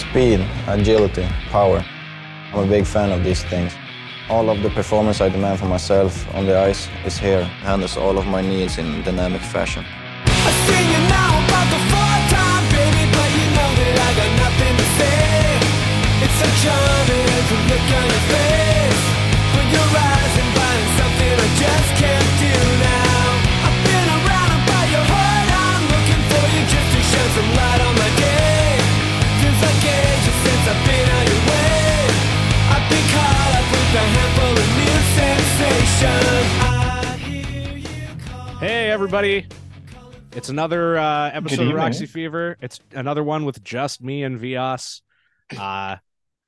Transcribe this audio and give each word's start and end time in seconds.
Speed, 0.00 0.40
agility, 0.66 1.26
power. 1.50 1.84
I'm 2.54 2.64
a 2.64 2.66
big 2.66 2.86
fan 2.86 3.12
of 3.12 3.22
these 3.22 3.42
things. 3.44 3.74
All 4.30 4.48
of 4.48 4.62
the 4.62 4.70
performance 4.70 5.20
I 5.20 5.28
demand 5.28 5.58
for 5.58 5.66
myself 5.66 6.12
on 6.34 6.46
the 6.46 6.58
ice 6.58 6.88
is 7.04 7.18
here, 7.18 7.40
It 7.40 7.64
handles 7.68 7.98
all 7.98 8.16
of 8.16 8.26
my 8.26 8.40
needs 8.40 8.78
in 8.78 9.02
dynamic 9.02 9.42
fashion. 9.42 9.84
I 10.24 10.52
sing 10.66 10.86
you 10.92 11.00
now 11.08 11.44
about 11.44 11.70
the 11.70 11.78
fourth 11.90 12.10
everybody. 39.04 39.46
It's 40.32 40.50
another 40.50 40.98
uh, 40.98 41.30
episode 41.30 41.68
of. 41.68 41.74
Roxy 41.74 42.04
Fever. 42.04 42.58
It's 42.60 42.80
another 42.92 43.24
one 43.24 43.46
with 43.46 43.64
just 43.64 44.02
me 44.02 44.24
and 44.24 44.38
Vyas. 44.38 45.00
Uh, 45.58 45.96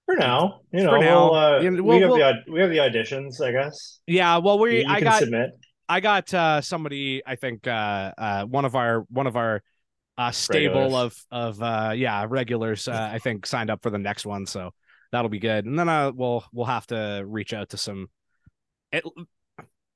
For 0.04 0.16
now, 0.16 0.60
you 0.70 0.82
know, 0.84 0.90
For 0.90 0.98
now. 0.98 1.30
we'll, 1.30 1.34
uh, 1.34 1.60
Yeah, 1.60 1.70
we 1.70 1.80
we'll- 1.80 2.00
have 2.00 2.10
we'll- 2.10 2.18
the 2.18 2.52
we 2.52 2.60
have 2.60 2.68
the 2.68 2.76
auditions, 2.76 3.40
I 3.40 3.52
guess. 3.52 4.00
yeah, 4.06 4.36
well, 4.36 4.58
we 4.58 4.80
you 4.82 4.86
I 4.86 4.96
can 4.96 5.04
got 5.04 5.20
submit. 5.20 5.50
I 5.88 6.00
got 6.00 6.34
uh, 6.34 6.60
somebody. 6.60 7.22
I 7.24 7.36
think 7.36 7.66
uh, 7.66 8.12
uh, 8.18 8.44
one 8.44 8.66
of 8.66 8.76
our 8.76 9.00
one 9.08 9.26
of 9.26 9.34
our 9.36 9.62
uh, 10.18 10.30
stable 10.30 10.82
Regulars. 10.82 11.24
of 11.30 11.58
of 11.58 11.62
uh, 11.62 11.92
yeah 11.96 12.26
regulars. 12.28 12.86
Uh, 12.86 13.08
I 13.14 13.18
think 13.18 13.46
signed 13.46 13.70
up 13.70 13.82
for 13.82 13.88
the 13.88 13.98
next 13.98 14.26
one, 14.26 14.44
so 14.44 14.72
that'll 15.10 15.30
be 15.30 15.38
good. 15.40 15.64
And 15.64 15.78
then 15.78 15.88
uh, 15.88 16.12
we'll 16.14 16.44
we'll 16.52 16.66
have 16.66 16.86
to 16.88 17.24
reach 17.26 17.54
out 17.54 17.70
to 17.70 17.78
some. 17.78 18.10
At, 18.92 19.04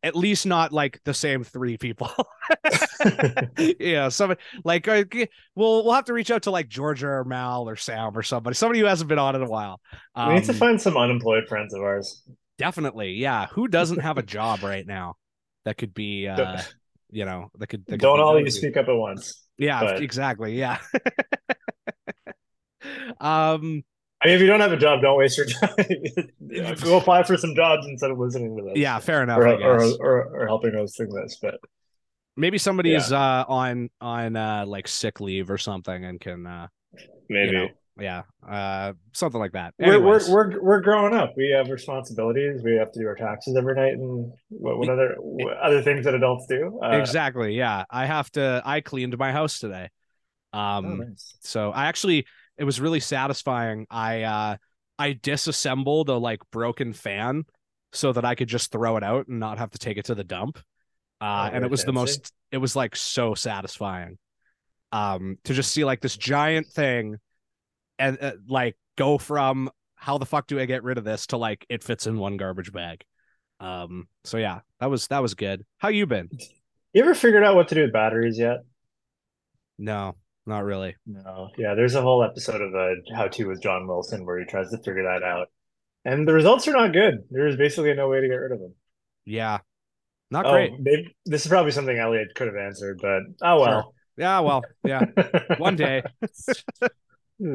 at 0.06 0.16
least 0.16 0.46
not 0.46 0.72
like 0.72 0.98
the 1.04 1.12
same 1.12 1.44
three 1.44 1.76
people. 1.76 2.08
yeah, 3.80 4.08
somebody 4.08 4.40
like 4.64 4.88
uh, 4.88 5.04
we'll 5.54 5.84
we'll 5.84 5.92
have 5.92 6.04
to 6.06 6.12
reach 6.12 6.30
out 6.30 6.42
to 6.42 6.50
like 6.50 6.68
Georgia 6.68 7.08
or 7.08 7.24
Mal 7.24 7.68
or 7.68 7.76
Sam 7.76 8.16
or 8.16 8.22
somebody, 8.22 8.54
somebody 8.54 8.80
who 8.80 8.86
hasn't 8.86 9.08
been 9.08 9.18
on 9.18 9.34
in 9.34 9.42
a 9.42 9.48
while. 9.48 9.80
we 10.16 10.34
need 10.34 10.44
to 10.44 10.52
Um, 10.52 10.58
find 10.58 10.80
some 10.80 10.96
unemployed 10.96 11.46
friends 11.48 11.74
of 11.74 11.82
ours. 11.82 12.22
definitely, 12.58 13.12
yeah. 13.14 13.46
Who 13.52 13.68
doesn't 13.68 14.00
have 14.00 14.18
a 14.18 14.22
job 14.22 14.62
right 14.62 14.86
now 14.86 15.16
that 15.64 15.76
could 15.76 15.92
be, 15.92 16.28
uh, 16.28 16.62
you 17.10 17.24
know, 17.24 17.50
that 17.58 17.66
could 17.66 17.84
that 17.86 17.92
could 17.92 18.00
Don't 18.00 18.20
all 18.20 18.38
you 18.41 18.50
speak 18.50 18.76
up 18.76 18.88
at 18.88 18.96
once. 18.96 19.42
Yeah, 19.58 19.80
but- 19.80 20.02
exactly. 20.02 20.58
Yeah. 20.58 20.78
um. 23.20 23.82
I 24.27 24.30
mean, 24.30 24.34
if 24.34 24.41
you 24.41 24.48
don't 24.48 24.58
have 24.58 24.72
a 24.72 24.77
job, 24.77 25.02
don't 25.02 25.16
waste 25.19 25.38
your 25.38 25.46
time. 25.46 26.74
Go 26.82 26.98
apply 26.98 27.22
for 27.22 27.36
some 27.36 27.55
jobs 27.55 27.86
instead 27.86 28.10
of 28.10 28.19
listening 28.19 28.56
to 28.56 28.62
this. 28.64 28.72
Yeah. 28.74 28.98
Fair 28.98 29.22
enough. 29.22 29.38
or, 29.38 29.46
I 29.46 29.52
or, 29.52 29.78
guess. 29.78 29.96
or 30.00 30.22
or 30.42 30.46
helping 30.48 30.74
us 30.74 30.96
think 30.96 31.14
this. 31.14 31.38
But 31.41 31.60
Maybe 32.36 32.58
somebody 32.58 32.91
Yeah. 32.91 32.97
is 32.97 33.12
uh 33.12 33.44
on 33.47 33.88
on 34.00 34.34
uh 34.34 34.64
like 34.66 34.88
sick 34.88 35.20
leave 35.20 35.48
or 35.48 35.58
something 35.58 36.04
and 36.04 36.20
can 36.20 36.44
uh 36.44 36.66
maybe 37.28 37.52
you 37.52 37.52
know, 37.52 37.69
yeah 38.00 38.22
uh 38.48 38.94
something 39.12 39.38
like 39.41 39.52
that. 39.52 39.74
we're, 39.78 40.00
we're 40.02 40.28
we're 40.28 40.60
we're 40.60 40.80
growing 40.80 41.14
up. 41.14 41.34
We 41.36 41.50
have 41.56 41.69
responsibilities. 41.69 42.62
We 42.64 42.74
have 42.78 42.91
to 42.92 42.98
do 42.98 43.06
our 43.06 43.14
taxes 43.14 43.56
every 43.56 43.77
night, 43.77 43.92
and 43.92 44.32
what, 44.48 44.77
what 44.77 44.88
other 44.88 45.14
what 45.20 45.56
other 45.58 45.82
things 45.82 46.04
that 46.04 46.14
adults 46.14 46.48
do? 46.48 46.80
Uh, 46.82 46.97
exactly 46.97 47.54
yeah 47.54 47.84
i 47.91 48.06
have 48.06 48.28
to 48.32 48.60
i 48.64 48.80
cleaned 48.80 49.16
my 49.16 49.30
house 49.30 49.60
today 49.60 49.88
um 50.52 50.84
oh, 50.84 50.94
nice. 50.97 51.36
so 51.42 51.70
i 51.70 51.86
actually 51.86 52.27
it 52.58 52.64
was 52.64 52.80
really 52.80 53.00
satisfying. 53.00 53.86
I 53.90 54.22
uh 54.22 54.56
i 54.98 55.12
disassembled 55.12 56.08
a 56.08 56.14
like 56.14 56.40
broken 56.50 56.92
fan 56.94 57.44
so 57.92 58.12
that 58.12 58.24
i 58.24 58.34
could 58.34 58.48
just 58.48 58.72
throw 58.72 58.97
it 58.97 59.03
out 59.04 59.28
and 59.28 59.38
not 59.38 59.58
have 59.58 59.70
to 59.70 59.78
take 59.78 59.98
it 59.98 60.06
to 60.06 60.14
the 60.14 60.25
dump. 60.25 60.58
Uh 61.20 61.48
Oh, 61.50 61.54
and 61.54 61.64
it 61.64 61.70
was 61.70 61.84
the 61.84 61.92
most 61.92 62.32
it 62.53 62.58
was 62.58 62.76
like 62.76 62.97
so 62.97 63.34
satisfying 63.34 64.19
um 64.92 65.38
to 65.44 65.54
just 65.54 65.72
see 65.72 65.84
like 65.84 66.00
this 66.00 66.16
giant 66.16 66.66
thing 66.69 67.16
and 67.98 68.19
uh, 68.20 68.32
like 68.48 68.76
go 68.97 69.19
from 69.19 69.70
how 69.97 70.19
the 70.19 70.26
fuck 70.26 70.47
do 70.47 70.60
i 70.60 70.64
get 70.66 70.82
rid 70.84 70.98
of 70.98 71.04
this 71.04 71.26
to 71.28 71.36
like 71.36 71.64
it 71.69 71.82
fits 71.82 72.06
in 72.06 72.19
one 72.19 72.36
garbage 72.36 72.72
bag. 72.72 73.02
Um 73.60 74.08
so 74.25 74.36
yeah 74.38 74.60
that 74.81 74.91
was 74.91 75.06
that 75.08 75.22
was 75.22 75.34
good. 75.34 75.64
How 75.78 75.88
you 75.88 76.06
been? 76.06 76.31
You 76.92 77.02
ever 77.02 77.14
figured 77.14 77.44
out 77.44 77.54
what 77.56 77.69
to 77.69 77.75
do 77.75 77.82
with 77.82 77.92
batteries 77.92 78.38
yet? 78.38 78.64
no 79.78 80.16
not 80.46 80.64
really 80.64 80.94
No. 81.06 81.50
Yeah, 81.58 81.74
there's 81.74 81.94
a 81.94 82.02
whole 82.02 82.22
episode 82.22 82.60
of 82.60 82.72
a 82.74 82.94
How 83.14 83.28
To 83.28 83.46
with 83.46 83.62
John 83.62 83.86
Wilson 83.86 84.24
where 84.24 84.38
he 84.38 84.46
tries 84.46 84.70
to 84.70 84.78
figure 84.78 85.02
that 85.04 85.22
out. 85.22 85.48
And 86.04 86.26
the 86.26 86.32
results 86.32 86.68
are 86.68 86.72
not 86.72 86.92
good. 86.92 87.24
There's 87.30 87.56
basically 87.56 87.92
no 87.94 88.08
way 88.08 88.20
to 88.20 88.28
get 88.28 88.34
rid 88.34 88.52
of 88.52 88.60
them. 88.60 88.74
Yeah. 89.24 89.58
Not 90.30 90.46
Oh, 90.46 90.52
great. 90.52 90.72
maybe, 90.80 91.16
this 91.24 91.42
is 91.42 91.48
probably 91.48 91.72
something 91.72 91.96
Elliot 91.98 92.28
could 92.34 92.46
have 92.46 92.56
answered, 92.56 92.98
but 93.02 93.22
oh 93.42 93.60
well. 93.60 93.94
Yeah, 94.16 94.40
well, 94.40 94.62
yeah. 94.84 95.04
One 95.58 95.76
day. 95.76 96.02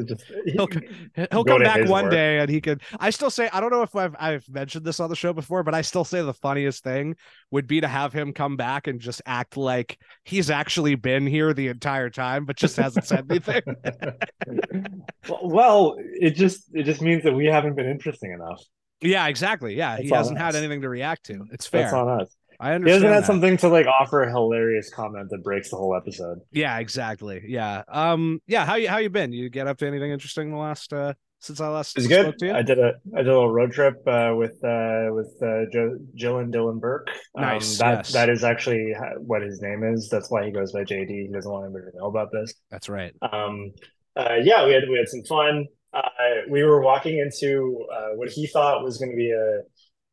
Just- 0.05 0.25
He'll, 0.45 0.67
he'll 1.15 1.43
Go 1.43 1.43
come 1.43 1.63
back 1.63 1.89
one 1.89 2.03
work. 2.05 2.11
day 2.11 2.37
and 2.39 2.49
he 2.51 2.61
could 2.61 2.81
I 2.99 3.09
still 3.09 3.31
say 3.31 3.49
I 3.51 3.59
don't 3.59 3.71
know 3.71 3.81
if 3.81 3.95
I've 3.95 4.15
I've 4.19 4.47
mentioned 4.47 4.85
this 4.85 4.99
on 4.99 5.09
the 5.09 5.15
show 5.15 5.33
before, 5.33 5.63
but 5.63 5.73
I 5.73 5.81
still 5.81 6.03
say 6.03 6.21
the 6.21 6.35
funniest 6.35 6.83
thing 6.83 7.15
would 7.49 7.65
be 7.65 7.81
to 7.81 7.87
have 7.87 8.13
him 8.13 8.31
come 8.31 8.57
back 8.57 8.85
and 8.85 8.99
just 8.99 9.23
act 9.25 9.57
like 9.57 9.97
he's 10.23 10.51
actually 10.51 10.93
been 10.93 11.25
here 11.25 11.51
the 11.53 11.69
entire 11.69 12.11
time, 12.11 12.45
but 12.45 12.57
just 12.57 12.77
hasn't 12.77 13.05
said 13.05 13.25
anything. 13.29 13.61
well, 15.41 15.95
it 15.97 16.31
just 16.35 16.69
it 16.73 16.83
just 16.83 17.01
means 17.01 17.23
that 17.23 17.33
we 17.33 17.45
haven't 17.45 17.75
been 17.75 17.89
interesting 17.89 18.31
enough. 18.33 18.61
yeah, 19.01 19.27
exactly. 19.27 19.75
Yeah. 19.75 19.97
he 19.97 20.09
That's 20.09 20.17
hasn't 20.19 20.37
had 20.37 20.55
anything 20.55 20.81
to 20.81 20.89
react 20.89 21.25
to. 21.25 21.45
It's 21.51 21.67
That's 21.69 21.91
fair. 21.91 21.95
on 21.99 22.21
us. 22.21 22.35
I 22.61 22.69
He 22.69 22.75
understand. 22.75 23.03
hasn't 23.03 23.13
had 23.13 23.23
that. 23.23 23.27
something 23.27 23.57
to 23.57 23.67
like 23.69 23.87
offer 23.87 24.23
a 24.23 24.29
hilarious 24.29 24.89
comment 24.89 25.29
that 25.31 25.43
breaks 25.43 25.69
the 25.71 25.77
whole 25.77 25.95
episode. 25.95 26.39
Yeah, 26.51 26.77
exactly. 26.79 27.41
Yeah. 27.47 27.83
Um, 27.91 28.39
yeah, 28.47 28.65
how 28.65 28.75
you 28.75 28.87
how 28.87 28.97
you 28.97 29.09
been? 29.09 29.33
You 29.33 29.49
get 29.49 29.67
up 29.67 29.77
to 29.79 29.87
anything 29.87 30.11
interesting 30.11 30.51
the 30.51 30.57
last 30.57 30.93
uh 30.93 31.13
since 31.39 31.59
I 31.59 31.69
last 31.69 31.97
It's 31.97 32.05
spoke 32.05 32.25
good. 32.25 32.37
to 32.39 32.45
you? 32.45 32.53
I 32.53 32.61
did 32.61 32.77
a 32.77 32.93
I 33.15 33.17
did 33.23 33.27
a 33.27 33.33
little 33.33 33.51
road 33.51 33.71
trip 33.71 33.95
uh, 34.05 34.33
with 34.37 34.63
uh, 34.63 35.07
with 35.11 35.35
uh, 35.41 35.65
Joe, 35.73 35.97
Jill 36.13 36.37
and 36.37 36.53
Dylan 36.53 36.79
Burke. 36.79 37.07
Um, 37.35 37.41
Nice, 37.41 37.79
That 37.79 37.95
yes. 37.97 38.13
that 38.13 38.29
is 38.29 38.43
actually 38.43 38.93
what 39.17 39.41
his 39.41 39.59
name 39.59 39.83
is. 39.83 40.07
That's 40.11 40.29
why 40.29 40.45
he 40.45 40.51
goes 40.51 40.71
by 40.71 40.83
JD. 40.83 41.09
He 41.09 41.29
doesn't 41.33 41.51
want 41.51 41.65
anybody 41.65 41.91
to 41.91 41.97
know 41.97 42.05
about 42.05 42.31
this. 42.31 42.53
That's 42.69 42.89
right. 42.89 43.15
Um, 43.23 43.71
uh, 44.15 44.35
yeah, 44.43 44.65
we 44.67 44.73
had 44.73 44.83
we 44.87 44.97
had 44.99 45.07
some 45.09 45.23
fun. 45.23 45.65
Uh, 45.93 46.01
we 46.47 46.63
were 46.63 46.81
walking 46.81 47.17
into 47.17 47.85
uh, 47.91 48.09
what 48.15 48.29
he 48.29 48.45
thought 48.45 48.83
was 48.83 48.99
going 48.99 49.09
to 49.11 49.17
be 49.17 49.31
a. 49.31 49.61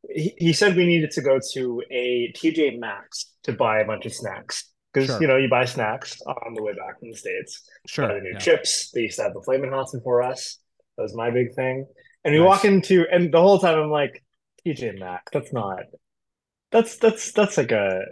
He, 0.08 0.34
he 0.38 0.52
said 0.52 0.76
we 0.76 0.86
needed 0.86 1.10
to 1.12 1.22
go 1.22 1.38
to 1.54 1.82
a 1.90 2.32
TJ 2.36 2.78
Maxx 2.78 3.32
to 3.44 3.52
buy 3.52 3.80
a 3.80 3.84
bunch 3.86 4.06
of 4.06 4.12
snacks 4.14 4.70
because 4.92 5.08
Sure. 5.08 5.20
you 5.20 5.26
know 5.26 5.36
you 5.36 5.48
buy 5.48 5.64
snacks 5.64 6.20
on 6.26 6.54
the 6.54 6.62
way 6.62 6.72
back 6.72 6.98
from 7.00 7.10
the 7.10 7.16
states. 7.16 7.68
Sure. 7.86 8.08
The 8.08 8.20
new 8.20 8.30
yeah. 8.32 8.38
chips. 8.38 8.90
They 8.92 9.02
used 9.02 9.16
to 9.16 9.24
have 9.24 9.34
the 9.34 9.42
Flamin' 9.42 9.70
Hots 9.70 9.94
for 10.04 10.22
us. 10.22 10.58
That 10.96 11.02
was 11.02 11.14
my 11.14 11.30
big 11.30 11.54
thing. 11.54 11.86
And 12.24 12.32
we 12.34 12.40
Nice. 12.40 12.46
walk 12.48 12.64
into, 12.64 13.06
and 13.10 13.32
the 13.32 13.40
whole 13.40 13.58
time 13.58 13.78
I'm 13.78 13.90
like, 13.90 14.24
TJ 14.66 14.98
Maxx. 14.98 15.30
That's 15.32 15.52
not. 15.52 15.80
That's 16.70 16.96
that's 16.98 17.32
that's 17.32 17.56
like 17.56 17.72
a. 17.72 18.02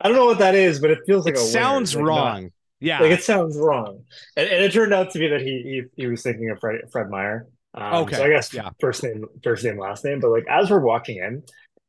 I 0.00 0.08
don't 0.08 0.16
know 0.16 0.26
what 0.26 0.38
that 0.38 0.54
is, 0.54 0.78
but 0.80 0.90
it 0.90 0.98
feels 1.06 1.26
like 1.26 1.34
It 1.34 1.40
a 1.40 1.42
sounds 1.42 1.94
Like, 1.94 2.04
not- 2.04 2.08
wrong. 2.08 2.50
Yeah. 2.82 3.00
like 3.00 3.10
it 3.12 3.22
sounds 3.22 3.58
wrong, 3.58 4.04
and, 4.38 4.48
and 4.48 4.64
it 4.64 4.72
turned 4.72 4.94
out 4.94 5.10
to 5.10 5.18
be 5.18 5.28
that 5.28 5.42
he 5.42 5.82
he, 5.96 6.02
he 6.02 6.06
was 6.06 6.22
thinking 6.22 6.48
of 6.48 6.58
Fred, 6.60 6.80
Fred 6.90 7.10
Meyer. 7.10 7.46
Um, 7.74 7.94
Okay, 8.04 8.16
so 8.16 8.24
I 8.24 8.28
guess 8.28 8.52
yeah. 8.52 8.70
first 8.80 9.02
name, 9.04 9.24
first 9.42 9.64
name, 9.64 9.78
last 9.78 10.04
name. 10.04 10.20
But 10.20 10.30
like 10.30 10.46
as 10.48 10.70
we're 10.70 10.80
walking 10.80 11.18
in, 11.18 11.42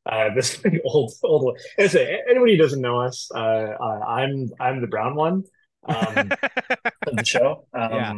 uh, 0.06 0.30
this 0.34 0.62
old 0.84 1.12
old. 1.24 1.58
As 1.78 1.94
anybody 1.94 2.56
who 2.56 2.62
doesn't 2.62 2.80
know 2.80 3.00
us, 3.00 3.28
uh, 3.34 3.38
uh, 3.38 4.00
I'm 4.06 4.50
I'm 4.60 4.80
the 4.80 4.86
brown 4.86 5.14
one 5.16 5.44
um, 5.84 5.96
of 7.06 7.16
the 7.16 7.24
show. 7.24 7.66
Um, 7.74 7.90
Yeah. 7.92 8.12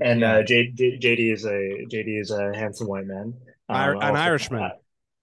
and 0.00 0.20
Yeah. 0.20 0.32
uh, 0.36 0.42
J, 0.42 0.70
J, 0.72 0.98
JD 0.98 1.32
is 1.32 1.44
a 1.44 1.86
JD 1.90 2.20
is 2.20 2.30
a 2.30 2.52
handsome 2.56 2.86
white 2.88 3.06
man, 3.06 3.34
um, 3.68 3.76
I'm 3.76 3.96
an 3.96 4.02
also- 4.02 4.14
Irishman. 4.22 4.70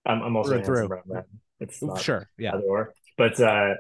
I'm, 0.08 0.22
I'm 0.22 0.36
also 0.36 0.50
Through 0.50 0.58
a 0.58 0.60
and 0.60 0.68
handsome 0.68 0.88
brown 0.88 1.04
man. 1.08 1.24
It's 1.62 1.81
not 1.81 2.00
sure. 2.02 2.30
Yeah. 2.38 2.52
or. 2.56 2.94
But 3.18 3.40
uh, 3.40 3.74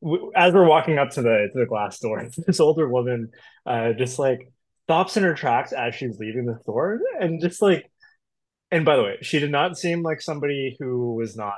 w- 0.00 0.30
as 0.34 0.54
we're 0.54 0.66
walking 0.66 0.96
up 0.98 1.10
to 1.10 1.22
the 1.22 1.48
to 1.52 1.58
the 1.58 1.66
glass 1.66 1.98
door, 1.98 2.26
this 2.46 2.60
older 2.60 2.88
woman 2.88 3.30
uh, 3.66 3.92
just 3.92 4.18
like 4.18 4.50
stops 4.90 5.16
in 5.16 5.22
her 5.22 5.34
tracks 5.34 5.72
as 5.72 5.94
she's 5.94 6.18
leaving 6.18 6.46
the 6.46 6.58
store, 6.62 6.98
and 7.20 7.40
just 7.40 7.62
like, 7.62 7.90
and 8.70 8.84
by 8.84 8.96
the 8.96 9.02
way, 9.02 9.18
she 9.22 9.38
did 9.38 9.50
not 9.50 9.78
seem 9.78 10.02
like 10.02 10.20
somebody 10.20 10.76
who 10.78 11.14
was 11.14 11.36
not 11.36 11.54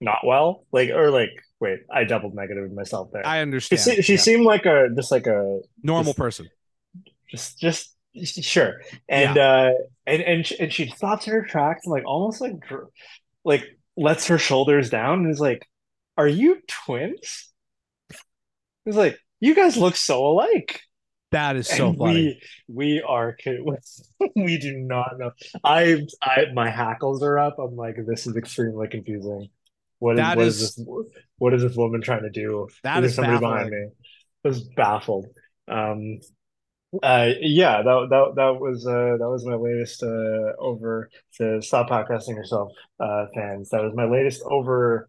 not 0.00 0.18
well, 0.24 0.64
like 0.72 0.90
or 0.90 1.10
like. 1.10 1.30
Wait, 1.58 1.78
I 1.90 2.04
doubled 2.04 2.34
negative 2.34 2.70
myself 2.72 3.08
there. 3.14 3.26
I 3.26 3.40
understand. 3.40 3.80
se- 3.80 4.02
she 4.02 4.12
Yeah. 4.16 4.18
seemed 4.20 4.44
like 4.44 4.66
a 4.66 4.88
just 4.94 5.10
like 5.10 5.26
a 5.26 5.60
normal 5.82 6.12
just- 6.12 6.18
person. 6.18 6.48
just 7.28 7.58
just 7.58 7.94
sure 8.44 8.80
and 9.08 9.36
uh 9.36 9.72
and 10.06 10.22
and 10.22 10.46
she, 10.46 10.58
and 10.60 10.72
she 10.72 10.86
stops 10.88 11.26
in 11.26 11.32
her 11.32 11.44
tracks 11.44 11.84
and 11.84 11.92
like 11.92 12.04
almost 12.06 12.40
like 12.40 12.52
like 13.44 13.64
lets 13.96 14.28
her 14.28 14.38
shoulders 14.38 14.88
down 14.90 15.20
and 15.20 15.30
is 15.30 15.40
like 15.40 15.66
are 16.16 16.28
you 16.28 16.58
twins 16.68 17.52
it's 18.86 18.96
like 18.96 19.18
you 19.40 19.54
guys 19.54 19.76
look 19.76 19.96
so 19.96 20.24
alike 20.26 20.80
That 21.32 21.56
is 21.56 21.66
so 21.68 21.88
And 21.88 21.98
funny. 21.98 22.40
We 22.68 22.74
we 22.98 23.02
are 23.02 23.36
we 24.36 24.58
do 24.58 24.76
not 24.76 25.18
know. 25.18 25.32
I 25.64 26.06
I 26.22 26.46
my 26.54 26.70
hackles 26.70 27.22
are 27.22 27.38
up. 27.38 27.58
I'm 27.58 27.76
like, 27.76 27.96
this 28.06 28.26
is 28.26 28.36
extremely 28.36 28.88
confusing. 28.88 29.48
What 29.98 30.14
is 30.14 30.18
That 30.18 30.36
what 30.36 30.46
is 30.46 30.62
is- 30.62 30.76
this 30.76 30.86
what 31.38 31.54
is 31.54 31.62
this 31.62 31.76
woman 31.76 32.00
trying 32.00 32.22
to 32.22 32.30
do? 32.30 32.68
That 32.84 33.02
is 33.04 33.10
is 33.10 33.16
somebody 33.16 33.38
behind 33.38 33.70
me. 33.70 33.88
I 34.44 34.48
was 34.48 34.62
baffled. 34.76 35.26
Um 35.68 36.20
uh 37.02 37.30
yeah, 37.40 37.82
that 37.82 38.06
that 38.10 38.32
that 38.36 38.60
was 38.60 38.86
uh 38.86 39.16
that 39.18 39.28
was 39.28 39.44
my 39.44 39.56
latest 39.56 40.02
uh 40.04 40.52
over 40.58 41.10
to 41.38 41.60
stop 41.60 41.88
podcasting 41.90 42.36
yourself 42.36 42.70
uh 43.00 43.26
fans. 43.34 43.70
That 43.70 43.82
was 43.82 43.92
my 43.94 44.04
latest 44.04 44.42
over 44.48 45.08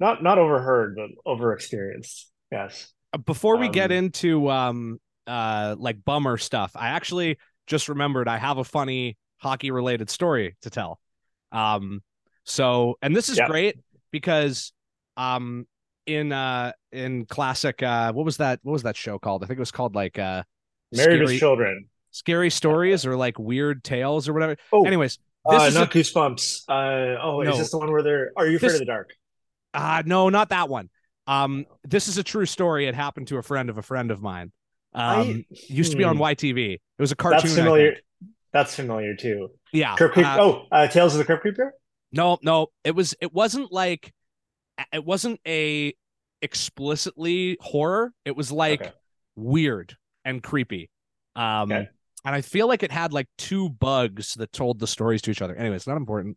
not 0.00 0.22
not 0.22 0.38
overheard, 0.38 0.96
but 0.96 1.10
over 1.30 1.52
experienced. 1.52 2.30
Yes. 2.50 2.90
Before 3.26 3.58
we 3.58 3.68
get 3.68 3.92
Um, 3.92 3.98
into 3.98 4.50
um 4.50 4.98
uh 5.26 5.76
like 5.78 6.04
bummer 6.04 6.36
stuff, 6.36 6.72
I 6.74 6.88
actually 6.88 7.38
just 7.66 7.88
remembered 7.88 8.28
I 8.28 8.38
have 8.38 8.58
a 8.58 8.64
funny 8.64 9.16
hockey 9.38 9.70
related 9.70 10.10
story 10.10 10.56
to 10.62 10.70
tell. 10.70 10.98
Um 11.52 12.02
so 12.44 12.96
and 13.02 13.14
this 13.14 13.28
is 13.28 13.38
Yeah. 13.38 13.46
great 13.48 13.76
because 14.10 14.72
um 15.16 15.66
in 16.06 16.32
uh 16.32 16.72
in 16.90 17.26
classic 17.26 17.82
uh 17.82 18.12
what 18.12 18.24
was 18.24 18.38
that 18.38 18.60
what 18.62 18.72
was 18.72 18.82
that 18.82 18.96
show 18.96 19.18
called? 19.18 19.44
I 19.44 19.46
think 19.46 19.58
it 19.58 19.60
was 19.60 19.70
called 19.70 19.94
like 19.94 20.18
uh 20.18 20.42
Married 20.94 21.04
scary, 21.14 21.20
with 21.24 21.38
children. 21.38 21.86
scary 22.10 22.50
stories 22.50 23.06
or 23.06 23.16
like 23.16 23.38
weird 23.38 23.82
tales 23.84 24.28
or 24.28 24.32
whatever. 24.34 24.56
Oh, 24.72 24.84
Anyways, 24.84 25.18
this 25.48 25.62
uh, 25.62 25.64
is 25.66 25.76
a- 25.76 25.78
not 25.80 25.90
Goosebumps. 25.90 26.64
Uh, 26.68 27.18
oh, 27.22 27.40
No. 27.42 27.50
is 27.52 27.58
this 27.58 27.70
the 27.70 27.78
one 27.78 27.90
where 27.90 28.02
they're? 28.02 28.30
Are 28.36 28.46
you 28.46 28.56
afraid 28.56 28.68
This- 28.70 28.74
of 28.74 28.80
the 28.80 28.84
dark? 28.86 29.10
Uh 29.72 30.02
no, 30.04 30.28
not 30.28 30.48
that 30.50 30.68
one. 30.68 30.90
Um 31.26 31.64
this 31.84 32.08
is 32.08 32.18
a 32.18 32.22
true 32.24 32.44
story. 32.46 32.86
It 32.88 32.94
happened 32.94 33.28
to 33.28 33.38
a 33.38 33.42
friend 33.42 33.70
of 33.70 33.78
a 33.78 33.82
friend 33.82 34.10
of 34.10 34.20
mine. 34.20 34.50
Um 34.94 35.44
used 35.68 35.92
to 35.92 35.96
be 35.96 36.04
on 36.04 36.16
hmm. 36.16 36.22
YTV. 36.22 36.74
It 36.74 36.80
was 36.98 37.12
a 37.12 37.16
cartoon. 37.16 37.40
That's 37.42 37.54
familiar. 37.54 37.96
That's 38.52 38.74
familiar 38.74 39.16
too. 39.16 39.48
Yeah. 39.72 39.96
Creep. 39.96 40.18
uh, 40.18 40.36
oh, 40.38 40.66
uh, 40.70 40.86
Tales 40.88 41.14
of 41.14 41.18
the 41.18 41.24
Crypt 41.24 41.42
Creeper. 41.42 41.74
no, 42.12 42.38
no. 42.42 42.68
It 42.84 42.94
was 42.94 43.14
it 43.20 43.32
wasn't 43.32 43.72
like 43.72 44.12
it 44.92 45.04
wasn't 45.04 45.40
a 45.46 45.94
explicitly 46.42 47.56
horror. 47.60 48.12
It 48.24 48.36
was 48.36 48.52
like 48.52 48.82
Okay. 48.82 48.92
weird 49.36 49.96
and 50.24 50.42
creepy. 50.42 50.90
Um 51.34 51.72
Okay. 51.72 51.88
and 52.24 52.34
I 52.34 52.42
feel 52.42 52.68
like 52.68 52.82
it 52.82 52.92
had 52.92 53.12
like 53.12 53.28
two 53.38 53.70
bugs 53.70 54.34
that 54.34 54.52
told 54.52 54.78
the 54.78 54.86
stories 54.86 55.22
to 55.22 55.30
each 55.30 55.40
other. 55.42 55.54
Anyway, 55.54 55.76
it's 55.76 55.86
not 55.86 55.96
important. 55.96 56.36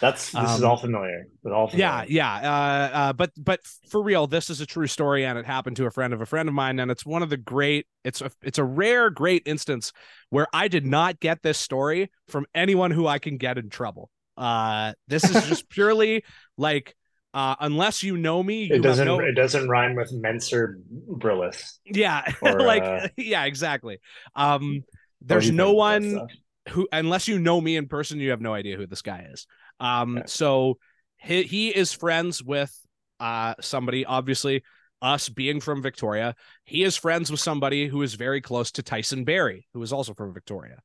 That's 0.00 0.30
this 0.32 0.54
is 0.54 0.62
um, 0.62 0.64
all 0.64 0.76
familiar. 0.76 1.26
It's 1.44 1.52
all 1.52 1.68
Yeah, 1.68 2.00
familiar. 2.00 2.06
yeah. 2.08 2.34
Uh, 2.36 2.96
uh, 2.96 3.12
but 3.12 3.30
but 3.36 3.60
for 3.88 4.02
real, 4.02 4.26
this 4.26 4.50
is 4.50 4.60
a 4.60 4.66
true 4.66 4.86
story, 4.86 5.24
and 5.24 5.38
it 5.38 5.46
happened 5.46 5.76
to 5.76 5.86
a 5.86 5.90
friend 5.90 6.12
of 6.12 6.20
a 6.20 6.26
friend 6.26 6.48
of 6.48 6.54
mine, 6.54 6.78
and 6.78 6.90
it's 6.90 7.06
one 7.06 7.22
of 7.22 7.30
the 7.30 7.36
great. 7.36 7.86
It's 8.04 8.20
a 8.20 8.30
it's 8.42 8.58
a 8.58 8.64
rare, 8.64 9.10
great 9.10 9.42
instance 9.46 9.92
where 10.30 10.46
I 10.52 10.68
did 10.68 10.84
not 10.86 11.20
get 11.20 11.42
this 11.42 11.58
story 11.58 12.10
from 12.28 12.46
anyone 12.54 12.90
who 12.90 13.06
I 13.06 13.18
can 13.18 13.38
get 13.38 13.58
in 13.58 13.70
trouble. 13.70 14.10
Uh, 14.36 14.92
this 15.08 15.24
is 15.24 15.46
just 15.46 15.68
purely 15.70 16.24
like, 16.58 16.94
uh, 17.32 17.54
unless 17.60 18.02
you 18.02 18.16
know 18.16 18.42
me, 18.42 18.64
you 18.64 18.74
It 18.74 18.82
doesn't. 18.82 19.06
Have 19.06 19.18
no, 19.18 19.24
It 19.24 19.34
doesn't 19.34 19.68
rhyme 19.68 19.94
with 19.94 20.12
Menser 20.12 20.74
Brillis. 21.08 21.78
yeah, 21.86 22.22
or, 22.42 22.60
like 22.60 22.82
uh, 22.84 23.08
yeah, 23.16 23.44
exactly. 23.44 24.00
Um, 24.34 24.84
there's 25.20 25.50
no 25.50 25.72
one 25.72 26.28
who 26.70 26.88
unless 26.92 27.28
you 27.28 27.38
know 27.38 27.60
me 27.60 27.76
in 27.76 27.88
person 27.88 28.18
you 28.20 28.30
have 28.30 28.40
no 28.40 28.54
idea 28.54 28.76
who 28.76 28.86
this 28.86 29.02
guy 29.02 29.26
is 29.30 29.46
um 29.84 30.10
Okay. 30.18 30.26
so 30.26 30.78
he, 31.18 31.42
he 31.44 31.68
is 31.68 31.92
friends 31.92 32.42
with 32.42 32.72
uh 33.20 33.54
somebody 33.60 34.04
obviously 34.04 34.62
us 35.02 35.28
being 35.28 35.60
from 35.60 35.82
victoria 35.82 36.34
he 36.64 36.82
is 36.88 36.96
friends 36.96 37.30
with 37.30 37.40
somebody 37.40 37.86
who 37.88 38.02
is 38.02 38.14
very 38.14 38.40
close 38.40 38.72
to 38.72 38.82
tyson 38.82 39.24
barrie 39.24 39.66
who 39.74 39.82
is 39.82 39.92
also 39.92 40.14
from 40.14 40.32
victoria 40.34 40.78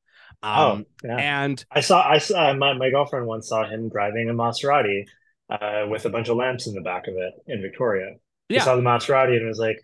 Oh, 0.44 0.72
um 0.74 0.86
yeah. 1.04 1.18
and 1.18 1.66
I 1.72 1.82
saw. 1.82 2.08
I 2.08 2.20
saw. 2.20 2.54
My 2.54 2.74
my 2.74 2.90
girlfriend 2.92 3.26
once 3.26 3.50
saw 3.50 3.68
him 3.68 3.90
driving 3.90 4.30
a 4.30 4.34
Maserati, 4.34 5.06
uh, 5.50 5.88
with 5.90 6.06
a 6.06 6.10
bunch 6.10 6.30
of 6.30 6.38
lamps 6.38 6.68
in 6.68 6.74
the 6.76 6.82
back 6.82 7.08
of 7.08 7.16
it 7.16 7.34
in 7.48 7.62
Victoria. 7.62 8.10
He 8.48 8.56
Yeah. 8.56 8.64
saw 8.66 8.76
the 8.76 8.82
Maserati 8.84 9.36
and 9.38 9.48
was 9.48 9.58
like, 9.60 9.80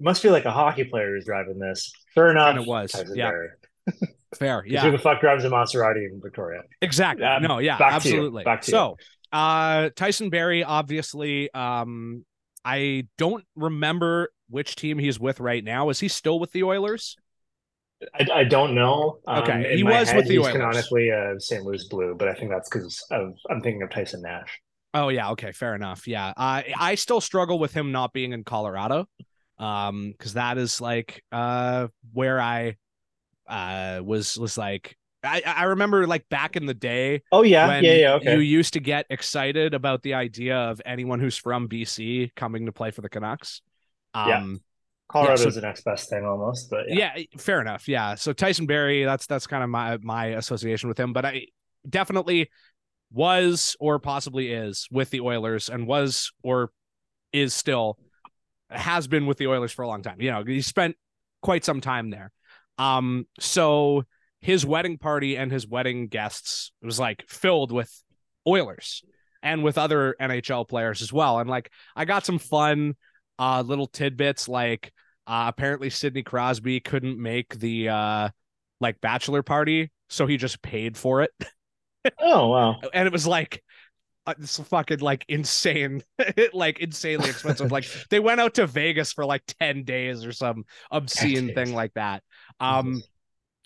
"Must 0.00 0.22
be 0.22 0.30
like 0.30 0.46
a 0.46 0.50
hockey 0.50 0.84
player 0.84 1.10
who's 1.14 1.26
driving 1.26 1.58
this." 1.58 1.92
Sure 2.14 2.30
enough, 2.30 2.50
And 2.50 2.58
it 2.60 2.66
was, 2.66 2.90
Tyson 2.92 3.16
yeah. 3.16 3.30
Barrie. 3.30 3.48
fair 4.38 4.64
Yeah. 4.66 4.82
Who 4.82 4.90
the 4.92 4.98
fuck 4.98 5.20
drives 5.20 5.44
a 5.44 5.50
Maserati 5.50 6.06
in 6.10 6.20
Victoria? 6.22 6.62
exactly 6.80 7.22
Yeah, 7.24 7.38
no 7.38 7.58
yeah 7.58 7.78
back 7.78 7.90
to 7.90 7.94
absolutely 7.96 8.44
back 8.44 8.62
to 8.62 8.70
you. 8.70 8.76
so 8.76 8.96
uh 9.32 9.90
tyson 9.96 10.30
barrie 10.30 10.62
obviously 10.64 11.52
um 11.54 12.24
i 12.64 13.06
don't 13.18 13.44
remember 13.56 14.30
which 14.50 14.76
team 14.76 14.98
he's 14.98 15.18
with 15.18 15.40
right 15.40 15.64
now 15.64 15.88
is 15.88 15.98
he 16.00 16.08
still 16.08 16.38
with 16.38 16.52
the 16.52 16.62
oilers 16.62 17.16
I, 18.18 18.26
I 18.40 18.44
don't 18.44 18.74
know. 18.74 19.20
Um, 19.28 19.44
Okay, 19.44 19.76
he 19.76 19.84
was 19.84 20.08
head, 20.08 20.16
with 20.16 20.26
the 20.26 20.34
he's 20.34 20.40
Oilers. 20.42 20.52
canonically 20.54 21.10
a 21.10 21.38
St. 21.38 21.62
Louis 21.64 21.84
Blue, 21.88 22.16
but 22.18 22.26
I 22.26 22.34
think 22.34 22.50
that's 22.50 22.68
because 22.68 23.00
of 23.12 23.34
I'm 23.48 23.60
thinking 23.60 23.80
of 23.82 23.90
Tyson 23.90 24.22
Nash. 24.22 24.60
Oh 24.92 25.08
yeah, 25.08 25.30
okay, 25.30 25.52
fair 25.52 25.76
enough. 25.76 26.08
Yeah. 26.08 26.32
I 26.36 26.74
I 26.76 26.96
still 26.96 27.20
struggle 27.20 27.60
with 27.60 27.72
him 27.72 27.92
not 27.92 28.12
being 28.12 28.32
in 28.32 28.42
Colorado. 28.42 29.06
Um 29.58 30.14
cuz 30.18 30.34
that 30.34 30.58
is 30.58 30.80
like 30.80 31.22
uh 31.30 31.86
where 32.12 32.40
I 32.40 32.74
uh 33.52 34.00
was 34.02 34.38
was 34.38 34.56
like 34.56 34.96
I 35.22 35.42
I 35.44 35.64
remember 35.64 36.06
like 36.06 36.28
back 36.28 36.56
in 36.56 36.66
the 36.66 36.74
day 36.74 37.22
Oh 37.30 37.42
yeah, 37.42 37.80
yeah, 37.80 37.92
yeah. 37.92 38.14
Okay. 38.14 38.34
you 38.34 38.40
used 38.40 38.72
to 38.72 38.80
get 38.80 39.06
excited 39.10 39.74
about 39.74 40.02
the 40.02 40.14
idea 40.14 40.56
of 40.56 40.80
anyone 40.84 41.20
who's 41.20 41.36
from 41.36 41.68
BC 41.68 42.34
coming 42.34 42.66
to 42.66 42.72
play 42.72 42.90
for 42.90 43.02
the 43.02 43.08
Canucks. 43.08 43.60
Yeah. 44.14 44.38
Um 44.38 44.60
Colorado's 45.08 45.44
yeah, 45.44 45.50
so- 45.50 45.60
the 45.60 45.66
next 45.66 45.84
best 45.84 46.08
thing 46.08 46.24
almost, 46.24 46.70
but 46.70 46.88
yeah. 46.88 47.12
yeah. 47.16 47.24
fair 47.36 47.60
enough. 47.60 47.86
Yeah. 47.86 48.14
So 48.14 48.32
Tyson 48.32 48.66
Barrie, 48.66 49.04
that's 49.04 49.26
that's 49.26 49.46
kind 49.46 49.62
of 49.62 49.68
my 49.68 49.98
my 49.98 50.26
association 50.26 50.88
with 50.88 50.98
him, 50.98 51.12
but 51.12 51.26
I 51.26 51.46
definitely 51.88 52.50
was 53.12 53.76
or 53.78 53.98
possibly 53.98 54.50
is 54.50 54.88
with 54.90 55.10
the 55.10 55.20
Oilers 55.20 55.68
and 55.68 55.86
was 55.86 56.32
or 56.42 56.70
is 57.32 57.52
still 57.52 57.98
has 58.70 59.06
been 59.06 59.26
with 59.26 59.36
the 59.36 59.48
Oilers 59.48 59.70
for 59.70 59.82
a 59.82 59.88
long 59.88 60.02
time. 60.02 60.20
You 60.20 60.30
know, 60.30 60.44
he 60.44 60.62
spent 60.62 60.96
quite 61.42 61.64
some 61.64 61.82
time 61.82 62.08
there. 62.10 62.32
Um 62.78 63.26
so 63.38 64.04
his 64.40 64.66
wedding 64.66 64.98
party 64.98 65.36
and 65.36 65.52
his 65.52 65.66
wedding 65.66 66.08
guests 66.08 66.72
was 66.82 66.98
like 66.98 67.24
filled 67.28 67.70
with 67.72 67.90
Oilers 68.46 69.02
and 69.42 69.62
with 69.62 69.78
other 69.78 70.16
NHL 70.20 70.68
players 70.68 71.00
as 71.02 71.12
well. 71.12 71.38
And 71.38 71.48
like 71.48 71.70
I 71.94 72.04
got 72.04 72.26
some 72.26 72.38
fun 72.38 72.94
uh 73.38 73.62
little 73.64 73.86
tidbits 73.86 74.48
like 74.48 74.92
uh, 75.26 75.44
apparently 75.46 75.88
Sidney 75.88 76.22
Crosby 76.22 76.80
couldn't 76.80 77.18
make 77.18 77.56
the 77.58 77.88
uh 77.88 78.28
like 78.80 79.00
bachelor 79.00 79.42
party, 79.42 79.92
so 80.08 80.26
he 80.26 80.36
just 80.36 80.60
paid 80.62 80.96
for 80.96 81.22
it. 81.22 81.30
Oh 82.18 82.48
wow. 82.48 82.80
And 82.92 83.06
it 83.06 83.12
was 83.12 83.28
like 83.28 83.62
uh, 84.26 84.34
this 84.36 84.58
fucking 84.58 84.98
like 84.98 85.24
insane, 85.28 86.02
like 86.52 86.80
insanely 86.80 87.30
expensive. 87.30 87.70
like 87.70 87.86
they 88.10 88.18
went 88.18 88.40
out 88.40 88.54
to 88.54 88.66
Vegas 88.66 89.12
for 89.12 89.24
like 89.24 89.42
10 89.60 89.84
days 89.84 90.24
or 90.24 90.32
some 90.32 90.64
obscene 90.90 91.54
thing 91.54 91.72
like 91.72 91.92
that. 91.94 92.24
Um 92.60 93.02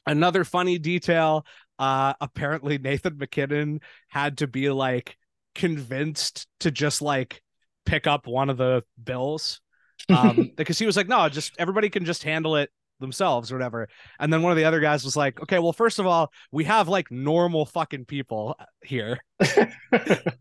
another 0.06 0.44
funny 0.44 0.78
detail, 0.78 1.44
uh 1.78 2.14
apparently 2.20 2.78
Nathan 2.78 3.18
MacKinnon 3.18 3.80
had 4.08 4.38
to 4.38 4.46
be 4.46 4.70
like 4.70 5.16
convinced 5.54 6.46
to 6.60 6.70
just 6.70 7.02
like 7.02 7.42
pick 7.84 8.06
up 8.06 8.26
one 8.26 8.50
of 8.50 8.56
the 8.56 8.82
bills. 9.02 9.60
Um 10.08 10.50
because 10.56 10.78
he 10.78 10.86
was 10.86 10.96
like 10.96 11.08
no 11.08 11.28
just 11.28 11.54
everybody 11.58 11.88
can 11.90 12.04
just 12.04 12.22
handle 12.22 12.56
it 12.56 12.70
themselves 12.98 13.52
or 13.52 13.56
whatever. 13.56 13.88
And 14.18 14.32
then 14.32 14.40
one 14.40 14.52
of 14.52 14.56
the 14.56 14.64
other 14.64 14.80
guys 14.80 15.04
was 15.04 15.16
like 15.16 15.40
okay 15.42 15.58
well 15.58 15.72
first 15.72 15.98
of 15.98 16.06
all 16.06 16.32
we 16.52 16.64
have 16.64 16.88
like 16.88 17.10
normal 17.10 17.66
fucking 17.66 18.04
people 18.06 18.56
here. 18.82 19.18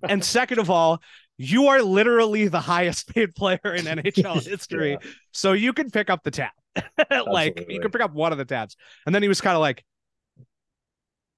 And 0.07 0.23
second 0.23 0.59
of 0.59 0.69
all 0.69 1.01
you 1.37 1.67
are 1.67 1.81
literally 1.81 2.47
the 2.47 2.59
highest 2.61 3.13
paid 3.13 3.35
player 3.35 3.59
in 3.75 3.85
nhl 3.85 4.45
history 4.47 4.91
Yeah. 4.91 5.09
so 5.33 5.51
you 5.53 5.73
can 5.73 5.89
pick 5.91 6.09
up 6.09 6.23
the 6.23 6.31
tab 6.31 6.51
like 7.27 7.65
you 7.69 7.79
can 7.79 7.91
pick 7.91 8.01
up 8.01 8.13
one 8.13 8.31
of 8.31 8.37
the 8.37 8.45
tabs 8.45 8.75
and 9.05 9.13
then 9.15 9.21
he 9.21 9.27
was 9.27 9.41
kind 9.41 9.55
of 9.55 9.61
like 9.61 9.83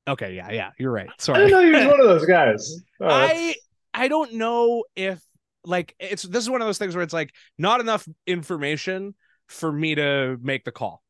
okay 0.08 0.34
yeah 0.36 0.51
yeah 0.51 0.72
you're 0.79 0.91
right 0.91 1.10
Sorry. 1.20 1.39
I 1.39 1.48
didn't 1.48 1.51
know 1.51 1.65
he 1.79 1.86
was 1.86 1.91
one 1.91 2.00
of 2.01 2.08
those 2.08 2.25
guys. 2.38 2.82
Oh, 3.01 3.08
I 3.08 3.56
I 3.94 4.08
don't 4.08 4.34
know 4.34 4.84
if 4.96 5.22
like 5.65 5.96
it's 6.00 6.24
this 6.24 6.44
is 6.44 6.50
one 6.50 6.62
of 6.62 6.67
those 6.67 6.77
things 6.77 6.96
where 6.96 7.03
it's 7.03 7.13
like 7.13 7.32
not 7.58 7.82
enough 7.82 8.08
information 8.25 9.15
for 9.48 9.72
me 9.72 9.96
to 9.96 10.38
make 10.41 10.63
the 10.63 10.72
call. 10.72 11.03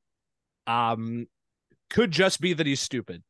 Um 0.66 1.28
could 1.90 2.12
just 2.12 2.42
be 2.42 2.54
that 2.54 2.66
he's 2.66 2.82
stupid. 2.82 3.24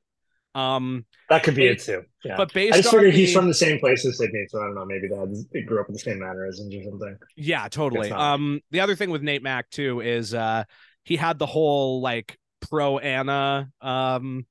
Um 0.56 1.06
that 1.30 1.44
could 1.44 1.56
be 1.56 1.68
ba- 1.68 1.74
it 1.74 1.80
too. 1.82 2.04
Yeah. 2.24 2.38
but 2.38 2.54
based 2.54 2.74
I 2.74 2.78
just 2.78 2.88
on 2.94 3.00
figured 3.00 3.14
he's 3.14 3.34
from 3.34 3.48
the 3.48 3.54
same 3.54 3.80
place 3.80 4.06
as 4.06 4.18
Sidney, 4.18 4.46
so 4.50 4.60
I 4.60 4.66
don't 4.66 4.76
know. 4.76 4.86
Maybe 4.86 5.08
that 5.10 5.46
he 5.54 5.62
grew 5.64 5.82
up 5.82 5.88
in 5.88 5.94
the 5.94 6.00
same 6.00 6.20
mannerisms 6.20 6.74
or 6.74 6.84
something. 6.84 7.18
yeah, 7.36 7.68
totally. 7.68 8.12
Um 8.12 8.62
the 8.72 8.80
other 8.80 8.96
thing 8.96 9.10
with 9.10 9.22
Nate 9.22 9.44
Mack 9.44 9.70
too 9.70 10.00
is 10.00 10.34
uh 10.34 10.64
he 11.08 11.16
had 11.16 11.40
the 11.40 11.46
whole 11.46 12.02
like 12.02 12.38
pro 12.70 12.98
Anna 12.98 13.70
um 13.82 14.46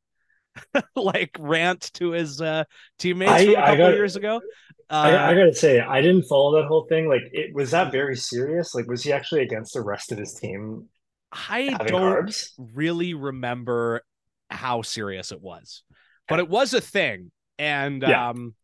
like 0.96 1.36
rant 1.38 1.90
to 1.94 2.10
his 2.12 2.40
uh 2.40 2.64
teammates 2.98 3.30
I- 3.32 3.40
a 3.42 3.54
couple 3.54 3.76
got- 3.76 3.94
years 3.94 4.16
ago. 4.16 4.40
Uh, 4.88 4.94
I, 4.94 5.30
I 5.30 5.34
gotta 5.34 5.52
say, 5.52 5.80
I 5.80 6.00
didn't 6.00 6.22
follow 6.28 6.60
that 6.62 6.68
whole 6.68 6.86
thing. 6.88 7.08
Like, 7.08 7.22
it 7.32 7.52
was 7.52 7.72
that 7.72 7.90
very 7.90 8.14
serious. 8.14 8.72
Like, 8.72 8.86
was 8.86 9.02
he 9.02 9.12
actually 9.12 9.42
against 9.42 9.74
the 9.74 9.82
rest 9.82 10.12
of 10.12 10.18
his 10.18 10.34
team? 10.34 10.88
I 11.32 11.70
don't 11.88 12.00
carbs. 12.28 12.50
really 12.56 13.12
remember 13.12 14.02
how 14.48 14.82
serious 14.82 15.32
it 15.32 15.40
was, 15.42 15.82
but 16.28 16.38
it 16.38 16.48
was 16.48 16.72
a 16.72 16.80
thing. 16.80 17.32
And 17.58 18.00
Yeah. 18.02 18.28
um, 18.28 18.54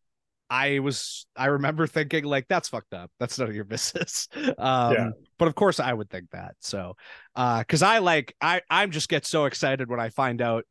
I 0.49 0.79
was 0.79 1.25
I 1.35 1.47
remember 1.47 1.87
thinking 1.87 2.23
like 2.23 2.47
that's 2.47 2.69
fucked 2.69 2.93
up. 2.93 3.11
That's 3.19 3.37
none 3.37 3.49
of 3.49 3.55
your 3.55 3.65
business. 3.65 4.29
um, 4.57 4.93
Yeah. 4.93 5.09
But 5.43 5.47
of 5.49 5.55
course 5.55 5.79
I 5.79 5.91
would 5.93 6.09
think 6.09 6.29
that. 6.31 6.55
So, 6.61 6.95
uh, 7.35 7.59
because 7.59 7.81
I 7.83 7.97
like 7.99 8.33
I 8.41 8.61
I'm 8.69 8.91
just 8.91 9.09
get 9.09 9.25
so 9.25 9.45
excited 9.45 9.89
when 9.89 9.99
I 9.99 10.09
find 10.09 10.41
out 10.41 10.63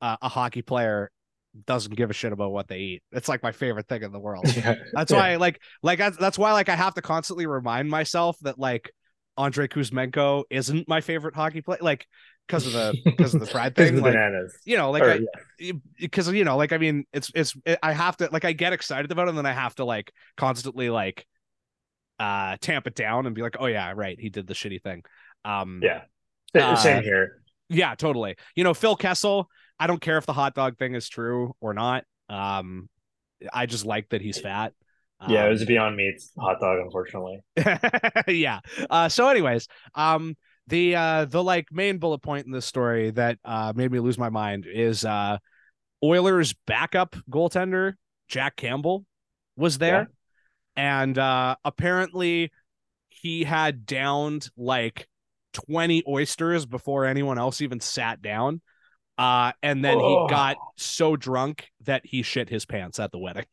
uh, 0.00 0.16
a 0.22 0.28
hockey 0.28 0.62
player 0.62 1.10
doesn't 1.66 1.94
give 1.94 2.10
a 2.10 2.14
shit 2.14 2.32
about 2.32 2.50
what 2.52 2.66
they 2.68 2.78
eat. 2.78 3.02
It's 3.12 3.28
like 3.28 3.42
my 3.42 3.52
favorite 3.52 3.86
thing 3.88 4.02
in 4.02 4.12
the 4.12 4.18
world. 4.18 4.44
Yeah. 4.56 4.76
That's 4.92 5.12
Yeah. 5.12 5.18
why 5.18 5.36
like 5.36 5.60
like 5.82 5.98
that's, 5.98 6.16
that's 6.16 6.38
why 6.38 6.52
like 6.52 6.68
I 6.68 6.76
have 6.76 6.94
to 6.94 7.02
constantly 7.02 7.46
remind 7.46 7.90
myself 7.90 8.36
that 8.42 8.58
like 8.58 8.90
Andrei 9.36 9.68
Kuzmenko 9.68 10.44
isn't 10.50 10.88
my 10.88 11.00
favorite 11.00 11.34
hockey 11.34 11.60
player 11.60 11.78
like 11.82 12.06
because 12.48 12.66
of 12.66 12.72
the 12.72 12.96
because 13.04 13.34
of 13.34 13.40
the 13.40 13.46
Because 13.46 13.72
thing 13.76 14.00
like 14.00 14.12
bananas. 14.14 14.56
you 14.64 14.76
know 14.76 14.90
like 14.90 15.02
Or, 15.02 15.10
I, 15.12 15.20
yeah. 15.60 15.72
because 15.98 16.30
you 16.32 16.44
know 16.44 16.56
like 16.58 16.72
i 16.72 16.78
mean 16.78 17.04
it's 17.12 17.30
it's 17.34 17.54
i 17.82 17.92
have 17.92 18.16
to 18.18 18.28
like 18.32 18.44
i 18.44 18.52
get 18.52 18.72
excited 18.74 19.10
about 19.10 19.26
it 19.26 19.30
and 19.30 19.38
then 19.38 19.46
i 19.46 19.52
have 19.52 19.74
to 19.76 19.84
like 19.84 20.12
constantly 20.36 20.90
like 20.90 21.26
uh 22.18 22.56
tamp 22.60 22.86
it 22.86 22.94
down 22.94 23.26
and 23.26 23.34
be 23.34 23.42
like 23.42 23.56
oh 23.58 23.66
yeah 23.66 23.92
right 23.94 24.18
he 24.20 24.28
did 24.28 24.46
the 24.46 24.54
shitty 24.54 24.80
thing 24.82 25.02
um 25.44 25.80
Yeah. 25.82 26.02
Uh, 26.54 26.76
Same 26.76 27.02
here. 27.02 27.42
yeah 27.68 27.94
totally 27.96 28.36
you 28.54 28.62
know 28.62 28.74
phil 28.74 28.94
kessel 28.96 29.48
i 29.80 29.86
don't 29.88 30.00
care 30.00 30.18
if 30.18 30.26
the 30.26 30.32
hot 30.32 30.54
dog 30.54 30.78
thing 30.78 30.94
is 30.94 31.08
true 31.08 31.54
or 31.60 31.74
not 31.74 32.04
um 32.28 32.88
i 33.52 33.66
just 33.66 33.84
like 33.84 34.08
that 34.10 34.20
he's 34.20 34.38
fat 34.38 34.72
Yeah, 35.26 35.42
it 35.42 35.46
Um, 35.46 35.50
was 35.50 35.64
Beyond 35.64 35.96
Meats 35.96 36.32
hot 36.38 36.60
dog, 36.60 36.80
unfortunately. 36.84 37.40
yeah. 38.28 38.60
Uh, 38.90 39.08
so, 39.08 39.28
anyways, 39.28 39.68
um, 39.94 40.36
the 40.66 40.96
uh, 40.96 41.24
the 41.24 41.42
like 41.42 41.66
main 41.72 41.98
bullet 41.98 42.18
point 42.20 42.46
in 42.46 42.52
this 42.52 42.66
story 42.66 43.10
that 43.12 43.38
uh 43.44 43.72
made 43.74 43.90
me 43.90 44.00
lose 44.00 44.18
my 44.18 44.28
mind 44.28 44.66
is 44.70 45.04
uh, 45.04 45.38
Oilers' 46.02 46.52
backup 46.66 47.16
goaltender 47.30 47.94
Jack 48.28 48.56
Campbell 48.56 49.06
was 49.56 49.78
there, 49.78 50.10
and 50.76 51.16
uh, 51.18 51.56
apparently 51.64 52.50
he 53.08 53.44
had 53.44 53.86
downed 53.86 54.48
like 54.56 55.08
twenty 55.52 56.02
oysters 56.08 56.66
before 56.66 57.04
anyone 57.06 57.38
else 57.38 57.60
even 57.60 57.80
sat 57.80 58.20
down. 58.22 58.60
Uh, 59.16 59.52
and 59.62 59.84
then 59.84 59.98
he 59.98 60.04
Oh. 60.04 60.26
got 60.26 60.56
so 60.76 61.14
drunk 61.16 61.68
that 61.84 62.04
he 62.04 62.22
shit 62.22 62.48
his 62.48 62.66
pants 62.66 62.98
at 62.98 63.12
the 63.12 63.18
wedding. 63.18 63.44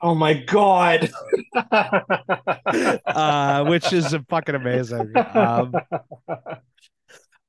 Oh 0.00 0.14
my 0.14 0.32
god. 0.32 1.10
uh, 1.70 3.64
which 3.66 3.92
is 3.92 4.16
fucking 4.30 4.54
amazing. 4.54 5.12
Um, 5.34 5.74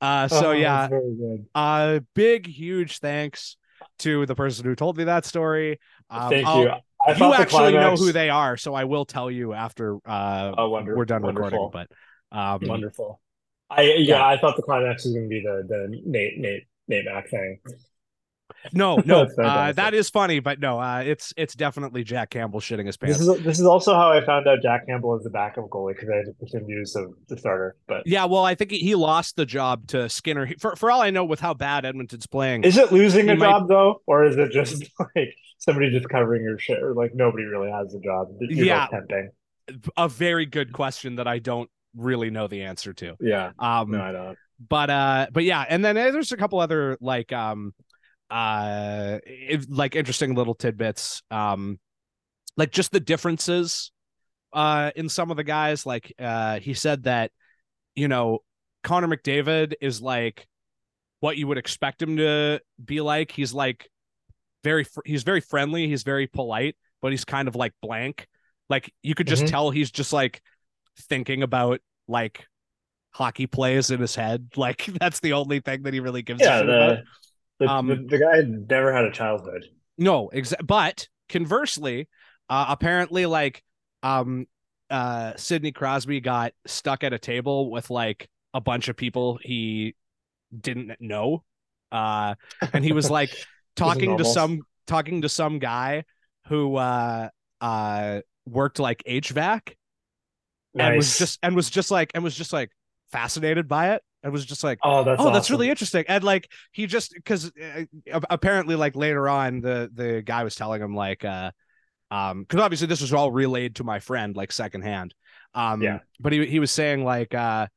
uh, 0.01 0.27
so 0.27 0.49
Oh, 0.49 0.51
yeah, 0.51 0.81
that's 0.81 0.89
very 0.91 1.15
good. 1.15 1.45
uh, 1.55 1.99
big 2.13 2.47
huge 2.47 2.99
thanks 2.99 3.55
to 3.99 4.25
the 4.25 4.35
person 4.35 4.65
who 4.65 4.75
told 4.75 4.97
me 4.97 5.05
that 5.05 5.25
story. 5.25 5.79
Um, 6.09 6.29
Thank 6.29 6.47
I'll- 6.47 6.61
you. 6.63 6.71
I 7.07 7.13
you 7.15 7.33
actually 7.33 7.73
know 7.73 7.95
who 7.95 8.11
they 8.11 8.29
are, 8.29 8.57
so 8.57 8.73
I 8.75 8.83
will 8.83 9.05
tell 9.05 9.31
you 9.31 9.53
after 9.53 9.97
uh, 10.05 10.53
Oh, 10.57 10.69
wonder- 10.69 10.95
we're 10.95 11.05
done 11.05 11.21
wonderful. 11.23 11.67
recording. 11.67 11.87
But 12.31 12.37
um, 12.37 12.59
Wonderful. 12.67 13.19
I 13.69 13.81
yeah, 13.83 13.93
Yeah. 13.97 14.25
I 14.25 14.37
thought 14.37 14.55
the 14.55 14.61
climax 14.61 15.05
was 15.05 15.13
going 15.13 15.25
to 15.25 15.29
be 15.29 15.41
the 15.41 15.63
the 15.67 16.01
Nate 16.05 16.37
Nate 16.37 16.63
Nate 16.87 17.05
Mac 17.05 17.29
thing. 17.29 17.59
no, 18.73 18.97
no, 19.05 19.21
uh, 19.41 19.71
that 19.71 19.93
is 19.93 20.09
funny, 20.09 20.39
but 20.39 20.59
no, 20.59 20.79
uh, 20.79 20.99
it's 20.99 21.33
it's 21.37 21.55
definitely 21.55 22.03
Jack 22.03 22.29
Campbell 22.29 22.59
shitting 22.59 22.85
his 22.85 22.97
pants. 22.97 23.17
This 23.17 23.27
is 23.27 23.43
this 23.43 23.59
is 23.59 23.65
also 23.65 23.93
how 23.95 24.11
I 24.11 24.23
found 24.23 24.47
out 24.47 24.59
Jack 24.61 24.85
Campbell 24.87 25.17
is 25.17 25.23
the 25.23 25.29
backup 25.29 25.69
goalie 25.69 25.93
because 25.95 26.09
I 26.09 26.17
had 26.17 26.25
to 26.25 26.33
presume 26.33 26.69
use 26.69 26.95
of 26.95 27.13
the 27.27 27.37
starter. 27.37 27.75
But 27.87 28.05
yeah, 28.05 28.25
well, 28.25 28.43
I 28.43 28.53
think 28.55 28.71
he, 28.71 28.79
he 28.79 28.93
lost 28.95 29.35
the 29.37 29.45
job 29.45 29.87
to 29.87 30.09
Skinner. 30.09 30.45
He- 30.45 30.55
For 30.55 30.75
for 30.75 30.91
all 30.91 31.01
I 31.01 31.09
know, 31.09 31.23
with 31.25 31.39
how 31.39 31.53
bad 31.53 31.85
Edmonton's 31.85 32.27
playing, 32.27 32.63
is 32.65 32.77
it 32.77 32.91
losing 32.91 33.29
a 33.29 33.35
might- 33.35 33.45
job 33.49 33.67
though, 33.69 34.01
or 34.05 34.25
is 34.25 34.35
it 34.37 34.51
just 34.51 34.83
like 35.15 35.33
somebody 35.61 35.89
just 35.91 36.09
covering 36.09 36.43
your 36.43 36.59
shit, 36.59 36.81
or 36.83 36.93
like 36.93 37.15
nobody 37.15 37.45
really 37.45 37.71
has 37.71 37.93
a 37.95 37.99
job? 37.99 38.27
You're 38.41 38.65
Yeah. 38.65 38.87
tempting. 38.91 39.29
a 39.95 40.09
very 40.09 40.45
good 40.45 40.73
question 40.73 41.15
that 41.15 41.27
I 41.27 41.39
don't 41.39 41.69
really 41.95 42.29
know 42.29 42.47
the 42.47 42.63
answer 42.63 42.93
to. 42.93 43.15
Yeah. 43.21 43.51
Um, 43.59 43.91
No, 43.91 44.01
I 44.01 44.11
don't. 44.11 44.37
but 44.69 44.89
uh 44.89 45.27
but 45.31 45.43
yeah 45.43 45.65
and 45.67 45.83
then 45.83 45.97
uh, 45.97 46.11
there's 46.11 46.31
a 46.31 46.37
couple 46.37 46.59
other 46.59 46.97
like 47.01 47.31
um 47.33 47.73
uh 48.29 49.19
it- 49.25 49.69
like 49.69 49.95
interesting 49.95 50.35
little 50.35 50.53
tidbits 50.55 51.21
um 51.31 51.79
like 52.57 52.71
just 52.71 52.91
the 52.91 52.99
differences 52.99 53.91
uh 54.53 54.91
in 54.95 55.09
some 55.09 55.31
of 55.31 55.37
the 55.37 55.43
guys 55.43 55.85
like 55.85 56.13
uh 56.19 56.59
he 56.59 56.73
said 56.73 57.03
that 57.03 57.31
you 57.95 58.07
know 58.07 58.39
Connor 58.83 59.07
McDavid 59.07 59.73
is 59.81 60.01
like 60.01 60.47
what 61.21 61.37
you 61.37 61.47
would 61.47 61.57
expect 61.57 62.01
him 62.01 62.17
to 62.17 62.59
be 62.83 62.99
like 63.01 63.31
he's 63.31 63.53
like 63.53 63.89
very 64.63 64.83
fr- 64.83 65.01
he's 65.05 65.23
very 65.23 65.41
friendly 65.41 65.87
he's 65.87 66.03
very 66.03 66.27
polite 66.27 66.75
but 67.01 67.11
he's 67.11 67.25
kind 67.25 67.47
of 67.47 67.55
like 67.55 67.73
blank 67.81 68.27
like 68.69 68.93
you 69.03 69.15
could 69.15 69.27
just 69.27 69.43
Mhm. 69.43 69.47
tell 69.47 69.71
he's 69.71 69.91
just 69.91 70.13
like 70.13 70.41
thinking 70.97 71.43
about 71.43 71.79
like 72.07 72.45
hockey 73.11 73.47
plays 73.47 73.91
in 73.91 73.99
his 74.01 74.15
head 74.15 74.49
like 74.57 74.85
that's 74.99 75.19
the 75.21 75.33
only 75.33 75.59
thing 75.59 75.83
that 75.83 75.93
he 75.93 75.99
really 75.99 76.21
gives 76.21 76.41
a 76.41 76.45
Yeah, 76.45 76.59
about 76.63 76.99
the 77.59 77.67
the, 77.67 77.67
Um, 77.67 77.87
the 77.87 77.95
the 78.09 78.17
guy 78.19 78.41
never 78.41 78.91
had 78.93 79.05
a 79.05 79.11
childhood. 79.11 79.65
no, 79.97 80.29
exa- 80.33 80.65
but 80.65 81.07
conversely, 81.29 82.07
uh, 82.49 82.65
apparently, 82.69 83.25
like, 83.25 83.63
um, 84.03 84.47
uh, 84.89 85.33
Sidney 85.37 85.71
Crosby 85.71 86.19
got 86.19 86.53
stuck 86.65 87.03
at 87.03 87.13
a 87.13 87.19
table 87.19 87.71
with 87.71 87.89
like 87.89 88.29
a 88.53 88.61
bunch 88.61 88.89
of 88.89 88.97
people 88.97 89.39
he 89.41 89.95
didn't 90.57 90.93
know, 91.01 91.43
uh, 91.91 92.35
and 92.73 92.85
he 92.85 92.93
was 92.93 93.09
like 93.11 93.37
talking 93.75 94.17
to 94.17 94.25
some 94.25 94.65
talking 94.87 95.21
to 95.21 95.29
some 95.29 95.59
guy 95.59 96.03
who 96.47 96.75
uh 96.75 97.29
uh 97.61 98.21
worked 98.45 98.79
like 98.79 99.03
HVAC 99.05 99.75
and 100.77 100.95
was 100.95 101.13
just 101.13 101.39
and 101.43 101.55
was 101.55 101.69
just 101.69 101.91
like 101.91 102.11
and 102.15 102.23
was 102.23 102.35
just 102.35 102.53
like 102.53 102.71
fascinated 103.11 103.67
by 103.67 103.93
it 103.93 104.03
and 104.23 104.31
was 104.31 104.45
just 104.45 104.63
like 104.63 104.79
oh, 104.83 105.03
that's 105.03 105.21
oh 105.21 105.29
that's 105.29 105.49
really 105.49 105.69
interesting. 105.69 106.05
And 106.07 106.23
like 106.23 106.49
he 106.71 106.87
just 106.87 107.13
because 107.13 107.51
uh, 107.57 108.19
apparently 108.29 108.75
like 108.75 108.95
later 108.95 109.27
on 109.29 109.61
the 109.61 109.89
the 109.93 110.21
guy 110.21 110.43
was 110.43 110.55
telling 110.55 110.81
him 110.81 110.95
like 110.95 111.23
uh 111.25 111.51
um 112.11 112.41
because 112.43 112.61
obviously 112.61 112.87
this 112.87 113.01
was 113.01 113.13
all 113.13 113.31
relayed 113.31 113.75
to 113.75 113.83
my 113.83 113.99
friend 113.99 114.35
like 114.35 114.51
secondhand. 114.51 115.13
Um 115.53 115.81
Yeah. 115.81 115.99
but 116.19 116.33
he, 116.33 116.45
he 116.45 116.59
was 116.59 116.71
saying 116.71 117.03
like 117.03 117.33
uh 117.33 117.67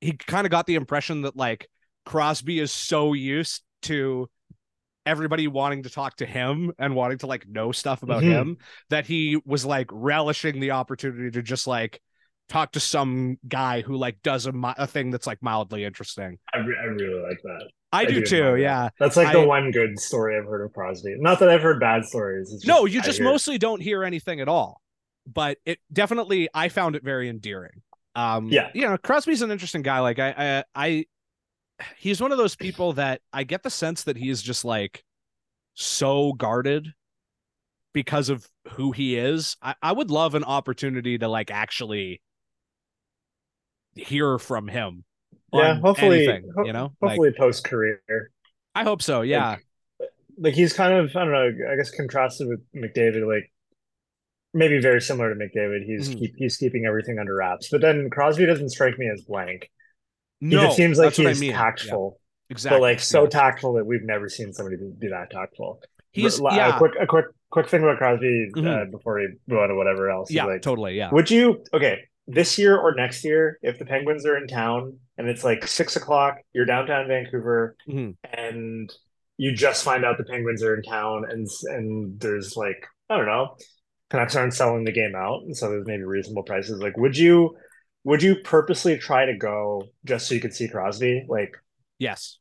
he 0.00 0.12
kind 0.12 0.46
of 0.46 0.50
got 0.50 0.66
the 0.66 0.76
impression 0.76 1.22
that 1.22 1.36
like 1.36 1.68
crosby 2.06 2.58
is 2.58 2.72
so 2.72 3.12
used 3.12 3.62
to 3.82 4.28
everybody 5.10 5.48
wanting 5.48 5.82
to 5.82 5.90
talk 5.90 6.16
to 6.16 6.26
him 6.26 6.72
and 6.78 6.94
wanting 6.94 7.18
to 7.18 7.26
like 7.26 7.46
know 7.48 7.72
stuff 7.72 8.02
about 8.02 8.22
Mhm. 8.22 8.30
him 8.32 8.56
that 8.88 9.06
he 9.06 9.38
was 9.44 9.64
like 9.66 9.88
relishing 9.92 10.60
the 10.60 10.70
opportunity 10.70 11.30
to 11.32 11.42
just 11.42 11.66
like 11.66 12.00
talk 12.48 12.72
to 12.72 12.80
some 12.80 13.38
guy 13.46 13.80
who 13.80 13.96
like 13.96 14.22
does 14.22 14.46
a, 14.46 14.52
a 14.78 14.86
thing 14.86 15.10
that's 15.10 15.26
like 15.26 15.42
mildly 15.42 15.84
interesting 15.84 16.38
I, 16.54 16.58
re- 16.58 16.76
I 16.80 16.84
really 16.86 17.22
like 17.22 17.38
that. 17.44 17.68
I, 17.92 18.04
do 18.04 18.14
do 18.20 18.22
too. 18.26 18.36
admire 18.36 18.52
that. 18.56 18.60
Yeah. 18.62 18.88
That's 19.00 19.16
like 19.16 19.28
I- 19.28 19.32
the 19.40 19.46
one 19.46 19.70
good 19.72 19.98
story 19.98 20.38
I've 20.38 20.44
heard 20.46 20.64
of 20.64 20.72
Crosby. 20.72 21.16
Not 21.18 21.40
that 21.40 21.48
I've 21.48 21.62
heard 21.62 21.80
bad 21.80 22.04
stories. 22.04 22.52
It's 22.52 22.64
No, 22.66 22.86
you 22.86 23.02
just 23.02 23.20
mostly 23.20 23.58
don't 23.58 23.82
hear 23.82 24.04
anything 24.04 24.40
at 24.40 24.48
all. 24.48 24.80
But 25.32 25.58
it 25.64 25.78
definitely, 25.92 26.48
I 26.54 26.68
found 26.70 26.96
it 26.96 27.04
very 27.04 27.28
endearing. 27.28 27.82
Um, 28.14 28.46
Yeah. 28.46 28.68
You 28.74 28.82
know, 28.88 28.96
Crosby's 28.96 29.42
an 29.42 29.50
interesting 29.50 29.82
guy. 29.82 30.00
Like 30.00 30.18
I, 30.18 30.34
I, 30.36 30.64
I, 30.74 31.04
he's 31.98 32.20
one 32.20 32.32
of 32.32 32.38
those 32.38 32.56
people 32.56 32.92
that 32.94 33.20
I 33.32 33.44
get 33.44 33.62
the 33.62 33.70
sense 33.70 34.04
that 34.04 34.16
he's 34.16 34.42
just 34.42 34.64
like 34.64 35.04
so 35.74 36.32
guarded 36.32 36.88
because 37.92 38.28
of 38.28 38.46
who 38.72 38.92
he 38.92 39.16
is. 39.16 39.56
I, 39.62 39.74
I 39.82 39.92
would 39.92 40.10
love 40.10 40.34
an 40.34 40.44
opportunity 40.44 41.18
to 41.18 41.28
like 41.28 41.50
actually 41.50 42.20
hear 43.94 44.38
from 44.38 44.68
him. 44.68 45.04
Yeah, 45.52 45.80
hopefully, 45.80 46.28
anything, 46.28 46.52
ho- 46.56 46.64
you 46.64 46.72
know, 46.72 46.92
like 47.00 47.10
hopefully 47.12 47.32
post 47.36 47.64
career. 47.64 48.00
I 48.74 48.84
hope 48.84 49.02
so. 49.02 49.22
Yeah. 49.22 49.56
Like 50.38 50.54
he's 50.54 50.72
kind 50.72 50.94
of 50.94 51.14
I 51.16 51.24
don't 51.24 51.32
know. 51.32 51.72
I 51.72 51.76
guess 51.76 51.90
contrasted 51.90 52.46
with 52.48 52.60
McDavid, 52.74 53.26
like 53.26 53.50
maybe 54.54 54.80
very 54.80 55.00
similar 55.00 55.34
to 55.34 55.38
McDavid. 55.38 55.84
He's 55.84 56.08
Mhm. 56.08 56.18
keep 56.18 56.34
he's 56.36 56.56
keeping 56.56 56.86
everything 56.86 57.18
under 57.18 57.34
wraps. 57.34 57.68
But 57.70 57.80
then 57.80 58.08
Crosby 58.10 58.46
doesn't 58.46 58.70
strike 58.70 58.96
me 58.96 59.08
as 59.12 59.22
blank. 59.22 59.68
No, 60.40 60.62
just 60.64 60.76
seems 60.76 60.98
like 60.98 61.16
what 61.18 61.26
I 61.26 61.30
he's 61.30 61.40
mean. 61.40 61.50
Yeah, 61.50 61.58
tactful, 61.58 62.20
exactly. 62.48 62.76
but 62.78 62.82
like 62.82 63.00
so 63.00 63.24
yeah. 63.24 63.28
tactful 63.28 63.74
that 63.74 63.84
we've 63.86 64.02
never 64.04 64.28
seen 64.28 64.52
somebody 64.52 64.76
be, 64.98 65.08
that 65.08 65.30
tactful. 65.30 65.80
he's 66.12 66.40
R- 66.40 66.54
yeah, 66.54 66.74
A 66.74 66.78
quick, 66.78 66.92
a 67.00 67.06
quick, 67.06 67.26
quick 67.50 67.68
thing 67.68 67.82
about 67.82 67.98
Crosby 67.98 68.48
uh, 68.56 68.60
Mhm. 68.60 68.90
before 68.90 69.16
we 69.20 69.28
move 69.46 69.60
on 69.60 69.68
to 69.68 69.74
whatever 69.74 70.10
else. 70.10 70.30
yeah, 70.30 70.44
like, 70.46 70.62
totally. 70.62 70.96
Yeah. 70.96 71.10
Would 71.12 71.30
you 71.30 71.64
okay 71.74 71.98
this 72.26 72.58
year 72.58 72.76
or 72.78 72.94
next 72.94 73.24
year 73.24 73.58
if 73.62 73.78
the 73.78 73.84
Penguins 73.84 74.24
are 74.24 74.36
in 74.36 74.46
town 74.46 74.98
and 75.18 75.28
it's 75.28 75.42
like 75.44 75.66
six 75.66 75.96
o'clock, 75.96 76.36
you're 76.52 76.64
downtown 76.64 77.08
Vancouver, 77.08 77.76
Mhm. 77.88 78.14
and 78.32 78.90
you 79.36 79.52
just 79.54 79.84
find 79.84 80.04
out 80.04 80.16
the 80.18 80.24
Penguins 80.24 80.62
are 80.62 80.74
in 80.76 80.82
town, 80.82 81.24
and 81.28 81.46
and 81.64 82.20
there's 82.20 82.56
like 82.56 82.86
I 83.08 83.16
don't 83.16 83.26
know, 83.26 83.56
Canucks 84.10 84.36
aren't 84.36 84.54
selling 84.54 84.84
the 84.84 84.92
game 84.92 85.14
out, 85.16 85.42
and 85.42 85.56
so 85.56 85.68
there's 85.68 85.86
maybe 85.86 86.02
reasonable 86.04 86.44
prices. 86.44 86.80
Like, 86.80 86.96
would 86.96 87.16
you 87.16 87.56
would 88.04 88.22
you 88.22 88.36
purposely 88.36 88.96
try 88.98 89.26
to 89.26 89.36
go 89.36 89.84
just 90.04 90.28
so 90.28 90.34
you 90.34 90.40
could 90.40 90.54
see 90.54 90.68
Crosby? 90.68 91.26
Like, 91.28 91.56
Yes. 91.98 92.38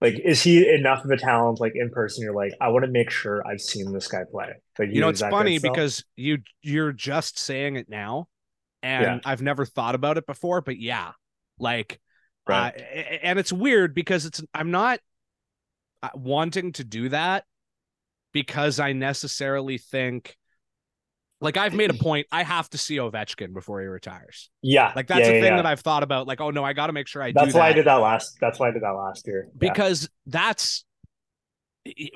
like 0.00 0.18
is 0.18 0.42
he 0.42 0.68
enough 0.68 1.04
of 1.04 1.10
a 1.10 1.16
talent? 1.16 1.60
Like 1.60 1.72
in 1.76 1.90
person, 1.90 2.24
you're 2.24 2.34
like, 2.34 2.52
I 2.60 2.68
want 2.68 2.84
to 2.84 2.90
make 2.90 3.10
sure 3.10 3.46
I've 3.46 3.60
seen 3.60 3.92
this 3.92 4.08
guy 4.08 4.22
play. 4.30 4.54
Like, 4.78 4.88
You 4.92 5.00
know, 5.00 5.08
it's 5.08 5.20
funny 5.20 5.58
because 5.58 6.04
you 6.16 6.38
you're 6.62 6.92
just 6.92 7.38
saying 7.38 7.76
it 7.76 7.88
now, 7.88 8.28
and 8.82 9.04
Yeah. 9.04 9.20
I've 9.24 9.42
never 9.42 9.64
thought 9.64 9.94
about 9.94 10.18
it 10.18 10.26
before, 10.26 10.60
but 10.60 10.78
yeah, 10.78 11.12
like, 11.58 12.00
Right. 12.48 12.74
uh, 12.76 12.98
and 13.22 13.38
it's 13.38 13.52
weird 13.52 13.94
because 13.94 14.26
it's 14.26 14.42
I'm 14.52 14.72
not 14.72 14.98
uh, 16.02 16.08
wanting 16.14 16.72
to 16.72 16.84
do 16.84 17.08
that 17.10 17.44
because 18.32 18.80
I 18.80 18.92
necessarily 18.92 19.78
think, 19.78 20.36
like, 21.42 21.58
I've 21.58 21.74
made 21.74 21.90
a 21.90 21.94
point. 22.08 22.26
I 22.32 22.42
have 22.42 22.70
to 22.70 22.78
see 22.78 22.96
Ovechkin 22.96 23.52
before 23.52 23.80
he 23.80 23.86
retires. 23.86 24.48
yeah, 24.62 24.92
Like 24.96 25.06
that's 25.08 25.20
yeah, 25.20 25.26
a 25.26 25.40
thing 25.40 25.44
yeah. 25.44 25.56
that 25.56 25.66
I've 25.66 25.80
thought 25.80 26.02
about. 26.02 26.26
Like, 26.26 26.40
oh 26.40 26.50
no, 26.50 26.64
I 26.64 26.72
got 26.72 26.86
to 26.86 26.94
make 26.94 27.06
sure 27.08 27.22
I 27.22 27.32
That's 27.32 27.52
do 27.52 27.58
why 27.58 27.68
I 27.68 27.72
did 27.74 27.84
that 27.86 27.96
last. 27.96 28.38
That's 28.40 28.58
why 28.58 28.68
I 28.68 28.70
did 28.70 28.82
that 28.82 28.90
last 28.92 29.26
year. 29.26 29.48
Yeah. 29.50 29.58
because 29.58 30.08
that's 30.26 30.84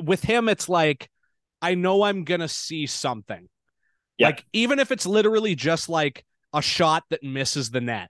with 0.01 0.23
him 0.23 0.49
it's 0.49 0.69
like 0.69 1.11
i 1.61 1.75
know 1.75 2.05
i'm 2.05 2.23
gonna 2.23 2.47
see 2.47 2.87
something 2.87 3.49
Yeah. 4.17 4.29
like 4.29 4.45
even 4.53 4.79
if 4.79 4.93
it's 4.93 5.07
literally 5.07 5.57
just 5.57 5.89
like 5.89 6.25
a 6.55 6.63
shot 6.63 7.03
that 7.11 7.25
misses 7.25 7.71
the 7.71 7.81
net 7.81 8.09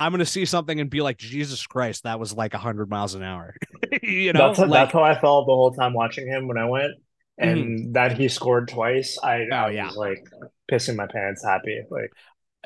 i'm 0.00 0.10
gonna 0.10 0.26
see 0.26 0.44
something 0.44 0.80
and 0.80 0.90
be 0.90 1.00
like 1.00 1.16
jesus 1.16 1.64
christ 1.64 2.02
that 2.02 2.18
was 2.18 2.32
like 2.32 2.54
100 2.54 2.90
miles 2.90 3.14
an 3.14 3.22
hour 3.22 3.54
you 4.02 4.32
know 4.32 4.48
that's 4.48 4.58
like, 4.58 4.70
that's 4.70 4.92
how 4.92 5.04
I 5.04 5.16
felt 5.16 5.46
the 5.46 5.54
whole 5.54 5.70
time 5.70 5.94
watching 5.94 6.26
him 6.26 6.48
when 6.48 6.58
I 6.58 6.64
went, 6.64 6.94
and 7.38 7.94
that 7.94 8.16
he 8.16 8.28
scored 8.28 8.68
twice. 8.68 9.18
I, 9.22 9.34
I 9.34 9.38
Mm-hmm. 9.38 9.52
Oh, 9.52 9.66
was 9.66 9.74
yeah. 9.74 9.90
like 9.90 10.24
pissing 10.70 10.96
my 10.96 11.06
pants, 11.06 11.44
happy. 11.44 11.80
Like 11.90 12.10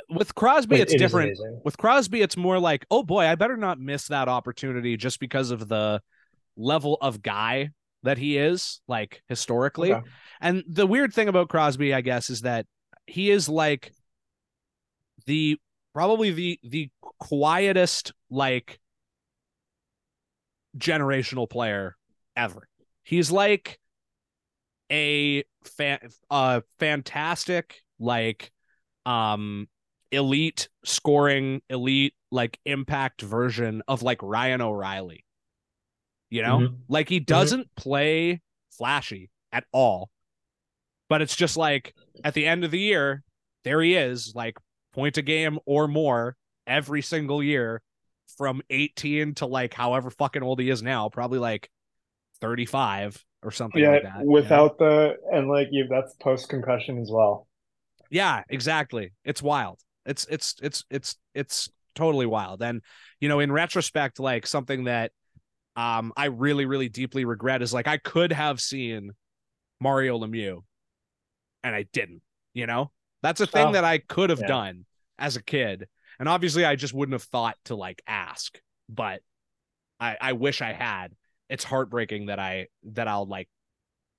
with 0.08 0.34
crosby 0.34 0.76
it- 0.76 0.82
it's 0.82 0.94
it 0.94 0.98
different 0.98 1.37
with 1.64 1.76
crosby 1.76 2.22
it's 2.22 2.37
more 2.37 2.58
like 2.60 2.87
oh 2.90 3.02
boy 3.02 3.26
i 3.26 3.34
better 3.34 3.56
not 3.56 3.80
miss 3.80 4.06
that 4.06 4.28
opportunity 4.28 4.96
just 4.96 5.18
because 5.18 5.50
of 5.50 5.66
the 5.68 6.00
level 6.56 6.96
of 7.00 7.20
guy 7.20 7.70
that 8.04 8.16
he 8.16 8.38
is 8.38 8.80
like 8.87 9.22
historically 9.28 9.92
Okay. 9.92 10.06
And 10.40 10.62
the 10.68 10.87
weird 10.87 11.12
thing 11.12 11.26
about 11.26 11.48
Crosby, 11.48 11.92
I 11.92 12.00
guess, 12.00 12.30
is 12.30 12.42
that 12.42 12.64
he 13.08 13.28
is 13.30 13.48
like 13.48 13.92
the 15.26 15.58
probably 15.92 16.30
the 16.30 16.60
the 16.62 16.90
quietest 17.18 18.12
like 18.30 18.78
generational 20.76 21.48
player 21.50 21.96
ever. 22.37 22.68
He's 23.02 23.30
like 23.30 23.78
a 24.90 25.45
fan 25.64 25.99
uh 26.30 26.61
fantastic 26.78 27.83
like 27.99 28.50
um 29.04 29.68
elite 30.11 30.68
scoring 30.85 31.61
elite 31.68 32.14
like 32.30 32.59
impact 32.64 33.23
version 33.23 33.83
of 33.88 34.02
like 34.02 34.23
Ryan 34.23 34.61
O'Reilly. 34.61 35.25
You 36.30 36.42
know? 36.42 36.59
Mhm. 36.59 36.76
Like 36.88 37.09
he 37.09 37.21
doesn't 37.21 37.75
play 37.76 38.42
flashy 38.71 39.30
at 39.52 39.64
all. 39.73 40.11
But 41.09 41.23
it's 41.23 41.37
just 41.37 41.57
like 41.57 41.95
at 42.23 42.35
the 42.35 42.47
end 42.47 42.64
of 42.64 42.71
the 42.71 42.78
year, 42.78 43.23
there 43.64 43.80
he 43.80 43.95
is, 43.95 44.35
like 44.35 44.59
point 44.92 45.16
a 45.16 45.23
game 45.23 45.59
or 45.64 45.88
more 45.88 46.37
every 46.66 47.00
single 47.02 47.42
year 47.42 47.83
from 48.37 48.61
18 48.68 49.35
to 49.37 49.47
like 49.47 49.73
however 49.73 50.11
fucking 50.11 50.42
old 50.42 50.61
he 50.61 50.68
is 50.68 50.83
now, 50.83 51.09
probably 51.09 51.38
like 51.38 51.71
35 52.40 53.25
or 53.42 53.50
something 53.50 53.85
Yeah, 53.85 53.87
like 53.87 54.02
that. 54.02 54.26
you 54.33 54.42
know? 54.45 54.61
without 54.61 54.76
the 54.78 55.16
and 55.33 55.49
like 55.49 55.68
you, 55.71 55.87
that's 55.88 56.12
post 56.16 56.50
concussion 56.50 56.99
as 57.00 57.11
well. 57.11 57.49
Yeah, 58.11 58.42
exactly. 58.49 59.12
It's 59.25 59.42
wild. 59.42 59.80
It's 60.07 60.26
it's 60.30 60.54
it's 60.62 60.85
it's 60.90 61.16
it's 61.35 61.68
totally 61.95 62.26
wild. 62.26 62.62
And 62.62 62.83
you 63.21 63.28
know, 63.28 63.40
in 63.40 63.52
retrospect, 63.52 64.18
like 64.18 64.47
something 64.47 64.85
that 64.85 65.12
um 65.76 66.12
I 66.16 66.26
really, 66.26 66.66
really 66.66 66.88
deeply 66.88 67.25
regret 67.25 67.62
is 67.62 67.75
like 67.75 67.88
I 67.88 67.99
could 67.99 68.33
have 68.33 68.61
seen 68.61 69.12
Mario 69.80 70.18
Lemieux 70.18 70.62
and 71.64 71.74
I 71.74 71.85
didn't, 71.92 72.22
you 72.55 72.66
know? 72.66 72.90
That's 73.22 73.40
a 73.40 73.46
thing 73.46 73.72
Oh, 73.72 73.72
that 73.72 73.85
I 73.85 73.98
could 73.98 74.31
have 74.31 74.44
yeah. 74.44 74.46
done 74.46 74.85
as 75.18 75.37
a 75.37 75.42
kid. 75.42 75.88
And 76.18 76.29
obviously 76.29 76.64
I 76.64 76.77
just 76.77 76.94
wouldn't 76.94 77.14
have 77.14 77.22
thought 77.24 77.57
to 77.66 77.74
like 77.77 78.03
ask, 78.07 78.61
but 78.88 79.22
I 80.01 80.16
I 80.20 80.33
wish 80.35 80.62
I 80.62 80.72
had. 80.72 81.14
It's 81.48 81.64
heartbreaking 81.64 82.26
that 82.26 82.38
I 82.38 82.68
that 82.92 83.08
I'll 83.08 83.26
like 83.26 83.48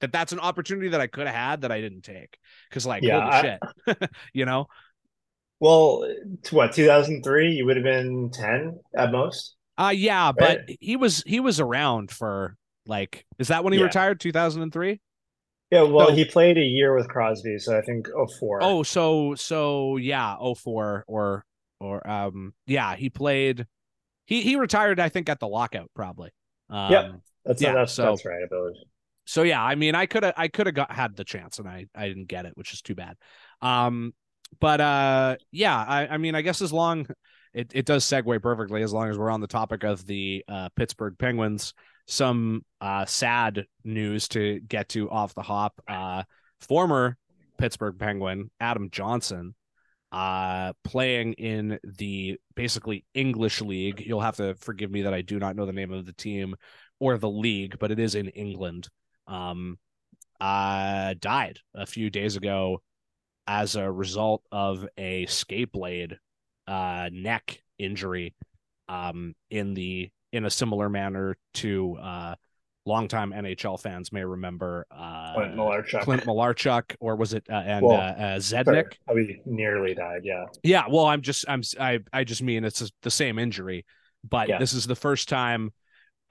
that 0.02 0.12
that's 0.12 0.32
an 0.32 0.40
opportunity 0.40 0.90
that 0.90 1.02
I 1.02 1.08
could 1.08 1.28
have 1.28 1.36
had 1.36 1.62
that 1.62 1.72
I 1.72 1.82
didn't 1.82 2.02
take. 2.02 2.38
Cause 2.72 2.86
like 2.86 3.04
Yeah, 3.04 3.20
holy 3.22 3.34
I- 3.34 3.60
shit. 3.98 4.10
you 4.34 4.46
know? 4.46 4.68
Well, 5.60 6.08
to 6.44 6.56
what 6.56 6.72
2003? 6.74 7.52
You 7.52 7.66
would 7.66 7.76
have 7.76 7.84
been 7.84 8.30
10 8.32 8.80
at 8.96 9.12
most. 9.12 9.56
Uh 9.78 9.94
yeah, 9.96 10.32
but 10.32 10.62
he 10.80 10.96
was 10.96 11.24
he 11.26 11.40
was 11.40 11.60
around 11.60 12.12
for 12.12 12.56
like 12.86 13.26
is 13.38 13.50
that 13.50 13.64
when 13.64 13.74
he 13.74 13.80
Yeah. 13.80 13.86
retired 13.86 14.20
2003? 14.20 15.00
Yeah, 15.72 15.84
well, 15.84 16.08
So- 16.08 16.16
he 16.16 16.26
played 16.26 16.58
a 16.58 16.62
year 16.64 16.96
with 16.96 17.08
Crosby, 17.10 17.60
so 17.60 17.78
I 17.78 17.82
think 17.82 18.08
04. 18.40 18.60
Oh, 18.64 18.84
so 18.84 19.36
so 19.36 19.98
yeah, 19.98 20.36
04 20.56 21.06
or 21.08 21.46
or 21.80 22.10
um 22.10 22.54
yeah, 22.66 22.96
he 22.96 23.10
played 23.10 23.68
he 24.26 24.42
he 24.42 24.56
retired 24.56 25.00
I 25.00 25.10
think 25.10 25.30
at 25.30 25.40
the 25.40 25.48
lockout 25.48 25.92
probably. 25.94 26.32
Um 26.70 26.92
Yep. 26.92 27.12
that's 27.46 27.62
yeah, 27.62 27.74
that's 27.74 27.94
so- 27.94 28.04
that's 28.04 28.26
right, 28.26 28.44
so 29.26 29.44
yeah, 29.44 29.64
I 29.64 29.76
mean 29.76 29.96
I 29.96 30.06
could 30.06 30.24
have 30.24 30.34
I 30.38 30.48
could 30.48 30.66
have 30.68 30.76
got 30.76 30.92
had 30.92 31.16
the 31.16 31.24
chance 31.24 31.60
and 31.60 31.68
I 31.68 31.86
I 31.96 32.08
didn't 32.08 32.28
get 32.28 32.46
it, 32.46 32.54
which 32.56 32.74
is 32.74 32.82
too 32.82 32.96
bad. 32.96 33.16
Um 33.62 34.14
but 34.60 34.82
uh 34.82 35.36
yeah, 35.52 35.78
I 35.78 36.08
I 36.08 36.18
mean 36.18 36.36
I 36.36 36.42
guess 36.42 36.62
as 36.62 36.74
long 36.74 37.08
it, 37.54 37.72
it 37.74 37.86
does 37.86 38.06
segue 38.06 38.42
perfectly 38.42 38.84
as 38.84 38.94
long 38.94 39.10
as 39.10 39.18
we're 39.18 39.30
on 39.32 39.42
the 39.42 39.48
topic 39.48 39.84
of 39.84 40.06
the 40.06 40.44
uh 40.48 40.70
Pittsburgh 40.76 41.16
Penguins. 41.18 41.74
Some 42.08 42.66
uh 42.82 43.06
sad 43.06 43.66
news 43.84 44.28
to 44.30 44.60
get 44.62 44.90
to 44.90 45.10
off 45.12 45.36
the 45.36 45.44
hop. 45.44 45.80
Uh 45.88 46.24
former 46.62 47.18
Pittsburgh 47.60 48.00
Penguin, 48.00 48.50
Adam 48.60 48.90
Johnson, 48.90 49.54
uh 50.12 50.74
playing 50.84 51.34
in 51.34 51.80
the 51.84 52.40
basically 52.56 53.06
English 53.14 53.62
league. 53.62 54.04
You'll 54.06 54.22
have 54.22 54.38
to 54.38 54.56
forgive 54.56 54.92
me 54.92 55.04
that 55.04 55.14
I 55.14 55.22
do 55.22 55.40
not 55.40 55.56
know 55.56 55.66
the 55.66 55.74
name 55.74 55.92
of 55.92 56.06
the 56.06 56.14
team 56.14 56.56
or 57.00 57.18
the 57.18 57.30
league, 57.30 57.78
but 57.80 57.92
it 57.92 58.00
is 58.00 58.16
in 58.16 58.30
England. 58.30 58.90
Um 59.28 59.78
uh 60.40 61.14
died 61.20 61.60
a 61.76 61.86
few 61.86 62.10
days 62.10 62.36
ago 62.38 62.82
as 63.48 63.76
a 63.76 63.92
result 63.92 64.44
of 64.52 64.88
a 64.98 65.26
skate 65.26 65.72
blade 65.72 66.18
uh 66.68 67.10
neck 67.12 67.62
injury 67.78 68.36
um 68.88 69.36
in 69.50 69.74
the 69.74 70.10
in 70.32 70.46
a 70.46 70.50
similar 70.50 70.90
manner 70.90 71.36
to 71.56 71.98
uh 71.98 72.36
longtime 72.90 73.32
NHL 73.32 73.80
fans 73.80 74.12
may 74.12 74.24
remember 74.26 74.86
uh 74.92 75.34
Clint 75.36 75.56
Malarchuk. 75.56 76.02
Clint 76.02 76.24
Malarchuk 76.26 76.96
or 77.00 77.16
was 77.16 77.34
it 77.34 77.46
uh, 77.50 77.54
and 77.56 77.86
Well, 77.86 77.98
uh, 77.98 78.12
uh 78.12 78.38
Zednik? 78.40 78.94
how 79.08 79.16
he 79.16 79.40
nearly 79.46 79.94
died. 79.96 80.22
Yeah. 80.24 80.46
Yeah, 80.64 80.86
well, 80.90 81.06
I'm 81.06 81.22
just 81.22 81.46
I'm 81.48 81.62
I 81.80 82.00
I 82.12 82.24
just 82.24 82.42
mean 82.42 82.66
it's 82.66 82.82
the 83.02 83.12
same 83.12 83.40
injury, 83.40 83.86
but 84.28 84.50
Yeah. 84.50 84.58
this 84.60 84.74
is 84.74 84.86
the 84.88 84.96
first 84.96 85.30
time. 85.30 85.72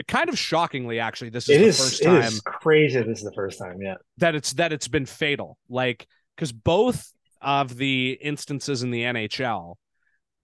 Kind 0.07 0.29
of 0.29 0.39
shockingly, 0.39 1.01
actually, 1.01 1.31
this 1.31 1.49
is 1.49 1.57
It 1.57 1.59
the 1.61 1.67
is. 1.67 1.79
first 1.81 2.03
time 2.05 2.23
is 2.23 2.41
crazy. 2.41 3.01
This 3.03 3.19
is 3.19 3.25
the 3.25 3.33
first 3.35 3.59
time. 3.59 3.79
Yeah. 3.83 3.95
that 4.19 4.35
it's 4.35 4.53
that 4.55 4.73
it's 4.73 4.89
been 4.89 5.07
fatal. 5.07 5.57
Like 5.69 6.07
because 6.37 6.53
both 6.53 7.11
of 7.41 7.77
the 7.77 8.19
instances 8.21 8.83
in 8.83 8.91
the 8.91 9.03
NHL, 9.03 9.75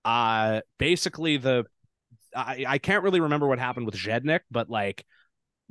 uh, 0.04 0.60
basically 0.78 1.36
the 1.36 1.64
I 2.36 2.64
I 2.66 2.78
can't 2.78 3.04
really 3.04 3.20
remember 3.20 3.46
what 3.46 3.58
happened 3.60 3.86
with 3.86 3.94
Zednik, 3.94 4.40
but 4.50 4.68
like 4.68 5.04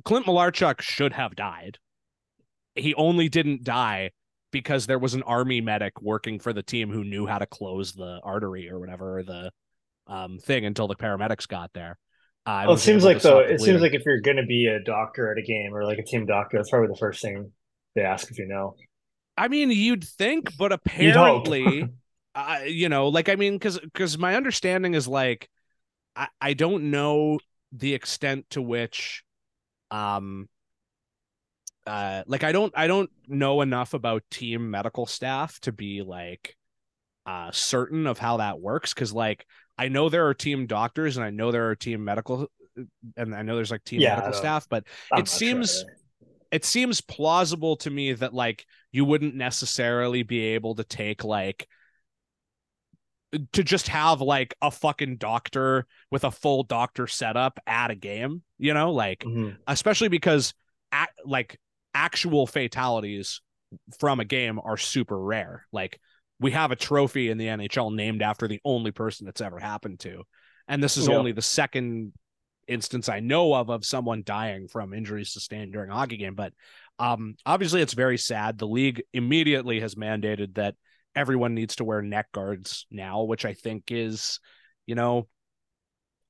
Clint 0.04 0.26
Malarchuk 0.26 0.80
should 0.80 1.12
have 1.12 1.36
died. 1.36 1.78
He 2.74 2.94
only 2.94 3.28
didn't 3.28 3.64
die 3.64 4.10
because 4.50 4.86
there 4.86 4.98
was 4.98 5.14
an 5.14 5.22
army 5.24 5.60
medic 5.60 6.00
working 6.00 6.38
for 6.38 6.52
the 6.52 6.62
team 6.62 6.90
who 6.90 7.04
knew 7.04 7.26
how 7.26 7.38
to 7.38 7.46
close 7.46 7.92
the 7.92 8.20
artery 8.22 8.70
or 8.70 8.78
whatever 8.78 9.18
or 9.18 9.22
the 9.22 9.50
um 10.06 10.38
thing 10.38 10.64
until 10.66 10.86
the 10.86 10.96
paramedics 10.96 11.48
got 11.48 11.72
there. 11.72 11.98
Uh, 12.46 12.64
Well, 12.66 12.76
it 12.76 12.80
seems 12.80 13.04
like 13.04 13.22
though. 13.22 13.38
It 13.40 13.60
seems 13.60 13.80
like 13.80 13.94
if 13.94 14.04
you're 14.04 14.20
going 14.20 14.36
to 14.36 14.46
be 14.46 14.66
a 14.66 14.80
doctor 14.82 15.32
at 15.32 15.38
a 15.38 15.42
game 15.42 15.74
or 15.74 15.84
like 15.84 15.98
a 15.98 16.04
team 16.04 16.26
doctor, 16.26 16.58
that's 16.58 16.70
probably 16.70 16.88
the 16.88 16.96
first 16.98 17.22
thing 17.22 17.52
they 17.94 18.02
ask 18.02 18.30
if 18.30 18.38
you 18.38 18.46
know. 18.46 18.76
I 19.36 19.48
mean, 19.48 19.70
you'd 19.70 20.04
think, 20.04 20.56
but 20.56 20.72
apparently, 20.72 21.88
uh, 22.34 22.60
you 22.66 22.88
know, 22.88 23.08
like 23.08 23.28
I 23.28 23.36
mean, 23.36 23.54
because 23.54 23.78
because 23.78 24.18
my 24.18 24.36
understanding 24.36 24.94
is 24.94 25.08
like, 25.08 25.48
I 26.14 26.28
I 26.40 26.54
don't 26.54 26.90
know 26.90 27.40
the 27.72 27.94
extent 27.94 28.50
to 28.50 28.62
which, 28.62 29.23
um, 29.94 30.48
uh, 31.86 32.22
like 32.26 32.44
I 32.44 32.52
don't 32.52 32.72
I 32.76 32.86
don't 32.86 33.10
know 33.28 33.60
enough 33.60 33.94
about 33.94 34.22
team 34.30 34.70
medical 34.70 35.06
staff 35.06 35.60
to 35.60 35.72
be 35.72 36.02
like, 36.02 36.56
uh, 37.26 37.50
certain 37.52 38.06
of 38.06 38.18
how 38.18 38.38
that 38.38 38.60
works. 38.60 38.94
Because 38.94 39.12
like 39.12 39.46
I 39.76 39.88
know 39.88 40.08
there 40.08 40.26
are 40.28 40.34
team 40.34 40.66
doctors 40.66 41.16
and 41.16 41.24
I 41.24 41.30
know 41.30 41.52
there 41.52 41.68
are 41.70 41.76
team 41.76 42.04
medical, 42.04 42.48
and 43.16 43.34
I 43.34 43.42
know 43.42 43.56
there's 43.56 43.70
like 43.70 43.84
team 43.84 44.00
Yeah, 44.02 44.16
medical 44.16 44.32
staff, 44.32 44.66
but 44.68 44.84
I'm 45.12 45.20
It 45.20 45.22
not 45.22 45.28
sure 45.28 45.38
seems- 45.38 45.84
it 46.50 46.64
seems 46.64 47.00
plausible 47.00 47.76
to 47.78 47.90
me 47.90 48.12
that 48.12 48.32
like 48.32 48.64
you 48.92 49.04
wouldn't 49.04 49.34
necessarily 49.34 50.22
be 50.22 50.40
able 50.54 50.76
to 50.76 50.84
take 50.84 51.24
like 51.24 51.66
to 53.52 53.62
just 53.64 53.88
have 53.88 54.20
like 54.20 54.54
a 54.62 54.70
fucking 54.70 55.16
doctor 55.16 55.86
with 56.10 56.24
a 56.24 56.30
full 56.30 56.62
doctor 56.62 57.06
setup 57.06 57.58
at 57.66 57.90
a 57.90 57.94
game, 57.94 58.42
you 58.58 58.74
know, 58.74 58.92
like 58.92 59.20
Mhm. 59.20 59.56
especially 59.66 60.08
because 60.08 60.54
ac 60.92 61.06
like 61.24 61.58
actual 61.94 62.46
fatalities 62.46 63.40
from 63.98 64.20
a 64.20 64.24
game 64.24 64.60
are 64.62 64.76
super 64.76 65.18
rare. 65.18 65.66
Like 65.72 66.00
we 66.40 66.52
have 66.52 66.70
a 66.70 66.76
trophy 66.76 67.30
in 67.30 67.38
the 67.38 67.46
NHL 67.48 67.90
named 67.94 68.22
after 68.22 68.46
the 68.48 68.60
only 68.64 68.90
person 68.90 69.24
that's 69.26 69.40
ever 69.40 69.58
happened 69.58 70.00
to. 70.00 70.24
And 70.68 70.82
this 70.82 70.96
is 70.96 71.08
Yeah. 71.08 71.14
only 71.14 71.32
the 71.32 71.42
second 71.42 72.12
instance 72.66 73.08
I 73.08 73.20
know 73.20 73.54
of 73.54 73.68
of 73.68 73.84
someone 73.84 74.22
dying 74.24 74.68
from 74.68 74.94
injuries 74.94 75.32
sustained 75.32 75.72
during 75.72 75.90
a 75.90 75.94
hockey 75.94 76.16
game. 76.16 76.34
But 76.34 76.52
um, 76.98 77.36
obviously, 77.44 77.82
it's 77.82 77.92
very 77.94 78.18
sad. 78.18 78.58
The 78.58 78.66
league 78.68 79.02
immediately 79.12 79.80
has 79.80 79.96
mandated 79.96 80.54
that 80.54 80.76
everyone 81.14 81.54
needs 81.54 81.76
to 81.76 81.84
wear 81.84 82.02
neck 82.02 82.32
guards 82.32 82.86
now, 82.90 83.24
which 83.24 83.44
I 83.44 83.54
think 83.54 83.84
is, 83.88 84.40
you 84.86 84.94
know, 84.94 85.28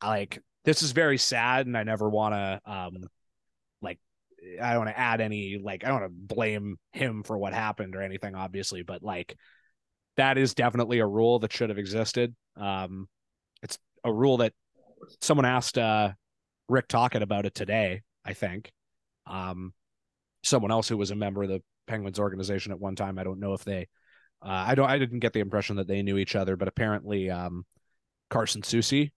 like 0.03 0.43
this 0.65 0.83
is 0.83 0.93
very 0.93 1.19
sad, 1.19 1.67
and 1.67 1.77
I 1.77 1.83
never 1.83 2.09
want 2.09 2.35
to, 2.35 2.61
um, 2.71 2.93
like, 3.83 3.99
I 4.61 4.71
don't 4.71 4.85
want 4.85 4.91
to 4.91 4.99
add 4.99 5.21
any, 5.21 5.61
like, 5.63 5.85
I 5.85 5.89
don't 5.89 6.01
want 6.01 6.13
to 6.13 6.35
blame 6.35 6.77
him 6.93 7.23
for 7.23 7.37
what 7.37 7.53
happened 7.55 7.97
or 7.97 8.03
anything, 8.03 8.35
obviously, 8.35 8.83
but 8.83 9.03
like, 9.03 9.37
that 10.17 10.39
is 10.39 10.55
definitely 10.55 11.01
a 11.01 11.07
rule 11.07 11.39
that 11.41 11.53
should 11.53 11.71
have 11.71 11.79
existed. 11.79 12.35
Um, 12.57 13.09
it's 13.63 13.79
a 14.05 14.13
rule 14.13 14.39
that 14.39 14.53
someone 15.21 15.45
asked 15.45 15.77
uh 15.77 16.13
Rick 16.69 16.89
Tocchet 16.89 17.23
about 17.23 17.45
it 17.45 17.55
today, 17.55 18.03
I 18.25 18.33
think. 18.33 18.73
Um, 19.27 19.75
someone 20.43 20.71
else 20.71 20.89
who 20.89 20.97
was 20.97 21.11
a 21.11 21.15
member 21.15 21.43
of 21.43 21.51
the 21.51 21.63
Penguins 21.87 22.19
organization 22.19 22.73
at 22.73 22.81
one 22.81 22.97
time. 22.97 23.19
I 23.19 23.25
don't 23.25 23.41
know 23.41 23.53
if 23.53 23.65
they, 23.65 23.89
uh, 24.45 24.49
I 24.69 24.75
don't, 24.75 24.89
I 24.89 24.99
didn't 24.99 25.21
get 25.21 25.33
the 25.33 25.41
impression 25.41 25.77
that 25.77 25.89
they 25.89 26.03
knew 26.03 26.19
each 26.19 26.37
other, 26.37 26.57
but 26.57 26.69
apparently, 26.69 27.31
um, 27.31 27.65
Carson 28.31 28.63
Soucy, 28.63 29.13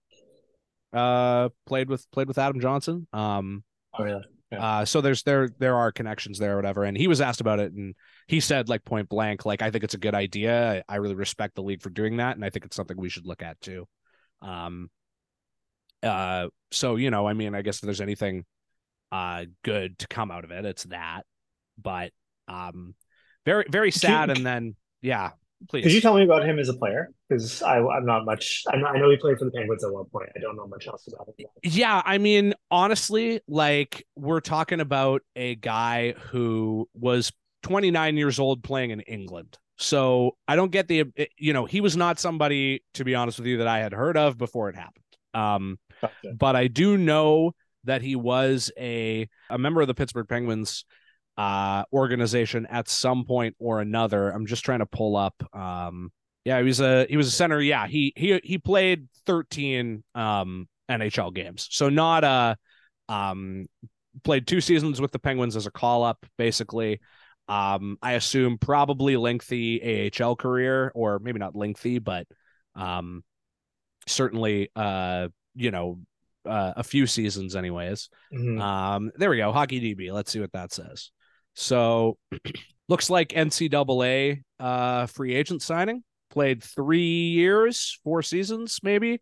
uh, 0.92 1.50
played 1.66 1.88
with 1.88 2.10
played 2.10 2.28
with 2.28 2.38
Adam 2.38 2.60
Johnson. 2.60 3.06
Um, 3.12 3.64
Oh 3.98 4.04
yeah. 4.04 4.20
uh, 4.58 4.84
so 4.84 5.00
there's 5.00 5.22
there 5.24 5.48
there 5.58 5.76
are 5.76 5.92
connections 5.92 6.38
there, 6.38 6.54
or 6.54 6.56
whatever. 6.56 6.84
And 6.84 6.96
he 6.96 7.08
was 7.08 7.20
asked 7.20 7.40
about 7.40 7.58
it, 7.60 7.72
and 7.72 7.94
he 8.26 8.40
said 8.40 8.68
like 8.68 8.84
point 8.84 9.08
blank, 9.08 9.44
like 9.44 9.60
I 9.60 9.70
think 9.70 9.84
it's 9.84 9.94
a 9.94 9.98
good 9.98 10.14
idea. 10.14 10.82
I 10.88 10.96
really 10.96 11.14
respect 11.14 11.54
the 11.56 11.62
league 11.62 11.82
for 11.82 11.90
doing 11.90 12.16
that, 12.18 12.36
and 12.36 12.44
I 12.44 12.50
think 12.50 12.64
it's 12.64 12.76
something 12.76 12.96
we 12.96 13.08
should 13.10 13.26
look 13.26 13.42
at 13.42 13.60
too. 13.60 13.86
Um, 14.40 14.88
uh, 16.02 16.48
so 16.70 16.96
you 16.96 17.10
know, 17.10 17.26
I 17.26 17.32
mean, 17.32 17.54
I 17.54 17.62
guess 17.62 17.76
if 17.76 17.82
there's 17.82 18.00
anything, 18.00 18.44
uh, 19.10 19.46
good 19.64 19.98
to 20.00 20.08
come 20.08 20.30
out 20.30 20.44
of 20.44 20.50
it, 20.50 20.64
it's 20.64 20.84
that. 20.84 21.22
But 21.76 22.12
um, 22.46 22.94
very 23.44 23.64
very 23.70 23.90
sad, 23.90 24.28
you- 24.28 24.36
and 24.36 24.46
then 24.46 24.76
yeah, 25.00 25.30
please. 25.68 25.82
Could 25.82 25.92
you 25.92 26.00
tell 26.00 26.16
me 26.16 26.24
about 26.24 26.44
him 26.44 26.58
as 26.58 26.68
a 26.68 26.74
player? 26.74 27.10
Because 27.28 27.62
I'm 27.62 28.04
not 28.04 28.24
much. 28.24 28.64
I'm 28.72 28.80
not, 28.80 28.96
I 28.96 28.98
know 28.98 29.10
he 29.10 29.16
played 29.16 29.38
for 29.38 29.44
the 29.44 29.50
Penguins 29.50 29.84
at 29.84 29.92
one 29.92 30.06
point. 30.06 30.30
I 30.36 30.40
don't 30.40 30.56
know 30.56 30.66
much 30.66 30.86
else 30.86 31.08
about 31.08 31.28
him. 31.38 31.46
Yeah, 31.62 32.02
I 32.04 32.18
mean, 32.18 32.54
honestly, 32.70 33.40
like 33.48 34.06
we're 34.16 34.40
talking 34.40 34.80
about 34.80 35.22
a 35.36 35.56
guy 35.56 36.12
who 36.30 36.88
was 36.94 37.32
29 37.62 38.16
years 38.16 38.38
old 38.38 38.62
playing 38.62 38.90
in 38.90 39.00
England. 39.00 39.58
So 39.76 40.36
I 40.48 40.56
don't 40.56 40.72
get 40.72 40.88
the, 40.88 41.04
you 41.36 41.52
know, 41.52 41.64
he 41.64 41.80
was 41.80 41.96
not 41.96 42.18
somebody, 42.18 42.82
to 42.94 43.04
be 43.04 43.14
honest 43.14 43.38
with 43.38 43.46
you, 43.46 43.58
that 43.58 43.68
I 43.68 43.78
had 43.78 43.92
heard 43.92 44.16
of 44.16 44.36
before 44.36 44.68
it 44.68 44.74
happened. 44.74 45.04
Um, 45.34 45.78
Gotcha. 46.00 46.34
but 46.36 46.56
I 46.56 46.66
do 46.66 46.96
know 46.96 47.52
that 47.84 48.02
he 48.02 48.16
was 48.16 48.72
a 48.78 49.28
a 49.50 49.58
member 49.58 49.80
of 49.80 49.86
the 49.86 49.94
Pittsburgh 49.94 50.28
Penguins 50.28 50.84
uh 51.38 51.84
organization 51.92 52.66
at 52.66 52.88
some 52.88 53.24
point 53.24 53.56
or 53.58 53.80
another. 53.80 54.28
I'm 54.30 54.44
just 54.44 54.64
trying 54.64 54.80
to 54.80 54.86
pull 54.86 55.16
up 55.16 55.34
um 55.54 56.10
yeah, 56.44 56.58
he 56.58 56.64
was 56.64 56.80
a 56.80 57.06
he 57.08 57.16
was 57.16 57.28
a 57.28 57.30
center. 57.30 57.60
Yeah, 57.60 57.86
he 57.86 58.12
he 58.16 58.40
he 58.42 58.58
played 58.58 59.08
13 59.26 60.02
um 60.14 60.68
NHL 60.90 61.32
games. 61.32 61.68
So 61.70 61.88
not 61.88 62.24
uh 62.24 62.56
um 63.08 63.66
played 64.24 64.46
two 64.46 64.60
seasons 64.60 65.00
with 65.00 65.12
the 65.12 65.18
Penguins 65.18 65.54
as 65.54 65.66
a 65.66 65.70
call 65.70 66.02
up 66.02 66.26
basically. 66.36 67.00
Um 67.46 67.98
I 68.02 68.12
assume 68.12 68.58
probably 68.58 69.16
lengthy 69.16 70.10
AHL 70.20 70.34
career 70.36 70.90
or 70.94 71.20
maybe 71.20 71.38
not 71.38 71.54
lengthy 71.54 72.00
but 72.00 72.26
um 72.74 73.22
certainly 74.06 74.70
uh 74.74 75.28
you 75.54 75.70
know 75.70 76.00
uh, 76.46 76.72
a 76.76 76.82
few 76.82 77.06
seasons 77.06 77.54
anyways. 77.54 78.08
Mhm. 78.32 78.60
Um, 78.60 79.12
there 79.16 79.30
we 79.30 79.36
go. 79.36 79.52
Hockey 79.52 79.80
DB. 79.80 80.10
Let's 80.12 80.32
see 80.32 80.40
what 80.40 80.52
that 80.52 80.72
says. 80.72 81.10
So 81.58 82.16
looks 82.88 83.10
like 83.10 83.30
NCAA 83.30 84.42
uh 84.60 85.06
free 85.06 85.34
agent 85.34 85.60
signing. 85.62 86.04
Played 86.30 86.62
three 86.62 87.28
years, 87.28 87.98
four 88.04 88.22
seasons, 88.22 88.78
maybe. 88.82 89.20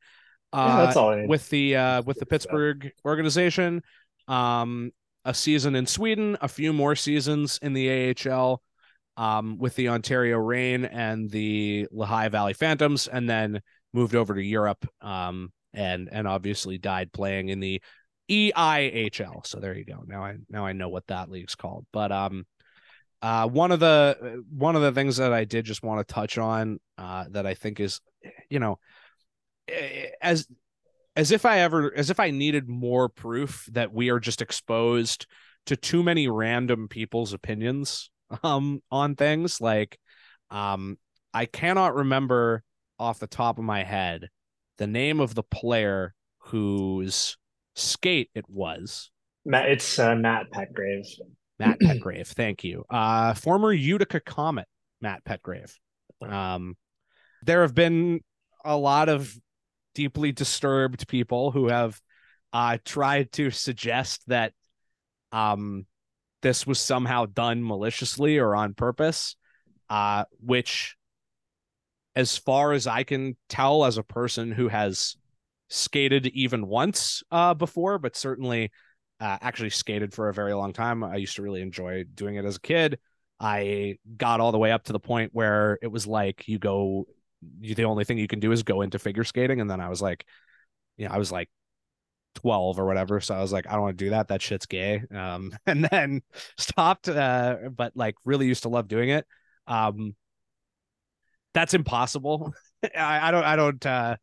Yeah, 0.66 0.76
Uh, 0.76 0.84
that's 0.84 0.96
all 0.96 1.10
I 1.10 1.20
need. 1.22 1.28
with 1.28 1.48
the 1.50 1.76
uh 1.76 2.02
with 2.02 2.18
the 2.18 2.26
Pittsburgh 2.26 2.90
organization. 3.04 3.82
Um, 4.28 4.90
a 5.24 5.34
season 5.34 5.74
in 5.74 5.86
Sweden, 5.86 6.36
a 6.40 6.48
few 6.48 6.72
more 6.72 6.94
seasons 6.94 7.58
in 7.62 7.72
the 7.72 8.14
AHL. 8.30 8.62
Um, 9.18 9.56
with 9.56 9.74
the 9.76 9.88
Ontario 9.88 10.36
Reign 10.36 10.84
and 10.84 11.30
the 11.30 11.86
Lehigh 11.90 12.28
Valley 12.28 12.52
Phantoms, 12.52 13.08
and 13.08 13.26
then 13.30 13.62
moved 13.94 14.14
over 14.14 14.34
to 14.34 14.42
Europe. 14.42 14.86
Um, 15.00 15.50
and 15.72 16.10
and 16.12 16.28
obviously 16.28 16.76
died 16.76 17.12
playing 17.12 17.48
in 17.48 17.60
the 17.60 17.80
E 18.28 18.52
EIHL. 18.56 19.46
So 19.46 19.60
there 19.60 19.76
you 19.76 19.84
go. 19.84 20.02
Now 20.06 20.24
I 20.24 20.36
now 20.48 20.66
I 20.66 20.72
know 20.72 20.88
what 20.88 21.06
that 21.08 21.30
league's 21.30 21.54
called. 21.54 21.86
But 21.92 22.12
um 22.12 22.46
uh 23.22 23.46
one 23.46 23.72
of 23.72 23.80
the 23.80 24.42
one 24.50 24.76
of 24.76 24.82
the 24.82 24.92
things 24.92 25.16
that 25.16 25.32
I 25.32 25.44
did 25.44 25.64
just 25.64 25.82
want 25.82 26.06
to 26.06 26.14
touch 26.14 26.38
on 26.38 26.78
uh 26.98 27.24
that 27.30 27.46
I 27.46 27.54
think 27.54 27.80
is 27.80 28.00
you 28.50 28.58
know 28.58 28.78
eh, 29.68 30.08
as 30.20 30.46
as 31.14 31.30
if 31.30 31.46
I 31.46 31.60
ever 31.60 31.92
as 31.96 32.10
if 32.10 32.20
I 32.20 32.30
needed 32.30 32.68
more 32.68 33.08
proof 33.08 33.68
that 33.72 33.92
we 33.92 34.10
are 34.10 34.20
just 34.20 34.42
exposed 34.42 35.26
to 35.66 35.76
too 35.76 36.02
many 36.02 36.28
random 36.28 36.88
people's 36.88 37.32
opinions 37.32 38.10
um 38.42 38.82
on 38.90 39.14
things 39.14 39.60
like 39.60 39.98
um 40.50 40.98
I 41.32 41.46
cannot 41.46 41.94
remember 41.94 42.62
off 42.98 43.18
the 43.18 43.26
top 43.26 43.58
of 43.58 43.64
my 43.64 43.84
head 43.84 44.28
the 44.78 44.86
name 44.86 45.20
of 45.20 45.34
the 45.34 45.42
player 45.42 46.14
whose 46.38 47.36
skate 47.76 48.30
it 48.34 48.44
was. 48.48 49.10
Matt, 49.44 49.68
it's 49.68 49.98
uh, 49.98 50.16
Matt 50.16 50.50
Petgrave. 50.50 51.06
Matt 51.58 51.78
Petgrave, 51.80 52.26
thank 52.26 52.64
you. 52.64 52.84
Uh 52.90 53.32
former 53.34 53.72
Utica 53.72 54.20
Comet, 54.20 54.66
Matt 55.00 55.24
Petgrave. 55.24 55.72
Um 56.22 56.76
there 57.42 57.62
have 57.62 57.74
been 57.74 58.20
a 58.64 58.76
lot 58.76 59.08
of 59.08 59.32
deeply 59.94 60.32
disturbed 60.32 61.08
people 61.08 61.50
who 61.50 61.68
have 61.68 61.98
uh 62.52 62.76
tried 62.84 63.32
to 63.32 63.50
suggest 63.50 64.22
that 64.26 64.52
um 65.32 65.86
this 66.42 66.66
was 66.66 66.78
somehow 66.78 67.24
done 67.24 67.66
maliciously 67.66 68.36
or 68.36 68.54
on 68.54 68.74
purpose 68.74 69.36
uh 69.88 70.24
which 70.40 70.96
as 72.14 72.36
far 72.36 72.72
as 72.72 72.86
I 72.86 73.02
can 73.04 73.36
tell 73.48 73.84
as 73.84 73.98
a 73.98 74.02
person 74.02 74.50
who 74.50 74.68
has 74.68 75.16
skated 75.68 76.26
even 76.28 76.66
once 76.66 77.24
uh 77.32 77.52
before 77.52 77.98
but 77.98 78.14
certainly 78.14 78.70
uh, 79.20 79.38
actually 79.40 79.70
skated 79.70 80.12
for 80.12 80.28
a 80.28 80.34
very 80.34 80.54
long 80.54 80.72
time. 80.72 81.02
I 81.02 81.16
used 81.16 81.36
to 81.36 81.42
really 81.42 81.62
enjoy 81.62 82.04
doing 82.14 82.36
it 82.36 82.44
as 82.44 82.56
a 82.56 82.60
kid. 82.60 82.98
I 83.40 83.98
got 84.16 84.40
all 84.40 84.52
the 84.52 84.58
way 84.58 84.72
up 84.72 84.84
to 84.84 84.92
the 84.92 85.00
point 85.00 85.30
where 85.34 85.78
it 85.82 85.88
was 85.88 86.06
like 86.06 86.48
you 86.48 86.58
go, 86.58 87.06
you, 87.60 87.74
the 87.74 87.84
only 87.84 88.04
thing 88.04 88.18
you 88.18 88.28
can 88.28 88.40
do 88.40 88.52
is 88.52 88.62
go 88.62 88.82
into 88.82 88.98
figure 88.98 89.24
skating, 89.24 89.60
and 89.60 89.70
then 89.70 89.80
I 89.80 89.88
was 89.88 90.00
like, 90.00 90.24
you 90.96 91.06
know, 91.06 91.14
I 91.14 91.18
was 91.18 91.30
like 91.30 91.50
twelve 92.34 92.78
or 92.78 92.86
whatever, 92.86 93.20
so 93.20 93.34
I 93.34 93.40
was 93.40 93.52
like, 93.52 93.66
I 93.66 93.72
don't 93.72 93.82
want 93.82 93.98
to 93.98 94.04
do 94.04 94.10
that. 94.10 94.28
That 94.28 94.42
shit's 94.42 94.66
gay. 94.66 95.02
Um, 95.14 95.52
and 95.66 95.84
then 95.84 96.22
stopped. 96.58 97.08
Uh, 97.08 97.56
but 97.74 97.92
like 97.94 98.14
really 98.24 98.46
used 98.46 98.62
to 98.62 98.70
love 98.70 98.88
doing 98.88 99.10
it. 99.10 99.26
Um, 99.66 100.14
that's 101.54 101.74
impossible. 101.74 102.54
I, 102.96 103.28
I 103.28 103.30
don't. 103.30 103.44
I 103.44 103.56
don't. 103.56 103.86
Uh, 103.86 104.16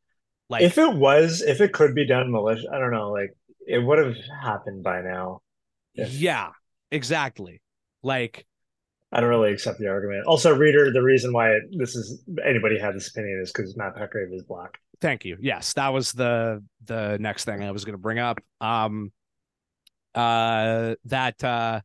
like 0.50 0.62
if 0.64 0.78
it 0.78 0.94
was, 0.94 1.42
if 1.42 1.62
it 1.62 1.74
could 1.74 1.96
be 1.96 2.06
done 2.06 2.32
malicious, 2.32 2.66
I 2.72 2.78
don't 2.80 2.92
know. 2.92 3.12
Like 3.12 3.36
it 3.68 3.80
would 3.80 4.00
have 4.00 4.16
happened 4.42 4.84
by 4.84 5.02
now. 5.02 5.42
if- 5.96 6.14
yeah, 6.14 6.50
exactly. 6.92 7.62
Like 8.02 8.46
I 9.12 9.22
don't 9.22 9.30
really 9.30 9.54
accept 9.54 9.80
the 9.80 9.88
argument. 9.88 10.26
Also, 10.26 10.56
reader, 10.56 10.92
the 10.92 11.02
reason 11.04 11.34
why 11.34 11.52
it, 11.52 11.64
this 11.78 11.96
is 11.96 12.24
anybody 12.46 12.80
had 12.80 12.96
this 12.96 13.10
opinion 13.10 13.40
is 13.42 13.52
because 13.52 13.78
Matt 13.78 13.96
Petgrave 13.96 14.34
is 14.34 14.44
black. 14.44 14.80
Thank 15.02 15.24
you. 15.26 15.38
Yes, 15.40 15.74
that 15.74 15.94
was 15.94 16.12
the 16.14 16.64
the 16.86 17.18
next 17.20 17.46
thing 17.46 17.64
I 17.64 17.72
was 17.72 17.86
going 17.86 17.94
to 17.94 18.02
bring 18.02 18.20
up. 18.20 18.40
Um, 18.60 19.12
uh, 20.16 20.96
that 21.06 21.44
uh, 21.44 21.82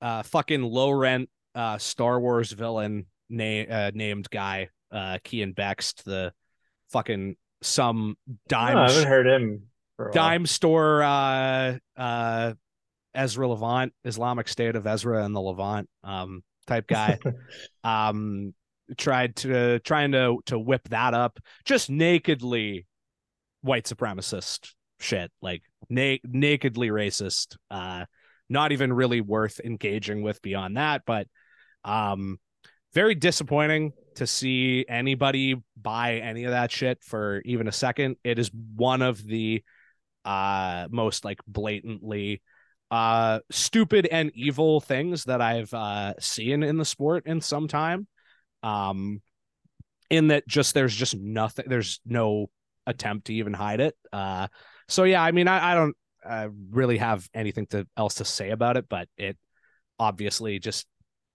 uh, 0.00 0.22
fucking 0.22 0.62
low 0.62 0.90
rent 0.90 1.28
uh 1.54 1.78
Star 1.78 2.18
Wars 2.18 2.50
villain 2.52 3.06
name 3.28 3.66
uh, 3.70 3.90
named 3.94 4.28
guy 4.30 4.68
uh 4.90 5.18
Kean 5.24 5.54
Bexte, 5.54 6.02
the 6.04 6.32
fucking 6.90 7.36
some 7.64 8.16
dime 8.48 8.76
Oh, 8.76 8.80
I 8.82 8.90
haven't 8.92 9.08
heard 9.08 9.26
him 9.26 9.62
for 9.96 10.06
a 10.06 10.08
while. 10.08 10.14
dime 10.14 10.46
store 10.46 11.02
uh 11.02 11.78
uh 11.96 12.54
Ezra 13.14 13.46
Levant, 13.48 13.92
Islamic 14.04 14.48
State 14.48 14.74
of 14.74 14.86
Ezra 14.86 15.24
and 15.24 15.34
the 15.34 15.40
Levant 15.40 15.88
um 16.02 16.42
type 16.66 16.86
guy. 16.86 17.18
um 17.84 18.54
tried 18.98 19.36
to 19.36 19.78
trying 19.80 20.12
to 20.12 20.38
to 20.46 20.58
whip 20.58 20.86
that 20.90 21.14
up 21.14 21.38
just 21.64 21.88
nakedly 21.88 22.86
white 23.62 23.84
supremacist 23.84 24.72
shit 25.00 25.32
like 25.40 25.62
na- 25.88 26.18
nakedly 26.22 26.88
racist 26.88 27.56
uh 27.70 28.04
not 28.50 28.72
even 28.72 28.92
really 28.92 29.22
worth 29.22 29.58
engaging 29.64 30.20
with 30.22 30.42
beyond 30.42 30.76
that 30.76 31.00
but 31.06 31.26
um 31.82 32.38
very 32.92 33.14
disappointing 33.14 33.94
to 34.16 34.26
see 34.26 34.84
anybody 34.88 35.56
buy 35.80 36.16
any 36.16 36.44
of 36.44 36.52
that 36.52 36.70
shit 36.70 37.02
for 37.02 37.42
even 37.44 37.68
a 37.68 37.72
second. 37.72 38.16
It 38.24 38.38
is 38.38 38.50
one 38.76 39.02
of 39.02 39.24
the 39.24 39.62
uh 40.24 40.88
most 40.90 41.24
like 41.24 41.38
blatantly 41.46 42.40
uh 42.90 43.40
stupid 43.50 44.06
and 44.10 44.32
evil 44.34 44.80
things 44.80 45.24
that 45.24 45.42
i've 45.42 45.74
uh 45.74 46.14
seen 46.18 46.62
in 46.62 46.78
the 46.78 46.84
sport 46.84 47.26
in 47.26 47.40
some 47.40 47.68
time. 47.68 48.06
Um 48.62 49.20
in 50.08 50.28
that 50.28 50.48
just 50.48 50.72
there's 50.72 50.94
just 50.94 51.14
nothing 51.14 51.66
there's 51.68 52.00
no 52.06 52.48
attempt 52.86 53.26
to 53.26 53.34
even 53.34 53.52
hide 53.52 53.80
it. 53.80 53.94
Uh 54.12 54.46
so 54.88 55.04
yeah 55.04 55.22
i 55.22 55.32
mean 55.32 55.48
i, 55.48 55.72
I 55.72 55.74
don't 55.74 55.96
uh, 56.24 56.48
really 56.70 56.98
have 56.98 57.28
anything 57.34 57.66
to 57.66 57.86
else 57.96 58.16
to 58.16 58.24
say 58.24 58.50
about 58.50 58.76
it 58.76 58.86
but 58.88 59.08
it 59.16 59.36
obviously 59.98 60.58
just 60.58 60.86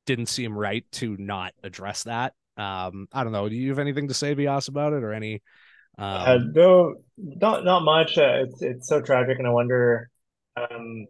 didn't 0.06 0.28
seem 0.28 0.58
right 0.58 0.86
to 0.94 1.16
not 1.18 1.54
address 1.64 2.04
that 2.04 2.34
um 2.60 3.08
i 3.14 3.24
don't 3.24 3.34
know 3.34 3.48
do 3.50 3.56
you 3.56 3.70
have 3.70 3.80
anything 3.80 4.08
to 4.10 4.14
say 4.14 4.36
Vyas 4.36 4.68
about 4.70 4.94
it 4.94 5.04
or 5.04 5.14
any 5.14 5.42
Uh, 5.98 6.38
um 6.38 6.54
no, 6.56 6.96
not 7.18 7.66
not 7.66 7.82
much. 7.84 8.18
Uh, 8.18 8.44
it's 8.46 8.62
it's 8.62 8.88
so 8.88 9.02
tragic, 9.02 9.38
and 9.40 9.48
I 9.48 9.52
wonder. 9.52 10.10
Um, 10.56 11.08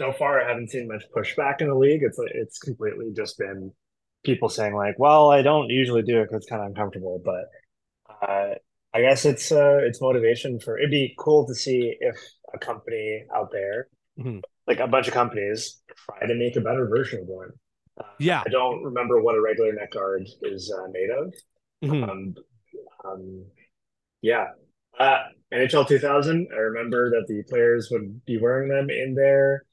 so 0.00 0.12
far, 0.12 0.40
I 0.40 0.48
haven't 0.48 0.70
seen 0.70 0.86
much 0.88 1.04
pushback 1.16 1.60
in 1.60 1.68
the 1.68 1.74
league. 1.74 2.02
It's 2.08 2.18
it's 2.42 2.58
completely 2.58 3.08
just 3.16 3.38
been 3.38 3.72
people 4.24 4.48
saying 4.48 4.74
like, 4.74 4.96
"Well, 4.98 5.30
I 5.30 5.42
don't 5.42 5.70
usually 5.70 6.02
do 6.02 6.20
it 6.20 6.24
because 6.24 6.38
it's 6.42 6.50
kind 6.50 6.62
of 6.62 6.68
uncomfortable." 6.68 7.20
But 7.24 7.44
uh, 8.28 8.54
I 8.94 9.00
guess 9.00 9.24
it's 9.24 9.50
uh, 9.52 9.78
it's 9.82 10.00
motivation 10.00 10.60
for. 10.60 10.78
It'd 10.78 10.90
be 10.90 11.14
cool 11.18 11.46
to 11.48 11.54
see 11.54 11.96
if 12.00 12.16
a 12.54 12.58
company 12.58 13.24
out 13.34 13.50
there, 13.52 13.88
Mhm. 14.18 14.42
like 14.68 14.80
a 14.80 14.86
bunch 14.86 15.08
of 15.08 15.14
companies, 15.14 15.82
try 16.06 16.26
to 16.26 16.34
make 16.34 16.56
a 16.56 16.60
better 16.60 16.86
version 16.86 17.20
of 17.22 17.26
one. 17.26 17.50
Uh, 17.98 18.04
Yeah. 18.18 18.42
I 18.46 18.48
don't 18.50 18.82
remember 18.82 19.20
what 19.20 19.34
a 19.34 19.40
regular 19.40 19.72
neck 19.72 19.92
guard 19.92 20.26
is 20.42 20.72
uh, 20.76 20.88
made 20.90 21.10
of. 21.10 21.34
mhm. 21.82 22.08
Um, 22.08 22.34
um, 23.04 23.44
yeah. 24.20 24.48
Uh, 24.98 25.18
NHL 25.52 25.84
2000, 25.84 26.48
I 26.52 26.56
remember 26.56 27.10
that 27.10 27.26
the 27.28 27.42
players 27.48 27.88
would 27.90 28.24
be 28.24 28.38
wearing 28.38 28.68
them 28.68 28.88
in 28.90 29.14
their, 29.14 29.64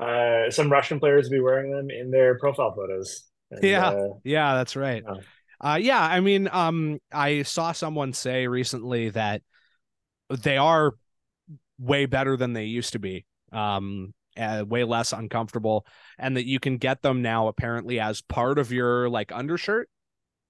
uh, 0.00 0.50
some 0.50 0.70
Russian 0.70 1.00
players 1.00 1.24
would 1.28 1.36
be 1.36 1.40
wearing 1.40 1.70
them 1.72 1.90
in 1.90 2.10
their 2.10 2.38
profile 2.38 2.74
photos. 2.74 3.24
And, 3.50 3.64
Yeah. 3.64 3.88
uh, 3.88 4.08
Yeah, 4.24 4.54
that's 4.54 4.76
right. 4.76 5.02
Yeah. 5.06 5.14
Uh, 5.60 5.78
yeah, 5.80 6.00
I 6.00 6.20
mean, 6.20 6.48
um, 6.52 7.00
I 7.10 7.42
saw 7.42 7.72
someone 7.72 8.12
say 8.12 8.46
recently 8.46 9.10
that 9.10 9.42
they 10.28 10.56
are 10.56 10.92
way 11.78 12.06
better 12.06 12.36
than 12.36 12.52
they 12.52 12.66
used 12.66 12.92
to 12.92 12.98
be, 12.98 13.24
um, 13.52 14.14
uh, 14.38 14.64
way 14.66 14.84
less 14.84 15.12
uncomfortable, 15.12 15.86
and 16.18 16.36
that 16.36 16.46
you 16.46 16.60
can 16.60 16.76
get 16.78 17.02
them 17.02 17.22
now 17.22 17.48
apparently 17.48 17.98
as 18.00 18.22
part 18.22 18.58
of 18.58 18.70
your 18.72 19.08
like 19.08 19.32
undershirt. 19.32 19.88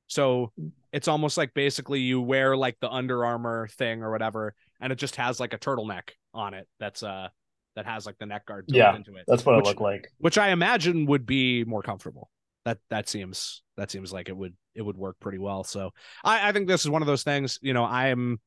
So 0.07 0.53
it's 0.93 1.09
almost 1.09 1.37
like 1.37 1.53
basically 1.55 2.01
you 2.01 2.21
wear 2.21 2.57
like 2.57 2.77
the 2.81 2.91
Under 2.91 3.25
Armour 3.27 3.69
thing 3.69 4.03
or 4.03 4.11
whatever, 4.11 4.55
and 4.81 4.93
it 4.93 4.97
just 4.97 5.17
has 5.17 5.39
like 5.41 5.53
a 5.53 5.59
turtleneck 5.59 6.11
on 6.35 6.55
it. 6.55 6.67
That's 6.81 7.03
uh 7.03 7.29
that 7.77 7.87
has 7.87 8.07
like 8.07 8.19
the 8.19 8.27
neck 8.27 8.45
guard 8.47 8.65
Yeah, 8.69 8.97
into 8.97 9.15
it 9.17 9.25
that's 9.29 9.45
what 9.47 9.55
Which- 9.57 9.65
it 9.65 9.69
looked 9.69 9.81
like. 9.81 10.09
which 10.19 10.37
I 10.39 10.49
imagine 10.51 11.07
would 11.07 11.27
be 11.27 11.65
more 11.65 11.83
comfortable. 11.83 12.31
That 12.65 12.79
that 12.91 13.09
seems 13.09 13.63
that 13.77 13.91
seems 13.91 14.13
like 14.13 14.29
it 14.29 14.37
would 14.37 14.55
it 14.75 14.83
would 14.83 14.97
work 14.97 15.17
pretty 15.21 15.39
well. 15.39 15.63
So 15.65 15.91
I, 16.25 16.49
I 16.49 16.53
think 16.53 16.69
this 16.69 16.83
is 16.83 16.91
one 16.91 17.03
of 17.03 17.07
those 17.07 17.23
things. 17.23 17.59
You 17.63 17.73
know, 17.75 17.85
I 17.85 18.09
am 18.09 18.41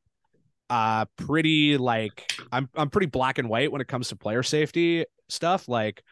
uh 0.69 1.05
pretty 1.17 1.77
like 1.77 2.31
I'm 2.51 2.69
I'm 2.75 2.89
pretty 2.89 3.07
black 3.07 3.37
and 3.37 3.49
white 3.49 3.71
when 3.71 3.81
it 3.81 3.87
comes 3.87 4.09
to 4.09 4.15
player 4.15 4.41
safety 4.43 5.05
stuff. 5.31 5.67
Like 5.67 6.03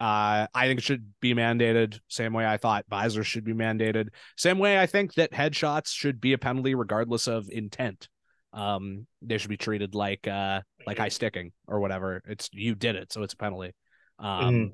uh 0.00 0.46
I 0.54 0.66
think 0.66 0.78
it 0.78 0.84
should 0.84 1.12
be 1.20 1.34
mandated. 1.34 1.98
Same 2.08 2.32
way 2.32 2.46
I 2.46 2.56
thought 2.56 2.84
visors 2.88 3.26
should 3.26 3.44
be 3.44 3.54
mandated. 3.54 4.08
Same 4.36 4.58
way 4.58 4.78
I 4.78 4.86
think 4.86 5.14
that 5.14 5.32
headshots 5.32 5.88
should 5.88 6.20
be 6.20 6.32
a 6.34 6.38
penalty 6.38 6.74
regardless 6.74 7.26
of 7.26 7.48
intent. 7.50 8.08
Um, 8.52 9.06
they 9.22 9.38
should 9.38 9.50
be 9.50 9.56
treated 9.56 9.94
like 9.94 10.26
uh 10.28 10.60
like 10.86 10.98
high 10.98 11.08
sticking 11.10 11.52
or 11.66 11.80
whatever. 11.80 12.22
It's 12.26 12.48
you 12.52 12.74
did 12.74 12.96
it, 12.96 13.12
so 13.12 13.22
it's 13.22 13.34
a 13.34 13.36
penalty. 13.36 13.72
Um, 14.18 14.54
Mhm. 14.54 14.72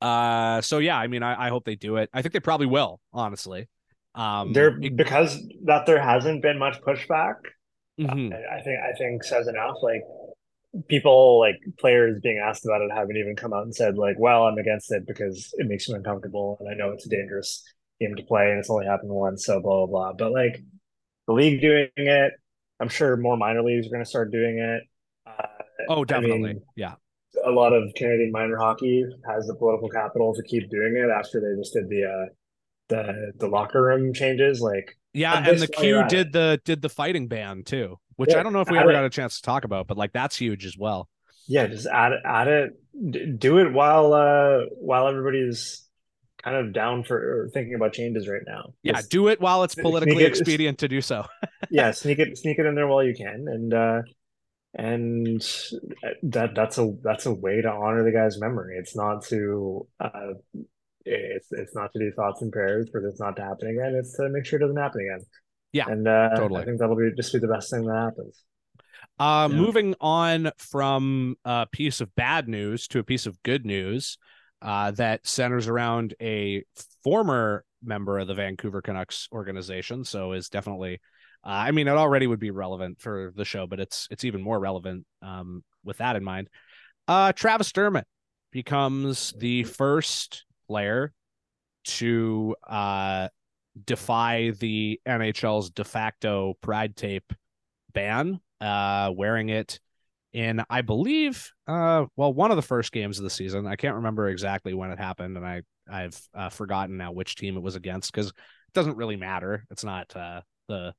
uh, 0.00 0.60
so 0.60 0.78
yeah, 0.78 0.96
I 0.96 1.06
mean, 1.08 1.22
I, 1.22 1.46
I 1.46 1.48
hope 1.48 1.64
they 1.64 1.74
do 1.74 1.96
it. 1.96 2.10
I 2.12 2.22
think 2.22 2.32
they 2.32 2.40
probably 2.40 2.66
will, 2.66 3.00
honestly. 3.12 3.68
Um, 4.14 4.52
there 4.52 4.78
it- 4.80 4.96
because 4.96 5.42
that 5.64 5.84
there 5.86 6.00
hasn't 6.00 6.42
been 6.42 6.58
much 6.58 6.80
pushback. 6.82 7.34
mhm. 7.98 8.32
I 8.32 8.58
I 8.58 8.62
think 8.62 8.78
I 8.80 8.92
think 8.96 9.24
says 9.24 9.48
enough. 9.48 9.76
Like 9.82 10.02
people, 10.88 11.38
like 11.40 11.56
players 11.78 12.20
being 12.22 12.38
asked 12.38 12.64
about 12.64 12.82
it, 12.82 12.90
haven't 12.92 13.16
even 13.16 13.36
come 13.36 13.52
out 13.52 13.64
and 13.64 13.74
said 13.74 13.96
like, 13.98 14.16
"Well, 14.18 14.44
I'm 14.44 14.58
against 14.58 14.92
it 14.92 15.06
because 15.06 15.52
it 15.58 15.66
makes 15.68 15.88
me 15.88 15.96
uncomfortable, 15.96 16.56
and 16.60 16.68
I 16.68 16.74
know 16.74 16.92
it's 16.92 17.06
a 17.06 17.10
dangerous 17.10 17.62
game 18.00 18.14
to 18.16 18.22
play, 18.24 18.50
and 18.50 18.58
it's 18.58 18.70
only 18.70 18.86
happened 18.86 19.10
once." 19.12 19.44
So 19.46 19.60
blah 19.60 19.86
blah 19.86 20.12
blah. 20.12 20.12
But 20.14 20.32
like 20.32 20.62
the 21.26 21.32
league 21.34 21.60
doing 21.60 21.88
it, 21.96 22.32
I'm 22.80 22.88
sure 22.88 23.16
more 23.16 23.36
minor 23.36 23.62
leagues 23.62 23.86
are 23.86 23.90
going 23.90 24.04
to 24.04 24.08
start 24.08 24.32
doing 24.32 24.58
it. 24.58 24.82
Uh, 25.26 25.46
Oh, 25.88 26.04
definitely. 26.04 26.54
mean, 26.54 26.62
yeah. 26.74 26.94
a 27.44 27.50
lot 27.50 27.72
of 27.72 27.94
Canadian 27.94 28.32
minor 28.32 28.56
hockey 28.56 29.04
has 29.28 29.46
the 29.46 29.54
political 29.54 29.88
capital 29.88 30.34
to 30.34 30.42
keep 30.42 30.68
doing 30.70 30.96
it 30.96 31.10
after 31.10 31.40
they 31.40 31.60
just 31.60 31.74
did 31.74 31.88
the 31.88 32.04
uh, 32.04 32.26
the 32.88 33.32
the 33.38 33.48
locker 33.48 33.82
room 33.82 34.12
changes. 34.12 34.60
Like 34.60 34.96
Yeah, 35.12 35.42
And 35.44 35.58
the 35.60 35.68
Q 35.68 36.04
did 36.08 36.32
the 36.32 36.60
did 36.64 36.82
the 36.82 36.88
fighting 36.88 37.28
ban 37.28 37.62
too, 37.64 37.98
which 38.16 38.30
Yeah, 38.30 38.40
I 38.40 38.42
don't 38.42 38.52
know 38.52 38.60
if 38.60 38.70
we 38.70 38.78
ever 38.78 38.90
it. 38.90 38.94
got 38.94 39.04
a 39.04 39.10
chance 39.10 39.36
to 39.36 39.42
talk 39.42 39.64
about, 39.64 39.86
but 39.86 39.96
like 39.96 40.12
that's 40.12 40.36
huge 40.36 40.64
as 40.66 40.76
well. 40.76 41.08
yeah, 41.48 41.66
just 41.66 41.86
add 41.86 42.12
it, 42.12 42.20
add 42.24 42.48
it, 42.48 43.38
do 43.38 43.58
it 43.58 43.72
while 43.72 44.12
uh 44.12 44.60
while 44.80 45.06
everybody's 45.08 45.82
kind 46.42 46.56
of 46.56 46.72
down 46.72 47.02
for 47.04 47.16
or 47.16 47.48
thinking 47.52 47.74
about 47.74 47.92
changes 47.92 48.28
right 48.28 48.42
now. 48.46 48.72
Yeah, 48.82 48.94
Just- 48.94 49.10
do 49.10 49.28
it 49.28 49.40
while 49.40 49.62
it's 49.64 49.74
politically 49.74 50.24
it- 50.24 50.28
expedient 50.28 50.78
to 50.78 50.88
do 50.88 51.00
so. 51.00 51.26
yeah, 51.70 51.90
sneak 51.92 52.18
it 52.18 52.36
sneak 52.38 52.58
it 52.58 52.66
in 52.66 52.74
there 52.74 52.86
while 52.86 53.04
you 53.04 53.14
can, 53.14 53.46
and 53.48 53.74
uh 53.74 54.02
and 54.74 55.40
that 56.22 56.54
that's 56.54 56.78
a 56.78 56.92
that's 57.02 57.26
a 57.26 57.32
way 57.34 57.62
to 57.62 57.68
honor 57.70 58.04
the 58.04 58.12
guy's 58.12 58.38
memory. 58.38 58.76
It's 58.78 58.94
not 58.96 59.24
to 59.26 59.86
uh 60.00 60.34
it's 61.04 61.48
it's 61.52 61.74
not 61.74 61.92
to 61.92 61.98
do 61.98 62.12
thoughts 62.16 62.42
and 62.42 62.52
prayers 62.52 62.88
for 62.90 63.00
this 63.00 63.18
not 63.20 63.36
to 63.36 63.42
happen 63.42 63.68
again. 63.68 63.94
It's 63.98 64.16
to 64.16 64.28
make 64.28 64.44
sure 64.44 64.58
it 64.58 64.62
doesn't 64.62 64.76
happen 64.76 65.00
again. 65.00 65.24
Yeah, 65.76 65.88
and 65.88 66.08
uh, 66.08 66.30
totally. 66.36 66.62
I 66.62 66.64
think 66.64 66.78
that'll 66.78 66.96
be 66.96 67.10
just 67.14 67.32
be 67.32 67.38
the 67.38 67.48
best 67.48 67.70
thing 67.70 67.84
that 67.86 67.94
happens. 67.94 68.42
Uh, 69.18 69.48
Yeah. 69.50 69.56
Moving 69.56 69.94
on 70.00 70.50
from 70.56 71.36
a 71.44 71.66
piece 71.70 72.00
of 72.00 72.14
bad 72.14 72.48
news 72.48 72.88
to 72.88 72.98
a 72.98 73.04
piece 73.04 73.26
of 73.26 73.42
good 73.42 73.64
news 73.66 74.18
uh, 74.62 74.90
that 74.92 75.26
centers 75.26 75.68
around 75.68 76.14
a 76.20 76.64
former 77.04 77.64
member 77.82 78.18
of 78.18 78.26
the 78.26 78.34
Vancouver 78.34 78.80
Canucks 78.80 79.28
organization. 79.32 80.04
So 80.04 80.32
is 80.32 80.48
definitely, 80.48 81.00
uh, 81.44 81.68
I 81.68 81.70
mean, 81.72 81.88
it 81.88 81.92
already 81.92 82.26
would 82.26 82.40
be 82.40 82.50
relevant 82.50 83.00
for 83.00 83.32
the 83.36 83.44
show, 83.44 83.66
but 83.66 83.80
it's 83.80 84.08
it's 84.10 84.24
even 84.24 84.42
more 84.42 84.58
relevant 84.58 85.04
um, 85.20 85.62
with 85.84 85.98
that 85.98 86.16
in 86.16 86.24
mind. 86.24 86.48
Uh, 87.06 87.32
Travis 87.32 87.70
Dermott 87.72 88.06
becomes 88.50 89.34
the 89.38 89.64
first 89.64 90.44
player 90.68 91.12
to 91.84 92.56
uh, 92.66 93.28
defy 93.84 94.50
the 94.58 95.00
NHL's 95.06 95.70
de 95.70 95.84
facto 95.84 96.54
pride 96.60 96.96
tape 96.96 97.32
ban, 97.92 98.40
uh, 98.60 99.10
wearing 99.14 99.48
it 99.48 99.80
in, 100.32 100.62
I 100.68 100.82
believe, 100.82 101.50
uh, 101.66 102.06
well, 102.16 102.32
one 102.32 102.50
of 102.50 102.56
the 102.56 102.62
first 102.62 102.92
games 102.92 103.18
of 103.18 103.24
the 103.24 103.30
season. 103.30 103.66
I 103.66 103.76
can't 103.76 103.96
remember 103.96 104.28
exactly 104.28 104.74
when 104.74 104.90
it 104.90 104.98
happened, 104.98 105.36
and 105.36 105.46
I 105.46 105.62
I've 105.90 106.20
uh, 106.34 106.48
forgotten 106.48 106.96
now 106.96 107.12
which 107.12 107.36
team 107.36 107.56
it 107.56 107.62
was 107.62 107.76
against 107.76 108.12
because 108.12 108.28
it 108.28 108.34
doesn't 108.74 108.96
really 108.96 109.16
matter. 109.16 109.64
It's 109.70 109.84
not 109.84 110.14
uh, 110.16 110.40
the, 110.68 110.94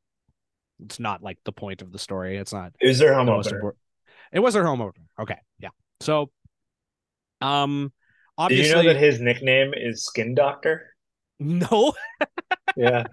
it's 0.84 1.00
not 1.00 1.22
like 1.22 1.38
the 1.44 1.52
point 1.52 1.82
of 1.82 1.92
the 1.92 2.00
story. 2.00 2.38
It's 2.38 2.54
not 2.54 2.72
It 2.80 2.88
was 2.88 3.00
their 3.00 3.14
home 3.14 3.28
most 3.28 3.48
opener. 3.48 3.58
important. 3.58 3.82
It 4.32 4.40
was 4.40 4.54
their 4.54 4.66
home 4.66 4.82
opener. 4.82 5.06
Okay, 5.20 5.38
yeah. 5.60 5.70
So, 6.00 6.32
um, 7.42 7.92
obviously, 8.38 8.64
Did 8.64 8.70
you 8.70 8.84
know 8.84 8.94
that 8.94 9.00
his 9.00 9.20
nickname 9.20 9.74
is 9.76 10.04
Skin 10.06 10.34
Doctor? 10.36 10.96
no. 11.40 11.94
Yeah. 12.78 13.04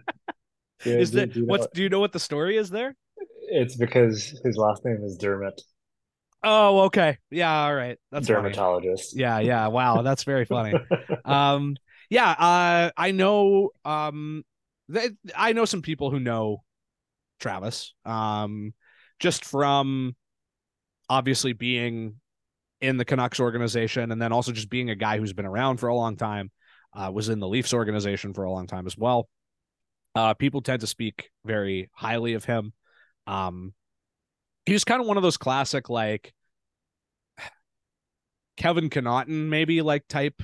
Yeah, 0.84 0.94
is 0.98 1.10
do- 1.10 1.18
that 1.18 1.34
you 1.36 1.42
know 1.42 1.50
what's? 1.52 1.64
it? 1.66 1.74
Do 1.74 1.82
you 1.82 1.88
know 1.88 2.00
what 2.00 2.12
the 2.12 2.20
story 2.20 2.56
is 2.56 2.70
there? 2.70 2.94
It's 3.48 3.76
because 3.76 4.38
his 4.44 4.56
last 4.56 4.84
name 4.84 5.02
is 5.04 5.16
Dermott, 5.16 5.60
Oh, 6.42 6.80
okay. 6.82 7.18
Yeah, 7.30 7.64
all 7.64 7.74
right. 7.74 7.98
That's 8.12 8.28
funny. 8.28 8.42
dermatologist. 8.42 9.16
Yeah, 9.16 9.38
yeah. 9.38 9.66
Wow, 9.68 10.02
that's 10.02 10.24
very 10.24 10.44
funny. 10.44 10.74
um 11.24 11.76
yeah 12.10 12.30
uh 12.32 12.90
i 12.98 13.10
know 13.12 13.70
um 13.86 14.44
th- 14.92 15.12
i 15.34 15.54
know 15.54 15.64
some 15.64 15.80
people 15.80 16.10
who 16.10 16.20
know 16.20 16.62
travis 17.40 17.94
um 18.04 18.74
just 19.18 19.42
from 19.44 20.14
obviously 21.08 21.54
being 21.54 22.16
in 22.82 22.98
the 22.98 23.04
canucks 23.04 23.40
organization 23.40 24.12
and 24.12 24.20
then 24.20 24.32
also 24.32 24.52
just 24.52 24.68
being 24.68 24.90
a 24.90 24.94
guy 24.94 25.18
who's 25.18 25.32
been 25.32 25.46
around 25.46 25.78
for 25.78 25.88
a 25.88 25.94
long 25.96 26.16
time 26.16 26.50
uh 26.94 27.10
was 27.12 27.30
in 27.30 27.40
the 27.40 27.48
leafs 27.48 27.72
organization 27.72 28.34
for 28.34 28.44
a 28.44 28.50
long 28.52 28.66
time 28.66 28.86
as 28.86 28.98
well 28.98 29.28
Uh, 30.14 30.34
people 30.34 30.62
tend 30.62 30.80
to 30.80 30.86
speak 30.86 31.30
very 31.44 31.90
highly 31.92 32.34
of 32.34 32.44
him. 32.44 32.72
Um, 33.26 33.74
he 34.66 34.72
was 34.72 34.84
kind 34.84 35.00
of 35.00 35.06
one 35.06 35.16
of 35.16 35.22
those 35.22 35.36
classic 35.36 35.88
like 35.88 36.32
Kevin 38.56 38.90
Connauton, 38.90 39.48
maybe 39.48 39.82
like 39.82 40.06
type 40.08 40.42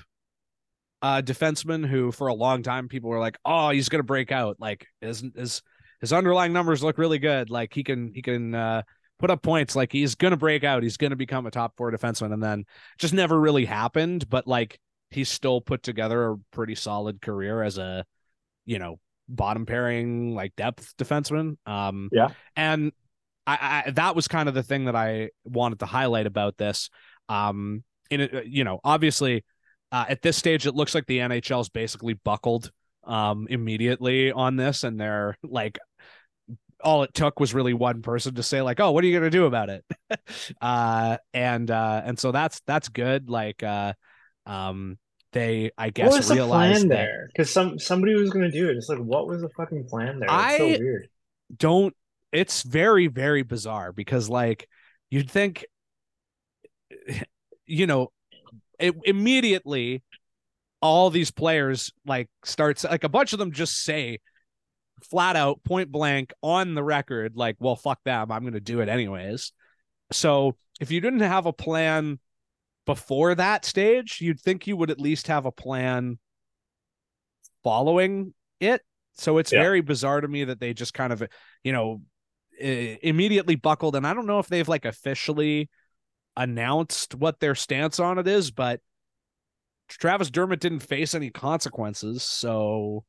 uh 1.03 1.23
defenseman 1.23 1.87
who 1.87 2.13
for 2.13 2.27
a 2.27 2.35
long 2.35 2.63
time 2.63 2.89
people 2.89 3.11
were 3.11 3.19
like, 3.21 3.39
oh, 3.45 3.71
he's 3.71 3.89
gonna 3.89 4.03
break 4.03 4.33
out. 4.33 4.57
Like 4.59 4.87
his 5.01 5.25
his 5.35 5.63
his 6.01 6.13
underlying 6.13 6.53
numbers 6.53 6.83
look 6.83 6.99
really 6.99 7.19
good. 7.19 7.51
Like 7.51 7.73
he 7.75 7.85
can 7.85 8.13
he 8.15 8.23
can 8.23 8.55
uh 8.55 8.83
put 9.19 9.31
up 9.31 9.43
points. 9.43 9.77
Like 9.77 9.93
he's 9.93 10.15
gonna 10.15 10.37
break 10.37 10.65
out. 10.65 10.83
He's 10.83 10.97
gonna 10.97 11.17
become 11.17 11.47
a 11.47 11.51
top 11.51 11.77
four 11.77 11.93
defenseman, 11.93 12.33
and 12.33 12.43
then 12.43 12.65
just 12.99 13.15
never 13.15 13.39
really 13.39 13.65
happened. 13.65 14.29
But 14.29 14.47
like 14.47 14.79
he's 15.11 15.29
still 15.29 15.61
put 15.61 15.83
together 15.83 16.33
a 16.33 16.37
pretty 16.53 16.75
solid 16.75 17.21
career 17.21 17.63
as 17.63 17.79
a 17.79 18.05
you 18.67 18.79
know 18.79 18.99
bottom 19.31 19.67
pairing 19.67 20.35
like 20.35 20.55
depth 20.57 20.95
defenseman. 20.97 21.57
Um, 21.67 22.11
Yeah. 22.13 22.31
and 22.57 22.93
I, 23.47 23.83
I 23.87 23.91
that 23.93 24.15
was 24.15 24.29
kind 24.29 24.49
of 24.49 24.55
the 24.55 24.63
thing 24.63 24.85
that 24.85 24.97
I 24.97 25.31
wanted 25.45 25.81
to 25.81 25.87
highlight 25.87 26.27
about 26.27 26.57
this. 26.57 26.91
Um, 27.29 27.85
in 28.11 28.21
it, 28.23 28.47
you 28.47 28.65
know, 28.65 28.81
obviously, 28.85 29.45
uh, 29.93 30.05
at 30.09 30.23
this 30.23 30.37
stage, 30.37 30.67
it 30.67 30.75
looks 30.75 30.95
like 30.95 31.07
the 31.07 31.19
NHL's 31.19 31.69
basically 31.69 32.15
buckled 32.15 32.71
um 33.05 33.47
immediately 33.49 34.31
on 34.31 34.57
this, 34.57 34.85
and 34.85 35.01
they're 35.01 35.37
like, 35.43 35.79
all 36.83 37.03
it 37.03 37.15
took 37.15 37.41
was 37.41 37.55
really 37.55 37.75
one 37.75 38.03
person 38.03 38.35
to 38.35 38.43
say 38.43 38.63
like, 38.63 38.81
"Oh, 38.81 38.93
what 38.93 39.05
are 39.05 39.07
you 39.07 39.17
gonna 39.19 39.31
do 39.31 39.47
about 39.47 39.71
it?" 39.71 39.85
uh, 40.61 41.17
and 41.33 41.71
uh, 41.71 42.03
and 42.05 42.19
so 42.19 42.33
that's 42.33 42.61
that's 42.67 42.89
good. 42.89 43.31
Like, 43.31 43.63
uh, 43.63 43.95
um, 44.47 44.99
they 45.33 45.71
I 45.79 45.91
guess 45.91 46.09
what 46.11 46.17
was 46.19 46.29
the 46.29 46.35
realized 46.35 46.79
plan 46.81 46.89
that 46.89 46.95
there? 46.97 47.29
Because 47.33 47.51
some 47.53 47.79
somebody 47.79 48.15
was 48.15 48.31
going 48.31 48.51
to 48.51 48.51
do 48.51 48.69
it. 48.69 48.77
It's 48.77 48.89
like, 48.89 48.99
what 48.99 49.27
was 49.27 49.41
the 49.41 49.49
fucking 49.51 49.87
plan 49.89 50.19
there? 50.21 50.29
It's 50.31 50.57
so 50.59 50.67
I- 50.69 50.79
weird. 50.79 51.09
don't 51.57 51.95
it's 52.33 52.63
very 52.63 53.09
very 53.09 53.43
bizarre 53.43 53.93
because 53.93 54.29
like 54.29 54.69
you'd 55.11 55.31
think 55.31 55.67
you 57.67 57.87
know 57.87 58.11
it, 58.79 58.95
immediately 59.05 60.03
all 60.81 61.11
these 61.11 61.31
players 61.31 61.93
like 62.07 62.29
starts 62.45 62.85
like 62.85 63.05
a 63.05 63.09
bunch 63.09 63.33
of 63.33 63.39
them 63.39 63.53
just 63.53 63.83
say 63.83 64.19
flat 65.11 65.37
out 65.37 65.63
point 65.65 65.91
blank 65.91 66.33
on 66.43 66.75
the 66.75 66.83
record 66.83 67.33
like 67.37 67.57
well 67.59 67.77
fuck 67.77 67.99
them 68.05 68.31
i'm 68.31 68.43
going 68.43 68.55
to 68.55 68.61
do 68.61 68.81
it 68.81 68.89
anyways 68.89 69.53
so 70.13 70.55
if 70.81 70.91
you 70.91 71.01
didn't 71.01 71.21
have 71.21 71.47
a 71.47 71.53
plan 71.53 72.19
before 72.95 73.35
that 73.35 73.65
stage 73.65 74.21
you'd 74.21 74.41
think 74.41 74.67
you 74.67 74.77
would 74.77 74.91
at 74.91 75.01
least 75.01 75.27
have 75.29 75.47
a 75.47 75.53
plan 75.53 76.19
following 77.63 78.35
it. 78.59 78.83
So 79.15 79.39
it's 79.39 79.53
Yeah. 79.53 79.61
very 79.63 79.81
bizarre 79.81 80.21
to 80.21 80.29
me 80.29 80.45
that 80.45 80.61
they 80.61 80.73
just 80.75 80.95
kind 80.95 81.13
of 81.13 81.23
you 81.63 81.73
know 81.73 82.03
immediately 82.59 83.57
buckled. 83.57 83.97
And 83.97 84.07
i 84.07 84.13
don't 84.15 84.27
know 84.27 84.39
if 84.39 84.49
they've 84.49 84.69
like 84.69 84.85
officially 84.85 85.69
announced 86.37 87.15
what 87.15 87.41
their 87.41 87.55
stance 87.55 87.99
on 87.99 88.19
it 88.19 88.27
is 88.29 88.51
but 88.51 88.81
travis 89.89 90.31
dermott 90.31 90.61
didn't 90.61 90.81
face 90.81 91.15
any 91.15 91.31
consequences. 91.31 92.23
So 92.23 93.05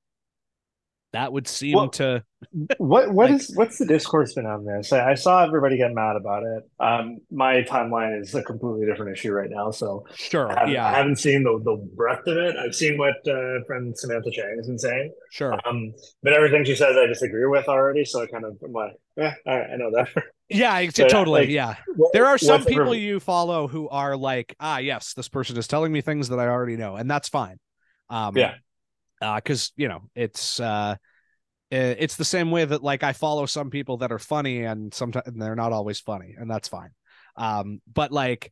that 1.13 1.32
would 1.34 1.47
seem 1.47 1.76
Well- 1.76 1.89
to 1.89 2.24
What 2.80 3.12
what 3.13 3.30
Like- 3.30 3.39
is 3.41 3.56
what's 3.56 3.78
the 3.78 3.86
discourse 3.86 4.34
been 4.34 4.45
on 4.47 4.65
this? 4.65 4.91
I, 4.91 5.12
I 5.12 5.13
saw 5.13 5.45
everybody 5.45 5.78
get 5.78 5.93
mad 5.93 6.15
about 6.15 6.41
it. 6.43 6.63
Um, 6.80 7.19
my 7.30 7.62
timeline 7.62 8.19
is 8.19 8.34
a 8.34 8.41
completely 8.41 8.88
different 8.88 9.15
issue 9.15 9.32
right 9.32 9.50
now, 9.50 9.69
so 9.71 10.06
sure 10.15 10.50
I 10.52 10.60
haven't, 10.62 10.78
I 10.78 10.91
haven't 10.91 11.15
seen 11.17 11.43
the 11.43 11.60
the 11.63 11.76
breadth 11.95 12.26
of 12.28 12.38
it. 12.38 12.56
I've 12.58 12.74
seen 12.74 12.97
what 12.97 13.15
uh, 13.28 13.63
friend 13.67 13.95
Samantha 13.97 14.32
Chang 14.32 14.56
has 14.58 14.67
been 14.67 14.80
saying, 14.80 15.13
sure 15.30 15.54
um, 15.67 15.93
but 16.24 16.34
everything 16.34 16.65
she 16.65 16.76
says 16.76 16.97
I 16.97 17.06
disagree 17.06 17.45
with 17.45 17.67
already. 17.67 18.06
So 18.06 18.21
I 18.24 18.26
kind 18.28 18.43
of 18.43 18.58
I'm 18.65 18.71
like, 18.71 18.93
yeah, 19.17 19.34
all 19.45 19.58
right, 19.60 19.69
I 19.71 19.76
know 19.78 19.91
that. 19.91 20.10
yeah 20.50 20.74
I- 20.74 20.88
So, 20.93 21.08
totally 21.08 21.41
like, 21.41 21.50
yeah 21.50 21.76
What- 21.95 22.12
there 22.13 22.26
are 22.26 22.38
some 22.39 22.63
people 22.65 22.95
you 22.95 23.19
follow 23.19 23.67
who 23.67 23.88
are 23.89 24.17
like 24.17 24.56
ah 24.60 24.80
yes 24.80 25.13
this 25.13 25.30
person 25.30 25.58
is 25.58 25.67
telling 25.67 25.91
me 25.93 26.02
things 26.02 26.28
that 26.30 26.39
i 26.39 26.47
already 26.47 26.76
know 26.76 26.95
and 26.97 27.10
that's 27.10 27.30
fine 27.30 27.58
um 28.10 28.36
Yeah. 28.36 28.56
Uh 29.21 29.36
because 29.36 29.71
you 29.75 29.88
know 29.88 30.01
it's 30.15 30.60
uh 30.60 30.95
it's 31.69 32.17
the 32.17 32.25
same 32.25 32.51
way 32.51 32.65
that 32.65 32.84
like 32.84 33.01
i 33.01 33.13
follow 33.13 33.45
some 33.45 33.69
people 33.69 33.97
that 33.97 34.12
are 34.12 34.19
funny 34.19 34.65
and 34.65 34.93
sometimes 34.93 35.25
they're 35.36 35.55
not 35.55 35.71
always 35.71 35.99
funny 35.99 36.36
and 36.38 36.51
that's 36.51 36.67
fine. 36.67 36.89
Um 37.38 37.81
but 37.91 38.12
like 38.12 38.51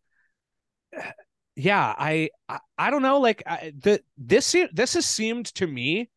yeah 1.55 1.93
i 1.97 2.29
i, 2.47 2.60
I 2.77 2.89
don't 2.89 3.01
know 3.01 3.19
like 3.19 3.43
I, 3.45 3.73
the 3.77 4.01
this 4.17 4.55
this 4.71 4.93
has 4.93 5.05
seemed 5.05 5.47
to 5.55 5.67
me 5.67 6.10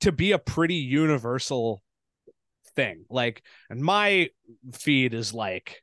to 0.00 0.12
be 0.12 0.32
a 0.32 0.38
pretty 0.38 0.74
universal 0.74 1.82
thing. 2.76 3.04
Like 3.10 3.42
and 3.70 3.80
my 3.80 4.28
feed 4.72 5.14
is 5.14 5.34
like 5.34 5.82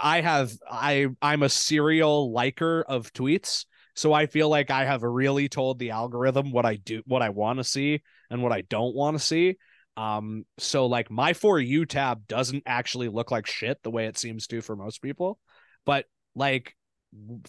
I 0.00 0.20
have 0.20 0.52
I 0.68 1.06
I'm 1.22 1.42
a 1.42 1.48
serial 1.48 2.32
liker 2.32 2.84
of 2.86 3.12
tweets, 3.12 3.64
so 3.98 4.12
I 4.12 4.26
feel 4.26 4.48
like 4.48 4.70
I 4.70 4.84
have 4.84 5.02
really 5.02 5.48
told 5.48 5.78
the 5.78 5.90
algorithm 5.90 6.52
what 6.52 6.66
I 6.66 6.76
do 6.76 7.02
what 7.06 7.22
I 7.22 7.30
want 7.30 7.58
to 7.58 7.64
see 7.64 8.02
and 8.30 8.42
what 8.42 8.52
I 8.52 8.62
don't 8.62 8.94
want 8.94 9.18
to 9.18 9.24
see. 9.24 9.56
Um 9.96 10.44
so 10.58 10.86
like 10.86 11.10
my 11.10 11.32
for 11.32 11.58
you 11.58 11.86
tab 11.86 12.26
doesn't 12.26 12.62
actually 12.66 13.08
look 13.08 13.30
like 13.30 13.46
shit 13.46 13.82
the 13.82 13.90
way 13.90 14.06
it 14.06 14.18
seems 14.18 14.46
to 14.48 14.60
for 14.60 14.76
most 14.76 15.02
people. 15.02 15.38
But 15.84 16.06
like 16.34 16.76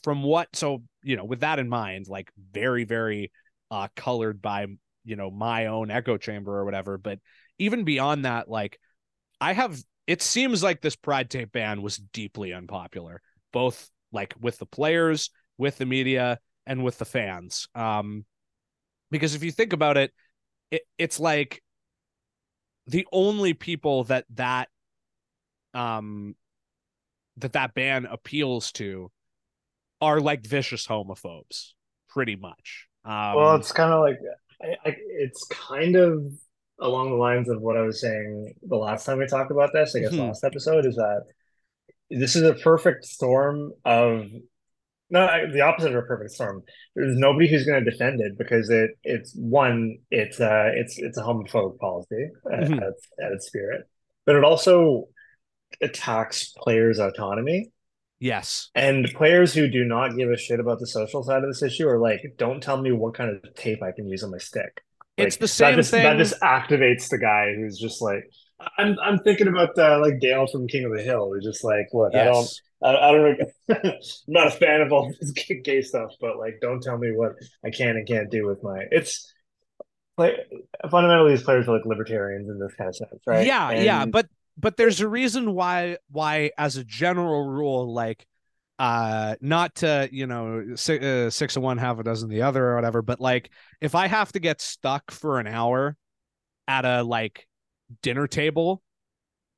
from 0.04 0.24
what 0.24 0.56
so 0.56 0.84
you 1.04 1.18
know 1.18 1.26
with 1.26 1.42
that 1.42 1.60
in 1.60 1.68
mind 1.68 2.08
like 2.08 2.32
very 2.52 2.86
very 2.86 3.30
uh 3.70 3.90
colored 3.96 4.42
by 4.42 4.66
you 5.04 5.16
know 5.18 5.30
my 5.30 5.66
own 5.66 5.92
echo 5.92 6.16
chamber 6.18 6.58
or 6.58 6.64
whatever 6.64 6.98
but 6.98 7.20
even 7.58 7.84
beyond 7.84 8.24
that 8.24 8.48
like 8.48 8.80
I 9.42 9.52
have 9.54 9.78
it 10.10 10.24
seems 10.24 10.64
like 10.64 10.82
this 10.82 10.96
pride 10.96 11.30
tape 11.30 11.52
ban 11.52 11.84
was 11.84 11.98
deeply 11.98 12.52
unpopular, 12.52 13.22
both 13.54 13.92
like 14.12 14.34
with 14.42 14.58
the 14.58 14.66
players, 14.66 15.30
with 15.60 15.78
the 15.78 15.86
media, 15.86 16.40
and 16.66 16.84
with 16.84 16.98
the 16.98 17.06
fans. 17.06 17.68
Um, 17.76 18.26
because 19.12 19.36
if 19.36 19.44
you 19.44 19.52
think 19.52 19.74
about 19.74 19.98
it, 19.98 20.12
it 20.72 20.82
it's 20.98 21.20
like 21.20 21.62
the 22.88 23.06
only 23.12 23.54
people 23.54 24.06
that 24.06 24.26
that 24.36 24.70
um 25.74 26.36
that 27.38 27.54
that 27.54 27.74
ban 27.74 28.06
appeals 28.06 28.72
to 28.74 29.12
are 30.02 30.20
like 30.20 30.46
vicious 30.46 30.88
homophobes, 30.88 31.74
pretty 32.08 32.36
much. 32.36 32.88
Um, 33.06 33.36
well, 33.36 33.56
it's 33.56 33.72
kind 33.72 33.94
of 33.94 34.00
like 34.02 34.18
I, 34.62 34.90
I, 34.90 34.96
it's 35.10 35.46
kind 35.48 35.96
of 35.96 36.32
along 36.80 37.10
the 37.10 37.18
lines 37.18 37.50
of 37.50 37.62
what 37.62 37.78
I 37.78 37.82
was 37.82 38.00
saying 38.00 38.54
the 38.64 38.78
last 38.78 39.06
time 39.06 39.18
we 39.20 39.28
talked 39.28 39.52
about 39.52 39.72
this. 39.74 39.96
I 39.96 40.00
guess 40.00 40.14
Mhm. 40.14 40.28
last 40.28 40.44
episode 40.44 40.86
is 40.86 40.96
that 40.96 41.24
this 42.10 42.36
is 42.36 42.44
a 42.44 42.54
perfect 42.56 43.06
storm 43.06 43.74
of 43.86 44.28
no, 45.10 45.26
I- 45.26 45.46
the 45.52 45.62
opposite 45.62 45.90
of 45.94 46.04
a 46.04 46.08
perfect 46.08 46.32
storm. 46.32 46.64
There's 46.96 47.18
nobody 47.18 47.48
who's 47.50 47.66
going 47.66 47.84
to 47.84 47.90
defend 47.92 48.22
it 48.22 48.38
because 48.38 48.70
it 48.70 48.92
it's 49.04 49.34
one 49.36 49.98
it's 50.12 50.40
uh 50.40 50.70
it's 50.76 50.98
it's 51.00 51.18
a 51.18 51.22
homophobic 51.22 51.78
policy 51.80 52.30
at, 52.52 52.60
Mhm. 52.62 52.78
at, 52.78 52.88
its, 52.90 53.08
at 53.24 53.32
its 53.32 53.48
spirit, 53.48 53.86
but 54.26 54.36
it 54.36 54.44
also 54.44 55.06
attacks 55.82 56.54
players' 56.58 57.00
autonomy. 57.00 57.72
yes, 58.20 58.70
And 58.76 59.06
players 59.14 59.54
who 59.54 59.68
do 59.70 59.86
not 59.86 60.18
give 60.18 60.30
a 60.30 60.36
shit 60.38 60.60
about 60.60 60.80
the 60.80 60.88
social 60.88 61.24
side 61.24 61.44
of 61.44 61.50
this 61.50 61.64
issue 61.64 61.88
are 61.88 62.00
like, 62.00 62.22
don't 62.38 62.62
tell 62.62 62.82
me 62.82 62.92
what 62.92 63.14
kind 63.14 63.30
of 63.30 63.56
tape 63.56 63.82
I 63.82 63.92
can 63.94 64.08
use 64.08 64.24
on 64.24 64.32
my 64.32 64.38
stick. 64.40 64.82
it's 65.16 65.38
the 65.38 65.48
same 65.48 65.72
that 65.72 65.76
just, 65.78 65.92
thing. 65.92 66.04
That 66.04 66.18
just 66.18 66.40
activates 66.42 67.10
the 67.10 67.18
guy 67.18 67.54
who's 67.56 67.78
just 67.80 68.02
like, 68.02 68.24
I'm 68.78 68.98
I'm 69.02 69.20
thinking 69.20 69.48
about 69.48 69.78
uh, 69.78 70.00
like 70.02 70.20
Dale 70.20 70.46
from 70.48 70.68
King 70.68 70.84
of 70.86 70.92
the 70.98 71.02
Hill. 71.02 71.32
Who's 71.34 71.46
just 71.46 71.64
like, 71.64 71.88
look, 71.94 72.14
I 72.14 72.26
don't, 72.26 72.36
yes. 72.36 72.62
I, 72.82 72.96
I 72.96 73.12
don't, 73.12 73.40
know. 73.40 73.46
I'm 73.84 73.92
not 74.28 74.48
a 74.48 74.52
fan 74.52 74.82
of 74.82 74.92
all 74.92 75.12
this 75.22 75.32
gay- 75.32 75.82
stuff, 75.82 76.12
but 76.20 76.38
like, 76.38 76.60
don't 76.62 76.82
tell 76.82 76.98
me 76.98 77.12
what 77.12 77.34
I 77.66 77.70
can 77.70 77.98
and 77.98 78.08
can't 78.08 78.30
do 78.30 78.48
with 78.48 78.64
my. 78.64 78.86
It's 78.92 79.34
like 80.18 80.36
fundamentally, 80.90 81.36
these 81.36 81.44
players 81.44 81.68
are 81.68 81.76
like 81.78 81.86
libertarians 81.86 82.50
in 82.50 82.60
this 82.60 82.74
kind 82.76 82.90
of 82.90 82.96
sense, 82.96 83.22
right? 83.26 83.46
Yeah, 83.46 83.72
yeah, 83.72 84.06
but 84.06 84.28
but 84.58 84.78
there's 84.78 85.02
a 85.02 85.08
reason 85.08 85.54
why 85.54 85.98
why 86.12 86.52
as 86.58 86.78
a 86.78 86.84
general 86.84 87.46
rule, 87.46 87.94
like 87.94 88.26
uh 88.80 89.36
not 89.42 89.76
to 89.76 90.08
you 90.12 90.26
know 90.26 90.64
six, 90.76 91.04
uh, 91.04 91.30
six 91.30 91.58
of 91.58 91.62
one 91.62 91.78
half 91.78 92.00
a 92.00 92.04
dozen 92.04 92.30
the 92.30 92.42
other 92.42 92.66
or 92.66 92.76
whatever 92.76 93.02
but 93.02 93.20
like 93.20 93.52
if 93.82 93.94
i 93.94 94.08
have 94.08 94.32
to 94.32 94.40
get 94.40 94.62
stuck 94.62 95.12
for 95.12 95.38
an 95.38 95.48
hour 95.48 95.98
at 96.66 96.86
a 96.86 97.04
like 97.04 97.46
dinner 98.02 98.26
table 98.26 98.82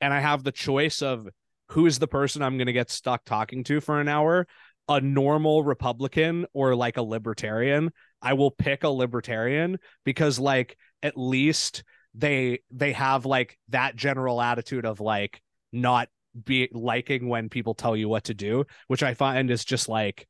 and 0.01 0.11
i 0.11 0.19
have 0.19 0.43
the 0.43 0.51
choice 0.51 1.03
of 1.03 1.29
who 1.71 1.85
is 1.85 1.99
the 1.99 2.07
person 2.07 2.41
i'm 2.41 2.57
going 2.57 2.67
to 2.67 2.73
get 2.73 2.89
stuck 2.89 3.23
talking 3.25 3.63
to 3.63 3.81
for 3.81 3.99
an 3.99 4.07
hour 4.07 4.47
a 4.89 4.99
normal 5.01 5.63
republican 5.63 6.45
or 6.53 6.75
like 6.75 6.97
a 6.97 7.01
libertarian 7.01 7.91
i 8.21 8.33
will 8.33 8.51
pick 8.51 8.83
a 8.83 8.89
libertarian 8.89 9.77
because 10.05 10.39
like 10.39 10.77
at 11.03 11.17
least 11.17 11.83
they 12.13 12.59
they 12.71 12.91
have 12.91 13.25
like 13.25 13.57
that 13.69 13.95
general 13.95 14.41
attitude 14.41 14.85
of 14.85 14.99
like 14.99 15.41
not 15.71 16.09
be 16.45 16.69
liking 16.73 17.27
when 17.27 17.49
people 17.49 17.73
tell 17.73 17.95
you 17.95 18.07
what 18.09 18.25
to 18.25 18.33
do 18.33 18.65
which 18.87 19.03
i 19.03 19.13
find 19.13 19.49
is 19.51 19.63
just 19.65 19.87
like 19.87 20.27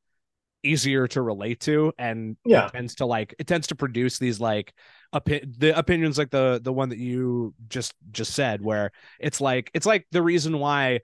easier 0.64 1.08
to 1.08 1.20
relate 1.20 1.58
to 1.58 1.92
and 1.98 2.36
Yeah. 2.44 2.66
it 2.66 2.72
tends 2.72 2.94
to 2.96 3.06
like 3.06 3.34
it 3.38 3.48
tends 3.48 3.66
to 3.68 3.74
produce 3.74 4.18
these 4.18 4.38
like 4.38 4.72
opi- 5.12 5.42
the 5.58 5.76
opinions 5.76 6.18
like 6.18 6.30
the 6.30 6.60
the 6.62 6.72
one 6.72 6.90
that 6.90 6.98
you 6.98 7.52
just 7.68 7.94
just 8.12 8.32
said 8.32 8.62
where 8.62 8.92
it's 9.18 9.40
like 9.40 9.70
it's 9.74 9.86
like 9.86 10.06
the 10.12 10.22
reason 10.22 10.58
why 10.60 11.00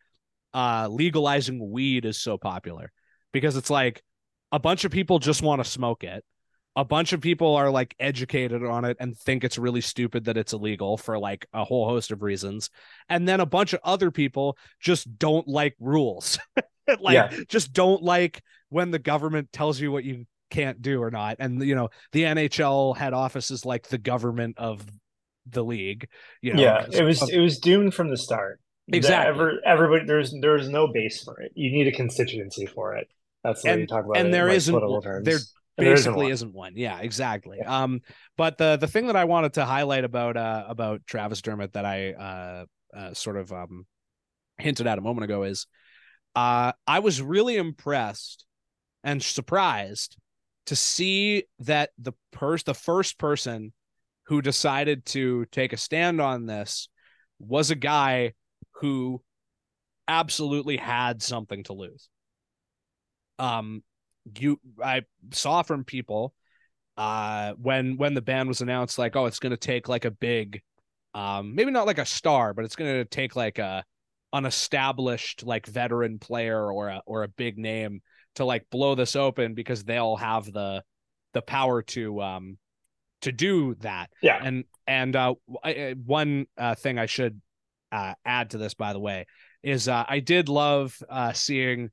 uh 0.54 0.88
legalizing 0.90 1.70
weed 1.70 2.04
is 2.04 2.18
so 2.18 2.38
popular 2.38 2.90
because 3.32 3.56
it's 3.56 3.70
like 3.70 4.02
a 4.52 4.58
bunch 4.58 4.84
of 4.84 4.90
people 4.90 5.18
just 5.18 5.42
want 5.42 5.62
to 5.62 5.68
smoke 5.70 6.04
it 6.04 6.24
a 6.76 6.84
bunch 6.84 7.12
of 7.12 7.20
people 7.20 7.56
are 7.56 7.70
like 7.70 7.94
educated 7.98 8.64
on 8.64 8.84
it 8.84 8.96
and 9.00 9.16
think 9.18 9.42
it's 9.42 9.58
really 9.58 9.80
stupid 9.80 10.24
that 10.24 10.36
it's 10.36 10.52
illegal 10.52 10.96
for 10.96 11.18
like 11.18 11.46
a 11.52 11.64
whole 11.64 11.88
host 11.88 12.12
of 12.12 12.22
reasons 12.22 12.70
and 13.08 13.26
then 13.28 13.40
a 13.40 13.46
bunch 13.46 13.72
of 13.72 13.80
other 13.84 14.10
people 14.10 14.56
just 14.80 15.18
don't 15.18 15.46
like 15.48 15.74
rules 15.80 16.38
like 17.00 17.14
Yeah. 17.14 17.30
just 17.48 17.72
don't 17.72 18.02
like 18.02 18.42
when 18.70 18.90
the 18.90 18.98
government 18.98 19.52
tells 19.52 19.80
you 19.80 19.90
what 19.92 20.04
you 20.04 20.24
can't 20.50 20.80
do 20.80 21.02
or 21.02 21.10
not 21.10 21.36
and 21.40 21.62
you 21.62 21.74
know 21.74 21.90
the 22.12 22.22
NHL 22.22 22.96
head 22.96 23.12
office 23.12 23.50
is 23.50 23.66
like 23.66 23.88
the 23.88 23.98
government 23.98 24.56
of 24.56 24.86
the 25.50 25.64
league 25.64 26.08
you 26.42 26.54
know 26.54 26.62
yeah, 26.62 26.86
it 26.92 27.02
was 27.02 27.20
of- 27.22 27.30
it 27.30 27.38
was 27.40 27.58
doomed 27.58 27.92
from 27.92 28.08
the 28.08 28.16
start. 28.16 28.60
Exactly. 28.92 29.28
ever- 29.28 29.60
everybody 29.64 30.06
there's 30.06 30.34
there's 30.40 30.68
no 30.68 30.86
base 30.88 31.22
for 31.22 31.40
it. 31.40 31.52
You 31.54 31.70
need 31.70 31.86
a 31.88 31.92
constituency 31.92 32.66
for 32.66 32.94
it. 32.96 33.08
That's 33.44 33.62
the 33.62 33.68
way 33.68 33.72
And- 33.72 33.80
you 33.82 33.86
talk 33.86 34.04
about 34.04 34.16
and 34.16 34.28
it. 34.28 34.32
there 34.32 34.48
isn't 34.48 34.74
there 34.74 35.22
there 35.22 35.34
isn't 35.34 35.50
basically 35.76 36.24
one. 36.24 36.32
isn't 36.32 36.52
one. 36.54 36.72
Yeah, 36.76 36.98
exactly. 37.00 37.60
Um, 37.60 38.00
but 38.36 38.58
the 38.58 38.76
the 38.76 38.88
thing 38.88 39.06
that 39.06 39.16
I 39.16 39.24
wanted 39.26 39.54
to 39.54 39.64
highlight 39.64 40.04
about 40.04 40.36
uh 40.36 40.64
about 40.68 41.06
Travis 41.06 41.40
Dermott 41.42 41.74
that 41.74 41.84
I 41.84 42.12
uh, 42.12 42.64
uh 42.96 43.14
sort 43.14 43.36
of 43.36 43.52
um 43.52 43.86
hinted 44.58 44.86
at 44.86 44.98
a 44.98 45.02
moment 45.02 45.24
ago 45.24 45.44
is 45.44 45.66
uh 46.34 46.72
I 46.86 46.98
was 46.98 47.22
really 47.22 47.56
impressed 47.56 48.44
and 49.04 49.22
surprised 49.22 50.16
to 50.66 50.74
see 50.76 51.44
that 51.60 51.90
the 51.98 52.12
pers- 52.32 52.64
the 52.64 52.74
first 52.74 53.18
person 53.18 53.72
who 54.24 54.42
decided 54.42 55.06
to 55.06 55.46
take 55.52 55.72
a 55.72 55.76
stand 55.76 56.20
on 56.20 56.44
this 56.46 56.88
was 57.38 57.70
a 57.70 57.74
guy 57.76 58.32
who 58.80 59.22
absolutely 60.06 60.76
had 60.76 61.22
something 61.22 61.62
to 61.64 61.72
lose. 61.72 62.08
Um 63.38 63.82
you 64.38 64.60
I 64.82 65.02
saw 65.32 65.62
from 65.62 65.84
people 65.84 66.34
uh 66.96 67.52
when 67.52 67.96
when 67.96 68.14
the 68.14 68.20
ban 68.20 68.48
was 68.48 68.60
announced 68.60 68.98
like 68.98 69.16
oh 69.16 69.26
it's 69.26 69.38
going 69.38 69.50
to 69.50 69.56
take 69.56 69.88
like 69.88 70.04
a 70.04 70.10
big 70.10 70.60
um 71.14 71.54
maybe 71.54 71.70
not 71.70 71.86
like 71.86 71.98
a 71.98 72.04
star 72.04 72.52
but 72.52 72.64
it's 72.64 72.76
going 72.76 72.92
to 72.92 73.04
take 73.04 73.36
like 73.36 73.58
a 73.58 73.84
an 74.32 74.44
established 74.44 75.44
like 75.44 75.66
veteran 75.66 76.18
player 76.18 76.70
or 76.70 76.88
a 76.88 77.02
or 77.06 77.22
a 77.22 77.28
big 77.28 77.56
name 77.56 78.02
to 78.34 78.44
like 78.44 78.68
blow 78.70 78.94
this 78.94 79.16
open 79.16 79.54
because 79.54 79.84
they'll 79.84 80.16
have 80.16 80.52
the 80.52 80.82
the 81.32 81.42
power 81.42 81.82
to 81.82 82.20
um 82.20 82.58
to 83.22 83.32
do 83.32 83.74
that 83.76 84.10
Yeah. 84.20 84.40
and 84.42 84.64
and 84.86 85.16
uh 85.16 85.34
one 86.04 86.46
uh 86.58 86.74
thing 86.74 86.98
I 86.98 87.06
should 87.06 87.40
uh 87.92 88.14
add 88.24 88.50
to 88.50 88.58
this 88.58 88.74
by 88.74 88.92
the 88.92 88.98
way 88.98 89.26
is 89.62 89.88
uh 89.88 90.04
I 90.08 90.20
did 90.20 90.48
love 90.48 90.96
uh 91.08 91.32
seeing 91.32 91.90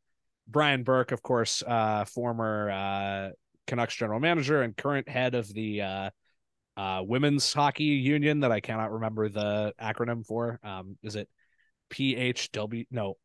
Brian 0.48 0.84
Burke 0.84 1.12
of 1.12 1.22
course 1.22 1.64
uh 1.66 2.06
former 2.06 2.70
uh 2.70 3.30
Canucks 3.68 3.96
general 3.96 4.20
manager 4.20 4.62
and 4.62 4.76
current 4.76 5.10
head 5.10 5.36
of 5.36 5.52
the 5.54 5.82
uh 5.82 6.10
women's 7.04 7.52
hockey 7.54 7.84
union 7.84 8.42
that 8.42 8.52
I 8.52 8.60
cannot 8.60 8.92
remember 8.92 9.30
the 9.30 9.74
acronym 9.82 10.26
for. 10.26 10.60
Um 10.64 10.98
is 11.02 11.16
it 11.16 11.30
PHW 11.90 12.86
no 12.92 13.16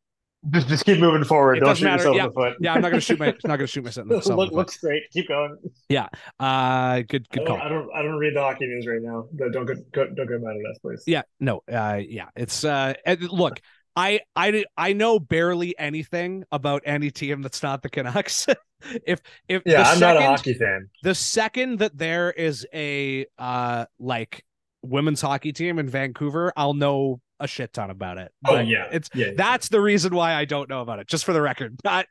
Just, 0.49 0.67
just 0.69 0.85
keep 0.85 0.99
moving 0.99 1.23
forward. 1.23 1.57
It 1.57 1.59
Don't 1.61 1.77
shoot 1.77 1.85
matter. 1.85 1.97
yourself 2.03 2.15
Yeah. 2.15 2.23
in 2.23 2.29
the 2.29 2.33
foot. 2.33 2.53
yeah 2.59 2.73
I'm 2.73 2.81
not 2.81 2.89
gonna 2.89 2.99
shoot 3.01 3.19
my 3.19 3.27
not 3.45 3.57
gonna 3.57 3.67
shoot 3.67 3.83
myself 3.83 4.07
myself 4.07 4.25
in 4.25 4.31
the 4.31 4.37
Look, 4.37 4.49
foot. 4.49 4.55
looks 4.57 4.77
great. 4.77 5.03
Keep 5.11 5.27
going. 5.27 5.57
Yeah. 5.87 6.07
Uh 6.39 7.01
good 7.07 7.29
good 7.29 7.45
don't, 7.45 7.47
call 7.47 7.57
I 7.57 7.69
don't. 7.69 7.89
I 7.95 8.01
don't 8.01 8.17
read 8.17 8.35
the 8.35 8.41
hockey 8.41 8.65
news 8.65 8.87
right 8.87 9.01
now. 9.01 9.27
Don't 9.35 9.51
don't 9.51 9.65
get 9.67 9.91
go, 9.91 10.05
don't 10.05 10.27
get 10.27 10.41
mad 10.41 10.55
at 10.57 10.71
us, 10.71 10.79
please. 10.81 11.03
Yeah, 11.05 11.21
no, 11.39 11.61
uh, 11.71 11.99
yeah, 12.03 12.29
it's 12.35 12.63
uh, 12.63 12.93
look, 13.29 13.61
I 13.95 14.21
I 14.35 14.65
I 14.75 14.93
know 14.93 15.19
barely 15.19 15.77
anything 15.77 16.43
about 16.51 16.81
any 16.85 17.11
team 17.11 17.41
that's 17.43 17.61
not 17.61 17.83
the 17.83 17.89
Canucks. 17.89 18.47
if 19.05 19.21
if 19.47 19.61
Yeah, 19.65 19.83
the 19.83 19.89
I'm 19.89 19.99
not 19.99 20.17
a 20.17 20.21
hockey 20.21 20.55
fan. 20.55 20.89
The 21.03 21.13
second 21.13 21.79
that 21.79 21.95
there 21.97 22.31
is 22.31 22.65
a 22.73 23.27
uh 23.37 23.85
like 23.99 24.43
women's 24.81 25.21
hockey 25.21 25.53
team 25.53 25.77
in 25.77 25.87
Vancouver, 25.87 26.51
I'll 26.57 26.73
know 26.73 27.21
a 27.41 27.47
shit 27.47 27.73
ton 27.73 27.89
about 27.89 28.17
it. 28.17 28.31
Oh 28.45 28.53
But 28.55 28.67
yeah, 28.67 28.87
it's 28.91 29.09
yeah. 29.13 29.31
that's 29.35 29.67
the 29.69 29.81
reason 29.81 30.15
why 30.15 30.33
I 30.35 30.45
don't 30.45 30.69
know 30.69 30.81
about 30.81 30.99
it. 30.99 31.07
Just 31.07 31.25
for 31.25 31.33
the 31.33 31.41
record, 31.41 31.77
not 31.83 32.05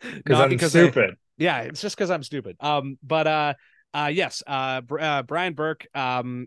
because 0.00 0.22
not 0.26 0.42
I'm 0.44 0.48
because 0.50 0.76
I- 0.76 0.82
stupid. 0.84 1.16
yeah, 1.38 1.62
it's 1.62 1.80
just 1.80 1.96
because 1.96 2.10
I'm 2.10 2.22
stupid. 2.22 2.56
Um, 2.60 2.98
but 3.02 3.26
uh, 3.26 3.54
uh, 3.92 4.10
yes, 4.12 4.42
uh, 4.46 4.82
uh, 5.00 5.22
Brian 5.24 5.54
Burke 5.54 5.86
um 5.94 6.46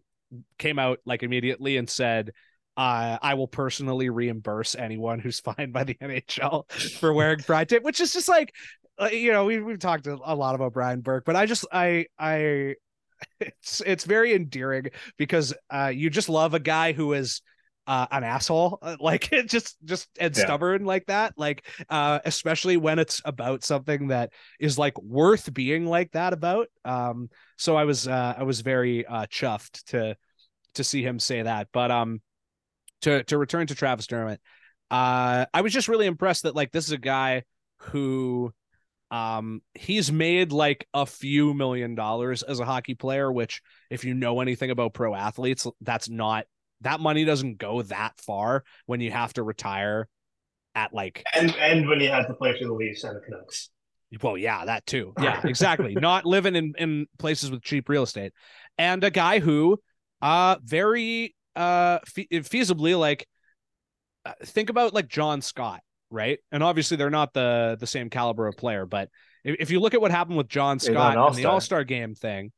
came 0.60 0.80
out 0.80 1.00
like 1.06 1.24
immediately 1.24 1.78
and 1.78 1.90
said, 1.90 2.32
uh, 2.76 3.18
I 3.22 3.34
will 3.36 3.48
personally 3.48 4.10
reimburse 4.10 4.76
anyone 4.76 5.20
who's 5.20 5.40
fined 5.58 5.74
by 5.74 5.84
the 5.84 5.96
NHL 5.96 6.72
for 7.00 7.14
wearing 7.14 7.40
pride 7.40 7.70
tape, 7.70 7.84
which 7.84 8.00
is 8.02 8.14
just 8.14 8.28
like, 8.30 8.54
uh, 9.00 9.08
you 9.12 9.32
know, 9.32 9.46
we 9.46 9.60
we've 9.62 9.80
talked 9.80 10.08
a 10.08 10.16
lot 10.16 10.56
about 10.56 10.74
Brian 10.74 11.02
Burke, 11.02 11.26
but 11.26 11.36
I 11.36 11.46
just 11.46 11.66
I 11.72 12.08
I 12.20 12.76
it's 13.40 13.82
it's 13.86 14.04
very 14.06 14.34
endearing 14.34 14.86
because 15.18 15.54
uh 15.74 15.92
you 15.94 16.10
just 16.10 16.30
love 16.30 16.54
a 16.54 16.60
guy 16.60 16.92
who 16.94 17.14
is 17.14 17.42
uh, 17.88 18.06
an 18.12 18.24
asshole 18.24 18.78
uh, 18.82 18.98
like 19.02 19.32
it 19.32 19.48
just 19.50 19.78
just 19.86 20.10
and 20.20 20.36
Yeah. 20.36 20.44
stubborn 20.44 20.86
like 20.86 21.06
that 21.08 21.34
like 21.38 21.66
uh 21.90 22.20
especially 22.26 22.78
when 22.78 23.00
it's 23.00 23.22
about 23.26 23.64
something 23.64 24.10
that 24.10 24.32
is 24.60 24.78
like 24.78 24.98
worth 25.02 25.54
being 25.54 25.86
like 25.86 26.12
that 26.12 26.34
about 26.34 26.68
um 26.86 27.30
so 27.58 27.76
i 27.76 27.86
was 27.86 28.08
uh 28.08 28.36
i 28.38 28.44
was 28.44 28.62
very 28.62 29.06
uh 29.06 29.26
chuffed 29.28 29.84
to 29.86 30.16
to 30.76 30.84
see 30.84 31.02
him 31.02 31.18
say 31.18 31.42
that 31.42 31.70
but 31.72 31.90
um 31.90 32.22
to 33.02 33.24
to 33.24 33.38
return 33.38 33.68
to 33.68 33.76
travis 33.76 34.08
dermott 34.08 34.42
uh 34.92 35.46
i 35.54 35.62
was 35.62 35.74
just 35.74 35.88
really 35.88 36.06
impressed 36.06 36.44
that 36.44 36.56
like 36.56 36.72
this 36.72 36.86
is 36.86 36.92
a 36.92 36.98
guy 36.98 37.44
who 37.78 38.52
um 39.12 39.62
he's 39.74 40.12
made 40.12 40.52
like 40.52 40.86
a 40.94 41.06
few 41.06 41.54
million 41.54 41.96
dollars 41.96 42.44
as 42.44 42.60
a 42.60 42.66
hockey 42.66 42.96
player 42.96 43.32
which 43.32 43.62
if 43.90 44.04
you 44.04 44.14
know 44.14 44.42
anything 44.42 44.70
about 44.72 44.94
pro 44.94 45.16
athletes 45.16 45.66
that's 45.82 46.10
not 46.10 46.46
that 46.82 47.00
money 47.00 47.26
doesn't 47.26 47.58
go 47.58 47.82
that 47.84 48.20
far 48.20 48.64
when 48.86 49.02
you 49.02 49.12
have 49.12 49.34
to 49.34 49.44
retire 49.44 50.08
at 50.76 50.94
like 50.94 51.24
And 51.34 51.56
and 51.56 51.88
when 51.88 52.00
you 52.00 52.10
have 52.10 52.28
to 52.28 52.34
play 52.34 52.58
for 52.58 52.66
the 52.66 52.74
Leafs 52.74 53.04
and 53.04 53.16
the 53.16 53.22
Canucks. 53.22 53.70
well, 54.22 54.38
yeah, 54.38 54.66
that 54.66 54.86
too. 54.86 55.14
Yeah, 55.22 55.42
exactly. 55.44 55.96
Not 55.96 56.26
living 56.26 56.56
in 56.56 56.74
in 56.78 57.08
places 57.18 57.52
with 57.52 57.64
cheap 57.64 57.90
real 57.90 58.04
estate, 58.04 58.34
and 58.78 59.04
a 59.04 59.10
guy 59.10 59.40
who, 59.40 59.80
uh, 60.22 60.58
very 60.64 61.36
uh 61.56 62.00
fe- 62.06 62.28
feasibly 62.32 62.98
like, 62.98 63.28
uh, 64.26 64.34
think 64.46 64.70
about 64.70 64.94
like 64.94 65.08
John 65.08 65.42
Scott, 65.42 65.82
right? 66.12 66.40
And 66.52 66.62
obviously 66.62 66.98
they're 66.98 67.10
not 67.10 67.34
the 67.34 67.78
the 67.80 67.88
same 67.88 68.10
caliber 68.10 68.48
of 68.48 68.56
player, 68.56 68.86
but 68.86 69.10
if, 69.44 69.56
if 69.60 69.72
you 69.72 69.80
look 69.80 69.94
at 69.96 70.02
what 70.02 70.12
happened 70.12 70.38
with 70.38 70.48
John 70.48 70.80
Scott 70.80 71.18
and 71.18 71.36
the. 71.36 71.46
All 71.46 71.62
Star 71.62 71.84
Game 71.84 72.14
thing, 72.14 72.52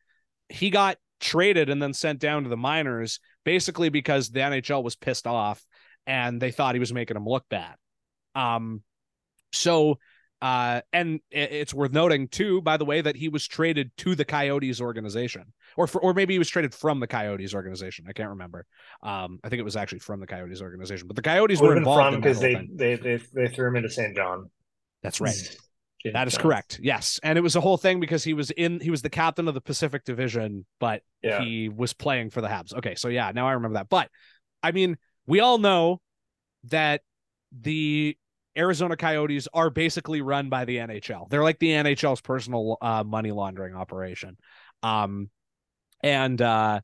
he 0.50 0.70
got 0.70 0.98
traded 1.20 1.70
and 1.70 1.82
then 1.82 1.94
sent 1.94 2.20
down 2.20 2.44
to 2.44 2.50
the 2.50 2.58
minors 2.58 3.20
basically 3.50 3.90
because 3.90 4.30
the 4.30 4.42
NHL 4.42 4.84
was 4.84 4.96
pissed 4.96 5.26
off 5.26 5.60
and 6.06 6.40
they 6.40 6.52
thought 6.52 6.76
he 6.76 6.80
was 6.80 6.94
making 6.94 7.16
them 7.16 7.26
look 7.26 7.50
bad. 7.50 7.74
Um, 8.36 8.84
so 9.52 9.98
uh, 10.40 10.82
and 10.94 11.20
it's 11.32 11.74
worth 11.74 11.92
noting 11.92 12.28
too, 12.28 12.62
by 12.62 12.78
the 12.78 12.86
way, 12.86 13.02
that 13.02 13.16
he 13.16 13.28
was 13.28 13.48
traded 13.48 13.90
to 13.98 14.14
the 14.14 14.24
Coyotes 14.24 14.80
organization, 14.80 15.46
or 15.76 15.88
for, 15.88 16.00
or 16.00 16.14
maybe 16.14 16.36
he 16.36 16.38
was 16.38 16.48
traded 16.48 16.76
from 16.76 17.00
the 17.00 17.08
Coyotes 17.08 17.56
organization. 17.56 18.06
I 18.08 18.14
can't 18.14 18.30
remember. 18.30 18.68
Um, 19.02 19.40
I 19.44 19.50
think 19.50 19.60
it 19.60 19.64
was 19.64 19.76
actually 19.76 20.00
from 20.00 20.20
the 20.20 20.28
Coyotes 20.28 20.62
organization, 20.62 21.08
but 21.08 21.16
the 21.16 21.24
Coyotes 21.24 21.60
were 21.60 21.70
Would 21.70 21.78
have 21.78 21.84
been 21.84 21.92
involved 21.92 22.06
from 22.06 22.14
in 22.14 22.22
because 22.22 22.40
they, 22.40 22.70
they 22.72 22.96
they 22.98 23.24
they 23.34 23.48
threw 23.48 23.70
him 23.70 23.78
into 23.78 23.90
St. 23.90 24.16
John. 24.16 24.52
That's 25.02 25.20
right. 25.20 25.58
James 26.04 26.14
That 26.14 26.28
is 26.28 26.34
Jones. 26.34 26.42
correct. 26.42 26.80
Yes, 26.82 27.20
and 27.24 27.38
it 27.38 27.42
was 27.42 27.56
a 27.56 27.62
whole 27.62 27.78
thing 27.78 28.00
because 28.00 28.24
he 28.24 28.34
was 28.34 28.52
in. 28.52 28.80
He 28.80 28.90
was 28.90 29.02
the 29.02 29.10
captain 29.10 29.48
of 29.48 29.54
the 29.54 29.62
Pacific 29.62 30.04
Division, 30.06 30.66
but 30.80 31.02
Yeah. 31.22 31.42
he 31.42 31.70
was 31.70 31.94
playing 31.94 32.30
for 32.30 32.42
the 32.42 32.48
Habs. 32.48 32.74
Okay, 32.74 32.96
so 32.96 33.10
yeah, 33.10 33.32
now 33.34 33.48
I 33.48 33.54
remember 33.54 33.76
that. 33.80 33.90
But 33.90 34.10
I 34.64 34.72
mean, 34.72 34.98
we 35.28 35.40
all 35.42 35.58
know 35.58 36.02
that 36.66 37.02
the 37.52 38.18
Arizona 38.58 38.98
Coyotes 38.98 39.48
are 39.54 39.70
basically 39.70 40.22
run 40.22 40.50
by 40.50 40.66
the 40.66 40.78
NHL. 40.78 41.30
They're 41.30 41.44
like 41.44 41.60
the 41.60 41.70
NHL's 41.72 42.22
personal 42.22 42.78
uh, 42.82 43.04
money 43.04 43.32
laundering 43.32 43.76
operation. 43.76 44.38
Um, 44.84 45.30
and 46.04 46.42
uh, 46.42 46.82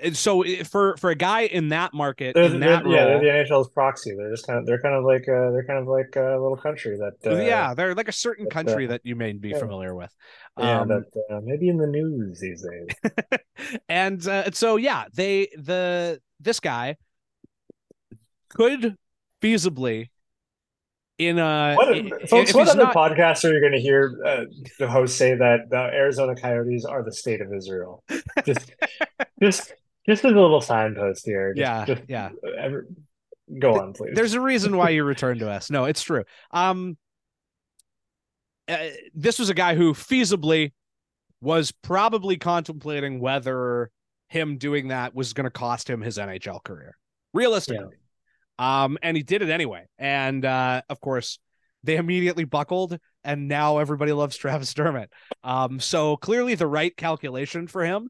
and 0.00 0.16
so 0.16 0.42
for 0.64 0.96
for 0.96 1.10
a 1.10 1.14
guy 1.14 1.42
in 1.42 1.68
that 1.68 1.92
market, 1.92 2.34
They're, 2.34 2.44
in 2.44 2.60
they're- 2.60 2.70
that 2.70 2.86
yeah, 2.88 3.04
role, 3.04 3.20
they're 3.20 3.44
the 3.44 3.50
NHL's 3.50 3.68
proxy. 3.70 4.14
They're 4.16 4.30
just 4.30 4.46
kind 4.46 4.58
of 4.58 4.66
they're 4.66 4.80
kind 4.80 4.94
of 4.94 5.04
like 5.04 5.22
uh, 5.28 5.50
they're 5.50 5.64
kind 5.66 5.78
of 5.78 5.86
like 5.86 6.14
a 6.16 6.38
little 6.40 6.56
country 6.56 6.96
that 6.98 7.30
uh, 7.30 7.36
yeah, 7.42 7.74
they're 7.74 7.94
like 7.94 8.08
a 8.08 8.12
certain 8.12 8.44
that's, 8.46 8.54
country 8.54 8.86
uh, 8.86 8.90
that 8.92 9.02
you 9.04 9.16
may 9.16 9.32
be 9.32 9.50
yeah. 9.50 9.58
familiar 9.58 9.94
with. 9.94 10.14
yeah 10.58 10.80
Um, 10.80 10.88
that 10.88 11.04
uh, 11.30 11.40
maybe 11.42 11.68
in 11.68 11.76
the 11.76 11.86
news 11.86 12.40
these 12.40 12.62
days. 12.64 13.40
and 13.88 14.26
uh, 14.26 14.50
so 14.52 14.76
yeah, 14.76 15.04
they 15.12 15.48
the 15.58 16.20
this 16.40 16.58
guy 16.60 16.96
could 18.48 18.96
feasibly 19.40 20.08
in 21.18 21.38
a 21.38 21.74
What, 21.76 21.88
i- 21.94 22.08
folks, 22.26 22.50
if 22.50 22.54
what 22.56 22.68
other 22.68 22.84
not- 22.84 22.94
podcast 22.94 23.44
are 23.44 23.52
you 23.52 23.60
going 23.60 23.72
to 23.72 23.80
hear 23.80 24.18
uh, 24.26 24.44
the 24.78 24.88
host 24.88 25.16
say 25.16 25.34
that 25.34 25.70
the 25.70 25.76
Arizona 25.76 26.34
Coyotes 26.34 26.84
are 26.84 27.02
the 27.02 27.12
state 27.12 27.40
of 27.40 27.52
Israel? 27.52 28.02
Just, 28.44 28.72
just, 29.42 29.74
just 30.06 30.24
as 30.24 30.32
a 30.32 30.34
little 30.34 30.60
signpost 30.60 31.24
here. 31.24 31.54
Just- 31.54 31.60
Yeah, 31.60 31.84
just, 31.86 32.02
yeah. 32.08 32.30
ever- 32.58 32.86
go 33.58 33.78
on, 33.80 33.92
please. 33.92 34.12
there's 34.14 34.34
a 34.34 34.40
reason 34.40 34.76
why 34.76 34.90
you 34.90 35.04
returned 35.14 35.40
to 35.40 35.50
us. 35.50 35.70
No, 35.70 35.84
it's 35.84 36.02
true. 36.02 36.24
Um, 36.50 36.96
uh, 38.68 38.88
this 39.14 39.38
was 39.38 39.48
a 39.50 39.54
guy 39.54 39.74
who 39.74 39.92
feasibly 39.92 40.72
was 41.40 41.72
probably 41.72 42.36
contemplating 42.36 43.20
whether 43.20 43.90
him 44.28 44.56
doing 44.56 44.88
that 44.88 45.14
was 45.14 45.32
going 45.32 45.44
to 45.44 45.50
cost 45.50 45.90
him 45.90 46.00
his 46.00 46.16
NHL 46.18 46.62
career, 46.62 46.96
realistically. 47.34 47.96
Um, 48.58 48.96
and 49.02 49.16
he 49.16 49.22
did 49.22 49.42
it 49.42 49.50
anyway. 49.50 49.86
And 49.98 50.44
uh, 50.44 50.82
of 50.88 51.00
course, 51.00 51.38
they 51.82 51.96
immediately 51.96 52.44
buckled, 52.44 52.96
and 53.24 53.48
now 53.48 53.78
everybody 53.78 54.12
loves 54.12 54.36
Travis 54.36 54.72
Dermott. 54.72 55.10
Um, 55.42 55.80
so 55.80 56.16
clearly 56.16 56.54
the 56.54 56.66
right 56.68 56.96
calculation 56.96 57.66
for 57.66 57.84
him. 57.84 58.08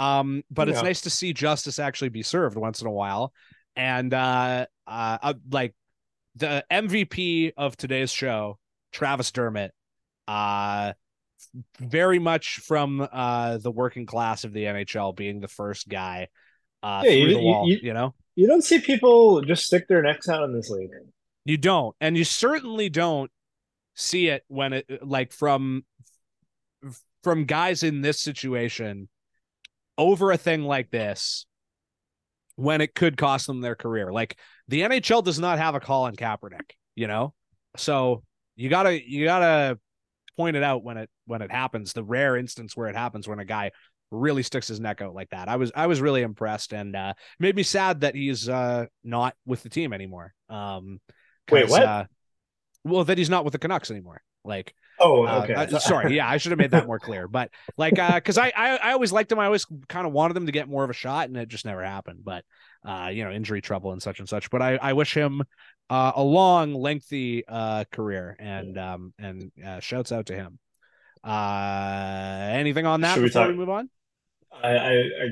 Um, 0.00 0.42
but 0.50 0.68
it's 0.70 0.82
nice 0.82 1.02
to 1.02 1.10
see 1.10 1.34
justice 1.34 1.78
actually 1.78 2.08
be 2.08 2.22
served 2.22 2.56
once 2.56 2.80
in 2.80 2.86
a 2.86 2.90
while. 2.90 3.34
And 3.76 4.12
uh, 4.14 4.66
uh, 4.86 5.18
uh 5.22 5.34
like 5.50 5.74
the 6.36 6.64
MVP 6.70 7.52
of 7.56 7.76
today's 7.76 8.10
show, 8.10 8.58
Travis 8.92 9.30
Dermott, 9.30 9.72
uh 10.26 10.94
very 11.78 12.18
much 12.18 12.60
from 12.60 13.06
uh 13.12 13.58
the 13.58 13.70
working 13.70 14.06
class 14.06 14.44
of 14.44 14.52
the 14.52 14.64
NHL 14.64 15.14
being 15.14 15.40
the 15.40 15.48
first 15.48 15.88
guy 15.88 16.28
uh 16.82 17.02
Yeah, 17.04 17.10
through 17.10 17.20
you- 17.20 17.34
the 17.34 17.42
wall, 17.42 17.68
you- 17.68 17.80
you 17.82 17.92
know? 17.94 18.14
you 18.36 18.46
don't 18.46 18.62
see 18.62 18.80
people 18.80 19.42
just 19.42 19.66
stick 19.66 19.86
their 19.88 20.02
necks 20.02 20.28
out 20.28 20.44
in 20.44 20.54
this 20.54 20.70
league. 20.70 20.90
You 21.44 21.58
don't, 21.58 21.94
and 22.00 22.16
you 22.16 22.24
certainly 22.24 22.88
don't 22.88 23.30
see 23.94 24.28
it 24.28 24.44
when 24.48 24.72
it 24.72 24.86
like 25.06 25.32
from 25.32 25.84
from 27.22 27.44
guys 27.44 27.82
in 27.82 28.00
this 28.00 28.18
situation 28.20 29.08
over 30.00 30.30
a 30.30 30.38
thing 30.38 30.62
like 30.62 30.90
this 30.90 31.46
when 32.56 32.80
it 32.80 32.94
could 32.94 33.16
cost 33.16 33.46
them 33.46 33.60
their 33.60 33.74
career. 33.74 34.12
Like 34.12 34.36
the 34.68 34.80
NHL 34.80 35.22
does 35.22 35.38
not 35.38 35.58
have 35.58 35.74
a 35.74 35.80
Colin 35.80 36.16
Kaepernick, 36.16 36.72
you 36.94 37.06
know, 37.06 37.34
so 37.76 38.22
you 38.56 38.68
gotta 38.68 39.08
you 39.08 39.24
gotta 39.24 39.78
point 40.36 40.56
it 40.56 40.62
out 40.62 40.82
when 40.82 40.96
it 40.96 41.10
when 41.26 41.42
it 41.42 41.52
happens. 41.52 41.92
The 41.92 42.04
rare 42.04 42.36
instance 42.36 42.76
where 42.76 42.88
it 42.88 42.96
happens 42.96 43.28
when 43.28 43.38
a 43.38 43.44
guy 43.44 43.72
really 44.10 44.42
sticks 44.42 44.68
his 44.68 44.80
neck 44.80 45.02
out 45.02 45.14
like 45.14 45.30
that. 45.30 45.48
I 45.48 45.56
was 45.56 45.70
I 45.74 45.86
was 45.86 46.00
really 46.00 46.22
impressed 46.22 46.72
and 46.72 46.96
uh 46.96 47.12
made 47.38 47.54
me 47.54 47.62
sad 47.62 48.00
that 48.00 48.14
he's 48.14 48.48
uh 48.48 48.86
not 49.04 49.34
with 49.44 49.62
the 49.62 49.68
team 49.68 49.92
anymore. 49.92 50.34
Um 50.48 51.00
Wait, 51.50 51.68
what? 51.68 51.82
Uh, 51.82 52.04
well, 52.84 53.04
that 53.04 53.18
he's 53.18 53.30
not 53.30 53.44
with 53.44 53.52
the 53.52 53.58
Canucks 53.58 53.90
anymore. 53.90 54.22
Like, 54.44 54.74
Oh, 55.00 55.26
uh, 55.26 55.42
okay. 55.42 55.54
uh, 55.54 55.66
sorry, 55.78 56.14
yeah, 56.16 56.28
I 56.28 56.36
should 56.36 56.52
have 56.52 56.58
made 56.58 56.72
that 56.72 56.86
more 56.86 56.98
clear. 56.98 57.26
But 57.26 57.50
like, 57.76 57.98
uh, 57.98 58.14
because 58.14 58.38
I, 58.38 58.52
I 58.56 58.76
I 58.76 58.92
always 58.92 59.12
liked 59.12 59.32
him. 59.32 59.38
I 59.38 59.46
always 59.46 59.66
kind 59.88 60.06
of 60.06 60.12
wanted 60.12 60.34
them 60.34 60.46
to 60.46 60.52
get 60.52 60.68
more 60.68 60.84
of 60.84 60.90
a 60.90 60.94
shot, 60.94 61.28
and 61.28 61.36
it 61.36 61.48
just 61.48 61.64
never 61.64 61.82
happened. 61.84 62.20
But 62.24 62.44
uh, 62.84 63.10
you 63.12 63.24
know, 63.24 63.30
injury 63.30 63.62
trouble 63.62 63.92
and 63.92 64.02
such 64.02 64.18
and 64.20 64.28
such. 64.28 64.50
But 64.50 64.62
I 64.62 64.76
I 64.76 64.92
wish 64.92 65.14
him 65.14 65.42
uh, 65.88 66.12
a 66.14 66.22
long, 66.22 66.74
lengthy 66.74 67.44
uh 67.46 67.84
career, 67.90 68.36
and 68.38 68.78
um 68.78 69.14
and 69.18 69.50
uh, 69.64 69.80
shouts 69.80 70.12
out 70.12 70.26
to 70.26 70.34
him. 70.34 70.58
Uh, 71.22 72.48
anything 72.52 72.86
on 72.86 73.02
that 73.02 73.14
Should 73.14 73.22
we 73.22 73.28
before 73.28 73.42
we 73.42 73.48
talk- 73.48 73.56
move 73.56 73.68
on? 73.68 73.90
I, 74.52 74.68
I, 74.68 74.92
I 74.92 75.26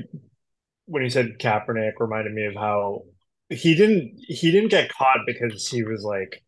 when 0.85 1.03
you 1.03 1.09
said 1.09 1.37
Kaepernick 1.39 1.93
reminded 1.99 2.33
me 2.33 2.45
of 2.45 2.55
how 2.55 3.03
he 3.49 3.75
didn't 3.75 4.13
he 4.27 4.51
didn't 4.51 4.69
get 4.69 4.91
caught 4.91 5.19
because 5.25 5.67
he 5.67 5.83
was 5.83 6.03
like 6.03 6.43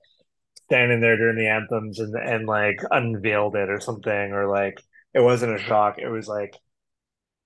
standing 0.72 1.02
there 1.02 1.18
during 1.18 1.36
the 1.36 1.50
anthems 1.50 2.00
and 2.00 2.16
and 2.16 2.48
like 2.48 2.80
unveiled 2.92 3.58
it 3.58 3.70
or 3.70 3.82
something 3.82 4.32
or 4.32 4.48
like 4.48 4.82
it 5.14 5.20
wasn't 5.20 5.54
a 5.54 5.62
shock. 5.62 5.98
It 6.00 6.08
was 6.08 6.30
like 6.30 6.56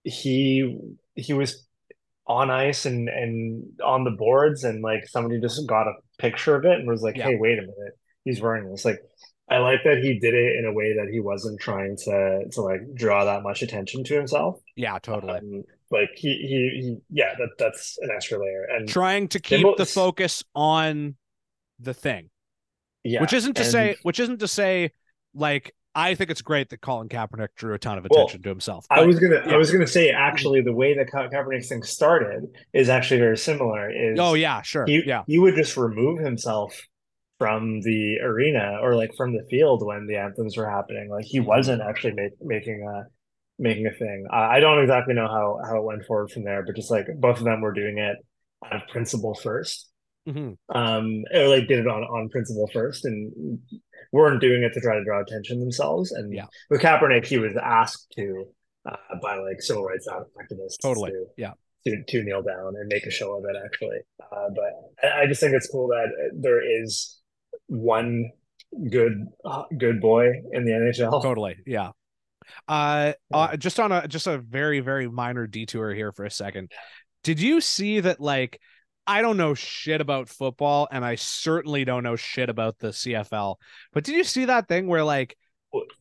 he 0.03 0.77
he 1.15 1.33
was 1.33 1.67
on 2.27 2.51
ice 2.51 2.85
and 2.85 3.09
and 3.09 3.63
on 3.83 4.03
the 4.03 4.11
boards 4.11 4.63
and 4.63 4.83
like 4.83 5.07
somebody 5.07 5.41
just 5.41 5.67
got 5.67 5.87
a 5.87 5.93
picture 6.19 6.55
of 6.55 6.65
it 6.65 6.79
and 6.79 6.87
was 6.87 7.01
like, 7.01 7.17
Yeah. 7.17 7.25
hey, 7.29 7.35
wait 7.37 7.57
a 7.57 7.61
minute, 7.61 7.97
he's 8.25 8.39
wearing 8.39 8.69
this. 8.69 8.85
Like 8.85 8.99
I 9.49 9.57
like 9.57 9.79
that 9.85 9.97
he 10.03 10.19
did 10.19 10.35
it 10.35 10.57
in 10.57 10.65
a 10.65 10.73
way 10.73 10.93
that 10.97 11.07
he 11.11 11.19
wasn't 11.19 11.59
trying 11.59 11.97
to 12.05 12.45
to 12.51 12.61
like 12.61 12.81
draw 12.93 13.25
that 13.25 13.41
much 13.41 13.63
attention 13.63 14.03
to 14.03 14.13
himself. 14.13 14.59
Yeah, 14.75 14.99
totally. 14.99 15.39
Um, 15.39 15.63
like 15.89 16.09
he, 16.15 16.29
he, 16.29 16.81
he, 16.81 16.97
yeah, 17.09 17.33
that 17.39 17.49
that's 17.57 17.97
an 18.01 18.09
extra 18.15 18.39
layer, 18.39 18.65
and 18.75 18.87
Trying 18.87 19.29
to 19.29 19.39
keep 19.39 19.65
the 19.77 19.85
focus 19.85 20.43
on 20.55 21.15
the 21.79 21.93
thing. 21.93 22.29
Yeah, 23.05 23.21
which 23.21 23.33
isn't 23.33 23.53
to 23.55 23.61
and- 23.61 23.71
say 23.71 23.95
which 24.03 24.19
isn't 24.19 24.39
to 24.39 24.47
say 24.47 24.91
like 25.33 25.73
I 25.97 26.13
think 26.13 26.29
it's 26.29 26.41
great 26.41 26.69
that 26.71 26.81
Colin 26.81 27.07
Kaepernick 27.07 27.55
drew 27.55 27.73
a 27.73 27.79
ton 27.79 27.97
of 27.97 28.05
Well, 28.09 28.23
attention 28.23 28.43
to 28.43 28.49
himself. 28.49 28.85
I 28.89 29.05
was 29.05 29.17
gonna, 29.17 29.41
yeah. 29.45 29.53
I 29.53 29.57
was 29.57 29.71
gonna 29.71 29.87
say 29.87 30.09
actually, 30.09 30.59
the 30.59 30.73
way 30.73 30.93
that 30.93 31.09
Ka- 31.09 31.29
Kaepernick's 31.29 31.69
thing 31.69 31.83
started 31.83 32.47
is 32.73 32.89
actually 32.89 33.21
very 33.21 33.37
similar. 33.37 33.89
Is 33.89 34.19
oh 34.19 34.33
yeah, 34.33 34.61
sure, 34.61 34.85
he, 34.85 35.03
yeah, 35.05 35.23
he 35.25 35.39
would 35.39 35.55
just 35.55 35.77
remove 35.77 36.19
himself 36.19 36.85
from 37.39 37.79
the 37.81 38.17
arena 38.21 38.77
or 38.81 38.95
like 38.95 39.11
from 39.15 39.33
the 39.33 39.43
field 39.49 39.85
when 39.85 40.05
the 40.05 40.17
anthems 40.17 40.57
were 40.57 40.69
happening. 40.69 41.09
Like 41.09 41.25
he 41.25 41.39
wasn't 41.39 41.81
actually 41.81 42.13
make, 42.13 42.33
making 42.41 42.85
a 42.85 43.03
making 43.57 43.87
a 43.87 43.91
thing. 43.91 44.25
I, 44.29 44.57
I 44.57 44.59
don't 44.59 44.79
exactly 44.79 45.13
know 45.13 45.27
how 45.27 45.59
how 45.63 45.77
it 45.77 45.83
went 45.83 46.05
forward 46.05 46.29
from 46.29 46.43
there, 46.43 46.61
but 46.65 46.75
just 46.75 46.91
like 46.91 47.07
both 47.15 47.37
of 47.37 47.45
them 47.45 47.61
were 47.61 47.73
doing 47.73 47.99
it 47.99 48.17
out 48.65 48.83
of 48.83 48.89
principle 48.89 49.33
first. 49.33 49.89
Mhm. 50.27 50.57
um 50.73 51.23
or 51.33 51.47
like 51.47 51.67
did 51.67 51.79
it 51.79 51.87
on 51.87 52.03
on 52.03 52.29
principle 52.29 52.67
first 52.73 53.05
and 53.05 53.59
weren't 54.11 54.41
doing 54.41 54.63
it 54.63 54.73
to 54.73 54.81
try 54.81 54.95
to 54.97 55.03
draw 55.03 55.21
attention 55.21 55.59
themselves 55.59 56.11
and 56.11 56.33
Yeah. 56.33 56.45
with 56.69 56.81
Kaepernick 56.81 57.25
he 57.25 57.37
was 57.37 57.55
asked 57.61 58.11
to 58.17 58.45
uh, 58.89 58.95
by 59.21 59.37
like 59.37 59.61
civil 59.61 59.83
rights 59.83 60.07
activists 60.07 60.77
Totally. 60.81 61.11
to, 61.11 61.25
Yeah. 61.37 61.53
to 61.85 62.03
to 62.07 62.23
kneel 62.23 62.41
down 62.41 62.73
and 62.75 62.87
make 62.87 63.05
a 63.05 63.11
show 63.11 63.37
of 63.37 63.43
it 63.45 63.55
actually 63.63 63.99
uh, 64.31 64.49
but 64.55 65.07
I, 65.07 65.21
I 65.21 65.27
just 65.27 65.41
think 65.41 65.53
it's 65.53 65.67
cool 65.69 65.87
that 65.89 66.07
there 66.33 66.61
is 66.81 67.19
one 67.67 68.31
good 68.89 69.27
uh, 69.45 69.63
good 69.77 70.01
boy 70.01 70.29
in 70.51 70.65
the 70.65 70.71
NHL 70.71 71.21
totally, 71.21 71.55
yeah. 71.67 71.91
Uh, 72.67 73.13
uh, 73.33 73.57
just 73.57 73.79
on 73.79 73.91
a 73.91 74.07
just 74.07 74.27
a 74.27 74.37
very 74.37 74.79
very 74.79 75.07
minor 75.07 75.47
detour 75.47 75.93
here 75.93 76.11
for 76.11 76.25
a 76.25 76.31
second. 76.31 76.71
Did 77.23 77.39
you 77.39 77.59
see 77.59 78.01
that? 78.01 78.19
Like, 78.19 78.59
I 79.07 79.21
don't 79.21 79.37
know 79.37 79.53
shit 79.53 80.01
about 80.01 80.29
football, 80.29 80.87
and 80.91 81.05
I 81.05 81.15
certainly 81.15 81.85
don't 81.85 82.03
know 82.03 82.15
shit 82.15 82.49
about 82.49 82.79
the 82.79 82.89
CFL. 82.89 83.55
But 83.93 84.03
did 84.03 84.15
you 84.15 84.23
see 84.23 84.45
that 84.45 84.67
thing 84.67 84.87
where 84.87 85.03
like? 85.03 85.37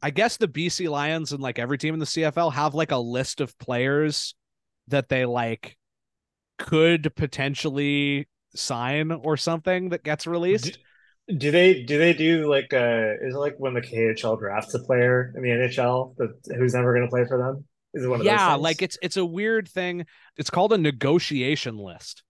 I 0.00 0.10
guess 0.10 0.36
the 0.36 0.46
BC 0.46 0.88
Lions 0.88 1.32
and 1.32 1.42
like 1.42 1.58
every 1.58 1.78
team 1.78 1.94
in 1.94 2.00
the 2.00 2.06
CFL 2.06 2.52
have 2.52 2.74
like 2.74 2.92
a 2.92 2.96
list 2.96 3.40
of 3.40 3.58
players 3.58 4.36
that 4.86 5.08
they 5.08 5.24
like 5.24 5.76
could 6.58 7.14
potentially 7.16 8.28
sign 8.54 9.10
or 9.10 9.36
something 9.36 9.90
that 9.90 10.04
gets 10.04 10.26
released. 10.26 10.78
Do, 11.28 11.36
do 11.36 11.50
they 11.50 11.82
do 11.82 11.98
they 11.98 12.12
do 12.12 12.48
like 12.48 12.72
uh 12.72 13.14
is 13.22 13.34
it 13.34 13.38
like 13.38 13.54
when 13.58 13.74
the 13.74 13.80
KHL 13.80 14.38
drafts 14.38 14.74
a 14.74 14.78
player 14.80 15.32
in 15.34 15.42
the 15.42 15.48
NHL 15.48 16.16
that 16.16 16.56
who's 16.56 16.74
never 16.74 16.92
going 16.94 17.06
to 17.06 17.10
play 17.10 17.24
for 17.26 17.38
them? 17.38 17.64
Is 17.94 18.04
it 18.04 18.08
one 18.08 18.20
of 18.20 18.26
yeah, 18.26 18.54
like 18.54 18.82
it's 18.82 18.98
it's 19.02 19.16
a 19.16 19.24
weird 19.24 19.68
thing. 19.68 20.06
It's 20.36 20.50
called 20.50 20.72
a 20.72 20.78
negotiation 20.78 21.78
list, 21.78 22.22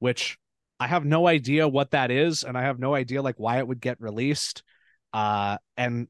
which 0.00 0.36
I 0.80 0.86
have 0.88 1.04
no 1.04 1.26
idea 1.26 1.68
what 1.68 1.92
that 1.92 2.10
is, 2.10 2.42
and 2.42 2.58
I 2.58 2.62
have 2.62 2.78
no 2.78 2.94
idea 2.94 3.22
like 3.22 3.36
why 3.38 3.58
it 3.58 3.68
would 3.68 3.80
get 3.80 4.00
released. 4.00 4.62
Uh, 5.12 5.58
and 5.76 6.08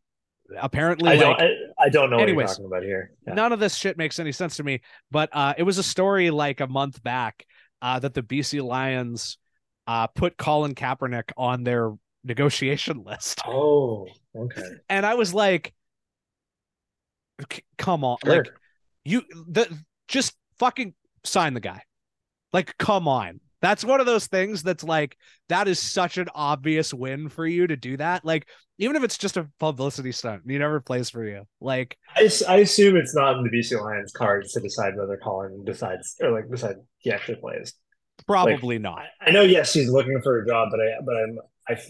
apparently, 0.59 1.11
I 1.11 1.17
don't 1.17 1.41
I, 1.41 1.51
I 1.79 1.89
don't 1.91 2.09
know 2.11 2.17
what 2.19 2.29
you're 2.29 2.47
talking 2.47 2.65
about 2.67 2.83
here. 2.83 3.13
Yeah. 3.27 3.35
none 3.35 3.53
of 3.53 3.61
this 3.61 3.75
shit 3.77 3.97
makes 3.99 4.19
any 4.19 4.33
sense 4.33 4.57
to 4.57 4.63
me. 4.65 4.81
But 5.11 5.29
uh, 5.33 5.55
it 5.59 5.65
was 5.65 5.79
a 5.79 5.83
story 5.83 6.31
like 6.31 6.61
a 6.61 6.67
month 6.67 7.03
back 7.03 7.45
uh, 7.83 7.99
that 7.99 8.15
the 8.15 8.23
BC 8.23 8.63
Lions 8.63 9.39
uh, 9.87 10.07
put 10.07 10.37
Colin 10.37 10.75
Kaepernick 10.75 11.31
on 11.37 11.65
their 11.65 11.93
negotiation 12.25 13.03
list, 13.07 13.41
Oh, 13.47 14.07
okay. 14.37 14.63
and 14.89 15.05
I 15.05 15.15
was 15.15 15.35
like, 15.35 15.73
"Come 17.79 18.05
on, 18.05 18.19
Sure. 18.25 18.37
like 18.37 18.53
you 19.05 19.23
the 19.49 19.67
just 20.07 20.37
fucking 20.59 20.95
sign 21.25 21.55
the 21.55 21.61
guy. 21.61 21.83
Like, 22.53 22.77
come 22.79 23.09
on." 23.09 23.41
That's 23.63 23.85
one 23.85 24.01
of 24.01 24.07
those 24.07 24.27
things 24.27 24.63
that's 24.63 24.85
like 24.85 25.17
that 25.49 25.69
is 25.69 25.79
such 25.79 26.19
an 26.19 26.29
obvious 26.35 26.95
win 26.95 27.29
for 27.29 27.47
you 27.47 27.67
to 27.67 27.77
do 27.77 27.97
that. 27.99 28.25
Like, 28.25 28.49
even 28.79 28.97
if 28.97 29.05
it's 29.05 29.19
just 29.19 29.37
a 29.37 29.49
publicity 29.59 30.13
stunt, 30.13 30.43
he 30.47 30.59
never 30.59 30.81
plays 30.81 31.11
for 31.11 31.25
you. 31.25 31.45
Like, 31.61 31.99
I 32.17 32.23
assume 32.57 32.97
it's 32.97 33.15
not 33.15 33.37
in 33.37 33.45
the 33.45 33.51
BC 33.51 33.81
Lions 33.81 34.13
cards 34.13 34.53
to 34.53 34.61
decide 34.61 34.97
whether 34.97 35.19
Colin 35.23 35.65
decides 35.65 36.17
or 36.21 36.31
like 36.31 36.51
decide 36.51 36.77
he 36.99 37.13
actually 37.13 37.37
plays. 37.37 37.75
probably 38.27 38.79
not. 38.79 39.03
I, 39.21 39.29
I 39.29 39.31
know, 39.31 39.43
yes, 39.43 39.73
he's 39.73 39.91
looking 39.91 40.21
for 40.23 40.43
a 40.43 40.47
job, 40.47 40.69
but 40.71 40.81
I 40.81 40.93
but 41.05 41.17
I'm 41.17 41.39
I 41.69 41.81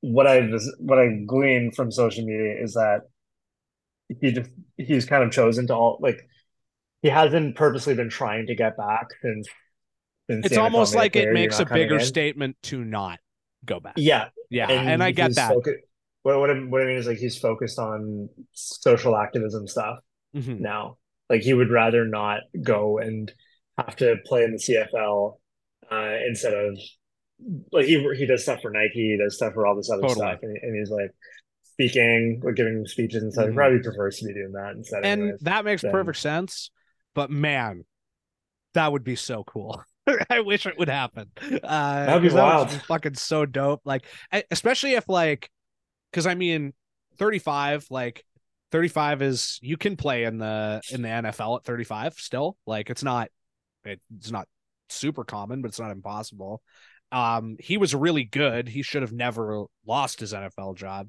what 0.00 0.26
I 0.26 0.50
what 0.78 0.98
I 0.98 1.08
gleaned 1.26 1.74
from 1.76 1.90
social 1.90 2.24
media 2.24 2.62
is 2.62 2.74
that 2.74 3.02
he 4.20 4.32
just 4.32 4.50
he's 4.76 5.04
kind 5.04 5.22
of 5.22 5.30
chosen 5.30 5.66
to 5.68 5.74
all 5.74 5.98
like 6.00 6.26
he 7.02 7.08
hasn't 7.08 7.56
purposely 7.56 7.94
been 7.94 8.10
trying 8.10 8.46
to 8.46 8.54
get 8.54 8.76
back 8.76 9.08
since. 9.22 9.48
It's 10.44 10.56
almost 10.56 10.94
like 10.94 11.16
it 11.16 11.32
makes 11.32 11.58
a 11.58 11.64
bigger 11.64 11.98
in. 11.98 12.04
statement 12.04 12.56
to 12.64 12.84
not 12.84 13.18
go 13.64 13.80
back. 13.80 13.94
Yeah, 13.96 14.28
Yeah, 14.48 14.70
and, 14.70 15.02
I 15.02 15.10
get 15.10 15.34
that. 15.36 15.54
what 16.22 16.38
what 16.38 16.50
I, 16.50 16.54
what 16.54 16.82
I 16.82 16.86
mean 16.86 16.96
is 16.96 17.06
like 17.06 17.18
he's 17.18 17.38
focused 17.38 17.78
on 17.78 18.28
social 18.52 19.16
activism 19.16 19.66
stuff 19.66 19.98
Mhm. 20.36 20.60
now. 20.60 20.96
Like 21.28 21.42
he 21.42 21.54
would 21.54 21.70
rather 21.70 22.04
not 22.06 22.40
go 22.62 22.98
and 22.98 23.32
have 23.78 23.96
to 23.96 24.16
play 24.26 24.44
in 24.44 24.52
the 24.52 24.58
CFL 24.58 25.38
uh, 25.90 26.16
instead 26.28 26.54
of 26.54 26.78
like 27.72 27.86
he 27.86 28.06
he 28.16 28.26
does 28.26 28.42
stuff 28.42 28.60
for 28.62 28.70
Nike, 28.70 29.12
he 29.12 29.16
does 29.16 29.36
stuff 29.36 29.54
for 29.54 29.66
all 29.66 29.74
this 29.76 29.90
other 29.90 30.02
Totally. 30.02 30.16
stuff, 30.16 30.38
and, 30.42 30.56
and 30.62 30.76
he's 30.78 30.90
like 30.90 31.10
speaking, 31.64 32.40
or 32.44 32.52
giving 32.52 32.84
speeches 32.86 33.22
and 33.22 33.32
stuff. 33.32 33.46
He 33.46 33.52
Mhm. 33.52 33.54
probably 33.56 33.78
prefers 33.80 34.18
to 34.18 34.26
be 34.26 34.34
doing 34.34 34.52
that 34.52 34.72
instead. 34.76 35.04
and 35.04 35.22
anyways. 35.22 35.40
that 35.40 35.64
makes 35.64 35.82
then- 35.82 35.92
perfect 35.92 36.18
sense. 36.18 36.70
But 37.14 37.30
man, 37.30 37.84
that 38.74 38.92
would 38.92 39.02
be 39.04 39.16
so 39.16 39.42
cool. 39.44 39.82
I 40.30 40.40
wish 40.40 40.66
it 40.66 40.78
would 40.78 40.88
happen. 40.88 41.30
Uh, 41.42 42.06
That'd 42.06 42.22
be 42.22 42.28
that 42.28 42.42
wild. 42.42 42.68
be 42.70 42.74
fucking 42.76 43.14
so 43.14 43.46
dope. 43.46 43.82
Like, 43.84 44.04
especially 44.50 44.94
if 44.94 45.08
like, 45.08 45.50
because 46.10 46.26
I 46.26 46.34
mean, 46.34 46.72
thirty-five, 47.18 47.86
like. 47.90 48.24
35 48.72 49.22
is 49.22 49.58
you 49.62 49.76
can 49.76 49.96
play 49.96 50.22
in 50.22 50.38
the 50.38 50.80
in 50.92 51.02
the 51.02 51.08
NFL 51.08 51.58
at 51.58 51.64
35 51.64 52.14
still 52.14 52.56
like 52.68 52.88
it's 52.88 53.02
not 53.02 53.28
it's 53.84 54.30
not 54.30 54.46
super 54.88 55.24
common 55.24 55.60
but 55.60 55.70
it's 55.70 55.80
not 55.80 55.90
impossible 55.90 56.62
um 57.10 57.56
he 57.58 57.78
was 57.78 57.96
really 57.96 58.22
good 58.22 58.68
he 58.68 58.82
should 58.82 59.02
have 59.02 59.12
never 59.12 59.64
lost 59.84 60.20
his 60.20 60.32
NFL 60.32 60.76
job 60.76 61.08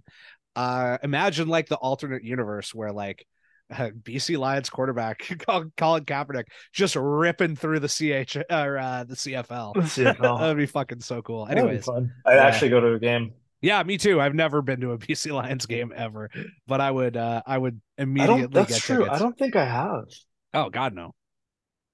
uh 0.56 0.98
imagine 1.04 1.48
like 1.48 1.68
the 1.68 1.76
alternate 1.76 2.24
universe 2.24 2.74
where 2.74 2.92
like 2.92 3.28
uh, 3.78 3.90
BC 4.04 4.38
Lions 4.38 4.70
quarterback 4.70 5.20
Colin 5.48 5.72
Kaepernick 6.06 6.46
just 6.74 6.96
ripping 6.96 7.56
through 7.56 7.80
the 7.80 7.88
CH 7.88 8.38
or 8.52 8.78
uh, 8.78 9.04
the 9.04 9.16
CFL. 9.16 9.76
CFL. 9.76 10.40
That'd 10.40 10.58
be 10.58 10.66
fucking 10.66 11.02
so 11.02 11.22
cool. 11.22 11.48
Anyways. 11.48 11.88
I'd 11.88 12.10
yeah. 12.28 12.44
actually 12.44 12.70
go 12.70 12.80
to 12.80 12.94
a 12.94 13.00
game. 13.00 13.34
yeah, 13.62 13.82
me 13.84 13.98
too. 13.98 14.20
I've 14.20 14.36
never 14.36 14.62
been 14.62 14.82
to 14.82 14.92
a 14.92 14.98
BC 14.98 15.32
Lions 15.32 15.66
game 15.66 15.94
ever, 15.96 16.30
but 16.68 16.82
I 16.82 16.92
would 16.92 17.18
uh 17.18 17.42
I 17.46 17.58
would 17.58 17.82
immediately 17.98 18.42
don't. 18.42 18.54
That's 18.54 18.74
get 18.74 18.82
true. 18.82 18.98
tickets. 19.00 19.16
I 19.16 19.20
don't 19.20 19.38
think 19.38 19.56
I 19.56 19.66
have. 19.66 20.06
Oh 20.54 20.70
God, 20.70 20.94
no. 20.94 21.14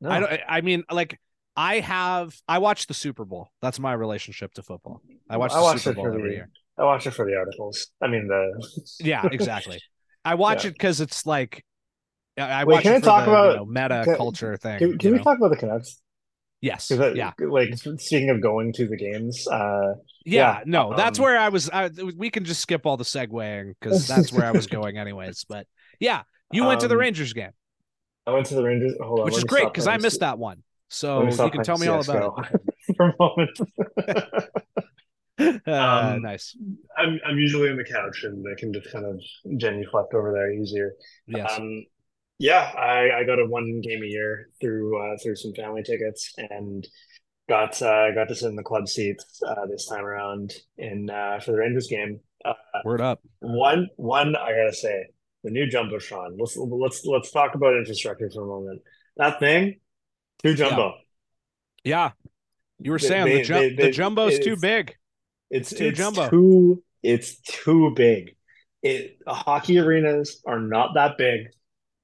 No. 0.02 0.10
I 0.10 0.20
don't. 0.20 0.42
I 0.48 0.62
mean, 0.62 0.84
like 0.92 1.20
I 1.56 1.80
have. 1.80 2.36
I 2.48 2.60
watch 2.60 2.88
the 2.88 2.94
Super 2.94 3.26
Bowl. 3.26 3.50
That's 3.62 3.80
my 3.80 3.94
relationship 3.94 4.54
to 4.54 4.64
football. 4.64 5.02
I 5.30 5.38
watch 5.38 5.52
I 5.52 5.58
the 5.58 5.62
watched 5.64 5.84
Super 5.84 5.92
it 5.92 5.96
Bowl 5.96 6.06
for 6.06 6.14
every 6.14 6.30
the- 6.30 6.36
year. 6.36 6.50
I 6.80 6.84
watch 6.84 7.08
it 7.08 7.12
for 7.12 7.26
the 7.26 7.36
articles. 7.36 7.88
I 8.02 8.08
mean 8.08 8.28
the. 8.28 8.68
Yeah, 9.00 9.28
exactly. 9.32 9.82
I 10.24 10.36
watch 10.36 10.64
Yeah. 10.64 10.70
it 10.70 10.74
because 10.74 11.02
it's 11.02 11.26
like 11.26 11.64
I 12.38 12.62
I 12.62 12.64
Wait, 12.64 12.82
can 12.84 12.94
it 12.94 12.98
I 12.98 13.00
talk 13.00 13.26
the, 13.26 13.32
about- 13.32 13.52
you 13.52 13.58
know, 13.58 13.66
meta 13.66 14.02
can- 14.06 14.16
culture 14.18 14.58
thing. 14.58 14.80
Can, 14.80 14.98
can 14.98 15.12
we 15.12 15.18
know? 15.18 15.24
talk 15.24 15.38
about 15.38 15.50
the 15.50 15.58
Canucks? 15.58 16.02
Yes. 16.62 16.88
that- 16.90 17.16
Yeah. 17.16 17.32
Like 17.40 17.76
speaking 17.78 18.30
of 18.30 18.42
going 18.42 18.74
to 18.74 18.88
the 18.88 18.98
games, 18.98 19.48
uh, 19.48 19.94
Yeah. 20.26 20.60
yeah, 20.60 20.64
No, 20.66 20.94
that's 20.96 21.20
um, 21.20 21.24
where 21.24 21.38
I 21.38 21.50
was. 21.50 21.70
I, 21.70 21.90
we 22.16 22.30
can 22.30 22.46
just 22.46 22.62
skip 22.62 22.86
all 22.86 22.98
the 22.98 23.04
segueing 23.04 23.74
because 23.80 24.08
that's 24.12 24.32
where 24.34 24.46
I 24.46 24.52
was 24.52 24.68
going, 24.68 24.98
anyways. 24.98 25.46
But 25.48 25.68
yeah, 26.00 26.24
you 26.52 26.64
went 26.66 26.82
to 26.82 26.88
the 26.88 26.96
Um, 26.96 27.02
Rangers 27.02 27.34
game, 27.34 27.52
I 28.26 28.32
went 28.32 28.46
to 28.48 28.56
the 28.56 28.64
Rangers. 28.64 28.94
Hold 29.02 29.20
on, 29.20 29.26
which 29.26 29.38
is 29.38 29.44
great 29.44 29.66
because 29.66 29.88
I 29.88 29.98
missed 29.98 30.20
that 30.22 30.38
one. 30.40 30.64
So 30.90 31.24
you 31.28 31.50
can 31.52 31.64
tell 31.64 31.78
me 31.78 31.88
all 31.88 32.00
about 32.02 32.46
CS:GO 32.48 32.96
for 32.98 33.10
a 33.10 33.14
moment. 33.20 33.60
it. 33.98 34.54
Uh, 35.68 36.14
Um, 36.16 36.24
nice. 36.24 36.58
I'm 36.98 37.20
I'm 37.24 37.38
usually 37.38 37.70
on 37.70 37.78
the 37.78 37.84
couch 37.84 38.24
and 38.24 38.44
I 38.52 38.60
can 38.60 38.74
just 38.74 38.92
kind 38.92 39.06
of 39.06 39.22
genuflect 39.58 40.16
over 40.16 40.32
there 40.34 40.52
easier. 40.52 40.94
Yes. 41.28 41.52
Um, 41.60 41.86
yeah, 42.40 42.72
I, 42.78 43.20
I 43.20 43.24
go 43.26 43.36
to 43.36 43.46
one 43.46 43.82
game 43.82 44.04
a 44.04 44.08
year 44.08 44.50
through 44.62 44.98
uh, 45.02 45.18
through 45.22 45.36
some 45.36 45.54
family 45.54 45.84
tickets 45.84 46.34
and 46.38 46.88
got 47.50 47.82
uh, 47.82 48.12
got 48.14 48.28
to 48.28 48.36
sit 48.36 48.50
in 48.50 48.56
the 48.56 48.64
club 48.64 48.88
seats 48.88 49.42
uh, 49.48 49.66
this 49.70 49.88
time 49.88 50.06
around 50.06 50.54
in 50.78 51.10
uh, 51.10 51.40
for 51.44 51.52
the 51.52 51.58
Rangers 51.58 51.88
game. 51.88 52.20
Uh, 52.46 52.54
Word 52.86 53.02
up. 53.02 53.20
one 53.40 53.88
one 53.96 54.36
I 54.36 54.52
gotta 54.52 54.74
say 54.74 55.06
the 55.44 55.50
new 55.52 55.66
jumbotron. 55.68 56.36
Let's 56.38 56.56
let's 56.58 57.06
let's 57.06 57.32
talk 57.32 57.56
about 57.56 57.76
infrastructure 57.76 58.30
for 58.34 58.44
a 58.44 58.48
moment. 58.48 58.82
That 59.18 59.40
thing, 59.40 59.80
too 60.44 60.54
jumbo. 60.54 60.94
Yeah. 61.84 62.12
You 62.80 62.92
were 62.92 63.00
saying 63.00 63.26
they- 63.26 63.38
the, 63.40 63.44
jum- 63.44 63.60
they- 63.62 63.70
the 63.70 63.76
they- 63.84 63.92
jumbo's 63.92 64.38
too 64.40 64.54
it's- 64.54 64.62
big. 64.62 64.96
It's 65.50 65.70
too 65.72 65.86
it's 65.88 65.98
jumbo. 65.98 66.30
Too 66.30 66.84
it's 67.02 67.40
too 67.42 67.94
big. 67.96 68.36
It 68.84 69.18
hockey 69.26 69.80
arenas 69.80 70.42
are 70.46 70.60
not 70.60 70.94
that 70.96 71.18
big. 71.18 71.48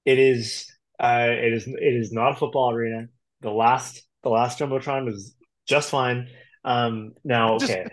It 0.06 0.20
is 0.20 0.72
uh 1.00 1.28
it 1.30 1.54
is 1.54 1.68
it 1.68 1.80
is 1.96 2.12
not 2.12 2.34
a 2.34 2.36
football 2.36 2.72
arena. 2.72 3.08
The 3.42 3.52
last 3.52 4.04
the 4.24 4.30
last 4.30 4.60
jumbotron 4.60 5.06
was 5.06 5.36
just 5.68 5.90
fine. 5.90 6.28
Um 6.64 7.14
now 7.24 7.58
Just- 7.58 7.72
okay. 7.72 7.88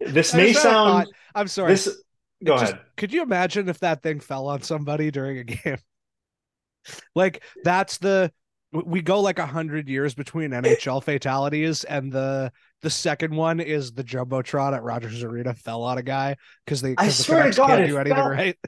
This 0.00 0.34
may 0.34 0.52
just 0.52 0.64
had 0.64 0.70
a 0.70 0.74
sound. 0.74 1.08
I'm 1.34 1.48
sorry. 1.48 1.72
this 1.72 1.86
go 2.44 2.58
just- 2.58 2.72
ahead. 2.72 2.84
Could 2.96 3.12
you 3.12 3.22
imagine 3.22 3.68
if 3.68 3.80
that 3.80 4.02
thing 4.02 4.20
fell 4.20 4.46
on 4.48 4.62
somebody 4.62 5.10
during 5.10 5.38
a 5.38 5.44
game? 5.44 5.78
like 7.14 7.42
that's 7.64 7.98
the 7.98 8.32
we 8.72 9.00
go 9.00 9.20
like 9.20 9.38
a 9.38 9.46
hundred 9.46 9.88
years 9.88 10.14
between 10.14 10.50
NHL 10.50 11.02
fatalities, 11.02 11.84
and 11.84 12.12
the 12.12 12.52
the 12.82 12.90
second 12.90 13.34
one 13.34 13.60
is 13.60 13.92
the 13.92 14.04
jumbotron 14.04 14.74
at 14.74 14.82
Rogers 14.82 15.22
Arena 15.22 15.54
fell 15.54 15.82
on 15.82 15.98
a 15.98 16.02
guy 16.02 16.36
because 16.64 16.82
they 16.82 16.92
I 16.92 17.06
'cause 17.06 17.18
the 17.18 17.22
swear 17.24 17.50
to 17.50 17.56
God, 17.56 17.66
can't 17.68 17.86
do 17.88 17.96
anything 17.96 18.16
fell- 18.16 18.28
right. 18.28 18.56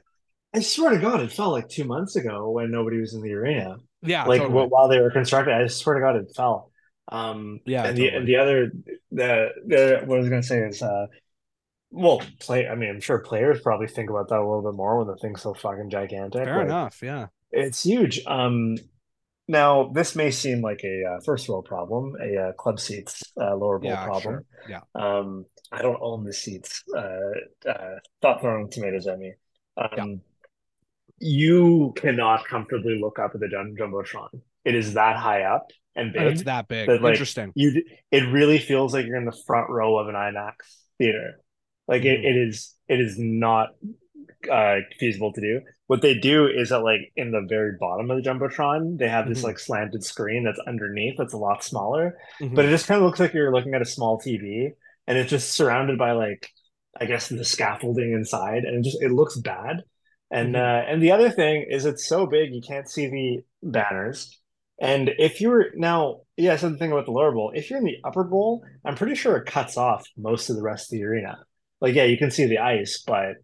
I 0.53 0.61
swear 0.61 0.91
to 0.91 0.99
God, 0.99 1.21
it 1.21 1.31
felt 1.31 1.53
like 1.53 1.69
two 1.69 1.83
months 1.83 2.15
ago 2.15 2.49
when 2.51 2.71
nobody 2.71 2.99
was 2.99 3.13
in 3.13 3.21
the 3.21 3.33
arena. 3.33 3.77
Yeah, 4.01 4.23
like 4.25 4.41
totally. 4.41 4.47
wh- 4.47 4.71
while 4.71 4.87
they 4.87 4.99
were 4.99 5.11
constructing, 5.11 5.53
I 5.53 5.67
swear 5.67 5.95
to 5.95 6.01
God, 6.01 6.15
it 6.15 6.33
fell. 6.35 6.71
Um, 7.09 7.59
Yeah, 7.65 7.83
and 7.83 7.97
the 7.97 8.09
and 8.09 8.27
the 8.27 8.35
other 8.37 8.71
the 9.11 9.49
the 9.65 10.01
what 10.05 10.15
I 10.17 10.19
was 10.19 10.29
gonna 10.29 10.43
say 10.43 10.59
is 10.59 10.81
uh, 10.81 11.07
well, 11.91 12.21
play. 12.39 12.67
I 12.67 12.75
mean, 12.75 12.89
I'm 12.89 13.01
sure 13.01 13.19
players 13.19 13.61
probably 13.61 13.87
think 13.87 14.09
about 14.09 14.29
that 14.29 14.39
a 14.39 14.47
little 14.47 14.63
bit 14.63 14.75
more 14.77 14.97
when 14.99 15.07
the 15.07 15.17
thing's 15.17 15.41
so 15.43 15.53
fucking 15.53 15.89
gigantic. 15.91 16.43
fair 16.43 16.55
Like, 16.55 16.67
enough. 16.67 17.01
Yeah, 17.01 17.27
It's 17.51 17.83
huge. 17.83 18.21
Um, 18.27 18.77
now 19.47 19.89
this 19.93 20.15
may 20.15 20.31
seem 20.31 20.61
like 20.61 20.81
a 20.83 21.03
uh, 21.05 21.19
first 21.25 21.49
world 21.49 21.65
problem, 21.65 22.15
a 22.21 22.49
uh, 22.49 22.53
club 22.53 22.79
seats 22.79 23.23
uh, 23.39 23.55
lower 23.55 23.79
bowl 23.79 23.91
yeah, 23.91 24.03
problem. 24.03 24.35
sure. 24.35 24.45
Yeah, 24.65 24.81
Um, 24.95 25.45
I 25.71 25.81
don't 25.81 25.99
own 26.01 26.23
the 26.23 26.33
seats. 26.33 26.83
Uh, 26.95 27.69
uh, 27.69 27.95
stop 28.19 28.41
throwing 28.41 28.69
tomatoes 28.69 29.07
at 29.07 29.19
me. 29.19 29.33
Um, 29.77 30.21
you 31.19 31.93
cannot 31.95 32.45
comfortably 32.45 32.99
look 32.99 33.19
up 33.19 33.31
at 33.33 33.39
the 33.39 33.47
jumbotron. 33.47 34.29
It 34.65 34.75
is 34.75 34.93
that 34.93 35.15
high 35.17 35.43
up 35.43 35.67
and 35.95 36.15
and 36.15 36.27
it's 36.27 36.43
that 36.43 36.67
big. 36.67 36.87
that, 36.87 37.01
like, 37.01 37.13
Interesting. 37.13 37.51
You, 37.55 37.83
it 38.11 38.21
really 38.31 38.57
feels 38.59 38.93
like 38.93 39.05
you're 39.05 39.17
in 39.17 39.25
the 39.25 39.37
front 39.47 39.69
row 39.69 39.97
of 39.97 40.07
an 40.07 40.15
IMAX 40.15 40.53
theater. 40.97 41.39
Like 41.87 42.05
it, 42.05 42.19
Mhm. 42.19 42.25
it 42.25 42.47
is, 42.47 42.75
it 42.87 42.99
is 42.99 43.15
not 43.17 43.69
uh, 44.49 44.77
feasible 44.99 45.33
to 45.33 45.41
do. 45.41 45.61
What 45.87 46.01
they 46.01 46.13
do 46.17 46.47
is 46.47 46.69
that 46.69 46.79
like 46.79 47.11
in 47.17 47.31
the 47.31 47.45
very 47.49 47.73
bottom 47.79 48.09
of 48.09 48.21
the 48.23 48.29
jumbotron, 48.29 48.97
they 48.97 49.09
have 49.09 49.27
this 49.27 49.41
Mhm. 49.41 49.45
like 49.45 49.59
slanted 49.59 50.03
screen 50.03 50.43
that's 50.45 50.59
underneath. 50.65 51.15
That's 51.17 51.33
a 51.33 51.37
lot 51.37 51.63
smaller 51.63 52.17
Mhm. 52.39 52.55
but 52.55 52.63
it 52.65 52.69
just 52.69 52.87
kind 52.87 52.99
of 52.99 53.05
looks 53.05 53.19
like 53.19 53.33
you're 53.33 53.51
looking 53.53 53.73
at 53.73 53.81
a 53.81 53.85
small 53.85 54.17
TV 54.19 54.71
and 55.07 55.17
it's 55.17 55.29
just 55.29 55.51
surrounded 55.51 55.97
by 55.97 56.11
like 56.13 56.47
I 56.99 57.05
guess 57.05 57.27
the 57.29 57.43
scaffolding 57.45 58.13
inside 58.13 58.63
and 58.63 58.77
it 58.77 58.83
just 58.83 59.01
it 59.01 59.11
looks 59.11 59.37
bad. 59.37 59.83
And 60.31 60.55
Mhm. 60.55 60.55
uh 60.55 60.85
and 60.87 61.01
the 61.01 61.11
other 61.11 61.29
thing 61.31 61.65
is 61.69 61.85
it's 61.85 62.07
so 62.07 62.27
big 62.27 62.53
you 62.53 62.61
can't 62.61 62.89
see 62.89 63.07
the 63.07 63.43
banners. 63.63 64.39
And 64.81 65.09
if 65.17 65.41
you 65.41 65.49
were 65.49 65.71
now, 65.75 66.21
yeah, 66.37 66.55
so 66.55 66.69
the 66.69 66.77
thing 66.77 66.91
about 66.91 67.05
the 67.05 67.11
lower 67.11 67.31
bowl, 67.33 67.51
if 67.53 67.69
you're 67.69 67.79
in 67.79 67.85
the 67.85 67.97
upper 68.03 68.23
bowl, 68.23 68.63
I'm 68.85 68.95
pretty 68.95 69.15
sure 69.15 69.35
it 69.37 69.45
cuts 69.45 69.75
off 69.77 70.05
most 70.17 70.49
of 70.49 70.55
the 70.55 70.61
rest 70.61 70.91
of 70.93 70.97
the 70.97 71.03
arena. 71.05 71.37
Like, 71.81 71.95
yeah, 71.95 72.05
you 72.05 72.17
can 72.17 72.31
see 72.31 72.45
the 72.45 72.59
ice, 72.59 73.03
but 73.05 73.35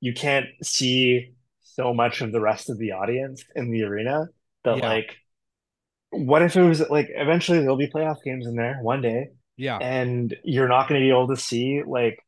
you 0.00 0.12
can't 0.14 0.46
see 0.62 1.34
so 1.62 1.94
much 1.94 2.20
of 2.20 2.32
the 2.32 2.40
rest 2.40 2.70
of 2.70 2.78
the 2.78 2.92
audience 2.92 3.44
in 3.56 3.70
the 3.70 3.82
arena 3.84 4.28
that 4.64 4.78
Yeah. 4.78 4.88
like 4.88 5.16
what 6.10 6.42
if 6.42 6.56
it 6.56 6.62
was 6.62 6.80
like 6.90 7.08
eventually 7.14 7.58
there'll 7.60 7.76
be 7.76 7.88
playoff 7.88 8.22
games 8.24 8.46
in 8.46 8.54
there 8.54 8.78
one 8.82 9.00
day 9.00 9.28
yeah, 9.56 9.78
and 9.78 10.34
you're 10.44 10.68
not 10.68 10.88
going 10.88 11.00
to 11.00 11.04
be 11.04 11.10
able 11.10 11.28
to 11.28 11.36
see 11.36 11.82
like 11.86 12.18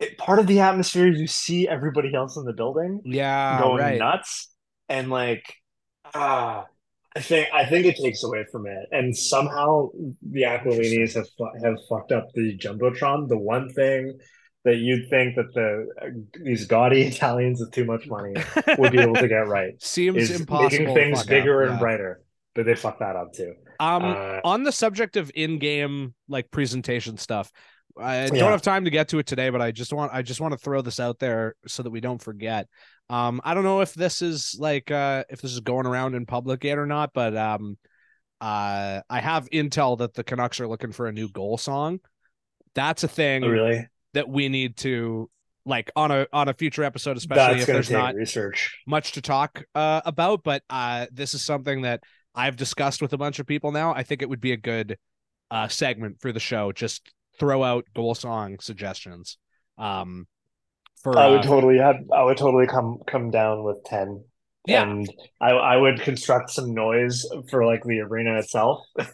it, 0.00 0.18
part 0.18 0.38
of 0.38 0.46
the 0.46 0.60
atmosphere 0.60 1.08
is 1.12 1.20
you 1.20 1.26
see 1.26 1.68
everybody 1.68 2.14
else 2.14 2.36
in 2.36 2.44
the 2.44 2.52
building 2.52 3.00
yeah, 3.04 3.60
going 3.60 3.78
right. 3.78 3.98
nuts 3.98 4.50
and 4.88 5.10
like 5.10 5.54
ah 6.14 6.66
I 7.16 7.20
think 7.20 7.48
I 7.54 7.64
think 7.66 7.86
it 7.86 7.96
takes 7.96 8.24
away 8.24 8.44
from 8.50 8.66
it 8.66 8.86
and 8.90 9.16
somehow 9.16 9.88
the 10.22 10.42
Aquilinis 10.42 11.14
have 11.14 11.26
have 11.62 11.76
fucked 11.88 12.12
up 12.12 12.26
the 12.34 12.56
jumbotron 12.58 13.28
the 13.28 13.38
one 13.38 13.68
thing 13.72 14.18
that 14.64 14.76
you'd 14.78 15.08
think 15.10 15.36
that 15.36 15.52
the 15.54 15.86
uh, 16.02 16.08
these 16.42 16.66
gaudy 16.66 17.02
Italians 17.06 17.60
with 17.60 17.70
too 17.72 17.84
much 17.84 18.06
money 18.08 18.34
would 18.78 18.92
be 18.92 19.00
able 19.00 19.14
to 19.14 19.28
get 19.28 19.46
right 19.46 19.80
Seems 19.82 20.30
impossible. 20.30 20.70
making 20.70 20.94
things 20.94 21.20
up, 21.20 21.26
bigger 21.28 21.62
and 21.62 21.74
yeah. 21.74 21.78
brighter 21.78 22.22
but 22.54 22.66
they 22.66 22.74
fucked 22.74 23.00
that 23.00 23.16
up 23.16 23.32
too 23.32 23.54
Um, 23.78 24.04
Uh, 24.04 24.40
on 24.44 24.62
the 24.64 24.72
subject 24.72 25.16
of 25.16 25.30
in-game 25.34 26.14
like 26.28 26.50
presentation 26.50 27.16
stuff, 27.16 27.50
I 27.96 28.26
don't 28.26 28.36
Yeah. 28.36 28.50
have 28.50 28.62
time 28.62 28.84
to 28.84 28.90
get 28.90 29.08
to 29.08 29.18
it 29.18 29.26
today, 29.26 29.50
but 29.50 29.60
I 29.62 29.70
just 29.70 29.92
want 29.92 30.12
I 30.12 30.22
just 30.22 30.40
want 30.40 30.52
to 30.52 30.58
throw 30.58 30.82
this 30.82 30.98
out 30.98 31.18
there 31.18 31.54
so 31.66 31.82
that 31.82 31.90
we 31.90 32.00
don't 32.00 32.22
forget. 32.22 32.66
Um, 33.08 33.40
I 33.44 33.54
don't 33.54 33.64
know 33.64 33.80
if 33.82 33.94
this 33.94 34.22
is 34.22 34.56
like 34.58 34.90
uh 34.90 35.24
if 35.30 35.40
this 35.40 35.52
is 35.52 35.60
going 35.60 35.86
around 35.86 36.14
in 36.14 36.26
public 36.26 36.64
yet 36.64 36.78
or 36.78 36.86
not, 36.86 37.10
but 37.14 37.36
um, 37.36 37.78
uh, 38.40 39.00
I 39.08 39.20
have 39.20 39.48
intel 39.50 39.98
that 39.98 40.14
the 40.14 40.24
Canucks 40.24 40.60
are 40.60 40.66
looking 40.68 40.92
for 40.92 41.06
a 41.06 41.12
new 41.12 41.28
goal 41.28 41.56
song. 41.56 42.00
That's 42.74 43.04
a 43.04 43.08
thing. 43.08 43.44
oh, 43.44 43.48
really 43.48 43.86
that 44.14 44.28
we 44.28 44.48
need 44.48 44.76
to 44.78 45.28
like 45.66 45.90
on 45.96 46.10
a 46.10 46.26
on 46.32 46.48
a 46.48 46.54
future 46.54 46.84
episode, 46.84 47.16
especially 47.16 47.54
That's 47.58 47.68
if 47.68 47.74
there's 47.74 47.90
not 47.90 48.14
research. 48.14 48.76
much 48.86 49.12
to 49.12 49.22
talk 49.22 49.64
uh, 49.74 50.00
about. 50.04 50.42
But 50.42 50.62
uh, 50.68 51.06
this 51.12 51.34
is 51.34 51.44
something 51.44 51.82
that 51.82 52.00
I've 52.34 52.56
discussed 52.56 53.00
with 53.02 53.12
a 53.12 53.18
bunch 53.18 53.38
of 53.38 53.46
people 53.46 53.70
now. 53.72 53.94
I 53.94 54.02
think 54.02 54.22
it 54.22 54.28
would 54.28 54.40
be 54.40 54.52
a 54.52 54.56
good 54.56 54.98
uh, 55.50 55.68
segment 55.68 56.20
for 56.20 56.32
the 56.32 56.40
show. 56.40 56.72
Just 56.72 57.12
throw 57.38 57.62
out 57.62 57.84
goal 57.94 58.14
song 58.14 58.58
suggestions. 58.60 59.38
Um, 59.78 60.26
for 61.02 61.18
I 61.18 61.28
would 61.28 61.40
uh, 61.40 61.42
totally 61.42 61.78
have. 61.78 61.96
I 62.12 62.22
would 62.24 62.36
totally 62.38 62.66
come 62.66 62.98
come 63.06 63.30
down 63.30 63.62
with 63.64 63.84
ten. 63.84 64.24
Yeah. 64.66 64.82
and 64.88 65.06
I 65.40 65.50
I 65.50 65.76
would 65.76 66.00
construct 66.00 66.50
some 66.50 66.72
noise 66.72 67.26
for 67.50 67.66
like 67.66 67.82
the 67.84 68.00
arena 68.00 68.38
itself. 68.38 68.86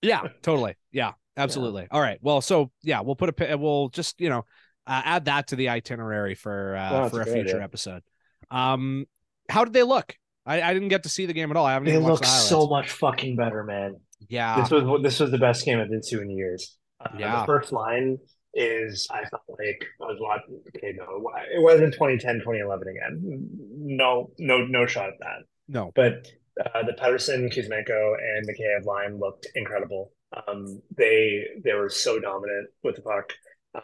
Yeah, 0.00 0.22
totally. 0.42 0.76
Yeah, 0.92 1.14
absolutely. 1.36 1.88
All 1.90 2.00
right. 2.00 2.18
Well, 2.22 2.40
so 2.40 2.70
yeah, 2.82 3.00
we'll 3.00 3.16
put 3.16 3.40
a 3.40 3.58
we'll 3.58 3.88
just 3.88 4.20
you 4.20 4.28
know 4.28 4.44
uh, 4.86 5.02
add 5.04 5.24
that 5.24 5.48
to 5.48 5.56
the 5.56 5.70
itinerary 5.70 6.36
for 6.36 6.76
uh, 6.76 7.06
Oh, 7.06 7.08
for 7.08 7.20
a 7.20 7.24
future 7.24 7.56
idea. 7.56 7.62
episode. 7.64 8.02
Um, 8.48 9.06
how 9.48 9.64
did 9.64 9.72
they 9.72 9.82
look? 9.82 10.14
I, 10.46 10.62
I 10.62 10.72
didn't 10.72 10.88
get 10.88 11.02
to 11.02 11.08
see 11.08 11.26
the 11.26 11.32
game 11.32 11.50
at 11.50 11.56
all. 11.56 11.66
I 11.66 11.72
haven't 11.72 11.88
They 11.88 11.98
look 11.98 12.20
the 12.20 12.26
so 12.26 12.68
much 12.68 12.92
fucking 12.92 13.34
better, 13.34 13.64
man. 13.64 13.96
yeah, 14.28 14.60
This 14.60 14.70
was 14.70 15.02
this 15.02 15.18
was 15.20 15.32
the 15.32 15.38
best 15.38 15.64
game 15.64 15.80
I've 15.80 15.90
been 15.90 16.00
to 16.00 16.22
in 16.22 16.30
years. 16.30 16.76
Uh, 17.00 17.08
Yeah. 17.18 17.40
The 17.40 17.46
first 17.46 17.72
line 17.72 18.18
is 18.54 19.06
I 19.10 19.24
felt 19.26 19.42
like 19.48 19.84
I 20.02 20.04
was 20.06 20.18
watching. 20.20 20.60
Okay, 20.76 20.92
no, 20.96 21.30
it 21.54 21.62
wasn't 21.62 21.92
2010, 21.92 22.40
2011 22.40 22.88
again. 22.88 23.48
No, 23.76 24.30
no, 24.38 24.64
no 24.66 24.86
shot 24.86 25.08
at 25.10 25.18
that. 25.20 25.42
no, 25.68 25.92
But 25.94 26.26
uh, 26.58 26.82
the 26.82 26.92
Pettersson, 26.92 27.52
Kuzmenko, 27.52 28.14
and 28.20 28.48
Mikheyev 28.48 28.84
line 28.84 29.18
looked 29.18 29.46
incredible. 29.54 30.12
Um, 30.46 30.82
they 30.96 31.44
they 31.62 31.72
were 31.74 31.88
so 31.88 32.18
dominant 32.18 32.68
with 32.82 32.96
the 32.96 33.02
puck. 33.02 33.32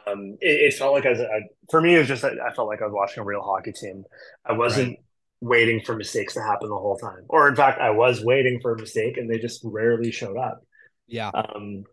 Um, 0.07 0.37
it, 0.41 0.73
it 0.73 0.75
felt 0.75 0.93
like 0.95 1.07
as 1.07 1.21
a, 1.21 1.29
for 1.71 1.81
me, 1.81 1.95
it 1.95 1.99
was 2.01 2.09
just 2.09 2.23
that 2.23 2.41
I 2.41 2.53
felt 2.53 2.69
like 2.69 2.83
I 2.83 2.87
was 2.87 2.95
watching 2.95 3.21
a 3.23 3.25
real 3.25 3.43
hockey 3.43 3.73
team. 3.73 4.05
I 4.45 4.53
wasn't 4.55 4.99
waiting 5.41 5.81
for 5.85 5.95
mistakes 5.95 6.35
to 6.35 6.43
happen 6.43 6.69
the 6.69 6.75
whole 6.75 6.97
time, 6.97 7.25
or 7.29 7.49
in 7.49 7.55
fact, 7.55 7.81
I 7.81 7.91
was 7.91 8.25
waiting 8.25 8.59
for 8.61 8.73
a 8.75 8.79
mistake, 8.79 9.19
and 9.19 9.31
they 9.31 9.39
just 9.39 9.61
rarely 9.63 10.11
showed 10.11 10.37
up. 10.39 10.63
yeah, 11.07 11.29
Um, 11.29 11.85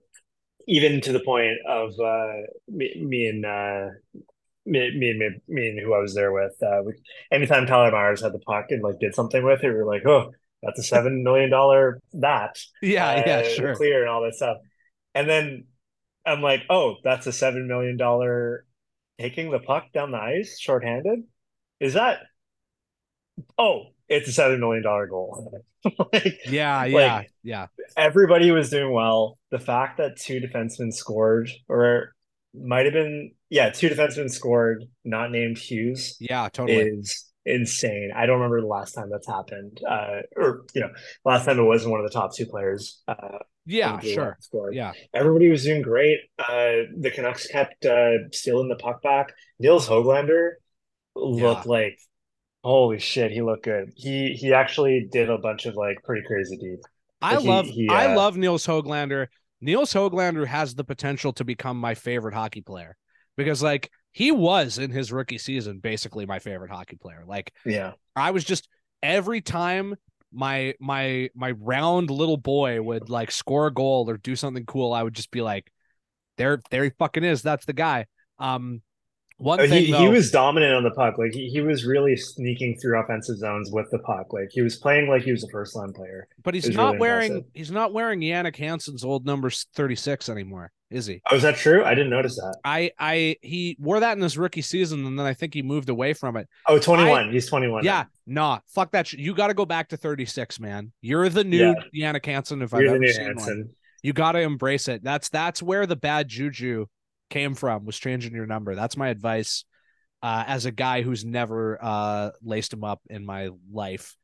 even 0.67 1.01
to 1.01 1.11
the 1.11 1.19
point 1.19 1.57
of 1.67 1.91
uh, 1.99 2.33
me, 2.67 2.93
me 3.03 3.27
and 3.27 3.45
uh, 3.45 3.87
me, 4.65 4.97
me 4.97 5.09
and 5.09 5.19
me, 5.19 5.29
me 5.47 5.69
and 5.69 5.79
who 5.79 5.93
I 5.93 5.99
was 5.99 6.13
there 6.13 6.31
with. 6.31 6.53
Uh, 6.61 6.81
we, 6.85 6.93
anytime 7.31 7.65
Tyler 7.65 7.91
Myers 7.91 8.21
had 8.21 8.33
the 8.33 8.39
puck 8.39 8.65
and 8.69 8.83
like 8.83 8.99
did 8.99 9.15
something 9.15 9.43
with 9.43 9.63
it, 9.63 9.69
we 9.69 9.75
were 9.75 9.85
like, 9.85 10.05
"Oh, 10.05 10.31
that's 10.61 10.79
a 10.79 10.83
seven 10.83 11.23
million 11.23 11.49
dollar 11.49 11.99
that." 12.13 12.59
yeah, 12.81 13.23
yeah, 13.25 13.35
uh, 13.37 13.49
sure. 13.49 13.75
clear 13.75 14.01
and 14.01 14.09
all 14.09 14.23
that 14.23 14.35
stuff. 14.35 14.57
And 15.13 15.29
then 15.29 15.65
I'm 16.25 16.41
like, 16.41 16.61
"Oh, 16.69 16.95
that's 17.03 17.27
a 17.27 17.33
seven 17.33 17.67
million 17.67 17.97
dollar 17.97 18.65
taking 19.19 19.51
the 19.51 19.59
puck 19.59 19.91
down 19.93 20.11
the 20.11 20.19
ice 20.19 20.59
shorthanded." 20.59 21.23
Is 21.79 21.93
that? 21.93 22.19
Oh, 23.57 23.85
it's 24.11 24.27
a 24.27 24.31
seven 24.33 24.59
million 24.59 24.83
dollar 24.83 25.07
goal. 25.07 25.63
like, 26.13 26.39
Yeah, 26.45 26.81
like, 26.81 26.91
yeah, 26.91 27.23
yeah, 27.43 27.67
everybody 27.97 28.51
was 28.51 28.69
doing 28.69 28.91
well. 28.91 29.39
The 29.51 29.59
fact 29.59 29.97
that 29.97 30.17
two 30.17 30.41
defensemen 30.41 30.93
scored, 30.93 31.49
or 31.69 32.13
might 32.53 32.85
have 32.85 32.93
been, 32.93 33.31
yeah, 33.49 33.69
two 33.69 33.89
defensemen 33.89 34.29
scored, 34.29 34.83
not 35.05 35.31
named 35.31 35.57
Hughes, 35.57 36.17
yeah, 36.19 36.49
totally. 36.51 36.83
is 36.83 37.25
insane. 37.45 38.11
I 38.13 38.25
don't 38.25 38.35
remember 38.35 38.59
the 38.59 38.67
last 38.67 38.91
time 38.91 39.09
that's 39.09 39.27
happened. 39.27 39.79
Uh, 39.89 40.21
or 40.35 40.65
you 40.75 40.81
know, 40.81 40.89
last 41.23 41.45
time 41.45 41.57
it 41.57 41.63
wasn't 41.63 41.91
one 41.91 42.01
of 42.01 42.05
the 42.05 42.13
top 42.13 42.35
two 42.35 42.45
players. 42.45 43.01
Uh, 43.07 43.39
yeah, 43.65 43.91
in 43.91 43.95
the 43.95 44.01
blue 44.01 44.13
sure. 44.13 44.37
scored. 44.41 44.75
Yeah, 44.75 44.91
Everybody 45.13 45.49
was 45.49 45.63
doing 45.63 45.83
great. 45.83 46.19
Uh, 46.37 46.83
the 46.97 47.11
Canucks 47.13 47.47
kept 47.47 47.85
uh, 47.85 48.29
stealing 48.33 48.67
the 48.67 48.75
puck 48.75 49.01
back. 49.01 49.33
Nils 49.57 49.87
Hoglander 49.87 50.55
looked 51.15 51.65
like 51.65 51.97
holy 52.63 52.99
shit. 52.99 53.31
He 53.31 53.41
looked 53.41 53.63
good. 53.63 53.91
He 53.95 54.33
he 54.33 54.53
actually 54.53 55.07
did 55.11 55.29
a 55.29 55.37
bunch 55.37 55.65
of 55.65 55.75
like 55.75 56.03
pretty 56.03 56.25
crazy 56.25 56.57
deeds. 56.57 56.83
I 57.21 57.39
he- 57.39 57.47
love 57.47 57.65
he, 57.65 57.89
I 57.89 58.13
uh, 58.13 58.15
love 58.15 58.37
Nils 58.37 58.65
Hoglander. 58.65 59.27
Nils 59.61 59.93
Hoglander 59.93 60.45
has 60.47 60.73
the 60.73 60.83
potential 60.83 61.33
to 61.33 61.43
become 61.43 61.77
my 61.77 61.93
favorite 61.93 62.33
hockey 62.33 62.61
player 62.61 62.97
because 63.37 63.61
like 63.61 63.89
he 64.11 64.31
was 64.31 64.77
in 64.77 64.91
his 64.91 65.11
rookie 65.11 65.37
season 65.37 65.79
basically 65.79 66.25
my 66.25 66.39
favorite 66.39 66.71
hockey 66.71 66.97
player. 66.97 67.23
Like 67.27 67.53
Yeah. 67.65 67.93
I 68.15 68.31
was 68.31 68.43
just 68.43 68.67
every 69.03 69.41
time 69.41 69.95
my 70.33 70.73
my 70.79 71.29
my 71.35 71.51
round 71.51 72.09
little 72.09 72.37
boy 72.37 72.81
would 72.81 73.09
like 73.09 73.31
score 73.31 73.67
a 73.67 73.73
goal 73.73 74.09
or 74.09 74.17
do 74.17 74.35
something 74.35 74.65
cool, 74.65 74.93
I 74.93 75.03
would 75.03 75.13
just 75.13 75.31
be 75.31 75.41
like, 75.41 75.71
there 76.37 76.61
there 76.71 76.83
he 76.83 76.91
fucking 76.97 77.23
is. 77.23 77.41
That's 77.41 77.65
the 77.65 77.73
guy. 77.73 78.07
Um 78.39 78.81
one 79.41 79.59
Uh, 79.59 79.67
thing 79.67 79.85
he, 79.85 79.91
though, 79.91 79.99
he 79.99 80.07
was 80.07 80.31
dominant 80.31 80.73
on 80.73 80.83
the 80.83 80.91
puck. 80.91 81.17
Like 81.17 81.33
he, 81.33 81.49
he 81.49 81.61
was 81.61 81.85
really 81.85 82.15
sneaking 82.15 82.77
through 82.77 82.99
offensive 82.99 83.37
zones 83.37 83.71
with 83.71 83.89
the 83.91 83.99
puck. 83.99 84.31
Like 84.33 84.49
he 84.51 84.61
was 84.61 84.77
playing 84.77 85.09
like 85.09 85.23
he 85.23 85.31
was 85.31 85.43
a 85.43 85.49
first 85.49 85.75
line 85.75 85.93
player. 85.93 86.27
but 86.43 86.53
he's 86.53 86.69
not 86.69 86.89
really 86.93 86.99
wearing 86.99 87.31
impressive. 87.33 87.51
he's 87.53 87.71
not 87.71 87.93
wearing 87.93 88.21
Jannik 88.21 88.55
Hansen's 88.55 89.03
old 89.03 89.25
number 89.25 89.49
36 89.49 90.29
anymore, 90.29 90.71
is 90.89 91.05
he? 91.05 91.21
Oh, 91.31 91.35
is 91.35 91.41
that 91.41 91.55
true? 91.55 91.83
I 91.83 91.95
didn't 91.95 92.09
notice 92.11 92.35
that. 92.35 92.55
I 92.63 92.91
I 92.99 93.35
he 93.41 93.77
wore 93.79 93.99
that 93.99 94.15
in 94.17 94.23
his 94.23 94.37
rookie 94.37 94.61
season, 94.61 95.05
and 95.05 95.17
then 95.17 95.25
I 95.25 95.33
think 95.33 95.53
he 95.53 95.61
moved 95.61 95.89
away 95.89 96.13
from 96.13 96.37
it. 96.37 96.47
Oh, 96.67 96.79
21. 96.79 97.31
He's 97.31 97.47
21. 97.49 97.83
Yeah, 97.83 98.05
nah, 98.27 98.59
fuck 98.67 98.91
that. 98.91 99.07
Shit. 99.07 99.19
You 99.19 99.33
got 99.33 99.47
to 99.47 99.53
go 99.53 99.65
back 99.65 99.89
to 99.89 99.97
36, 99.97 100.59
man. 100.59 100.91
You're 101.01 101.29
the 101.29 101.43
new 101.43 101.75
Jannik 101.95 102.25
Hansen. 102.25 102.61
If 102.61 102.73
I've 102.73 102.81
You're 102.81 102.89
the 102.91 102.95
ever 102.95 102.99
new 103.03 103.13
seen 103.13 103.35
one. 103.35 103.69
You 104.03 104.13
got 104.13 104.31
to 104.31 104.39
embrace 104.39 104.87
it. 104.87 105.03
That's 105.03 105.29
that's 105.29 105.61
where 105.61 105.85
the 105.85 105.95
bad 105.95 106.27
juju 106.27 106.87
came 107.31 107.55
from. 107.55 107.85
Was 107.85 107.97
changing 107.97 108.35
your 108.35 108.45
number. 108.45 108.75
That's 108.75 108.95
my 108.97 109.09
advice. 109.09 109.65
Uh, 110.21 110.43
as 110.45 110.65
a 110.65 110.71
guy 110.71 111.01
who's 111.01 111.25
never 111.25 111.79
uh 111.81 112.29
laced 112.43 112.73
him 112.73 112.83
up 112.83 113.01
in 113.09 113.25
my 113.25 113.49
life 113.73 114.15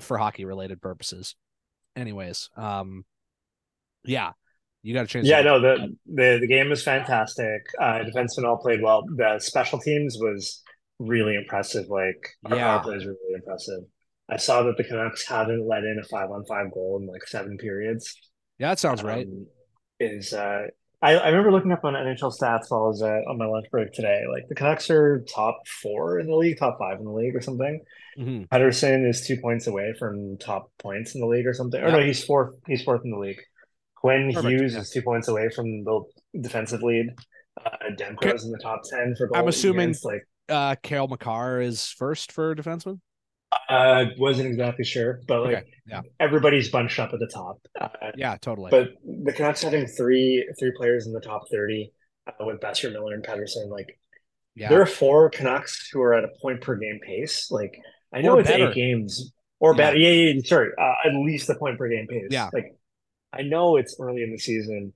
for 0.00 0.18
hockey 0.18 0.44
related 0.44 0.82
purposes. 0.82 1.36
Anyways, 1.94 2.50
um, 2.56 3.04
yeah, 4.04 4.32
you 4.82 4.92
got 4.92 5.02
to 5.02 5.06
change. 5.06 5.26
Yeah, 5.28 5.42
no, 5.42 5.60
the, 5.60 5.94
the 6.12 6.38
the 6.40 6.46
game 6.48 6.68
was 6.68 6.82
fantastic. 6.82 7.62
Uh, 7.80 8.00
defensemen 8.00 8.44
all 8.44 8.56
played 8.56 8.82
well. 8.82 9.04
The 9.16 9.38
special 9.38 9.78
teams 9.78 10.16
was 10.20 10.62
really 10.98 11.36
impressive. 11.36 11.86
Like 11.88 12.28
our 12.46 12.56
Yeah. 12.56 12.64
power 12.78 12.82
plays 12.82 13.04
were 13.06 13.12
really 13.24 13.34
impressive. 13.36 13.82
I 14.28 14.38
saw 14.38 14.64
that 14.64 14.76
the 14.76 14.82
Canucks 14.84 15.24
haven't 15.28 15.64
let 15.68 15.84
in 15.84 16.00
a 16.02 16.08
five 16.08 16.30
on 16.32 16.44
five 16.46 16.72
goal 16.72 16.98
in 17.00 17.06
like 17.06 17.26
seven 17.28 17.56
periods. 17.56 18.12
yeah, 18.58 18.70
that 18.70 18.80
sounds 18.80 19.02
right. 19.04 19.26
um, 19.26 19.46
is 20.00 20.32
uh 20.32 20.66
I, 21.02 21.12
I 21.16 21.28
remember 21.28 21.52
looking 21.52 21.72
up 21.72 21.84
on 21.84 21.92
NHL 21.94 22.32
stats 22.36 22.70
while 22.70 22.84
I 22.84 22.86
was 22.88 23.02
uh, 23.02 23.20
on 23.28 23.36
my 23.38 23.46
lunch 23.46 23.66
break 23.70 23.92
today. 23.92 24.22
Like 24.32 24.48
the 24.48 24.54
Canucks 24.54 24.88
are 24.90 25.24
top 25.32 25.58
four 25.82 26.18
in 26.18 26.26
the 26.26 26.34
league, 26.34 26.58
top 26.58 26.78
five 26.78 26.98
in 26.98 27.04
the 27.04 27.12
league, 27.12 27.36
or 27.36 27.40
something. 27.42 27.80
Mhm. 28.18 28.48
Pettersson 28.48 29.06
is 29.08 29.26
two 29.26 29.36
points 29.40 29.66
away 29.66 29.92
from 29.98 30.38
top 30.38 30.70
points 30.78 31.14
in 31.14 31.20
the 31.20 31.26
league, 31.26 31.46
or 31.46 31.52
something. 31.52 31.80
Or 31.82 31.90
no, 31.92 32.00
he's 32.00 32.24
fourth. 32.24 32.54
He's 32.66 32.82
fourth 32.82 33.02
in 33.04 33.10
the 33.10 33.18
league. 33.18 33.40
Quinn 33.96 34.32
Perfect, 34.32 34.50
Hughes 34.60 34.74
yeah. 34.74 34.80
is 34.80 34.90
two 34.90 35.02
points 35.02 35.28
away 35.28 35.50
from 35.54 35.84
the 35.84 36.00
defensive 36.40 36.82
lead. 36.82 37.06
Uh, 37.62 37.70
Demko's 37.98 38.44
in 38.44 38.50
the 38.52 38.58
top 38.62 38.80
ten 38.88 39.14
for. 39.16 39.28
I'm 39.36 39.48
assuming- 39.48 39.80
against, 39.90 40.04
like 40.04 40.22
Uh, 40.48 40.76
Cale 40.82 41.08
Makar 41.08 41.60
is 41.60 41.88
first 41.88 42.32
for 42.32 42.54
defenseman. 42.54 43.00
Uh 43.68 44.04
wasn't 44.18 44.48
exactly 44.48 44.84
sure, 44.84 45.20
but 45.28 45.42
like 45.42 45.56
Okay, 45.56 45.66
yeah. 45.86 46.00
everybody's 46.20 46.68
bunched 46.70 46.98
up 46.98 47.12
at 47.12 47.18
the 47.20 47.26
top. 47.26 47.58
Uh, 47.80 47.88
Yeah, 48.16 48.36
totally. 48.40 48.70
But 48.70 48.90
the 49.04 49.32
Canucks 49.32 49.62
having 49.62 49.86
three 49.86 50.48
three 50.58 50.72
players 50.76 51.06
in 51.06 51.12
the 51.12 51.20
top 51.20 51.48
thirty 51.50 51.92
uh, 52.26 52.32
with 52.44 52.60
Boeser, 52.60 52.92
Miller, 52.92 53.14
and 53.14 53.24
Pettersson, 53.24 53.68
like 53.70 53.98
yeah, 54.54 54.68
there 54.68 54.80
are 54.80 54.86
four 54.86 55.30
Canucks 55.30 55.88
who 55.92 56.00
are 56.02 56.14
at 56.14 56.24
a 56.24 56.28
point 56.40 56.60
per 56.60 56.76
game 56.76 57.00
pace. 57.02 57.50
Like 57.50 57.78
I 58.12 58.20
know 58.22 58.36
Or 58.36 58.40
it's 58.40 58.48
better. 58.50 58.68
eight 58.68 58.74
games 58.74 59.32
or 59.60 59.72
Yeah. 59.72 59.76
better. 59.76 59.96
Yeah, 59.98 60.10
yeah, 60.10 60.32
yeah 60.34 60.40
sorry, 60.44 60.70
uh, 60.78 60.94
at 61.04 61.14
least 61.14 61.48
a 61.50 61.54
point 61.56 61.78
per 61.78 61.88
game 61.88 62.06
pace. 62.08 62.28
Yeah. 62.30 62.50
like 62.52 62.74
I 63.32 63.42
know 63.42 63.76
it's 63.76 63.96
early 64.00 64.22
in 64.22 64.30
the 64.32 64.38
season. 64.38 64.92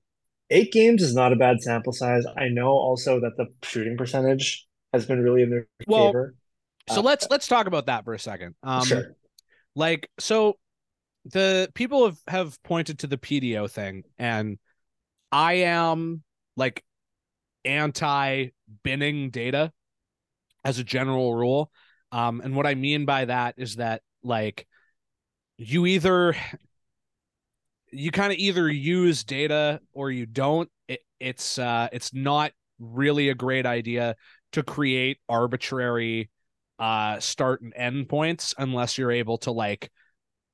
Eight 0.48 0.72
games 0.72 1.02
is 1.02 1.14
not 1.14 1.32
a 1.32 1.36
bad 1.36 1.60
sample 1.60 1.92
size. 1.92 2.24
I 2.36 2.48
know 2.48 2.68
also 2.70 3.20
that 3.20 3.36
the 3.36 3.46
shooting 3.62 3.96
percentage 3.96 4.66
has 4.92 5.06
been 5.06 5.22
really 5.22 5.42
in 5.42 5.50
their 5.50 5.68
Well, 5.86 6.06
favor. 6.08 6.34
So 6.90 7.00
uh, 7.00 7.02
let's 7.02 7.26
let's 7.30 7.46
talk 7.46 7.66
about 7.66 7.86
that 7.86 8.04
for 8.04 8.14
a 8.14 8.18
second. 8.18 8.54
Um, 8.62 8.84
sure. 8.84 9.16
like 9.74 10.10
so 10.18 10.58
the 11.26 11.70
people 11.74 12.06
have 12.06 12.18
have 12.26 12.62
pointed 12.62 13.00
to 13.00 13.06
the 13.06 13.18
PDO 13.18 13.70
thing 13.70 14.04
and 14.18 14.58
I 15.30 15.54
am 15.54 16.22
like 16.56 16.84
anti 17.64 18.48
binning 18.82 19.30
data 19.30 19.72
as 20.64 20.78
a 20.78 20.84
general 20.84 21.34
rule. 21.34 21.70
Um 22.12 22.40
and 22.42 22.56
what 22.56 22.66
I 22.66 22.74
mean 22.74 23.04
by 23.04 23.26
that 23.26 23.54
is 23.58 23.76
that 23.76 24.02
like 24.22 24.66
you 25.56 25.86
either 25.86 26.34
you 27.92 28.10
kind 28.10 28.32
of 28.32 28.38
either 28.38 28.68
use 28.70 29.24
data 29.24 29.80
or 29.92 30.10
you 30.10 30.26
don't 30.26 30.70
it, 30.88 31.00
it's 31.18 31.58
uh 31.58 31.88
it's 31.92 32.14
not 32.14 32.52
really 32.78 33.28
a 33.28 33.34
great 33.34 33.66
idea 33.66 34.16
to 34.52 34.62
create 34.62 35.18
arbitrary 35.28 36.30
uh 36.80 37.20
start 37.20 37.62
and 37.62 37.74
end 37.76 38.08
points 38.08 38.54
unless 38.58 38.98
you're 38.98 39.12
able 39.12 39.38
to 39.38 39.52
like 39.52 39.90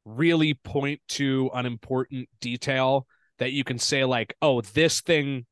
really 0.04 0.54
point 0.54 1.00
to 1.08 1.50
an 1.54 1.66
important 1.66 2.28
detail 2.40 3.06
that 3.38 3.52
you 3.52 3.64
can 3.64 3.78
say 3.78 4.04
like 4.04 4.34
oh 4.42 4.60
this 4.60 5.00
thing 5.02 5.46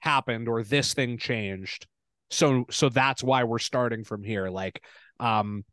happened 0.00 0.48
or 0.48 0.62
this 0.62 0.94
thing 0.94 1.18
changed 1.18 1.86
So 2.30 2.66
so 2.70 2.88
that's 2.90 3.22
why 3.22 3.44
we're 3.44 3.58
starting 3.58 4.04
from 4.04 4.22
here. 4.24 4.50
Like 4.50 4.82
um 5.20 5.64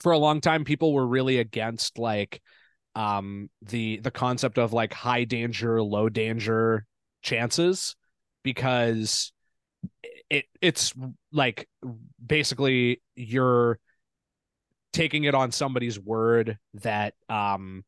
for 0.00 0.12
a 0.12 0.18
long 0.18 0.40
time 0.40 0.64
people 0.64 0.92
were 0.92 1.06
really 1.06 1.38
against 1.38 1.98
like 1.98 2.40
um 2.94 3.50
the 3.62 3.98
the 4.00 4.10
concept 4.10 4.58
of 4.58 4.72
like 4.72 4.92
high 4.92 5.24
danger, 5.24 5.82
low 5.82 6.08
danger 6.08 6.86
chances 7.22 7.96
because 8.44 9.32
it 10.30 10.46
it's 10.60 10.92
like 11.32 11.68
basically 12.24 13.00
you're 13.14 13.78
taking 14.92 15.24
it 15.24 15.34
on 15.34 15.52
somebody's 15.52 15.98
word 15.98 16.58
that 16.74 17.14
um 17.28 17.84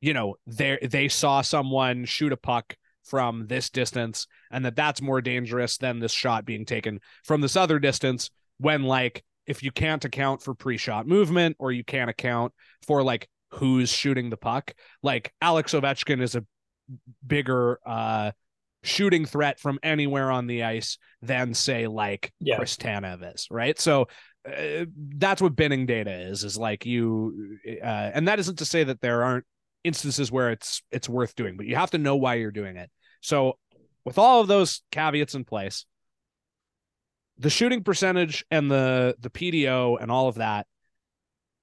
you 0.00 0.12
know 0.12 0.34
they 0.46 0.78
they 0.82 1.08
saw 1.08 1.40
someone 1.40 2.04
shoot 2.04 2.32
a 2.32 2.36
puck 2.36 2.76
from 3.04 3.46
this 3.46 3.70
distance 3.70 4.26
and 4.50 4.64
that 4.64 4.76
that's 4.76 5.02
more 5.02 5.20
dangerous 5.20 5.76
than 5.78 5.98
this 5.98 6.12
shot 6.12 6.44
being 6.44 6.64
taken 6.64 7.00
from 7.24 7.40
this 7.40 7.56
other 7.56 7.78
distance 7.78 8.30
when 8.58 8.82
like 8.82 9.24
if 9.46 9.62
you 9.62 9.72
can't 9.72 10.04
account 10.04 10.40
for 10.40 10.54
pre-shot 10.54 11.06
movement 11.06 11.56
or 11.58 11.72
you 11.72 11.84
can't 11.84 12.10
account 12.10 12.52
for 12.86 13.02
like 13.02 13.28
who's 13.50 13.90
shooting 13.90 14.30
the 14.30 14.36
puck 14.36 14.72
like 15.02 15.32
Alex 15.40 15.72
Ovechkin 15.72 16.20
is 16.20 16.36
a 16.36 16.44
bigger 17.26 17.78
uh 17.84 18.30
shooting 18.82 19.24
threat 19.24 19.60
from 19.60 19.78
anywhere 19.82 20.30
on 20.30 20.46
the 20.46 20.64
ice 20.64 20.98
than 21.20 21.54
say 21.54 21.86
like 21.86 22.32
Yeah. 22.40 22.56
Chris 22.56 22.76
Tanev 22.76 23.34
is, 23.34 23.46
right? 23.50 23.78
So 23.78 24.08
uh, 24.46 24.86
that's 24.96 25.40
what 25.40 25.54
binning 25.54 25.86
data 25.86 26.12
is 26.12 26.42
is 26.42 26.56
like 26.56 26.84
you 26.84 27.58
uh, 27.66 28.10
and 28.14 28.26
that 28.28 28.40
isn't 28.40 28.58
to 28.58 28.64
say 28.64 28.84
that 28.84 29.00
there 29.00 29.22
aren't 29.22 29.44
instances 29.84 30.32
where 30.32 30.50
it's 30.50 30.82
it's 30.90 31.08
worth 31.08 31.34
doing, 31.34 31.56
but 31.56 31.66
you 31.66 31.76
have 31.76 31.90
to 31.92 31.98
know 31.98 32.16
why 32.16 32.34
you're 32.34 32.50
doing 32.50 32.76
it. 32.76 32.90
So 33.20 33.58
with 34.04 34.18
all 34.18 34.40
of 34.40 34.48
those 34.48 34.82
caveats 34.90 35.34
in 35.34 35.44
place, 35.44 35.86
the 37.38 37.50
shooting 37.50 37.82
percentage 37.84 38.44
and 38.50 38.70
the 38.70 39.14
the 39.20 39.30
PDO 39.30 39.98
and 40.00 40.10
all 40.10 40.28
of 40.28 40.36
that 40.36 40.66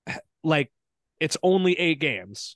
like 0.43 0.71
it's 1.19 1.37
only 1.43 1.73
8 1.73 1.99
games 1.99 2.55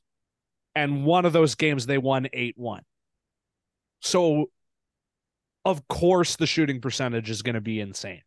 and 0.74 1.05
one 1.05 1.26
of 1.26 1.34
those 1.34 1.55
games 1.55 1.86
they 1.86 1.97
won 1.97 2.28
8-1. 2.34 2.80
So 3.99 4.49
of 5.66 5.88
course 5.88 6.36
the 6.36 6.47
shooting 6.47 6.82
percentage 6.82 7.30
is 7.30 7.41
going 7.41 7.55
to 7.55 7.61
be 7.61 7.80
insane. 7.80 8.22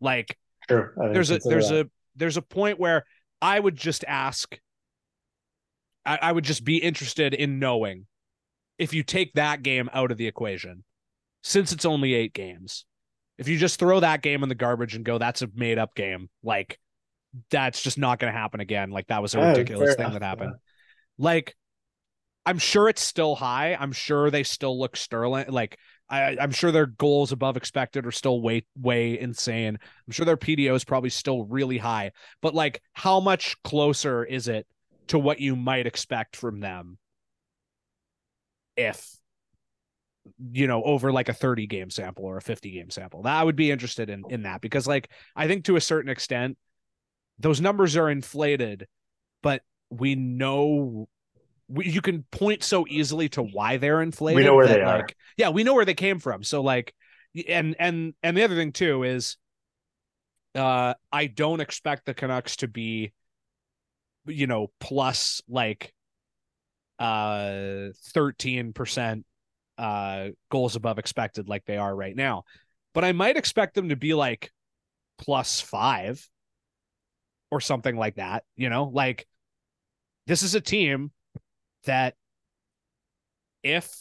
Like 0.00 0.36
Sure. 0.68 0.94
There's 1.12 1.30
a 1.30 1.38
there's 1.38 1.68
that. 1.68 1.86
a 1.86 1.90
there's 2.16 2.36
a 2.36 2.42
point 2.42 2.78
where 2.80 3.04
I 3.40 3.58
would 3.58 3.76
just 3.76 4.04
ask 4.08 4.58
I, 6.04 6.18
I 6.22 6.32
would 6.32 6.44
just 6.44 6.64
be 6.64 6.76
interested 6.78 7.34
in 7.34 7.58
knowing 7.58 8.06
if 8.78 8.92
you 8.92 9.02
take 9.02 9.32
that 9.34 9.62
game 9.62 9.88
out 9.92 10.10
of 10.10 10.18
the 10.18 10.26
equation, 10.26 10.84
since 11.42 11.72
it's 11.72 11.84
only 11.84 12.14
eight 12.14 12.32
games, 12.34 12.84
if 13.38 13.48
you 13.48 13.58
just 13.58 13.78
throw 13.78 14.00
that 14.00 14.22
game 14.22 14.42
in 14.42 14.48
the 14.48 14.54
garbage 14.54 14.94
and 14.94 15.04
go, 15.04 15.18
that's 15.18 15.42
a 15.42 15.48
made 15.54 15.78
up 15.78 15.94
game, 15.94 16.28
like 16.42 16.78
that's 17.50 17.82
just 17.82 17.98
not 17.98 18.18
gonna 18.18 18.32
happen 18.32 18.60
again. 18.60 18.90
Like 18.90 19.06
that 19.08 19.22
was 19.22 19.34
a 19.34 19.38
Yeah, 19.38 19.48
ridiculous 19.50 19.94
thing 19.94 20.06
enough, 20.06 20.20
that 20.20 20.22
happened. 20.22 20.52
yeah. 20.54 21.24
Like 21.24 21.56
I'm 22.44 22.58
sure 22.58 22.88
it's 22.88 23.02
still 23.02 23.34
high. 23.34 23.74
I'm 23.74 23.92
sure 23.92 24.30
they 24.30 24.42
still 24.42 24.78
look 24.78 24.96
sterling. 24.96 25.46
Like 25.48 25.78
I, 26.08 26.36
I'm 26.40 26.52
sure 26.52 26.70
their 26.70 26.86
goals 26.86 27.32
above 27.32 27.56
expected 27.56 28.06
are 28.06 28.12
still 28.12 28.40
way, 28.40 28.64
way 28.80 29.18
insane. 29.18 29.78
I'm 30.06 30.12
sure 30.12 30.24
their 30.24 30.36
PDO 30.36 30.74
is 30.74 30.84
probably 30.84 31.10
still 31.10 31.44
really 31.44 31.78
high. 31.78 32.12
But 32.42 32.54
like, 32.54 32.82
how 32.92 33.20
much 33.20 33.60
closer 33.62 34.24
is 34.24 34.48
it 34.48 34.66
to 35.08 35.18
what 35.18 35.40
you 35.40 35.56
might 35.56 35.86
expect 35.86 36.36
from 36.36 36.60
them 36.60 36.98
if 38.76 39.16
you 40.52 40.66
know 40.66 40.82
over 40.82 41.12
like 41.12 41.28
a 41.28 41.32
30 41.32 41.66
game 41.66 41.88
sample 41.88 42.24
or 42.24 42.36
a 42.36 42.42
50 42.42 42.70
game 42.70 42.90
sample? 42.90 43.22
That 43.22 43.36
I 43.36 43.42
would 43.42 43.56
be 43.56 43.70
interested 43.70 44.08
in 44.08 44.22
in 44.30 44.42
that 44.42 44.60
because 44.60 44.86
like 44.86 45.10
I 45.34 45.48
think 45.48 45.64
to 45.64 45.76
a 45.76 45.80
certain 45.80 46.10
extent 46.10 46.56
those 47.38 47.60
numbers 47.60 47.96
are 47.96 48.08
inflated, 48.08 48.86
but 49.42 49.62
we 49.90 50.14
know 50.14 51.08
we, 51.68 51.88
you 51.88 52.00
can 52.00 52.24
point 52.30 52.62
so 52.62 52.86
easily 52.88 53.28
to 53.30 53.42
why 53.42 53.76
they're 53.76 54.02
inflated. 54.02 54.36
We 54.36 54.44
know 54.44 54.54
where 54.54 54.66
that, 54.66 54.74
they 54.74 54.82
are. 54.82 54.98
like, 54.98 55.16
Yeah, 55.36 55.50
we 55.50 55.64
know 55.64 55.74
where 55.74 55.84
they 55.84 55.94
came 55.94 56.18
from. 56.18 56.42
So 56.42 56.62
like, 56.62 56.94
and 57.48 57.76
and 57.78 58.14
and 58.22 58.36
the 58.36 58.44
other 58.44 58.54
thing 58.54 58.72
too 58.72 59.02
is, 59.02 59.36
uh, 60.54 60.94
I 61.12 61.26
don't 61.26 61.60
expect 61.60 62.06
the 62.06 62.14
Canucks 62.14 62.56
to 62.56 62.68
be, 62.68 63.12
you 64.26 64.46
know, 64.46 64.68
plus 64.80 65.42
like, 65.48 65.92
uh, 66.98 67.88
thirteen 68.14 68.72
percent, 68.72 69.26
uh, 69.76 70.28
goals 70.50 70.76
above 70.76 70.98
expected 70.98 71.48
like 71.48 71.64
they 71.66 71.76
are 71.76 71.94
right 71.94 72.16
now, 72.16 72.44
but 72.94 73.04
I 73.04 73.12
might 73.12 73.36
expect 73.36 73.74
them 73.74 73.90
to 73.90 73.96
be 73.96 74.14
like 74.14 74.50
plus 75.18 75.60
five 75.60 76.26
or 77.50 77.60
something 77.60 77.96
like 77.96 78.16
that. 78.16 78.44
You 78.54 78.70
know, 78.70 78.84
like 78.84 79.26
this 80.26 80.42
is 80.42 80.54
a 80.54 80.60
team 80.60 81.10
that 81.86 82.14
if 83.62 83.92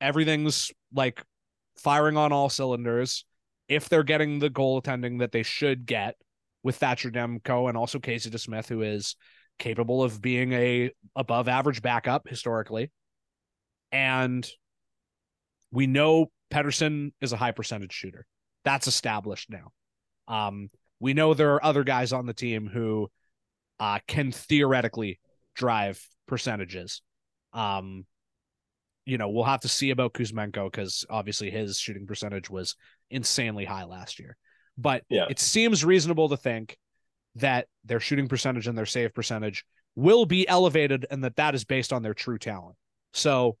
everything's 0.00 0.70
like 0.94 1.22
firing 1.76 2.16
on 2.16 2.32
all 2.32 2.48
cylinders, 2.48 3.24
if 3.68 3.88
they're 3.88 4.02
getting 4.02 4.38
the 4.38 4.50
goal 4.50 4.78
attending 4.78 5.18
that 5.18 5.32
they 5.32 5.42
should 5.42 5.86
get 5.86 6.16
with 6.62 6.76
Thatcher 6.76 7.10
Demko 7.10 7.68
and 7.68 7.76
also 7.76 7.98
Casey 7.98 8.30
DeSmith, 8.30 8.68
who 8.68 8.82
is 8.82 9.16
capable 9.58 10.02
of 10.02 10.20
being 10.20 10.52
a 10.52 10.90
above 11.16 11.48
average 11.48 11.82
backup 11.82 12.28
historically. 12.28 12.90
And 13.90 14.48
we 15.70 15.86
know 15.86 16.30
Pettersson 16.52 17.12
is 17.20 17.32
a 17.32 17.36
high 17.36 17.52
percentage 17.52 17.92
shooter. 17.92 18.26
That's 18.64 18.86
established 18.86 19.50
now. 19.50 19.72
Um, 20.28 20.70
we 21.00 21.14
know 21.14 21.34
there 21.34 21.54
are 21.54 21.64
other 21.64 21.84
guys 21.84 22.12
on 22.12 22.26
the 22.26 22.34
team 22.34 22.68
who 22.72 23.10
uh, 23.80 23.98
can 24.06 24.30
theoretically 24.30 25.18
drive 25.54 26.00
percentages. 26.26 27.02
Um, 27.52 28.06
you 29.04 29.18
know, 29.18 29.28
we'll 29.28 29.44
have 29.44 29.60
to 29.60 29.68
see 29.68 29.90
about 29.90 30.12
Kuzmenko 30.12 30.70
because 30.70 31.04
obviously 31.10 31.50
his 31.50 31.78
shooting 31.78 32.06
percentage 32.06 32.48
was 32.48 32.76
insanely 33.10 33.64
high 33.64 33.84
last 33.84 34.18
year. 34.18 34.36
But 34.78 35.04
Yeah. 35.08 35.26
it 35.28 35.38
seems 35.38 35.84
reasonable 35.84 36.28
to 36.28 36.36
think 36.36 36.78
that 37.36 37.66
their 37.84 38.00
shooting 38.00 38.28
percentage 38.28 38.66
and 38.66 38.78
their 38.78 38.86
save 38.86 39.12
percentage 39.12 39.64
will 39.96 40.24
be 40.24 40.46
elevated 40.46 41.06
and 41.10 41.24
that 41.24 41.36
that 41.36 41.54
is 41.54 41.64
based 41.64 41.92
on 41.92 42.02
their 42.02 42.14
true 42.14 42.38
talent. 42.38 42.76
So 43.12 43.58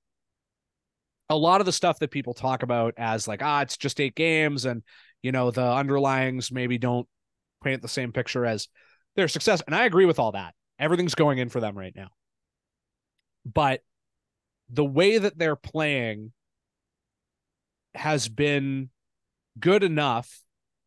a 1.28 1.36
lot 1.36 1.60
of 1.60 1.66
the 1.66 1.72
stuff 1.72 1.98
that 1.98 2.10
people 2.10 2.34
talk 2.34 2.62
about 2.62 2.94
as 2.96 3.26
like, 3.26 3.42
ah, 3.42 3.62
it's 3.62 3.76
just 3.76 4.00
eight 4.00 4.14
games 4.14 4.64
and, 4.64 4.82
you 5.22 5.32
know, 5.32 5.50
the 5.50 5.62
underlyings 5.62 6.52
maybe 6.52 6.78
don't 6.78 7.08
paint 7.64 7.82
the 7.82 7.88
same 7.88 8.12
picture 8.12 8.46
as 8.46 8.68
their 9.16 9.28
success. 9.28 9.62
And 9.66 9.74
I 9.74 9.84
agree 9.86 10.06
with 10.06 10.18
all 10.18 10.32
that. 10.32 10.54
Everything's 10.78 11.14
going 11.14 11.38
in 11.38 11.48
for 11.48 11.60
them 11.60 11.76
right 11.76 11.94
now. 11.94 12.08
But 13.44 13.82
the 14.70 14.84
way 14.84 15.18
that 15.18 15.36
they're 15.38 15.56
playing 15.56 16.32
has 17.94 18.28
been 18.28 18.90
good 19.58 19.82
enough 19.82 20.40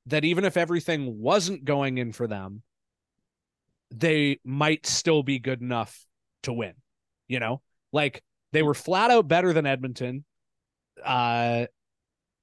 that 0.07 0.23
even 0.25 0.45
if 0.45 0.57
everything 0.57 1.19
wasn't 1.19 1.65
going 1.65 1.97
in 1.97 2.11
for 2.11 2.27
them, 2.27 2.61
they 3.91 4.39
might 4.43 4.85
still 4.85 5.23
be 5.23 5.39
good 5.39 5.61
enough 5.61 6.05
to 6.43 6.53
win. 6.53 6.73
You 7.27 7.39
know, 7.39 7.61
like 7.91 8.23
they 8.51 8.61
were 8.63 8.73
flat 8.73 9.11
out 9.11 9.27
better 9.27 9.53
than 9.53 9.65
Edmonton. 9.65 10.25
Uh, 11.03 11.65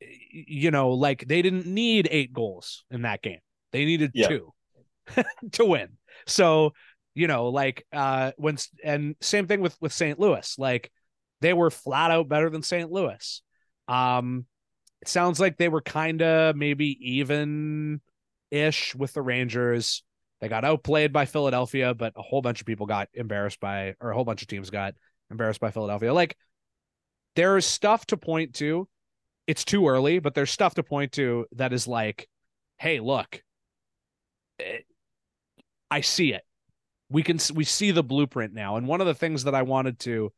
you 0.00 0.70
know, 0.70 0.90
like 0.90 1.26
they 1.26 1.42
didn't 1.42 1.66
need 1.66 2.08
eight 2.10 2.32
goals 2.32 2.84
in 2.90 3.02
that 3.02 3.22
game. 3.22 3.38
They 3.72 3.84
needed 3.84 4.10
Yeah. 4.14 4.28
two 4.28 4.52
to 5.52 5.64
win. 5.64 5.88
So, 6.26 6.72
you 7.14 7.26
know, 7.26 7.48
like 7.48 7.86
uh 7.92 8.32
when 8.36 8.56
and 8.84 9.16
same 9.20 9.46
thing 9.46 9.60
with 9.60 9.76
with 9.80 9.92
St. 9.92 10.18
Louis. 10.18 10.58
Like 10.58 10.90
they 11.40 11.52
were 11.52 11.70
flat 11.70 12.10
out 12.10 12.28
better 12.28 12.50
than 12.50 12.62
St. 12.62 12.90
Louis. 12.90 13.42
Um 13.88 14.46
it 15.00 15.08
sounds 15.08 15.40
like 15.40 15.56
they 15.56 15.68
were 15.68 15.80
kind 15.80 16.22
of 16.22 16.54
maybe 16.56 16.96
even 17.16 18.00
ish 18.50 18.94
with 18.94 19.12
the 19.12 19.22
Rangers. 19.22 20.04
They 20.40 20.48
got 20.48 20.64
outplayed 20.64 21.12
by 21.12 21.26
Philadelphia, 21.26 21.94
but 21.94 22.12
a 22.16 22.22
whole 22.22 22.42
bunch 22.42 22.60
of 22.60 22.66
people 22.66 22.86
got 22.86 23.08
embarrassed 23.14 23.60
by 23.60 23.94
or 24.00 24.10
a 24.10 24.14
whole 24.14 24.24
bunch 24.24 24.42
of 24.42 24.48
teams 24.48 24.70
got 24.70 24.94
embarrassed 25.30 25.60
by 25.60 25.70
Philadelphia. 25.70 26.12
Like 26.14 26.36
there's 27.34 27.66
stuff 27.66 28.06
to 28.06 28.16
point 28.16 28.54
to. 28.54 28.88
It's 29.46 29.64
too 29.64 29.88
early, 29.88 30.18
but 30.20 30.34
there's 30.34 30.50
stuff 30.50 30.74
to 30.74 30.82
point 30.82 31.12
to 31.12 31.46
that 31.52 31.72
is 31.72 31.88
like, 31.88 32.28
hey, 32.78 33.00
look, 33.00 33.42
eh, 34.60 34.78
I 35.90 36.00
see 36.00 36.32
it. 36.32 36.42
We 37.12 37.22
can 37.22 37.38
we 37.54 37.64
see 37.64 37.90
the 37.90 38.02
blueprint 38.02 38.54
now. 38.54 38.76
And 38.76 38.86
one 38.86 39.00
of 39.00 39.06
the 39.06 39.14
things 39.14 39.44
that 39.44 39.54
I 39.54 39.62
wanted 39.62 39.98
to 40.00 40.32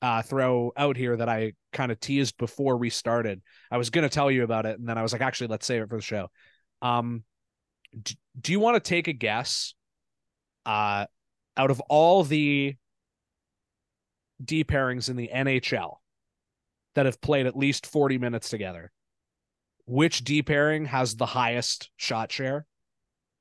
uh, 0.00 0.22
throw 0.22 0.72
out 0.76 0.96
here 0.96 1.16
that 1.16 1.28
I 1.28 1.52
kind 1.72 1.90
of 1.90 1.98
teased 1.98 2.36
before 2.38 2.76
we 2.76 2.90
started, 2.90 3.42
I 3.70 3.76
was 3.76 3.90
going 3.90 4.02
to 4.02 4.12
tell 4.12 4.30
you 4.30 4.44
about 4.44 4.66
it, 4.66 4.78
and 4.78 4.88
then 4.88 4.98
I 4.98 5.02
was 5.02 5.12
like, 5.12 5.22
actually, 5.22 5.48
let's 5.48 5.66
save 5.66 5.82
it 5.82 5.88
for 5.88 5.96
the 5.96 6.02
show. 6.02 6.28
Um, 6.80 7.24
d- 8.00 8.16
do 8.40 8.52
you 8.52 8.60
want 8.60 8.82
to 8.82 8.88
take 8.88 9.08
a 9.08 9.12
guess? 9.12 9.74
Uh, 10.64 11.06
out 11.56 11.70
of 11.70 11.80
all 11.88 12.22
the 12.22 12.76
D 14.42 14.64
pairings 14.64 15.08
in 15.08 15.16
the 15.16 15.30
NHL 15.34 15.96
that 16.94 17.06
have 17.06 17.20
played 17.20 17.46
at 17.46 17.56
least 17.56 17.86
40 17.86 18.18
minutes 18.18 18.48
together, 18.48 18.92
which 19.86 20.24
D 20.24 20.42
pairing 20.42 20.86
has 20.86 21.16
the 21.16 21.26
highest 21.26 21.90
shot 21.96 22.30
share 22.30 22.66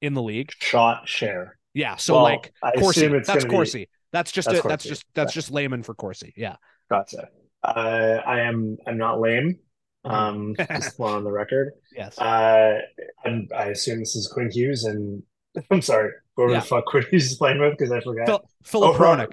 in 0.01 0.13
the 0.13 0.21
league? 0.21 0.51
Shot 0.59 1.07
share. 1.07 1.57
Yeah, 1.73 1.95
so 1.95 2.15
Well, 2.15 2.23
like 2.23 2.53
I 2.63 2.71
Corsi, 2.71 3.01
assume 3.01 3.15
it's 3.15 3.27
that's 3.27 3.43
gonna 3.43 3.49
be- 3.51 3.55
Corsi. 3.55 3.89
That's 4.11 4.31
just 4.31 4.49
That's 4.49 4.65
a, 4.65 4.67
that's 4.67 4.83
just 4.83 5.05
that's 5.13 5.31
yeah. 5.31 5.39
just 5.39 5.51
layman 5.51 5.83
for 5.83 5.93
Corsi. 5.93 6.33
Yeah. 6.35 6.57
Gotcha. 6.89 7.29
Uh, 7.63 8.17
I 8.25 8.41
am. 8.41 8.77
I'm 8.85 8.97
not 8.97 9.21
lame. 9.21 9.59
Mm-hmm. 10.05 10.15
Um, 10.15 10.55
just 10.57 10.99
on 10.99 11.23
the 11.23 11.31
record. 11.31 11.73
Yes. 11.95 12.17
Uh, 12.17 12.79
and 13.25 13.51
I 13.53 13.65
assume 13.65 13.99
this 13.99 14.15
is 14.15 14.27
Quinn 14.27 14.49
Hughes, 14.49 14.85
and 14.85 15.21
I'm 15.71 15.81
sorry, 15.81 16.11
whoever 16.37 16.53
Yeah. 16.53 16.59
the 16.61 16.65
fuck 16.65 16.85
Quinn 16.85 17.03
Hughes 17.11 17.31
is 17.31 17.37
playing 17.37 17.59
with 17.59 17.77
because 17.77 17.91
I 17.91 17.99
forgot. 17.99 18.25
Phil, 18.27 18.43
Filip 18.63 18.95
oh, 18.95 18.97
Hronek, 18.97 19.27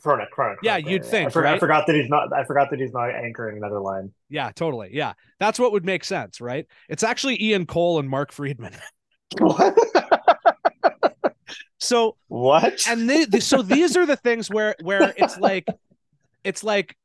Hronek, 0.00 0.56
Yeah, 0.62 0.76
you'd 0.76 1.04
think, 1.04 1.26
I, 1.26 1.30
for- 1.30 1.46
I 1.46 1.58
forgot 1.58 1.86
that 1.88 1.96
he's 1.96 2.08
not. 2.08 2.32
I 2.32 2.44
forgot 2.44 2.70
that 2.70 2.78
he's 2.80 2.92
not 2.92 3.10
anchoring 3.10 3.56
another 3.56 3.80
line. 3.80 4.12
Yeah, 4.30 4.52
totally. 4.54 4.90
Yeah. 4.92 5.14
That's 5.40 5.58
what 5.58 5.72
would 5.72 5.84
make 5.84 6.04
sense, 6.04 6.40
right? 6.40 6.66
It's 6.88 7.02
actually 7.02 7.42
Ian 7.42 7.66
Cole 7.66 7.98
and 7.98 8.08
Mark 8.08 8.30
Friedman. 8.32 8.74
What? 9.38 9.76
So 11.84 12.16
what? 12.28 12.82
and 12.88 13.08
they, 13.08 13.24
they- 13.24 13.40
so 13.40 13.62
these 13.62 13.96
are 13.96 14.06
the 14.06 14.16
things 14.16 14.48
where 14.50 14.74
where 14.82 15.12
it's 15.16 15.38
like 15.38 15.66
it's 16.42 16.64
like 16.64 16.96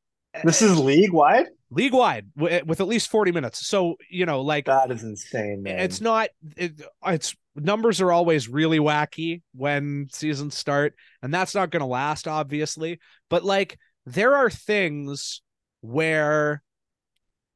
this 0.44 0.62
is 0.62 0.78
league 0.78 1.12
wide. 1.12 1.46
league 1.70 1.92
wide 1.92 2.26
with, 2.36 2.64
with 2.66 2.80
at 2.80 2.86
least 2.86 3.10
40 3.10 3.32
minutes. 3.32 3.66
So, 3.66 3.96
you 4.08 4.26
know, 4.26 4.40
like 4.42 4.66
That 4.66 4.90
is 4.90 5.02
insane, 5.02 5.62
man. 5.62 5.80
it's 5.80 6.00
not 6.00 6.28
it, 6.56 6.80
it's 7.06 7.34
numbers 7.56 8.00
are 8.00 8.12
always 8.12 8.48
really 8.48 8.78
wacky 8.78 9.42
when 9.54 10.06
seasons 10.12 10.54
start 10.54 10.94
and 11.22 11.34
that's 11.34 11.54
not 11.54 11.70
going 11.70 11.80
to 11.80 11.86
last 11.86 12.28
obviously 12.28 13.00
but 13.28 13.44
like 13.44 13.76
there 14.06 14.36
are 14.36 14.48
things 14.48 15.42
where 15.80 16.62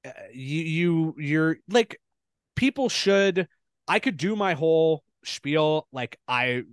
uh, 0.04 0.10
you 0.32 0.62
you 0.62 1.14
you're 1.18 1.56
like 1.70 1.98
people 2.56 2.88
should 2.88 3.46
i 3.86 3.98
could 4.00 4.16
do 4.16 4.34
my 4.34 4.54
whole 4.54 5.04
spiel 5.24 5.86
like 5.92 6.18
i 6.26 6.64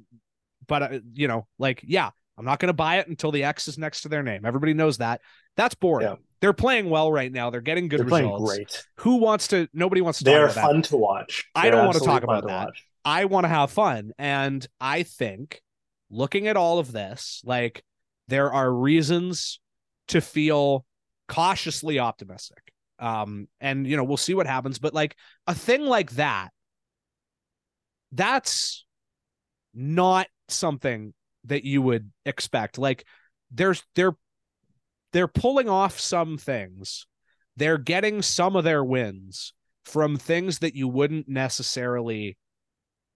but 0.72 0.82
uh, 0.84 1.00
you 1.14 1.28
know 1.28 1.46
like 1.60 1.82
yeah 1.86 2.10
i'm 2.38 2.46
not 2.46 2.60
going 2.60 2.68
to 2.68 2.74
buy 2.74 3.00
it 3.00 3.08
until 3.10 3.30
the 3.32 3.44
x 3.44 3.68
is 3.68 3.78
next 3.78 4.02
to 4.04 4.10
their 4.10 4.24
name 4.24 4.46
everybody 4.46 4.74
knows 4.74 4.98
that 5.00 5.20
that's 5.58 5.76
boring 5.76 6.08
Yeah. 6.08 6.16
they're 6.40 6.54
playing 6.54 6.90
well 6.90 7.12
right 7.12 7.32
now 7.32 7.50
they're 7.50 7.60
getting 7.60 7.90
good 7.90 8.00
They're 8.00 8.06
results 8.22 8.56
great. 8.56 8.88
who 9.00 9.18
wants 9.18 9.50
to 9.50 9.68
nobody 9.74 10.00
wants 10.00 10.20
to 10.20 10.24
They 10.26 10.32
talk 10.32 10.40
are 10.40 10.46
about 10.46 10.56
that 10.56 10.62
fun 10.62 10.82
to 10.84 10.98
watch. 10.98 11.46
I 11.54 11.62
They're 11.64 11.72
don't 11.72 11.86
wanna 11.88 12.00
talk 12.00 12.24
about 12.24 12.42
to 12.42 12.48
that. 12.48 12.66
watch. 12.68 12.86
I 13.04 13.26
want 13.26 13.44
to 13.46 13.50
have 13.50 13.72
fun. 13.72 14.12
And 14.20 14.66
I 14.80 15.04
think 15.04 15.60
looking 16.12 16.48
at 16.48 16.56
all 16.56 16.78
of 16.80 16.92
this, 16.92 17.42
like 17.44 17.84
there 18.28 18.54
are 18.54 18.72
reasons 18.72 19.60
to 20.10 20.22
feel 20.22 20.86
cautiously 21.28 21.98
optimistic. 22.00 22.62
Um, 23.00 23.48
and 23.60 23.88
you 23.88 23.98
know, 23.98 24.04
we'll 24.04 24.18
see 24.18 24.36
what 24.36 24.46
happens. 24.46 24.78
But 24.80 24.94
like 24.94 25.16
a 25.48 25.56
thing 25.56 25.82
like 25.82 26.12
that, 26.12 26.50
that's 28.12 28.86
not 29.74 30.28
something 30.48 31.14
that 31.46 31.64
you 31.64 31.82
would 31.82 32.12
expect. 32.26 32.78
Like 32.78 33.06
there's 33.52 33.84
they're 33.96 34.16
they're 35.14 35.28
pulling 35.28 35.70
off 35.70 36.00
some 36.00 36.38
things. 36.38 37.06
They're 37.58 37.78
getting 37.78 38.22
some 38.22 38.56
of 38.56 38.64
their 38.64 38.84
wins 38.84 39.54
from 39.86 40.16
things 40.18 40.60
that 40.60 40.76
you 40.76 40.88
wouldn't 40.88 41.28
necessarily 41.28 42.38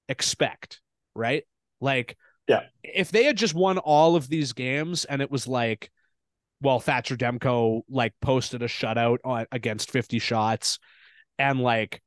expect, 0.10 0.82
right? 1.16 1.44
Like, 1.80 2.18
Yeah. 2.48 2.64
if 2.84 3.12
they 3.12 3.24
had 3.24 3.38
just 3.38 3.54
won 3.54 3.78
all 3.78 4.16
of 4.16 4.28
these 4.28 4.52
games 4.54 5.06
and 5.06 5.22
it 5.22 5.32
was 5.32 5.48
like, 5.48 5.90
well, 6.62 6.80
Thatcher 6.80 7.16
Demko 7.16 7.82
like 7.90 8.14
posted 8.22 8.62
a 8.62 8.68
shutout 8.68 9.20
on 9.24 9.46
against 9.52 9.90
50 9.92 10.20
shots 10.20 10.80
and 11.40 11.62
like 11.62 12.02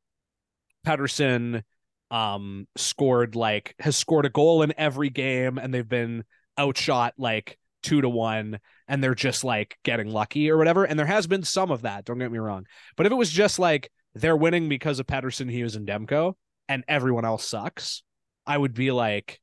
Pettersson 0.86 1.62
um 2.10 2.66
scored 2.76 3.36
like 3.36 3.74
has 3.78 3.96
scored 3.96 4.24
a 4.24 4.30
goal 4.30 4.62
in 4.62 4.72
every 4.78 5.10
game 5.10 5.58
and 5.58 5.74
they've 5.74 5.88
been 5.88 6.24
outshot 6.58 7.12
like 7.18 7.58
two 7.82 8.00
to 8.00 8.08
one 8.08 8.58
and 8.88 9.04
they're 9.04 9.14
just 9.14 9.44
like 9.44 9.76
getting 9.84 10.08
lucky 10.10 10.50
or 10.50 10.56
whatever. 10.56 10.84
And 10.84 10.98
there 10.98 11.06
has 11.06 11.26
been 11.26 11.42
some 11.44 11.70
of 11.70 11.82
that, 11.82 12.04
don't 12.04 12.18
get 12.18 12.32
me 12.32 12.38
wrong. 12.38 12.66
But 12.96 13.06
if 13.06 13.12
it 13.12 13.16
was 13.16 13.30
just 13.30 13.58
like 13.58 13.90
they're 14.14 14.36
winning 14.36 14.68
because 14.68 14.98
of 14.98 15.06
Pettersson 15.06 15.50
Hughes, 15.50 15.76
and 15.76 15.86
Demko, 15.86 16.34
and 16.68 16.82
everyone 16.88 17.24
else 17.24 17.46
sucks, 17.46 18.02
I 18.46 18.56
would 18.58 18.74
be 18.74 18.90
like, 18.90 19.40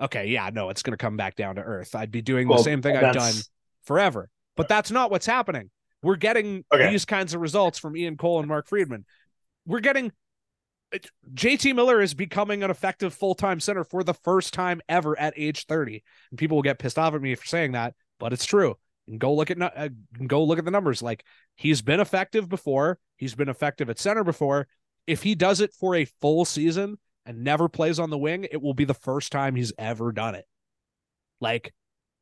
okay, 0.00 0.26
yeah, 0.26 0.50
no, 0.52 0.68
it's 0.68 0.82
gonna 0.82 0.96
come 0.96 1.16
back 1.16 1.34
down 1.34 1.56
to 1.56 1.62
earth. 1.62 1.94
I'd 1.94 2.10
be 2.10 2.22
doing 2.22 2.48
Well, 2.48 2.58
the 2.58 2.64
same 2.64 2.82
thing 2.82 2.96
I've 2.96 3.14
done 3.14 3.34
forever. 3.84 4.28
But 4.56 4.68
that's 4.68 4.90
not 4.90 5.10
what's 5.10 5.26
happening. 5.26 5.70
We're 6.02 6.16
getting 6.16 6.64
Okay. 6.72 6.90
these 6.90 7.04
kinds 7.04 7.34
of 7.34 7.40
results 7.40 7.78
from 7.78 7.96
Ian 7.96 8.16
Cole 8.16 8.38
and 8.38 8.48
Mark 8.48 8.68
Friedman. 8.68 9.04
We're 9.66 9.80
getting 9.80 10.12
JT 11.34 11.74
Miller 11.74 12.00
is 12.00 12.14
becoming 12.14 12.62
an 12.62 12.70
effective 12.70 13.12
full-time 13.12 13.60
center 13.60 13.84
for 13.84 14.02
the 14.02 14.14
first 14.14 14.54
time 14.54 14.80
ever 14.88 15.18
at 15.18 15.34
age 15.36 15.66
30. 15.66 16.02
And 16.30 16.38
people 16.38 16.56
will 16.56 16.62
get 16.62 16.78
pissed 16.78 16.98
off 16.98 17.14
at 17.14 17.20
me 17.20 17.34
for 17.34 17.46
saying 17.46 17.72
that, 17.72 17.94
but 18.18 18.32
it's 18.32 18.46
true. 18.46 18.76
And 19.06 19.18
go 19.18 19.34
look 19.34 19.50
at 19.50 19.60
uh, 19.60 19.88
go 20.26 20.44
look 20.44 20.58
at 20.58 20.64
the 20.64 20.70
numbers. 20.70 21.02
Like 21.02 21.24
he's 21.56 21.82
been 21.82 22.00
effective 22.00 22.48
before. 22.48 22.98
He's 23.16 23.34
been 23.34 23.48
effective 23.48 23.88
at 23.90 23.98
center 23.98 24.24
before. 24.24 24.68
If 25.06 25.22
he 25.22 25.34
does 25.34 25.60
it 25.60 25.72
for 25.72 25.94
a 25.94 26.04
full 26.04 26.44
season 26.44 26.98
and 27.24 27.42
never 27.42 27.68
plays 27.68 27.98
on 27.98 28.10
the 28.10 28.18
wing, 28.18 28.46
it 28.50 28.60
will 28.60 28.74
be 28.74 28.84
the 28.84 28.94
first 28.94 29.32
time 29.32 29.54
he's 29.54 29.72
ever 29.78 30.12
done 30.12 30.34
it. 30.34 30.44
Like 31.40 31.72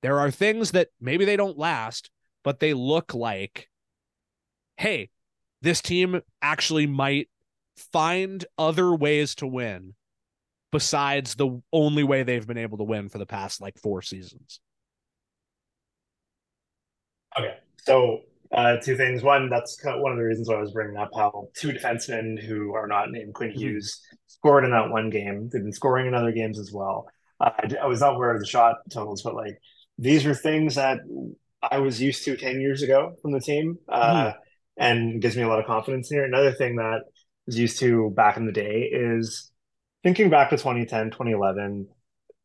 there 0.03 0.21
are 0.21 0.31
things 0.31 0.73
that 0.73 0.89
maybe 1.01 1.25
they 1.25 1.37
don't 1.37 1.59
last, 1.59 2.11
but 2.45 2.61
they 2.61 2.75
look 2.75 3.14
like, 3.14 3.69
hey, 4.77 5.11
this 5.62 5.81
team 5.81 6.21
actually 6.41 6.87
might 6.87 7.29
find 7.77 8.45
other 8.59 8.95
ways 8.95 9.35
to 9.37 9.47
win 9.47 9.95
besides 10.72 11.35
the 11.35 11.61
only 11.72 12.03
way 12.05 12.22
they've 12.22 12.47
been 12.47 12.59
able 12.59 12.79
to 12.79 12.85
win 12.85 13.09
for 13.09 13.18
the 13.18 13.27
past 13.27 13.61
like 13.61 13.79
four 13.79 14.03
seasons. 14.03 14.61
Okay. 17.39 17.55
So, 17.79 18.20
uh, 18.53 18.77
two 18.83 18.97
things. 18.97 19.22
One, 19.22 19.51
that's 19.51 19.79
one 19.85 20.12
of 20.12 20.18
the 20.18 20.24
reasons 20.24 20.49
why 20.49 20.57
I 20.57 20.61
was 20.61 20.72
bringing 20.72 20.97
up 20.97 21.11
how 21.14 21.49
two 21.55 21.68
defensemen 21.72 22.43
who 22.43 22.74
are 22.74 22.87
not 22.87 23.11
named 23.11 23.35
Quinn 23.35 23.51
Mhm. 23.51 23.57
Hughes 23.57 24.01
scored 24.27 24.64
in 24.64 24.70
that 24.70 24.91
one 24.91 25.11
game. 25.11 25.49
They've 25.53 25.62
been 25.62 25.72
scoring 25.72 26.07
in 26.07 26.14
other 26.14 26.33
games 26.33 26.59
as 26.59 26.72
well. 26.72 27.09
Uh, 27.41 27.51
I 27.81 27.87
was 27.87 28.01
not 28.01 28.14
aware 28.14 28.31
of 28.33 28.41
the 28.41 28.47
shot 28.47 28.77
totals, 28.91 29.22
but 29.22 29.35
like 29.35 29.59
these 29.99 30.24
are 30.27 30.35
things 30.35 30.77
that 30.77 31.01
I 31.62 31.79
was 31.79 32.01
used 32.01 32.24
to 32.24 32.37
10 32.37 32.61
years 32.61 32.83
ago 32.83 33.16
from 33.20 33.33
the 33.33 33.41
team 33.41 33.79
uh, 33.89 34.33
and 34.77 35.20
gives 35.20 35.37
me 35.37 35.43
a 35.43 35.49
lot 35.49 35.59
of 35.59 35.66
confidence 35.66 36.09
here. 36.09 36.24
Another 36.24 36.53
thing 36.53 36.77
that 36.77 37.01
was 37.47 37.59
used 37.59 37.79
to 37.81 38.11
back 38.17 38.37
in 38.37 38.47
the 38.47 38.53
day 38.53 38.89
is 38.93 39.51
thinking 40.03 40.31
back 40.31 40.51
to 40.51 40.57
2010, 40.57 41.11
2011, 41.11 41.89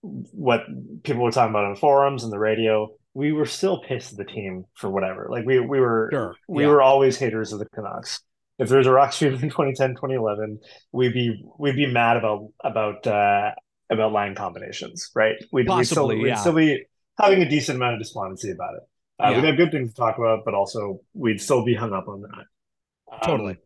what 0.02 0.62
people 1.04 1.24
were 1.24 1.32
talking 1.32 1.52
about 1.52 1.66
on 1.66 1.76
forums 1.76 2.24
and 2.24 2.32
the 2.34 2.40
radio, 2.40 2.88
we 3.14 3.32
were 3.32 3.46
still 3.46 3.82
pissed 3.82 4.14
at 4.14 4.18
the 4.18 4.26
team 4.26 4.66
for 4.76 4.90
whatever. 4.90 5.28
Like 5.30 5.46
we 5.46 5.60
we 5.60 5.80
were 5.80 6.10
Sure. 6.12 6.36
we 6.48 6.64
Yeah. 6.64 6.70
were 6.70 6.82
always 6.82 7.18
haters 7.18 7.52
of 7.54 7.60
the 7.60 7.68
Canucks. 7.74 8.22
If 8.58 8.70
there's 8.70 8.88
a 8.88 8.92
rock 8.92 9.12
stream 9.14 9.34
in 9.34 9.50
2010, 9.50 9.96
2011, 9.96 10.60
we'd 10.92 11.14
be 11.14 11.44
we'd 11.60 11.76
be 11.76 11.88
mad 11.92 12.18
about 12.18 12.48
about 12.64 13.06
uh 13.08 13.52
about 13.90 14.12
line 14.14 14.36
combinations, 14.36 15.12
right? 15.14 15.36
We'd, 15.52 15.68
we'd 15.68 15.86
still 15.86 16.06
Possibly, 16.08 16.16
we'd 16.24 16.38
still 16.38 16.54
be 16.54 16.86
having 17.20 17.42
a 17.42 17.50
decent 17.50 17.76
amount 17.76 17.96
of 17.96 18.00
despondency 18.00 18.52
about 18.52 18.76
it. 18.76 18.84
Uh, 19.22 19.30
Yeah. 19.32 19.36
We'd 19.42 19.48
have 19.48 19.58
good 19.58 19.72
things 19.72 19.90
to 19.90 19.96
talk 19.96 20.18
about, 20.18 20.46
but 20.46 20.54
also 20.54 21.00
we'd 21.14 21.42
still 21.42 21.66
be 21.66 21.76
hung 21.76 21.92
up 21.94 22.08
on 22.08 22.22
that. 22.22 22.46
Um, 23.12 23.20
Totally. 23.24 23.58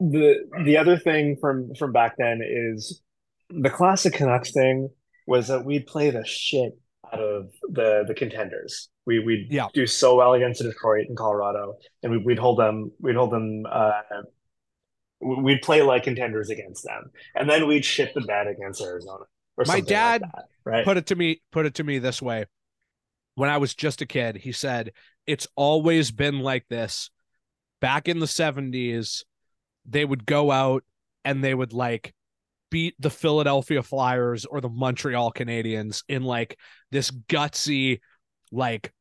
The 0.00 0.48
the 0.64 0.76
other 0.76 0.98
thing 0.98 1.36
from 1.40 1.74
from 1.74 1.92
back 1.92 2.14
then 2.18 2.40
is 2.44 3.02
the 3.50 3.70
classic 3.70 4.14
Canucks 4.14 4.52
thing 4.52 4.88
was 5.26 5.48
that 5.48 5.64
we'd 5.64 5.86
play 5.86 6.10
the 6.10 6.24
shit 6.24 6.72
out 7.12 7.20
of 7.20 7.50
the 7.70 8.04
the 8.06 8.14
contenders. 8.14 8.88
We 9.06 9.20
we'd 9.20 9.48
Yeah. 9.50 9.68
do 9.72 9.86
so 9.86 10.16
well 10.16 10.34
against 10.34 10.62
Detroit 10.62 11.06
and 11.08 11.16
Colorado, 11.16 11.76
and 12.02 12.12
we, 12.12 12.18
we'd 12.18 12.38
hold 12.38 12.58
them 12.58 12.90
we'd 13.00 13.16
hold 13.16 13.30
them. 13.32 13.64
Uh, 13.70 14.02
we'd 15.20 15.62
play 15.62 15.82
like 15.82 16.04
contenders 16.04 16.50
against 16.50 16.84
them, 16.84 17.10
and 17.34 17.48
then 17.48 17.66
we'd 17.66 17.84
shit 17.84 18.12
the 18.14 18.20
bed 18.22 18.46
against 18.46 18.82
Arizona. 18.82 19.24
Or 19.56 19.64
My 19.66 19.76
something 19.76 19.82
like 19.84 19.88
dad 19.88 20.22
that, 20.22 20.44
right? 20.64 20.84
put 20.84 20.96
it 20.98 21.06
to 21.06 21.16
me 21.16 21.40
put 21.50 21.64
it 21.66 21.74
to 21.76 21.84
me 21.84 21.98
this 21.98 22.20
way 22.20 22.44
when 23.36 23.48
i 23.48 23.56
was 23.56 23.74
just 23.74 24.02
a 24.02 24.06
kid 24.06 24.36
he 24.36 24.52
said 24.52 24.92
it's 25.26 25.46
always 25.56 26.10
been 26.10 26.40
like 26.40 26.66
this 26.68 27.08
back 27.80 28.06
in 28.06 28.18
the 28.18 28.26
70s 28.26 29.24
they 29.88 30.04
would 30.04 30.26
go 30.26 30.50
out 30.50 30.84
and 31.24 31.42
they 31.42 31.54
would 31.54 31.72
like 31.72 32.14
beat 32.70 32.94
the 32.98 33.10
philadelphia 33.10 33.82
flyers 33.82 34.44
or 34.44 34.60
the 34.60 34.68
montreal 34.68 35.32
canadiens 35.32 36.02
in 36.08 36.22
like 36.22 36.58
this 36.90 37.10
gutsy 37.10 38.00
like 38.50 38.92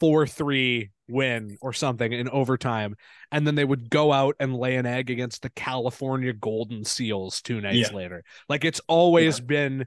4-3 0.00 0.90
win 1.08 1.56
or 1.62 1.72
something 1.72 2.12
in 2.12 2.28
overtime. 2.28 2.96
And 3.30 3.46
then 3.46 3.54
they 3.54 3.64
would 3.64 3.88
go 3.88 4.12
out 4.12 4.34
and 4.40 4.56
lay 4.56 4.76
an 4.76 4.86
egg 4.86 5.08
against 5.10 5.42
the 5.42 5.50
california 5.50 6.32
golden 6.32 6.84
seals 6.84 7.40
two 7.42 7.60
nights 7.60 7.90
Yeah. 7.90 7.96
later. 7.96 8.24
Like 8.48 8.64
it's 8.64 8.80
always 8.88 9.40
been 9.40 9.86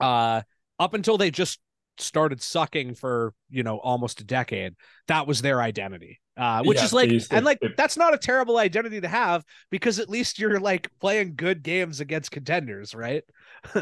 uh 0.00 0.42
up 0.78 0.94
until 0.94 1.18
they 1.18 1.30
just 1.30 1.60
started 1.98 2.42
sucking 2.42 2.94
for 2.94 3.32
you 3.48 3.62
know 3.62 3.78
almost 3.78 4.20
a 4.20 4.24
decade 4.24 4.74
that 5.06 5.26
was 5.28 5.42
their 5.42 5.62
identity 5.62 6.20
Uh, 6.36 6.62
which 6.64 6.78
Yeah, 6.78 6.84
is 6.84 6.92
like, 6.92 7.10
and 7.30 7.44
like, 7.44 7.58
it- 7.62 7.76
that's 7.76 7.96
not 7.96 8.12
a 8.12 8.18
terrible 8.18 8.58
identity 8.58 9.00
to 9.00 9.08
have 9.08 9.44
because 9.70 9.98
at 9.98 10.08
least 10.08 10.38
you're 10.38 10.58
like 10.58 10.90
playing 11.00 11.34
good 11.36 11.62
games 11.62 12.00
against 12.00 12.30
contenders, 12.32 12.94
right? 12.94 13.22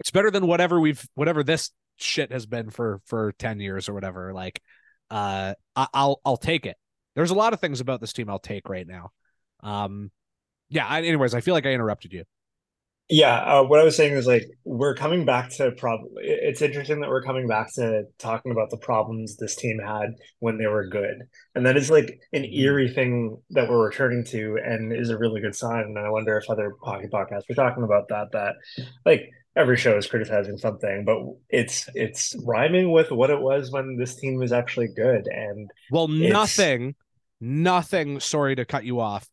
it's 0.00 0.10
better 0.12 0.30
than 0.30 0.46
whatever 0.46 0.78
we've, 0.78 1.04
whatever 1.14 1.42
this 1.42 1.70
shit 1.96 2.32
has 2.32 2.46
been 2.46 2.70
for 2.70 3.00
for 3.06 3.32
10 3.38 3.60
years 3.60 3.88
or 3.88 3.94
whatever. 3.94 4.32
Like, 4.32 4.60
uh, 5.10 5.54
I, 5.74 5.86
I'll, 5.92 6.20
I'll 6.24 6.36
take 6.36 6.66
it. 6.66 6.76
There's 7.16 7.30
a 7.30 7.34
lot 7.34 7.52
of 7.52 7.60
things 7.60 7.80
about 7.80 8.00
this 8.00 8.12
team 8.12 8.28
I'll 8.30 8.38
take 8.38 8.68
right 8.68 8.86
now. 8.86 9.10
Um, 9.62 10.10
yeah. 10.68 10.86
I, 10.86 11.02
anyways, 11.02 11.34
I 11.34 11.40
feel 11.40 11.54
like 11.54 11.66
I 11.66 11.72
interrupted 11.72 12.12
you. 12.12 12.24
Yeah, 13.10 13.36
uh, 13.36 13.62
what 13.64 13.80
I 13.80 13.84
was 13.84 13.96
saying 13.96 14.14
is 14.14 14.26
like 14.26 14.46
we're 14.64 14.94
coming 14.94 15.26
back 15.26 15.50
to 15.56 15.72
prob. 15.72 16.00
It's 16.16 16.62
interesting 16.62 17.00
that 17.00 17.10
we're 17.10 17.22
coming 17.22 17.46
back 17.46 17.72
to 17.74 18.04
talking 18.18 18.50
about 18.50 18.70
the 18.70 18.78
problems 18.78 19.36
this 19.36 19.56
team 19.56 19.78
had 19.78 20.14
when 20.38 20.56
they 20.56 20.66
were 20.66 20.88
good, 20.88 21.22
and 21.54 21.66
that 21.66 21.76
is 21.76 21.90
like 21.90 22.18
an 22.32 22.46
eerie 22.46 22.88
thing 22.88 23.36
that 23.50 23.68
we're 23.68 23.84
returning 23.84 24.24
to, 24.26 24.58
and 24.64 24.90
is 24.90 25.10
a 25.10 25.18
really 25.18 25.42
good 25.42 25.54
sign. 25.54 25.82
And 25.84 25.98
I 25.98 26.08
wonder 26.08 26.38
if 26.38 26.48
other 26.48 26.72
hockey 26.82 27.08
podcasts 27.08 27.50
are 27.50 27.54
talking 27.54 27.82
about 27.82 28.08
that. 28.08 28.28
That 28.32 28.54
like 29.04 29.28
every 29.54 29.76
show 29.76 29.98
is 29.98 30.06
criticizing 30.06 30.56
something, 30.56 31.04
but 31.04 31.18
it's 31.50 31.90
it's 31.94 32.34
rhyming 32.46 32.90
with 32.90 33.10
what 33.10 33.28
it 33.28 33.40
was 33.40 33.70
when 33.70 33.98
this 33.98 34.14
team 34.14 34.36
was 34.36 34.50
actually 34.50 34.88
good. 34.96 35.26
And 35.26 35.70
Well, 35.90 36.08
nothing, 36.08 36.94
nothing, 37.38 38.20
sorry 38.20 38.56
to 38.56 38.64
cut 38.64 38.86
you 38.86 39.00
off, 39.00 39.28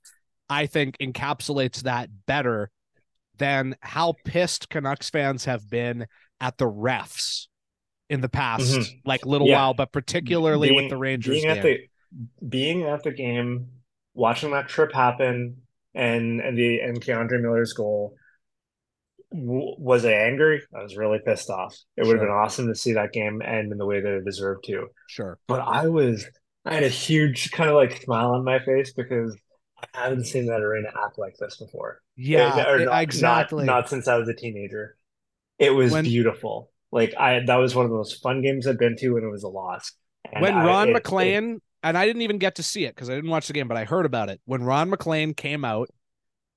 I 0.49 0.65
think 0.65 0.97
encapsulates 0.97 1.83
that 1.83 2.09
better 2.25 2.69
than 3.41 3.75
how 3.81 4.13
pissed 4.23 4.69
Canucks 4.69 5.09
fans 5.09 5.45
have 5.45 5.69
been 5.69 6.05
at 6.39 6.57
the 6.57 6.65
refs 6.65 7.47
in 8.09 8.21
the 8.21 8.29
past, 8.29 8.77
Mhm. 8.77 9.01
like 9.05 9.25
little 9.25 9.47
Yeah. 9.47 9.55
while, 9.57 9.73
but 9.73 9.91
particularly 9.91 10.69
being, 10.69 10.83
with 10.83 10.89
the 10.89 10.97
Rangers 10.97 11.35
being 11.41 11.47
at 11.47 11.63
the 11.63 11.79
being 12.47 12.83
at 12.83 13.03
the 13.03 13.11
game, 13.11 13.67
watching 14.13 14.51
that 14.51 14.67
trip 14.69 14.93
happen, 14.93 15.57
and 15.95 16.39
and 16.41 16.57
the 16.57 16.79
and 16.81 17.01
K'Andre 17.01 17.41
Miller's 17.41 17.73
goal. 17.73 18.15
w- 19.33 19.75
Was 19.79 20.03
I 20.05 20.11
angry? 20.11 20.61
I 20.77 20.83
was 20.83 20.97
really 20.97 21.19
pissed 21.25 21.49
off. 21.49 21.73
It 21.95 22.05
would 22.05 22.17
have 22.17 22.19
been 22.25 22.29
awesome 22.29 22.67
to 22.67 22.75
see 22.75 22.93
that 22.93 23.13
game 23.13 23.41
end 23.41 23.71
in 23.71 23.77
the 23.77 23.85
way 23.85 24.01
that 24.01 24.13
it 24.17 24.25
deserved 24.25 24.65
to. 24.65 24.87
Sure. 25.07 25.39
But 25.47 25.61
I 25.61 25.87
was, 25.87 26.27
I 26.65 26.73
had 26.73 26.83
a 26.83 26.89
huge 26.89 27.51
kind 27.51 27.69
of 27.69 27.75
like 27.77 28.01
smile 28.01 28.31
on 28.31 28.43
my 28.43 28.59
face 28.59 28.91
because 28.93 29.33
I 29.93 30.03
haven't 30.03 30.25
seen 30.25 30.45
that 30.47 30.61
arena 30.61 30.89
act 31.05 31.17
like 31.17 31.35
this 31.37 31.57
before. 31.57 32.01
Yeah, 32.15 32.53
it- 32.75 32.79
not- 32.79 32.85
not- 32.85 33.03
exactly. 33.03 33.65
Not, 33.65 33.89
since 33.89 34.07
I 34.07 34.17
was 34.17 34.27
a 34.29 34.33
teenager. 34.33 34.97
It 35.59 35.71
was 35.71 35.91
When- 35.91 36.05
beautiful. 36.05 36.71
Like 36.91 37.13
I, 37.17 37.39
that 37.45 37.55
was 37.55 37.73
one 37.73 37.85
of 37.85 37.91
the 37.91 37.97
most 37.97 38.21
fun 38.21 38.41
games 38.41 38.67
I've 38.67 38.77
been 38.79 38.97
to, 38.97 39.15
and 39.17 39.25
it 39.25 39.29
was 39.29 39.43
a 39.43 39.47
loss. 39.47 39.93
And 40.31 40.41
when 40.41 40.53
I- 40.53 40.65
Ron 40.65 40.89
it- 40.89 40.93
MacLean, 40.93 41.61
and 41.83 41.97
I 41.97 42.05
didn't 42.05 42.21
even 42.23 42.37
get 42.37 42.55
to 42.55 42.63
see 42.63 42.85
it 42.85 42.93
because 42.95 43.09
I 43.09 43.15
didn't 43.15 43.29
watch 43.29 43.47
the 43.47 43.53
game, 43.53 43.67
but 43.67 43.77
I 43.77 43.85
heard 43.85 44.05
about 44.05 44.29
it. 44.29 44.41
When 44.45 44.63
Ron 44.63 44.89
MacLean 44.89 45.33
came 45.33 45.63
out 45.65 45.89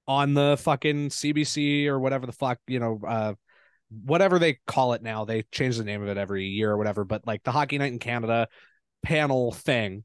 on 0.06 0.34
the 0.34 0.56
fucking 0.60 1.08
CBC 1.10 1.86
or 1.86 1.98
whatever 1.98 2.26
the 2.26 2.32
fuck, 2.32 2.58
you 2.66 2.78
know, 2.80 3.00
uh, 3.06 3.34
whatever 4.04 4.38
they 4.38 4.58
call 4.66 4.92
it 4.94 5.02
now, 5.02 5.24
they 5.24 5.42
change 5.52 5.76
the 5.78 5.84
name 5.84 6.02
of 6.02 6.08
it 6.08 6.18
every 6.18 6.46
year 6.46 6.72
or 6.72 6.76
whatever, 6.78 7.04
but 7.04 7.26
like 7.26 7.42
the 7.44 7.52
Hockey 7.52 7.78
Night 7.78 7.92
in 7.92 7.98
Canada 7.98 8.48
panel 9.02 9.52
thing 9.52 10.02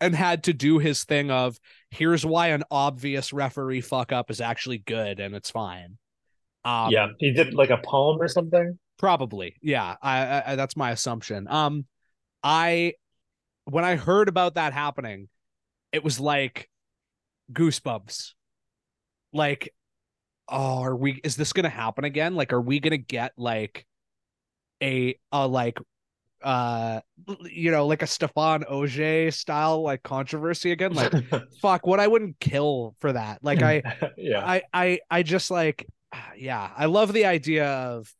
and 0.00 0.14
had 0.14 0.44
to 0.44 0.52
do 0.52 0.78
his 0.78 1.04
thing 1.04 1.30
of 1.30 1.58
here's 1.90 2.24
why 2.24 2.48
an 2.48 2.64
obvious 2.70 3.32
referee 3.32 3.80
fuck 3.80 4.12
up 4.12 4.30
is 4.30 4.40
actually 4.40 4.78
good 4.78 5.20
and 5.20 5.34
it's 5.34 5.50
fine. 5.50 5.98
Um, 6.64 6.90
yeah, 6.90 7.08
he 7.18 7.32
did 7.32 7.54
like 7.54 7.70
a 7.70 7.78
poem 7.78 8.20
or 8.20 8.28
something. 8.28 8.78
Probably. 8.98 9.56
Yeah. 9.62 9.96
I, 10.02 10.18
I, 10.18 10.52
I 10.52 10.56
that's 10.56 10.76
my 10.76 10.90
assumption. 10.90 11.46
Um 11.48 11.86
I 12.42 12.94
when 13.64 13.84
I 13.84 13.96
heard 13.96 14.28
about 14.28 14.54
that 14.54 14.72
happening, 14.72 15.28
it 15.92 16.02
was 16.02 16.18
like 16.18 16.68
goosebumps. 17.52 18.32
Like 19.32 19.72
oh, 20.50 20.82
are 20.82 20.96
we 20.96 21.20
is 21.24 21.36
this 21.36 21.52
going 21.52 21.64
to 21.64 21.70
happen 21.70 22.04
again? 22.04 22.34
Like 22.34 22.52
are 22.52 22.60
we 22.60 22.80
going 22.80 22.90
to 22.90 22.98
get 22.98 23.32
like 23.36 23.86
a 24.82 25.14
a 25.32 25.46
like 25.46 25.78
uh 26.42 27.00
you 27.44 27.70
know, 27.70 27.86
like 27.86 28.02
a 28.02 28.06
Stephane 28.06 28.64
Auger 28.64 29.30
style 29.30 29.82
like 29.82 30.02
controversy 30.02 30.72
again? 30.72 30.94
Like 30.94 31.14
fuck, 31.60 31.86
what 31.86 32.00
I 32.00 32.06
wouldn't 32.08 32.40
kill 32.40 32.94
for 33.00 33.12
that. 33.12 33.40
Like 33.42 33.62
I 33.62 33.82
yeah, 34.16 34.44
I 34.44 34.62
I 34.72 35.00
I 35.10 35.22
just 35.22 35.50
like 35.50 35.86
yeah, 36.36 36.70
I 36.76 36.86
love 36.86 37.12
the 37.12 37.26
idea 37.26 37.66
of 37.68 38.12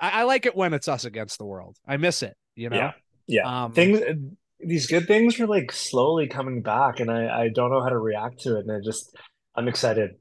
I, 0.00 0.20
I 0.20 0.22
like 0.24 0.46
it 0.46 0.56
when 0.56 0.74
it's 0.74 0.88
us 0.88 1.04
against 1.04 1.38
the 1.38 1.46
world. 1.46 1.76
I 1.86 1.96
miss 1.96 2.22
it, 2.22 2.36
you 2.56 2.70
know. 2.70 2.76
Yeah. 2.76 2.92
yeah. 3.26 3.64
Um 3.64 3.72
Things, 3.72 4.00
these 4.60 4.86
good 4.86 5.06
things 5.06 5.38
are 5.40 5.46
like 5.46 5.72
slowly 5.72 6.26
coming 6.26 6.62
back, 6.62 7.00
and 7.00 7.10
I 7.10 7.44
I 7.44 7.48
don't 7.48 7.70
know 7.70 7.82
how 7.82 7.90
to 7.90 7.98
react 7.98 8.40
to 8.40 8.56
it, 8.56 8.66
and 8.66 8.72
I 8.72 8.80
just 8.84 9.14
I'm 9.54 9.68
excited. 9.68 10.12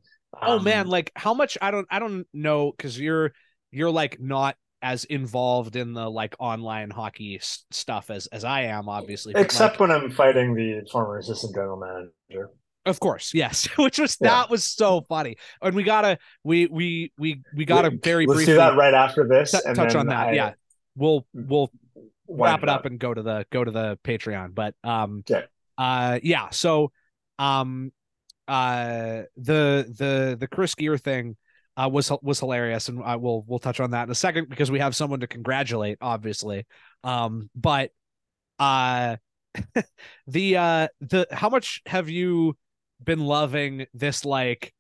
oh 0.42 0.58
Um, 0.58 0.64
man, 0.64 0.88
like 0.88 1.12
how 1.16 1.34
much 1.34 1.58
I 1.62 1.72
don't 1.72 1.88
I 1.90 2.00
don't 2.00 2.28
know 2.34 2.72
cuz 2.78 3.00
you're 3.00 3.34
you're 3.72 3.92
like 3.92 4.20
not 4.20 4.56
as 4.82 5.04
involved 5.06 5.76
in 5.76 5.94
the 5.94 6.10
like 6.10 6.36
online 6.40 6.90
hockey 6.90 7.38
s- 7.38 7.66
stuff 7.72 8.10
as 8.10 8.28
as 8.28 8.44
I 8.44 8.62
am 8.64 8.90
obviously. 8.90 9.34
except 9.36 9.74
like, 9.74 9.80
when 9.80 9.92
I'm 9.92 10.12
fighting 10.12 10.54
the 10.54 10.88
former 10.92 11.18
assistant 11.18 11.56
general 11.56 11.78
manager. 11.78 12.52
of 12.86 13.00
course, 13.00 13.34
yes, 13.34 13.66
which 13.78 13.98
was 14.00 14.18
Yeah. 14.22 14.30
that 14.30 14.50
was 14.50 14.64
so 14.64 15.02
funny. 15.02 15.38
And 15.62 15.76
we 15.76 15.84
got 15.84 16.02
to 16.02 16.18
we 16.44 16.68
we 16.68 17.12
we 17.18 17.42
we 17.56 17.66
got 17.66 17.84
Wait, 17.86 18.04
very 18.04 18.26
Let's 18.26 18.38
briefly 18.38 18.54
do 18.54 18.58
that 18.58 18.76
right 18.78 18.94
after 18.94 19.28
this, 19.28 19.52
t- 19.52 19.60
and 19.66 19.76
touch 19.76 19.96
on 19.96 20.08
that. 20.08 20.28
I 20.28 20.32
yeah. 20.34 20.54
We'll 20.96 21.26
we'll 21.34 21.72
wrap 22.28 22.64
it 22.64 22.70
up 22.70 22.86
and 22.86 23.00
go 23.00 23.14
to 23.14 23.22
the 23.22 23.46
go 23.52 23.64
to 23.64 23.72
the 23.72 23.98
Patreon. 24.04 24.54
But 24.56 24.76
um 24.84 25.24
uh 25.78 26.20
yeah, 26.24 26.50
so 26.52 26.92
um 27.40 27.92
uh 28.48 29.24
the 29.36 29.86
the 29.98 30.38
the 30.40 30.48
Chris 30.48 30.74
Gear 30.76 30.98
thing 30.98 31.36
uh 31.78 31.90
was 31.92 32.12
was 32.22 32.40
hilarious 32.40 32.90
and 32.90 33.02
I 33.04 33.16
will 33.16 33.44
we'll 33.48 33.60
touch 33.60 33.80
on 33.80 33.92
that 33.92 34.04
in 34.04 34.12
a 34.12 34.16
second 34.16 34.50
because 34.50 34.72
we 34.72 34.80
have 34.80 34.96
someone 34.96 35.20
to 35.22 35.28
congratulate 35.28 35.98
obviously. 36.02 36.66
Um 37.04 37.50
but 37.56 37.92
uh 38.60 39.18
the 40.28 40.58
uh 40.58 40.88
the 41.02 41.28
how 41.32 41.50
much 41.50 41.82
have 41.86 42.10
you 42.10 42.58
been 43.04 43.20
loving 43.20 43.86
this 43.94 44.26
like 44.26 44.74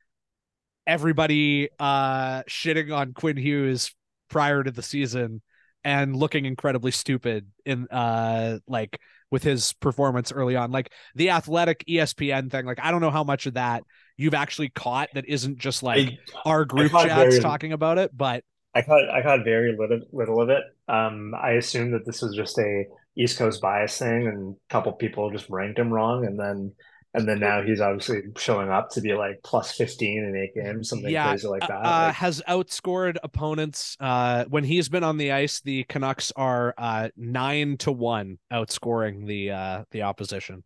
everybody 0.85 1.69
uh 1.79 2.43
shitting 2.43 2.95
on 2.95 3.13
Quinn 3.13 3.37
Hughes 3.37 3.93
prior 4.29 4.63
to 4.63 4.71
the 4.71 4.81
season 4.81 5.41
and 5.83 6.15
looking 6.15 6.45
incredibly 6.45 6.91
stupid 6.91 7.47
in 7.65 7.87
uh 7.89 8.59
like 8.67 8.99
with 9.29 9.43
his 9.43 9.73
performance 9.73 10.31
early 10.31 10.55
on 10.55 10.71
like 10.71 10.91
the 11.15 11.29
athletic 11.29 11.83
espn 11.87 12.49
thing 12.49 12.65
like 12.65 12.79
i 12.81 12.91
don't 12.91 13.01
know 13.01 13.11
how 13.11 13.23
much 13.23 13.45
of 13.45 13.53
that 13.55 13.83
you've 14.17 14.33
actually 14.33 14.69
caught 14.69 15.09
that 15.13 15.25
isn't 15.27 15.57
just 15.57 15.83
like 15.83 15.99
I, 15.99 16.17
our 16.49 16.65
group 16.65 16.91
chats 16.91 17.35
very- 17.35 17.39
talking 17.39 17.71
about 17.73 17.97
it 17.97 18.15
but 18.15 18.43
I 18.75 18.81
caught 18.83 19.09
I 19.09 19.23
caught 19.23 19.43
very 19.43 19.75
little 19.75 20.01
little 20.11 20.39
of 20.39 20.49
it. 20.49 20.61
Um, 20.87 21.33
I 21.41 21.51
assume 21.53 21.91
that 21.91 22.05
this 22.05 22.21
was 22.21 22.35
just 22.35 22.59
a 22.59 22.83
East 23.17 23.39
Coast 23.39 23.59
bias 23.59 23.97
thing, 23.97 24.27
and 24.27 24.55
a 24.55 24.71
couple 24.71 24.91
people 24.93 25.31
just 25.31 25.49
ranked 25.49 25.79
him 25.79 25.91
wrong, 25.91 26.25
and 26.27 26.39
then 26.39 26.73
and 27.15 27.27
then 27.27 27.39
now 27.39 27.63
he's 27.63 27.81
obviously 27.81 28.21
showing 28.37 28.69
up 28.69 28.91
to 28.91 29.01
be 29.01 29.13
like 29.13 29.39
plus 29.43 29.71
fifteen 29.71 30.23
in 30.25 30.35
eight 30.35 30.53
games, 30.53 30.89
something 30.89 31.09
yeah 31.09 31.29
crazy 31.29 31.47
like 31.47 31.61
that. 31.61 31.71
uh, 31.71 31.81
Like, 32.07 32.15
has 32.15 32.43
outscored 32.47 33.17
opponents 33.23 33.97
uh 33.99 34.45
when 34.45 34.63
he's 34.63 34.89
been 34.89 35.03
on 35.03 35.17
the 35.17 35.31
ice 35.31 35.59
the 35.61 35.83
canucks 35.85 36.31
are 36.35 36.75
uh 36.77 37.09
nine 37.17 37.77
to 37.77 37.91
one 37.91 38.37
outscoring 38.53 39.25
the 39.25 39.51
uh 39.51 39.83
the 39.89 40.03
opposition 40.03 40.63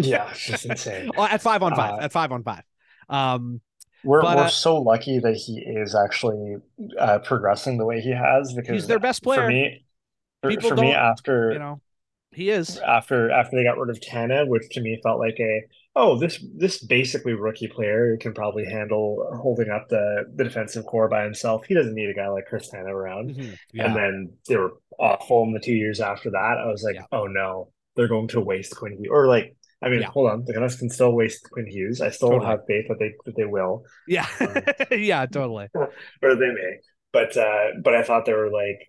yeah, 0.00 0.30
it's 0.30 0.46
just 0.46 0.64
insane. 0.66 1.10
At 1.18 1.42
five 1.42 1.62
on 1.62 1.74
five 1.74 1.94
Uh, 1.94 2.04
at 2.04 2.12
five 2.12 2.32
on 2.32 2.42
five 2.42 2.62
um 3.10 3.60
We're 4.02 4.22
But, 4.22 4.36
we're 4.36 4.44
uh, 4.44 4.48
so 4.48 4.78
lucky 4.80 5.18
that 5.18 5.34
he 5.34 5.58
is 5.60 5.94
actually 5.94 6.56
uh, 6.98 7.18
progressing 7.18 7.76
the 7.76 7.84
way 7.84 8.00
he 8.00 8.10
has 8.12 8.54
because 8.54 8.74
He's 8.74 8.86
their 8.86 8.98
best 8.98 9.22
player. 9.22 9.42
For 9.42 9.48
me, 9.48 9.84
for, 10.42 10.60
for 10.60 10.76
me 10.76 10.92
after 10.92 11.52
you 11.52 11.58
know 11.58 11.80
he 12.32 12.50
is 12.50 12.78
after 12.78 13.30
after 13.30 13.56
they 13.56 13.64
got 13.64 13.78
rid 13.78 13.90
of 13.90 14.00
Tanev, 14.00 14.48
which 14.48 14.68
to 14.70 14.80
me 14.80 14.98
felt 15.02 15.18
like 15.18 15.38
a 15.40 15.62
oh 15.96 16.16
this 16.18 16.42
this 16.56 16.82
basically 16.82 17.34
rookie 17.34 17.66
player 17.66 18.16
can 18.18 18.32
probably 18.32 18.64
handle 18.64 19.28
holding 19.42 19.68
up 19.68 19.88
the 19.88 20.24
the 20.36 20.44
defensive 20.44 20.86
core 20.86 21.08
by 21.08 21.24
himself. 21.24 21.66
He 21.66 21.74
doesn't 21.74 21.94
need 21.94 22.08
a 22.08 22.14
guy 22.14 22.28
like 22.28 22.46
Chris 22.46 22.70
Tanev 22.70 22.92
around. 22.92 23.34
Mhm. 23.34 23.58
And 23.78 23.96
then 23.96 24.32
they 24.48 24.56
were 24.56 24.74
awful 24.98 25.42
in 25.42 25.52
the 25.52 25.60
two 25.60 25.74
years 25.74 26.00
after 26.00 26.30
that. 26.30 26.58
I 26.58 26.66
was 26.66 26.84
like, 26.84 26.96
Yeah. 26.96 27.06
oh 27.12 27.26
no, 27.26 27.72
they're 27.96 28.08
going 28.08 28.28
to 28.28 28.40
waste 28.40 28.76
Quinn 28.76 29.02
Or 29.10 29.26
like, 29.26 29.56
I 29.82 29.88
mean, 29.88 30.00
Yeah. 30.00 30.08
hold 30.10 30.30
on, 30.30 30.44
the 30.44 30.52
Canucks 30.52 30.76
can 30.76 30.90
still 30.90 31.12
waste 31.12 31.48
Quinn 31.50 31.66
Hughes. 31.66 32.00
I 32.00 32.10
still 32.10 32.30
Totally. 32.30 32.50
have 32.50 32.60
faith 32.68 32.86
that 32.88 32.98
they 32.98 33.14
that 33.24 33.36
they 33.36 33.44
will, 33.46 33.84
yeah 34.06 34.26
yeah 34.90 35.26
totally 35.26 35.68
or 35.74 36.34
they 36.36 36.48
may. 36.48 36.78
But 37.12 37.36
uh, 37.36 37.68
but 37.82 37.94
I 37.94 38.02
thought 38.02 38.24
they 38.26 38.32
were 38.34 38.50
like 38.50 38.86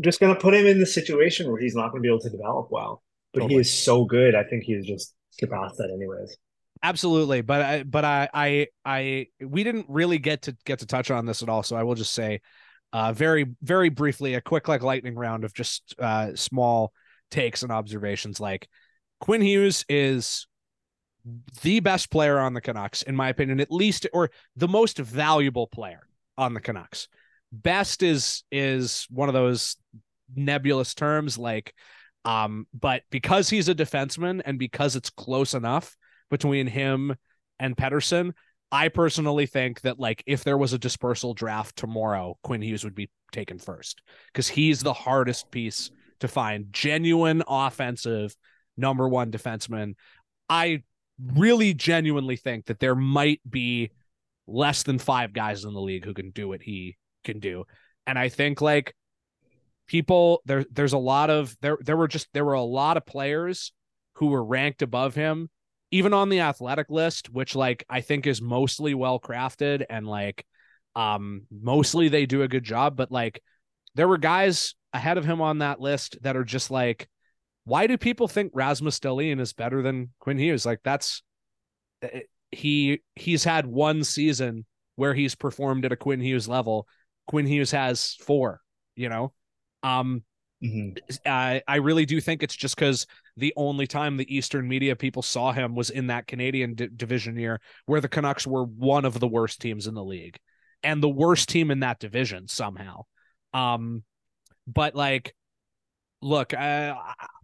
just 0.00 0.18
going 0.18 0.34
to 0.34 0.40
put 0.40 0.54
him 0.54 0.66
in 0.66 0.78
the 0.80 0.86
situation 0.86 1.50
where 1.50 1.60
he's 1.60 1.74
not 1.74 1.90
going 1.90 2.02
to 2.02 2.06
be 2.06 2.08
able 2.08 2.20
to 2.20 2.30
develop 2.30 2.68
well. 2.70 3.02
But 3.32 3.40
Totally. 3.40 3.54
he 3.56 3.60
is 3.60 3.72
so 3.72 4.04
good. 4.06 4.34
I 4.34 4.42
think 4.44 4.64
he's 4.64 4.84
just 4.86 5.14
surpassed 5.32 5.76
that 5.78 5.90
anyways. 5.94 6.36
absolutely 6.82 7.40
but 7.42 7.60
i 7.62 7.82
but 7.84 8.04
i 8.04 8.28
i 8.34 8.66
i 8.84 9.26
we 9.44 9.62
didn't 9.64 9.86
really 9.88 10.18
get 10.18 10.42
to 10.42 10.56
get 10.64 10.78
to 10.80 10.86
touch 10.86 11.10
on 11.10 11.24
this 11.26 11.42
at 11.42 11.48
all 11.48 11.62
so 11.62 11.76
i 11.76 11.82
will 11.82 11.94
just 11.94 12.12
say 12.14 12.40
uh 12.92 13.12
very 13.12 13.46
very 13.62 13.88
briefly 13.90 14.34
a 14.34 14.40
quick 14.40 14.66
like 14.66 14.82
lightning 14.82 15.14
round 15.14 15.44
of 15.44 15.52
just 15.54 15.94
uh 16.00 16.34
small 16.34 16.92
takes 17.30 17.62
and 17.62 17.70
observations. 17.70 18.40
Like 18.40 18.68
Quinn 19.20 19.42
Hughes 19.42 19.84
is 19.88 20.46
the 21.62 21.80
best 21.80 22.10
player 22.10 22.38
on 22.38 22.54
the 22.54 22.60
Canucks, 22.60 23.02
in 23.02 23.14
my 23.14 23.28
opinion, 23.28 23.60
at 23.60 23.70
least, 23.70 24.06
or 24.12 24.30
the 24.56 24.68
most 24.68 24.98
valuable 24.98 25.66
player 25.66 26.00
on 26.38 26.54
the 26.54 26.60
Canucks. 26.60 27.08
Best 27.52 28.02
is 28.02 28.44
is 28.50 29.06
one 29.10 29.28
of 29.28 29.34
those 29.34 29.76
nebulous 30.34 30.94
terms, 30.94 31.36
like, 31.36 31.74
um, 32.24 32.66
but 32.72 33.02
because 33.10 33.50
he's 33.50 33.68
a 33.68 33.74
defenseman 33.74 34.40
and 34.44 34.58
because 34.58 34.96
it's 34.96 35.10
close 35.10 35.54
enough 35.54 35.96
between 36.30 36.66
him 36.66 37.14
and 37.58 37.76
Pettersson, 37.76 38.32
I 38.72 38.88
personally 38.88 39.46
think 39.46 39.80
that 39.82 39.98
like 39.98 40.22
if 40.26 40.44
there 40.44 40.58
was 40.58 40.72
a 40.72 40.78
dispersal 40.78 41.34
draft 41.34 41.76
tomorrow, 41.76 42.38
Quinn 42.42 42.62
Hughes 42.62 42.84
would 42.84 42.94
be 42.94 43.10
taken 43.32 43.58
first 43.58 44.02
because 44.32 44.48
he's 44.48 44.80
the 44.80 44.92
hardest 44.92 45.50
piece 45.50 45.90
to 46.20 46.28
find. 46.28 46.72
Genuine 46.72 47.42
offensive 47.48 48.36
number 48.80 49.08
one 49.08 49.30
defenseman. 49.30 49.94
I 50.48 50.82
really 51.34 51.74
genuinely 51.74 52.36
think 52.36 52.66
that 52.66 52.80
there 52.80 52.96
might 52.96 53.40
be 53.48 53.90
less 54.46 54.82
than 54.82 54.98
five 54.98 55.32
guys 55.32 55.64
in 55.64 55.72
the 55.72 55.80
league 55.80 56.04
who 56.04 56.14
can 56.14 56.30
do 56.30 56.48
what 56.48 56.62
he 56.62 56.96
can 57.24 57.38
do. 57.38 57.64
And 58.06 58.18
I 58.18 58.28
think 58.28 58.60
like 58.60 58.94
people 59.90 60.40
there 60.44 60.64
there's 60.70 60.92
a 60.92 60.98
lot 60.98 61.30
of 61.30 61.56
there 61.62 61.76
there 61.80 61.96
were 61.96 62.06
just 62.06 62.28
there 62.32 62.44
were 62.44 62.52
a 62.52 62.62
lot 62.62 62.96
of 62.96 63.04
players 63.04 63.72
who 64.14 64.26
were 64.26 64.44
ranked 64.44 64.82
above 64.82 65.16
him 65.16 65.50
even 65.90 66.14
on 66.14 66.28
the 66.28 66.38
athletic 66.38 66.88
list 66.90 67.28
which 67.28 67.56
like 67.56 67.84
I 67.90 68.00
think 68.00 68.28
is 68.28 68.40
mostly 68.40 68.94
well 68.94 69.18
crafted 69.18 69.84
and 69.90 70.06
like 70.06 70.46
um 70.94 71.42
mostly 71.50 72.08
they 72.08 72.24
do 72.24 72.42
a 72.42 72.48
good 72.48 72.62
job 72.62 72.96
but 72.96 73.10
like 73.10 73.42
there 73.96 74.06
were 74.06 74.16
guys 74.16 74.76
ahead 74.92 75.18
of 75.18 75.24
him 75.24 75.40
on 75.40 75.58
that 75.58 75.80
list 75.80 76.18
that 76.22 76.36
are 76.36 76.44
just 76.44 76.70
like 76.70 77.08
why 77.64 77.86
do 77.86 77.96
people 77.98 78.28
think 78.28 78.52
Rasmus 78.54 78.98
Dahlin 79.00 79.40
is 79.40 79.52
better 79.52 79.82
than 79.82 80.10
Quinn 80.18 80.38
Hughes? 80.38 80.66
Like 80.66 80.80
that's 80.82 81.22
eh, 82.02 82.20
he 82.50 83.00
he's 83.14 83.44
had 83.44 83.66
one 83.66 84.04
season 84.04 84.64
where 84.96 85.14
he's 85.14 85.34
performed 85.34 85.84
at 85.84 85.92
a 85.92 85.96
Quinn 85.96 86.20
Hughes 86.20 86.48
level. 86.48 86.86
Quinn 87.26 87.46
Hughes 87.46 87.70
has 87.70 88.14
four, 88.20 88.60
you 88.96 89.08
know. 89.08 89.32
Um 89.82 90.22
Mhm. 90.62 90.98
I 91.24 91.62
I 91.66 91.76
really 91.76 92.04
do 92.04 92.20
think 92.20 92.42
it's 92.42 92.54
just 92.54 92.76
because 92.76 93.06
the 93.36 93.54
only 93.56 93.86
time 93.86 94.16
the 94.18 94.36
Eastern 94.36 94.68
media 94.68 94.94
people 94.94 95.22
saw 95.22 95.52
him 95.52 95.74
was 95.74 95.88
in 95.88 96.08
that 96.08 96.26
Canadian 96.26 96.74
d- 96.74 96.88
division 96.94 97.38
year 97.38 97.62
where 97.86 98.02
the 98.02 98.08
Canucks 98.08 98.46
were 98.46 98.64
one 98.64 99.06
of 99.06 99.18
the 99.18 99.26
worst 99.28 99.62
teams 99.62 99.86
in 99.86 99.94
the 99.94 100.04
league 100.04 100.38
and 100.82 101.02
the 101.02 101.08
worst 101.08 101.48
team 101.48 101.70
in 101.70 101.80
that 101.80 101.98
division 101.98 102.46
somehow. 102.46 103.04
Um, 103.54 104.02
but 104.66 104.94
like, 104.94 105.34
look, 106.22 106.54
I 106.54 106.96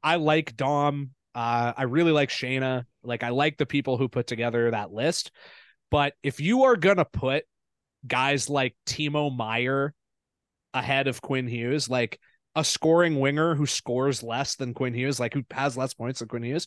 I 0.03 0.17
like 0.17 0.57
Dom. 0.57 1.11
Uh, 1.35 1.73
I 1.77 1.83
really 1.85 2.13
like 2.13 2.31
Shayna. 2.31 2.85
Like, 3.03 3.23
I 3.23 3.29
like 3.29 3.59
the 3.59 3.67
people 3.67 3.99
who 3.99 4.09
put 4.09 4.27
together 4.27 4.71
that 4.71 4.93
list. 4.93 5.31
But 5.91 6.15
if 6.23 6.41
you 6.41 6.65
are 6.65 6.77
gonna 6.77 7.05
put 7.05 7.45
guys 8.07 8.49
like 8.49 8.75
Timo 8.87 9.35
Meier 9.35 9.95
ahead 10.75 11.09
of 11.09 11.21
Quinn 11.21 11.47
Hughes, 11.47 11.89
like 11.89 12.19
a 12.55 12.65
scoring 12.65 13.21
winger 13.21 13.55
who 13.55 13.67
scores 13.67 14.23
less 14.23 14.57
than 14.57 14.75
Quinn 14.75 14.95
Hughes, 14.95 15.21
like 15.21 15.35
who 15.35 15.45
has 15.51 15.77
less 15.77 15.95
points 15.95 16.21
than 16.21 16.29
Quinn 16.29 16.43
Hughes, 16.43 16.67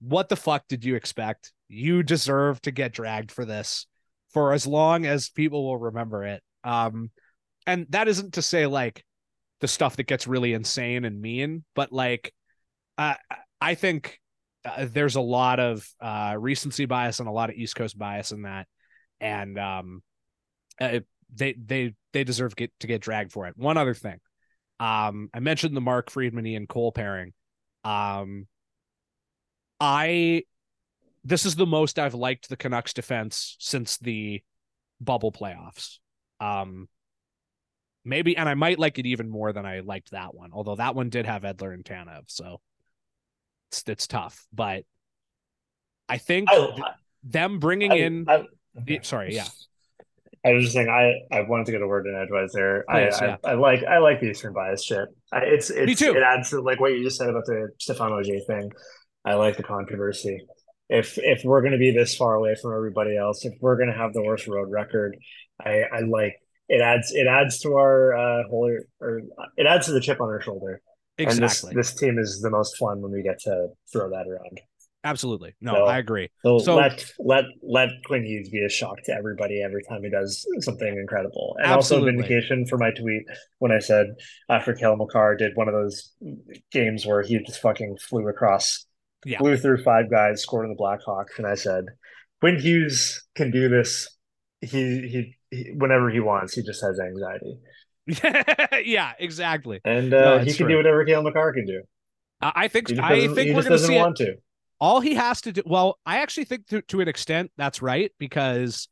what 0.00 0.28
the 0.28 0.36
fuck 0.36 0.66
did 0.68 0.84
you 0.84 0.96
expect? 0.96 1.52
You 1.68 2.02
deserve 2.02 2.60
to 2.62 2.70
get 2.70 2.92
dragged 2.92 3.30
for 3.30 3.44
this 3.44 3.86
for 4.32 4.52
as 4.52 4.66
long 4.66 5.06
as 5.06 5.28
people 5.28 5.64
will 5.64 5.78
remember 5.78 6.24
it. 6.24 6.42
Um, 6.64 7.10
and 7.66 7.86
that 7.90 8.08
isn't 8.08 8.34
to 8.34 8.42
say 8.42 8.66
like 8.66 9.04
the 9.60 9.68
stuff 9.68 9.96
that 9.96 10.06
gets 10.06 10.26
really 10.26 10.52
insane 10.52 11.04
and 11.04 11.20
mean, 11.20 11.64
but 11.74 11.92
like, 11.92 12.32
uh, 12.98 13.14
I 13.60 13.74
think 13.74 14.18
uh, 14.64 14.86
there's 14.90 15.16
a 15.16 15.20
lot 15.20 15.60
of 15.60 15.86
uh, 16.00 16.34
recency 16.38 16.86
bias 16.86 17.20
and 17.20 17.28
a 17.28 17.32
lot 17.32 17.50
of 17.50 17.56
East 17.56 17.76
Coast 17.76 17.98
bias 17.98 18.32
in 18.32 18.42
that, 18.42 18.66
and 19.20 19.58
um, 19.58 20.02
uh, 20.80 21.00
they 21.34 21.54
they 21.54 21.94
they 22.12 22.24
deserve 22.24 22.56
get 22.56 22.72
to 22.80 22.86
get 22.86 23.00
dragged 23.00 23.32
for 23.32 23.46
it. 23.46 23.56
One 23.56 23.76
other 23.76 23.94
thing, 23.94 24.18
um, 24.78 25.28
I 25.34 25.40
mentioned 25.40 25.76
the 25.76 25.80
Mark 25.80 26.10
Friedman 26.10 26.46
Ian 26.46 26.66
Cole 26.66 26.92
pairing. 26.92 27.32
Um, 27.84 28.46
I 29.78 30.44
this 31.24 31.44
is 31.44 31.54
the 31.54 31.66
most 31.66 31.98
I've 31.98 32.14
liked 32.14 32.48
the 32.48 32.56
Canucks 32.56 32.92
defense 32.92 33.56
since 33.58 33.98
the 33.98 34.42
bubble 35.00 35.32
playoffs. 35.32 35.98
Um, 36.40 36.88
maybe, 38.04 38.36
and 38.36 38.48
I 38.48 38.54
might 38.54 38.78
like 38.78 38.98
it 38.98 39.06
even 39.06 39.28
more 39.28 39.52
than 39.52 39.66
I 39.66 39.80
liked 39.80 40.10
that 40.12 40.34
one. 40.34 40.50
Although 40.52 40.76
that 40.76 40.94
one 40.94 41.08
did 41.10 41.26
have 41.26 41.42
Edler 41.42 41.74
and 41.74 41.84
Tanev, 41.84 42.24
so 42.26 42.60
it's 43.70 43.82
it's 43.86 44.06
tough. 44.06 44.46
But 44.52 44.84
I 46.08 46.18
think 46.18 46.50
I, 46.50 46.56
th- 46.56 46.80
them 47.24 47.58
bringing 47.58 47.92
I- 47.92 47.96
in, 47.96 48.26
I- 48.28 48.44
sorry, 49.02 49.34
yeah, 49.34 49.46
I 50.44 50.52
was 50.52 50.64
just 50.64 50.74
saying, 50.74 50.88
I, 50.88 51.36
I 51.36 51.42
wanted 51.42 51.66
to 51.66 51.72
get 51.72 51.82
a 51.82 51.86
word 51.86 52.06
in 52.06 52.14
edgewise 52.16 52.52
there. 52.52 52.84
Please, 52.88 53.14
I, 53.14 53.24
yeah. 53.26 53.36
I 53.44 53.50
I 53.50 53.54
like 53.54 53.84
I 53.84 53.98
like 53.98 54.20
the 54.20 54.30
Eastern 54.30 54.52
bias 54.54 54.82
shit. 54.84 55.08
I, 55.32 55.40
it's 55.40 55.70
it's 55.70 55.86
Me 55.86 55.94
too. 55.94 56.16
it 56.16 56.22
adds 56.22 56.50
to 56.50 56.60
like 56.60 56.80
what 56.80 56.92
you 56.92 57.02
just 57.04 57.18
said 57.18 57.28
about 57.28 57.44
the 57.46 57.68
Stephane 57.78 58.12
Auger 58.12 58.40
thing. 58.46 58.70
I 59.24 59.34
like 59.34 59.56
the 59.58 59.62
controversy. 59.62 60.40
If 60.88 61.18
if 61.18 61.44
we're 61.44 61.62
gonna 61.62 61.78
be 61.78 61.90
this 61.90 62.16
far 62.16 62.34
away 62.34 62.54
from 62.60 62.74
everybody 62.74 63.16
else, 63.16 63.44
if 63.44 63.52
we're 63.60 63.76
gonna 63.76 63.96
have 63.96 64.12
the 64.14 64.22
worst 64.22 64.46
road 64.48 64.70
record, 64.70 65.16
I 65.64 65.82
I 65.92 66.00
like 66.00 66.39
it 66.76 66.80
adds 66.80 67.12
it 67.12 67.26
adds 67.26 67.58
to 67.60 67.68
our 67.74 68.14
uh 68.22 68.42
whole 68.48 68.70
or 69.00 69.20
it 69.56 69.66
adds 69.66 69.86
to 69.86 69.92
the 69.92 70.00
chip 70.00 70.20
on 70.20 70.28
our 70.28 70.40
shoulder. 70.40 70.80
exactly, 71.18 71.70
And 71.70 71.76
this 71.78 71.90
this 71.92 72.00
team 72.00 72.18
is 72.18 72.40
the 72.40 72.50
most 72.58 72.72
fun 72.78 73.02
when 73.02 73.12
we 73.12 73.22
get 73.22 73.38
to 73.48 73.54
throw 73.92 74.08
that 74.10 74.26
around. 74.30 74.56
absolutely. 75.04 75.52
No, 75.60 75.72
So- 75.74 75.84
I 75.94 75.98
agree. 76.04 76.28
So, 76.44 76.58
So- 76.66 76.76
let 76.76 76.94
let 77.18 77.44
let 77.62 77.88
Quinn 78.06 78.24
Hughes 78.24 78.48
be 78.50 78.62
a 78.64 78.68
shock 78.68 78.98
to 79.06 79.12
everybody 79.20 79.56
every 79.68 79.82
time 79.88 80.00
he 80.04 80.10
does 80.10 80.46
something 80.68 80.92
incredible, 81.04 81.56
and 81.58 81.66
Absolutely. 81.72 82.10
also 82.10 82.16
vindication 82.22 82.66
for 82.66 82.78
my 82.78 82.90
tweet 83.00 83.24
when 83.58 83.72
I 83.72 83.80
said 83.80 84.06
after 84.48 84.72
Cale 84.74 84.96
Makar 84.96 85.36
did 85.36 85.52
one 85.56 85.68
of 85.68 85.74
those 85.74 85.96
games 86.78 87.04
where 87.06 87.22
he 87.22 87.38
just 87.48 87.60
fucking 87.60 87.96
flew 88.08 88.28
across, 88.28 88.86
Yeah. 89.24 89.38
flew 89.38 89.56
through 89.56 89.82
five 89.82 90.06
guys, 90.10 90.42
scored 90.42 90.66
in 90.66 90.72
the 90.74 90.80
Blackhawks, 90.82 91.34
and 91.38 91.46
I 91.46 91.54
said 91.66 91.84
Quinn 92.40 92.58
Hughes 92.58 93.26
can 93.34 93.50
do 93.50 93.68
this. 93.68 93.90
He 94.60 95.08
he 95.14 95.20
whenever 95.74 96.10
he 96.10 96.20
wants, 96.20 96.54
he 96.54 96.62
just 96.62 96.82
has 96.82 96.98
anxiety, 97.00 97.58
yeah, 98.86 99.12
exactly. 99.18 99.80
and 99.84 100.12
uh, 100.14 100.38
it's 100.42 100.52
he 100.52 100.56
can 100.56 100.66
true. 100.66 100.74
do 100.74 100.76
whatever 100.78 101.04
Cale 101.04 101.22
Makar 101.22 101.52
can 101.52 101.66
do. 101.66 101.82
I 102.40 102.52
I 102.64 102.68
think 102.68 102.90
I 102.98 103.28
think 103.28 103.50
he 103.50 103.54
we're 103.54 103.62
gonna 103.62 103.76
doesn't 103.76 103.88
see 103.88 103.96
it. 103.96 103.98
want 103.98 104.16
to. 104.18 104.36
all 104.80 105.00
he 105.00 105.14
has 105.14 105.40
to 105.42 105.52
do 105.52 105.62
well 105.66 105.98
i 106.06 106.18
actually 106.22 106.44
think 106.44 106.66
to, 106.68 106.80
to 106.82 107.00
an 107.00 107.08
extent 107.08 107.50
that's 107.58 107.82
right 107.82 108.12
because 108.18 108.88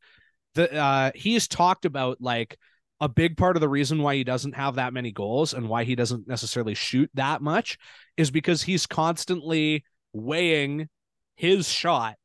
the 0.55 0.71
uh 0.73 1.11
he's 1.15 1.47
talked 1.47 1.85
about 1.85 2.17
like 2.21 2.57
a 3.01 3.09
big 3.09 3.37
part 3.37 3.55
of 3.57 3.61
the 3.61 3.69
reason 3.69 4.01
why 4.03 4.15
he 4.15 4.23
doesn't 4.23 4.55
have 4.55 4.75
that 4.75 4.93
many 4.93 5.11
goals 5.11 5.53
and 5.53 5.67
why 5.69 5.83
he 5.85 5.95
doesn't 5.95 6.27
necessarily 6.27 6.73
shoot 6.75 7.09
that 7.15 7.41
much 7.41 7.77
is 8.17 8.29
because 8.29 8.61
he's 8.61 8.85
constantly 8.85 9.83
weighing 10.13 10.87
his 11.35 11.67
shot 11.69 12.15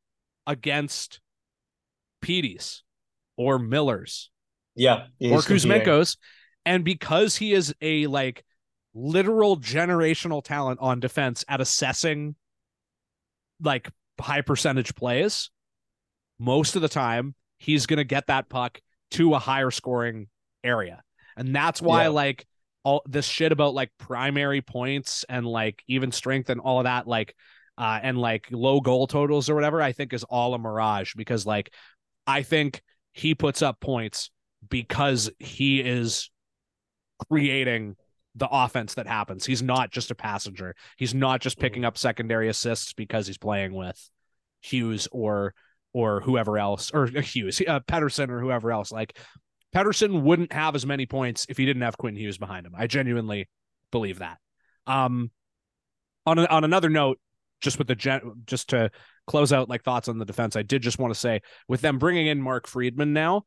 against 0.46 1.20
Petey's 2.20 2.82
or 3.36 3.58
Miller's 3.58 4.30
Yeah, 4.74 5.06
or 5.20 5.38
Kuzmenko's. 5.40 6.16
And 6.66 6.84
because 6.84 7.36
he 7.36 7.52
is 7.52 7.74
a 7.80 8.06
like 8.06 8.44
literal 8.94 9.58
generational 9.58 10.42
talent 10.42 10.80
on 10.80 11.00
defense 11.00 11.44
at 11.48 11.60
assessing 11.60 12.36
like 13.60 13.90
high 14.20 14.40
percentage 14.40 14.94
plays, 14.94 15.50
most 16.38 16.76
of 16.76 16.82
the 16.82 16.88
time 16.88 17.34
he's 17.58 17.86
going 17.86 17.98
to 17.98 18.04
get 18.04 18.26
that 18.26 18.48
puck 18.48 18.80
to 19.12 19.34
a 19.34 19.38
higher 19.38 19.70
scoring 19.70 20.28
area. 20.62 21.02
And 21.36 21.54
that's 21.54 21.80
why 21.82 22.02
Yeah. 22.04 22.08
like 22.08 22.46
all 22.82 23.02
this 23.06 23.26
shit 23.26 23.52
about 23.52 23.74
like 23.74 23.90
primary 23.98 24.60
points 24.60 25.24
and 25.28 25.46
like 25.46 25.82
even 25.86 26.12
strength 26.12 26.50
and 26.50 26.60
all 26.60 26.80
of 26.80 26.84
that 26.84 27.06
like 27.06 27.34
uh 27.78 27.98
and 28.02 28.18
like 28.18 28.46
low 28.50 28.80
goal 28.80 29.06
totals 29.06 29.48
or 29.48 29.54
whatever 29.54 29.80
I 29.80 29.92
think 29.92 30.12
is 30.12 30.22
all 30.24 30.52
a 30.54 30.58
mirage 30.58 31.14
because 31.14 31.46
like 31.46 31.72
I 32.26 32.42
think 32.42 32.82
he 33.14 33.34
puts 33.34 33.62
up 33.62 33.80
points 33.80 34.30
because 34.68 35.30
he 35.38 35.80
is 35.80 36.30
creating 37.30 37.96
the 38.34 38.48
offense 38.50 38.94
that 38.94 39.06
happens. 39.06 39.46
He's 39.46 39.62
not 39.62 39.92
just 39.92 40.10
a 40.10 40.14
passenger. 40.16 40.74
He's 40.98 41.14
not 41.14 41.40
just 41.40 41.58
picking 41.58 41.84
up 41.84 41.96
secondary 41.96 42.48
assists 42.48 42.92
because 42.92 43.26
he's 43.26 43.38
playing 43.38 43.72
with 43.72 44.10
Hughes 44.60 45.08
or 45.12 45.54
or 45.92 46.20
whoever 46.22 46.58
else 46.58 46.90
or 46.92 47.04
uh, 47.04 47.20
Hughes, 47.20 47.62
uh, 47.66 47.78
Pettersson 47.80 48.28
or 48.30 48.40
whoever 48.40 48.72
else. 48.72 48.90
Like 48.90 49.16
Pettersson 49.72 50.22
wouldn't 50.22 50.52
have 50.52 50.74
as 50.74 50.84
many 50.84 51.06
points 51.06 51.46
if 51.48 51.56
he 51.56 51.64
didn't 51.64 51.82
have 51.82 51.96
Quinn 51.96 52.16
Hughes 52.16 52.36
behind 52.36 52.66
him. 52.66 52.74
I 52.76 52.88
genuinely 52.88 53.48
believe 53.92 54.18
that. 54.18 54.38
Um, 54.88 55.30
on 56.26 56.40
a, 56.40 56.46
on 56.46 56.64
another 56.64 56.90
note, 56.90 57.20
just 57.60 57.78
with 57.78 57.86
the 57.86 57.94
gen, 57.94 58.42
just 58.46 58.70
to 58.70 58.90
close 59.26 59.52
out 59.52 59.68
like 59.68 59.82
thoughts 59.82 60.08
on 60.08 60.18
the 60.18 60.24
defense, 60.24 60.56
I 60.56 60.62
did 60.62 60.82
just 60.82 60.98
want 60.98 61.12
to 61.14 61.18
say 61.18 61.40
with 61.68 61.80
them 61.80 61.98
bringing 61.98 62.26
in 62.26 62.40
Mark 62.40 62.66
Friedman 62.66 63.12
now, 63.12 63.44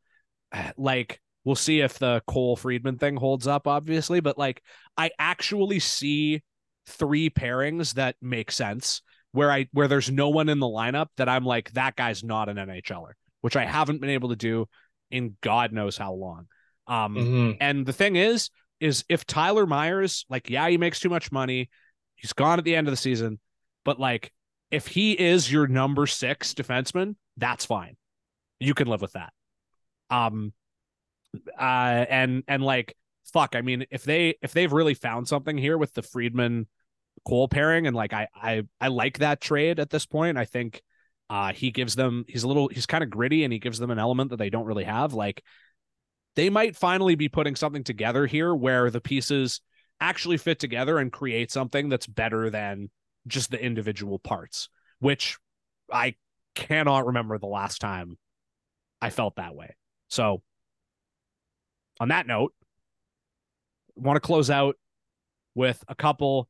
like 0.77 1.21
we'll 1.43 1.55
see 1.55 1.81
if 1.81 1.99
the 1.99 2.21
Cole 2.27 2.55
Friedman 2.55 2.97
thing 2.97 3.15
holds 3.15 3.47
up, 3.47 3.67
obviously, 3.67 4.19
but 4.19 4.37
like 4.37 4.61
I 4.97 5.11
actually 5.19 5.79
see 5.79 6.43
three 6.87 7.29
pairings 7.29 7.93
that 7.95 8.15
make 8.21 8.51
sense 8.51 9.01
where 9.31 9.51
I 9.51 9.67
where 9.73 9.87
there's 9.87 10.09
no 10.09 10.29
one 10.29 10.49
in 10.49 10.59
the 10.59 10.67
lineup 10.67 11.07
that 11.17 11.29
I'm 11.29 11.45
like 11.45 11.71
that 11.73 11.95
guy's 11.95 12.23
not 12.23 12.49
an 12.49 12.57
NHLer, 12.57 13.11
which 13.41 13.55
I 13.55 13.65
haven't 13.65 14.01
been 14.01 14.09
able 14.09 14.29
to 14.29 14.35
do 14.35 14.67
in 15.11 15.37
God 15.41 15.71
knows 15.73 15.97
how 15.97 16.13
long. 16.13 16.47
Um, 16.87 17.15
Mhm. 17.15 17.57
and 17.59 17.85
the 17.85 17.93
thing 17.93 18.15
is, 18.15 18.49
is 18.79 19.03
if 19.09 19.25
Tyler 19.25 19.65
Myers, 19.65 20.25
like, 20.29 20.49
yeah, 20.49 20.67
he 20.69 20.77
makes 20.77 20.99
too 20.99 21.09
much 21.09 21.31
money, 21.31 21.69
he's 22.15 22.33
gone 22.33 22.59
at 22.59 22.65
the 22.65 22.75
end 22.75 22.87
of 22.87 22.91
the 22.91 22.97
season, 22.97 23.39
but 23.83 23.99
like, 23.99 24.31
if 24.71 24.87
he 24.87 25.13
is 25.13 25.51
your 25.51 25.67
number 25.67 26.07
six 26.07 26.53
defenseman, 26.53 27.15
that's 27.37 27.65
fine. 27.65 27.95
You 28.59 28.73
can 28.73 28.87
live 28.87 29.01
with 29.01 29.13
that. 29.13 29.33
Um, 30.09 30.53
uh, 31.59 32.05
and 32.09 32.43
and 32.47 32.63
like, 32.63 32.95
fuck, 33.33 33.55
I 33.55 33.61
mean, 33.61 33.85
if 33.91 34.03
they 34.03 34.35
if 34.41 34.53
they've 34.53 34.71
really 34.71 34.93
found 34.93 35.27
something 35.27 35.57
here 35.57 35.77
with 35.77 35.93
the 35.93 36.01
Friedman 36.01 36.67
Cole 37.25 37.47
pairing, 37.47 37.87
and 37.87 37.95
like, 37.95 38.13
I 38.13 38.27
I 38.35 38.63
I 38.81 38.87
like 38.87 39.19
that 39.19 39.41
trade 39.41 39.79
at 39.79 39.89
this 39.89 40.05
point. 40.05 40.37
I 40.37 40.45
think. 40.45 40.81
Uh, 41.29 41.51
he 41.51 41.71
gives 41.71 41.93
them 41.93 42.23
he's 42.25 42.43
a 42.43 42.47
little 42.47 42.69
he's 42.69 42.85
kind 42.85 43.03
of 43.03 43.09
gritty 43.09 43.43
and 43.43 43.51
he 43.51 43.59
gives 43.59 43.79
them 43.79 43.91
an 43.91 43.99
element 43.99 44.29
that 44.29 44.37
they 44.37 44.49
don't 44.49 44.63
really 44.63 44.85
have 44.85 45.13
like 45.13 45.43
they 46.37 46.49
might 46.49 46.73
finally 46.73 47.15
be 47.15 47.27
putting 47.27 47.53
something 47.55 47.83
together 47.83 48.25
here 48.27 48.55
where 48.55 48.89
the 48.89 49.01
pieces 49.01 49.59
actually 49.99 50.37
fit 50.37 50.59
together 50.59 50.99
and 50.99 51.11
create 51.11 51.51
something 51.51 51.89
that's 51.89 52.07
better 52.07 52.49
than 52.49 52.89
just 53.27 53.51
the 53.51 53.63
individual 53.63 54.19
parts, 54.19 54.69
which 54.99 55.37
I 55.91 56.15
cannot 56.55 57.05
remember 57.05 57.37
the 57.37 57.47
last 57.47 57.79
time 57.79 58.17
I 59.01 59.09
felt 59.09 59.35
that 59.35 59.55
way. 59.55 59.75
So, 60.07 60.41
on 61.99 62.09
that 62.09 62.27
note, 62.27 62.53
I 63.97 64.01
want 64.01 64.17
to 64.17 64.21
close 64.21 64.49
out 64.49 64.75
with 65.55 65.83
a 65.87 65.95
couple 65.95 66.47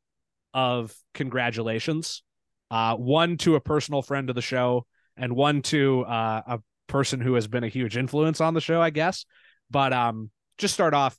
of 0.54 0.94
congratulations. 1.14 2.24
Uh, 2.70 2.96
one 2.96 3.38
to 3.38 3.56
a 3.56 3.62
personal 3.62 4.02
friend 4.02 4.30
of 4.30 4.36
the 4.36 4.42
show, 4.42 4.86
and 5.16 5.36
one 5.36 5.62
to 5.64 6.02
uh, 6.02 6.42
a 6.48 6.60
person 6.88 7.20
who 7.22 7.36
has 7.36 7.48
been 7.48 7.64
a 7.64 7.70
huge 7.70 7.98
influence 7.98 8.42
on 8.42 8.54
the 8.54 8.62
show, 8.62 8.82
I 8.82 8.90
guess. 8.90 9.26
But 9.70 9.94
um, 9.94 10.30
just 10.58 10.74
start 10.74 10.94
off. 10.94 11.18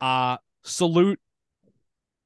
Uh, 0.00 0.38
salute 0.64 1.20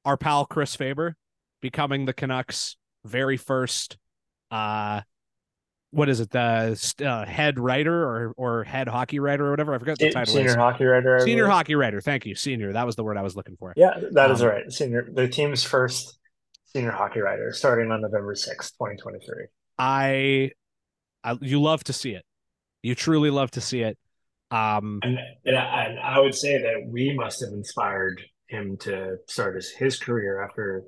our 0.05 0.17
pal 0.17 0.45
Chris 0.45 0.75
Faber 0.75 1.15
becoming 1.61 2.05
the 2.05 2.13
Canucks' 2.13 2.77
very 3.03 3.37
first. 3.37 3.97
Uh, 4.51 5.01
what 5.91 6.09
is 6.09 6.19
it? 6.19 6.29
The 6.29 6.77
uh, 7.05 7.25
head 7.25 7.57
writer 7.59 8.03
or 8.03 8.33
or 8.35 8.63
head 8.65 8.87
hockey 8.87 9.19
writer 9.19 9.47
or 9.47 9.51
whatever. 9.51 9.73
I 9.73 9.77
forgot 9.79 9.97
the 9.97 10.11
title. 10.11 10.33
Senior 10.33 10.49
is. 10.49 10.55
hockey 10.55 10.83
writer. 10.83 11.17
I 11.17 11.19
Senior 11.19 11.43
believe. 11.43 11.53
hockey 11.53 11.75
writer. 11.75 12.01
Thank 12.01 12.25
you, 12.25 12.35
senior. 12.35 12.73
That 12.73 12.85
was 12.85 12.95
the 12.95 13.03
word 13.03 13.17
I 13.17 13.21
was 13.21 13.35
looking 13.35 13.55
for. 13.57 13.73
Yeah, 13.77 13.93
that 14.11 14.29
is 14.31 14.41
Um, 14.41 14.49
right. 14.49 14.71
Senior, 14.71 15.07
the 15.11 15.27
team's 15.27 15.63
first 15.63 16.17
senior 16.65 16.91
hockey 16.91 17.21
writer, 17.21 17.53
starting 17.53 17.91
on 17.91 18.01
November 18.01 18.35
sixth, 18.35 18.77
twenty 18.77 18.97
twenty 18.97 19.19
three. 19.25 19.45
I, 19.77 20.51
I, 21.23 21.37
you 21.41 21.61
love 21.61 21.83
to 21.85 21.93
see 21.93 22.11
it. 22.11 22.23
You 22.83 22.93
truly 22.95 23.29
love 23.29 23.51
to 23.51 23.61
see 23.61 23.81
it. 23.81 23.97
Um, 24.51 24.99
And, 25.01 25.17
and, 25.45 25.57
I, 25.57 25.83
and 25.85 25.99
I 25.99 26.19
would 26.19 26.35
say 26.35 26.61
that 26.61 26.87
we 26.87 27.13
must 27.13 27.39
have 27.41 27.51
inspired 27.53 28.21
him 28.47 28.77
to 28.81 29.17
start 29.27 29.55
his, 29.55 29.69
his 29.71 29.97
career 29.97 30.43
after 30.43 30.83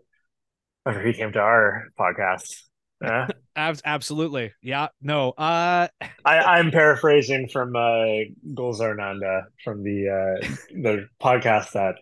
after 0.88 1.06
he 1.06 1.14
came 1.14 1.32
to 1.34 1.40
our 1.40 1.86
podcast. 2.00 2.62
Yeah. 3.02 3.28
absolutely. 3.56 4.54
Yeah. 4.62 4.88
No. 5.02 5.32
Uh, 5.32 5.88
I, 6.26 6.38
I'm 6.40 6.72
paraphrasing 6.72 7.50
from 7.50 7.76
uh, 7.76 8.06
Gulzarnanda 8.54 9.44
from 9.64 9.84
the 9.84 10.10
uh, 10.10 10.48
the 10.72 11.08
podcast 11.22 11.72
that 11.74 11.96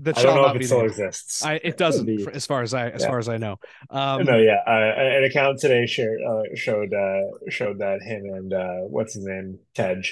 that 0.00 0.18
I 0.18 0.22
don't 0.22 0.36
know 0.36 0.46
if 0.48 0.60
it 0.60 0.64
still 0.64 0.78
named. 0.78 0.90
exists. 0.92 1.44
I, 1.44 1.60
it 1.62 1.76
doesn't, 1.76 2.06
The- 2.06 2.30
as 2.34 2.46
far 2.46 2.62
as 2.62 2.72
I, 2.72 2.88
as 2.88 3.02
Yeah. 3.02 3.08
far 3.08 3.18
as 3.18 3.28
I 3.28 3.36
know. 3.36 3.56
Um, 3.90 4.24
no, 4.24 4.38
yeah, 4.38 4.56
uh, 4.66 4.70
an 4.70 5.24
account 5.24 5.58
today 5.60 5.86
shared 5.86 6.20
uh, 6.26 6.42
showed 6.54 6.92
uh, 6.94 7.50
showed 7.50 7.78
that 7.80 8.00
him 8.02 8.24
and 8.24 8.52
uh, 8.52 8.76
what's 8.88 9.14
his 9.14 9.26
name 9.26 9.58
Tej 9.74 10.02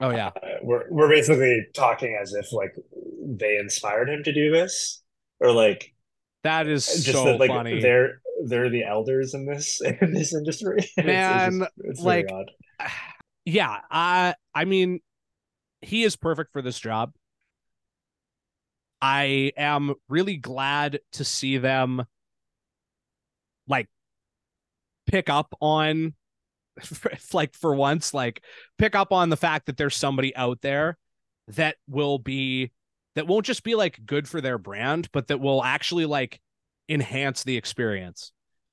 Oh 0.00 0.10
yeah. 0.10 0.28
uh, 0.28 0.58
we're 0.62 0.84
we're 0.90 1.08
basically 1.08 1.66
talking 1.74 2.16
as 2.20 2.32
if 2.34 2.52
like 2.52 2.74
they 3.26 3.56
inspired 3.56 4.08
him 4.08 4.22
to 4.24 4.32
do 4.32 4.50
this, 4.52 5.02
or 5.40 5.52
like 5.52 5.91
That 6.44 6.66
is 6.66 6.86
just 6.86 7.12
so 7.12 7.24
that 7.24 7.38
like 7.40 7.50
funny. 7.50 7.80
they're 7.80 8.20
they're 8.44 8.68
the 8.70 8.84
elders 8.84 9.34
in 9.34 9.46
this 9.46 9.80
in 10.00 10.12
this 10.12 10.34
industry. 10.34 10.78
It's- 10.78 10.92
it's 10.96 11.06
Man, 11.06 11.58
just- 11.60 11.70
it's 11.78 12.00
like- 12.00 12.28
yeah. 13.44 13.78
I, 13.90 14.34
I 14.54 14.64
mean, 14.64 15.00
he 15.80 16.02
is 16.04 16.16
perfect 16.16 16.52
for 16.52 16.62
this 16.62 16.78
job. 16.78 17.12
I 19.00 19.52
am 19.56 19.94
really 20.08 20.36
glad 20.36 21.00
to 21.12 21.24
see 21.24 21.58
them 21.58 22.04
like 23.66 23.88
pick 25.06 25.28
up 25.28 25.54
on 25.60 26.14
like 27.32 27.54
for 27.54 27.74
once 27.74 28.14
like 28.14 28.42
pick 28.78 28.94
up 28.94 29.12
on 29.12 29.28
the 29.28 29.36
fact 29.36 29.66
that 29.66 29.76
there's 29.76 29.96
somebody 29.96 30.34
out 30.36 30.60
there 30.62 30.96
that 31.48 31.76
will 31.88 32.18
be 32.18 32.70
that 33.14 33.26
won't 33.26 33.46
just 33.46 33.62
be 33.62 33.74
like 33.74 34.00
good 34.06 34.28
for 34.28 34.40
their 34.40 34.58
brand 34.58 35.08
but 35.12 35.28
that 35.28 35.40
will 35.40 35.62
actually 35.62 36.06
like 36.06 36.40
enhance 36.88 37.44
the 37.44 37.56
experience 37.56 38.32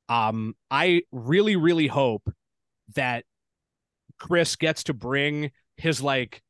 um 0.10 0.56
i 0.72 1.02
really 1.12 1.56
really 1.56 1.88
hope 1.88 2.30
that 2.96 3.24
chris 4.18 4.56
gets 4.56 4.84
to 4.84 4.94
bring 4.94 5.52
his 5.78 6.02
like 6.02 6.42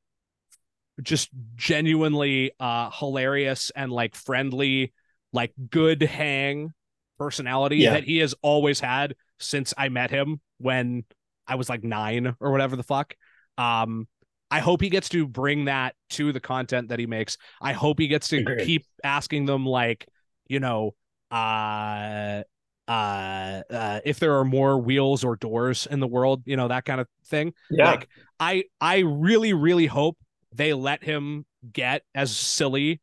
just 1.02 1.30
genuinely 1.56 2.52
uh 2.60 2.90
hilarious 2.92 3.72
and 3.76 3.92
like 3.92 4.16
friendly 4.16 4.92
like 5.32 5.54
good 5.70 6.02
hang 6.02 6.74
personality 7.18 7.78
Yeah. 7.78 7.94
that 7.94 8.04
he 8.04 8.18
has 8.18 8.34
always 8.42 8.80
had 8.80 9.16
since 9.40 9.74
I 9.78 9.90
met 9.90 10.10
him 10.10 10.42
when 10.58 11.06
I 11.48 11.56
was 11.56 11.70
like 11.70 11.84
9 11.84 12.36
or 12.40 12.52
whatever 12.52 12.76
the 12.76 12.84
fuck 12.84 13.14
um 13.58 14.08
I 14.52 14.60
hope 14.60 14.82
he 14.82 14.90
gets 14.90 15.10
to 15.10 15.28
bring 15.28 15.66
that 15.66 15.96
to 16.12 16.32
the 16.32 16.40
content 16.40 16.90
that 16.90 17.00
he 17.00 17.06
makes. 17.06 17.38
I 17.62 17.74
hope 17.74 18.00
he 18.00 18.08
gets 18.08 18.28
to 18.30 18.38
Agreed. 18.38 18.66
keep 18.66 18.86
asking 19.04 19.46
them 19.46 19.66
like 19.66 20.08
you 20.48 20.60
know 20.60 20.96
uh 21.32 22.42
uh, 22.88 23.62
uh 23.70 24.00
if 24.04 24.20
there 24.20 24.40
are 24.40 24.46
more 24.46 24.80
wheels 24.80 25.24
or 25.24 25.36
doors 25.36 25.88
in 25.92 26.00
the 26.00 26.08
world 26.08 26.42
you 26.46 26.58
know 26.58 26.68
that 26.68 26.86
kind 26.86 27.00
of 27.00 27.08
thing. 27.28 27.54
Yeah, 27.70 27.92
like 27.92 28.10
I 28.40 28.64
I 28.82 29.00
really 29.00 29.54
really 29.54 29.86
hope 29.86 30.18
they 30.52 30.74
let 30.74 31.04
him 31.04 31.46
get 31.72 32.04
as 32.16 32.36
silly 32.36 33.02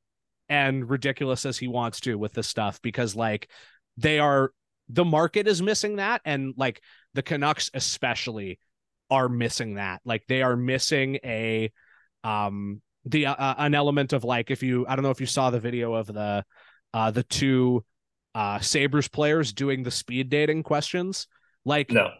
and 0.48 0.88
ridiculous 0.88 1.46
as 1.46 1.58
he 1.58 1.68
wants 1.68 2.00
to 2.00 2.16
with 2.16 2.32
this 2.32 2.48
stuff 2.48 2.80
because 2.82 3.14
like 3.14 3.48
they 3.96 4.18
are 4.18 4.52
the 4.88 5.04
market 5.04 5.46
is 5.46 5.62
missing 5.62 5.96
that 5.96 6.20
and 6.24 6.54
like 6.56 6.80
the 7.14 7.22
Canucks 7.22 7.70
especially 7.74 8.58
are 9.10 9.28
missing 9.28 9.74
that. 9.74 10.00
Like 10.04 10.24
they 10.28 10.42
are 10.42 10.56
missing 10.56 11.18
a 11.24 11.72
um 12.24 12.80
the 13.04 13.26
uh, 13.26 13.54
an 13.58 13.74
element 13.74 14.12
of 14.12 14.24
like 14.24 14.50
if 14.50 14.62
you 14.62 14.86
I 14.88 14.96
don't 14.96 15.02
know 15.02 15.10
if 15.10 15.20
you 15.20 15.26
saw 15.26 15.50
the 15.50 15.60
video 15.60 15.94
of 15.94 16.06
the 16.06 16.44
uh 16.92 17.10
the 17.10 17.22
two 17.22 17.84
uh 18.34 18.58
Sabres 18.60 19.08
players 19.08 19.52
doing 19.52 19.82
the 19.82 19.90
speed 19.90 20.28
dating 20.28 20.62
questions. 20.64 21.26
Like 21.64 21.90
no, 21.90 22.10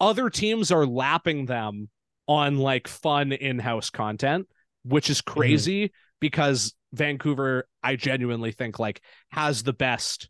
other 0.00 0.30
teams 0.30 0.70
are 0.70 0.86
lapping 0.86 1.46
them 1.46 1.88
on 2.26 2.58
like 2.58 2.88
fun 2.88 3.32
in-house 3.32 3.88
content 3.90 4.46
which 4.84 5.10
is 5.10 5.20
crazy 5.20 5.92
because 6.20 6.74
Vancouver 6.92 7.68
I 7.82 7.96
genuinely 7.96 8.52
think 8.52 8.78
like 8.78 9.02
has 9.30 9.62
the 9.62 9.72
best 9.72 10.28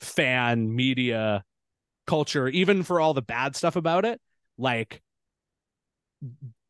fan 0.00 0.74
media 0.74 1.44
culture 2.06 2.48
even 2.48 2.82
for 2.82 3.00
all 3.00 3.14
the 3.14 3.22
bad 3.22 3.54
stuff 3.54 3.76
about 3.76 4.04
it. 4.04 4.20
Like 4.58 5.02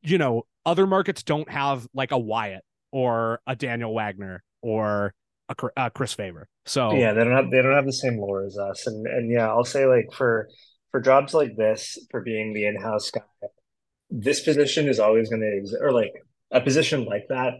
you 0.02 0.18
know 0.18 0.46
other 0.64 0.86
markets 0.86 1.22
don't 1.22 1.50
have 1.50 1.86
like 1.94 2.12
a 2.12 2.18
Wyatt 2.18 2.64
or 2.90 3.40
a 3.46 3.56
Daniel 3.56 3.94
Wagner 3.94 4.42
or 4.60 5.14
a, 5.48 5.54
a 5.76 5.90
Chris 5.90 6.14
Faber. 6.14 6.48
So 6.66 6.92
yeah, 6.94 7.12
they 7.12 7.24
don't 7.24 7.34
have 7.34 7.50
they 7.50 7.62
don't 7.62 7.74
have 7.74 7.86
the 7.86 7.92
same 7.92 8.18
lore 8.18 8.44
as 8.44 8.56
us, 8.56 8.86
and 8.86 9.06
and 9.06 9.30
yeah, 9.30 9.48
I'll 9.48 9.64
say 9.64 9.86
like 9.86 10.06
for 10.12 10.48
for 10.90 11.00
jobs 11.00 11.34
like 11.34 11.56
this, 11.56 11.98
for 12.10 12.20
being 12.20 12.52
the 12.52 12.66
in-house 12.66 13.10
guy, 13.10 13.22
this 14.10 14.40
position 14.40 14.88
is 14.88 15.00
always 15.00 15.28
going 15.28 15.40
to 15.40 15.56
exist, 15.56 15.80
or 15.82 15.92
like 15.92 16.12
a 16.50 16.60
position 16.60 17.04
like 17.04 17.24
that 17.30 17.54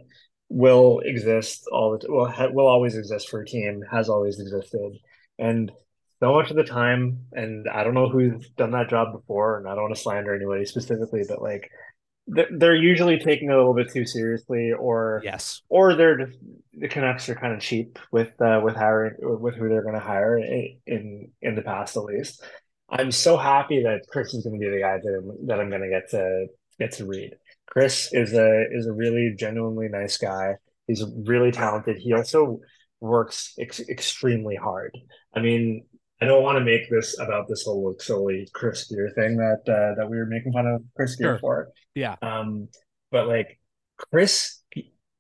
will 0.49 1.01
exist 1.01 1.67
all 1.73 1.99
the 1.99 2.13
will 2.13 2.29
ha- 2.29 2.51
will 2.53 2.67
always 2.67 2.97
exist 2.97 3.29
for 3.29 3.41
a 3.41 3.47
team, 3.47 3.83
has 3.91 4.09
always 4.09 4.39
existed, 4.39 4.93
and 5.39 5.73
so 6.23 6.33
much 6.33 6.51
of 6.51 6.57
the 6.57 6.63
time, 6.63 7.19
and 7.33 7.69
I 7.69 7.83
don't 7.83 7.95
know 7.95 8.09
who's 8.09 8.49
done 8.51 8.71
that 8.71 8.89
job 8.89 9.13
before, 9.13 9.59
and 9.59 9.67
I 9.67 9.75
don't 9.75 9.83
want 9.83 9.97
to 9.97 10.01
slander 10.01 10.33
anybody 10.33 10.65
specifically, 10.65 11.25
but 11.29 11.43
like 11.43 11.69
they're, 12.29 12.47
they're 12.57 12.77
usually 12.77 13.19
taking 13.19 13.51
it 13.51 13.55
a 13.55 13.57
little 13.57 13.75
bit 13.75 13.93
too 13.93 14.07
seriously, 14.07 14.71
or 14.71 15.21
yes 15.25 15.63
or 15.69 15.97
they're 15.97 16.27
just 16.27 16.39
the 16.75 16.87
Canucks 16.87 17.29
are 17.29 17.35
kind 17.35 17.53
of 17.53 17.61
cheap 17.61 17.99
with 18.13 18.41
uh, 18.41 18.61
with 18.63 18.77
hiring 18.77 19.17
with 19.19 19.57
who 19.57 19.69
they're 19.69 19.83
going 19.83 19.97
to 19.97 20.01
hire 20.01 20.39
in, 20.39 20.79
in 20.87 21.29
in 21.43 21.55
the 21.57 21.63
past 21.63 21.97
at 21.97 22.05
least. 22.05 22.41
I'm 22.89 23.11
so 23.11 23.37
happy 23.37 23.83
that 23.83 24.03
Chris 24.09 24.33
is 24.33 24.45
going 24.45 24.61
to 24.61 24.65
be 24.65 24.71
the 24.71 24.81
guy 24.81 24.99
that 25.03 25.19
I'm, 25.19 25.47
that 25.49 25.59
I'm 25.59 25.71
going 25.71 25.83
to 25.83 25.89
get 25.89 26.11
to 26.11 26.47
get 26.79 26.93
to 26.93 27.05
read. 27.05 27.33
Chris 27.67 28.11
is 28.13 28.33
a 28.33 28.67
is 28.71 28.87
a 28.87 28.93
really 28.93 29.35
genuinely 29.37 29.89
nice 29.89 30.19
guy. 30.19 30.55
He's 30.87 31.03
really 31.25 31.51
talented. 31.51 31.97
He 31.97 32.13
also 32.13 32.61
works 33.01 33.55
ex- 33.59 33.81
extremely 33.81 34.55
hard. 34.55 34.97
I 35.35 35.41
mean, 35.41 35.85
I 36.23 36.25
don't 36.27 36.43
want 36.43 36.59
to 36.59 36.65
make 36.65 36.89
this 36.91 37.19
about 37.19 37.49
this 37.49 37.65
whole 37.65 37.85
look 37.85 38.01
solely 38.03 38.49
Chris 38.53 38.87
Gear 38.89 39.11
thing 39.15 39.37
that 39.39 39.63
uh, 39.69 39.95
that 39.97 40.09
we 40.09 40.17
were 40.17 40.27
making 40.27 40.53
fun 40.53 40.67
of 40.67 40.83
Chris 40.97 41.17
Gear 41.17 41.33
Sure. 41.33 41.39
for. 41.39 41.69
Yeah. 41.95 42.17
Um, 42.23 42.69
but 43.11 43.27
like 43.29 43.59
Chris 43.97 44.61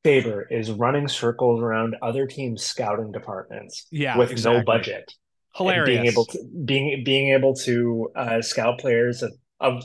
Faber 0.05 0.47
is 0.51 0.70
running 0.70 1.09
circles 1.09 1.61
around 1.61 1.97
other 2.03 2.27
teams' 2.27 2.65
scouting 2.65 3.12
departments 3.12 3.87
Yeah. 3.91 4.16
with 4.16 4.31
exactly. 4.31 4.59
no 4.61 4.65
budget. 4.65 5.12
Hilarious. 5.55 5.87
being 5.87 6.07
able 6.07 6.24
to 6.27 6.39
being 6.65 7.03
being 7.05 7.33
able 7.35 7.55
to 7.57 8.11
uh, 8.16 8.41
scout 8.41 8.79
players 8.79 9.23
of, 9.23 9.33
of 9.61 9.83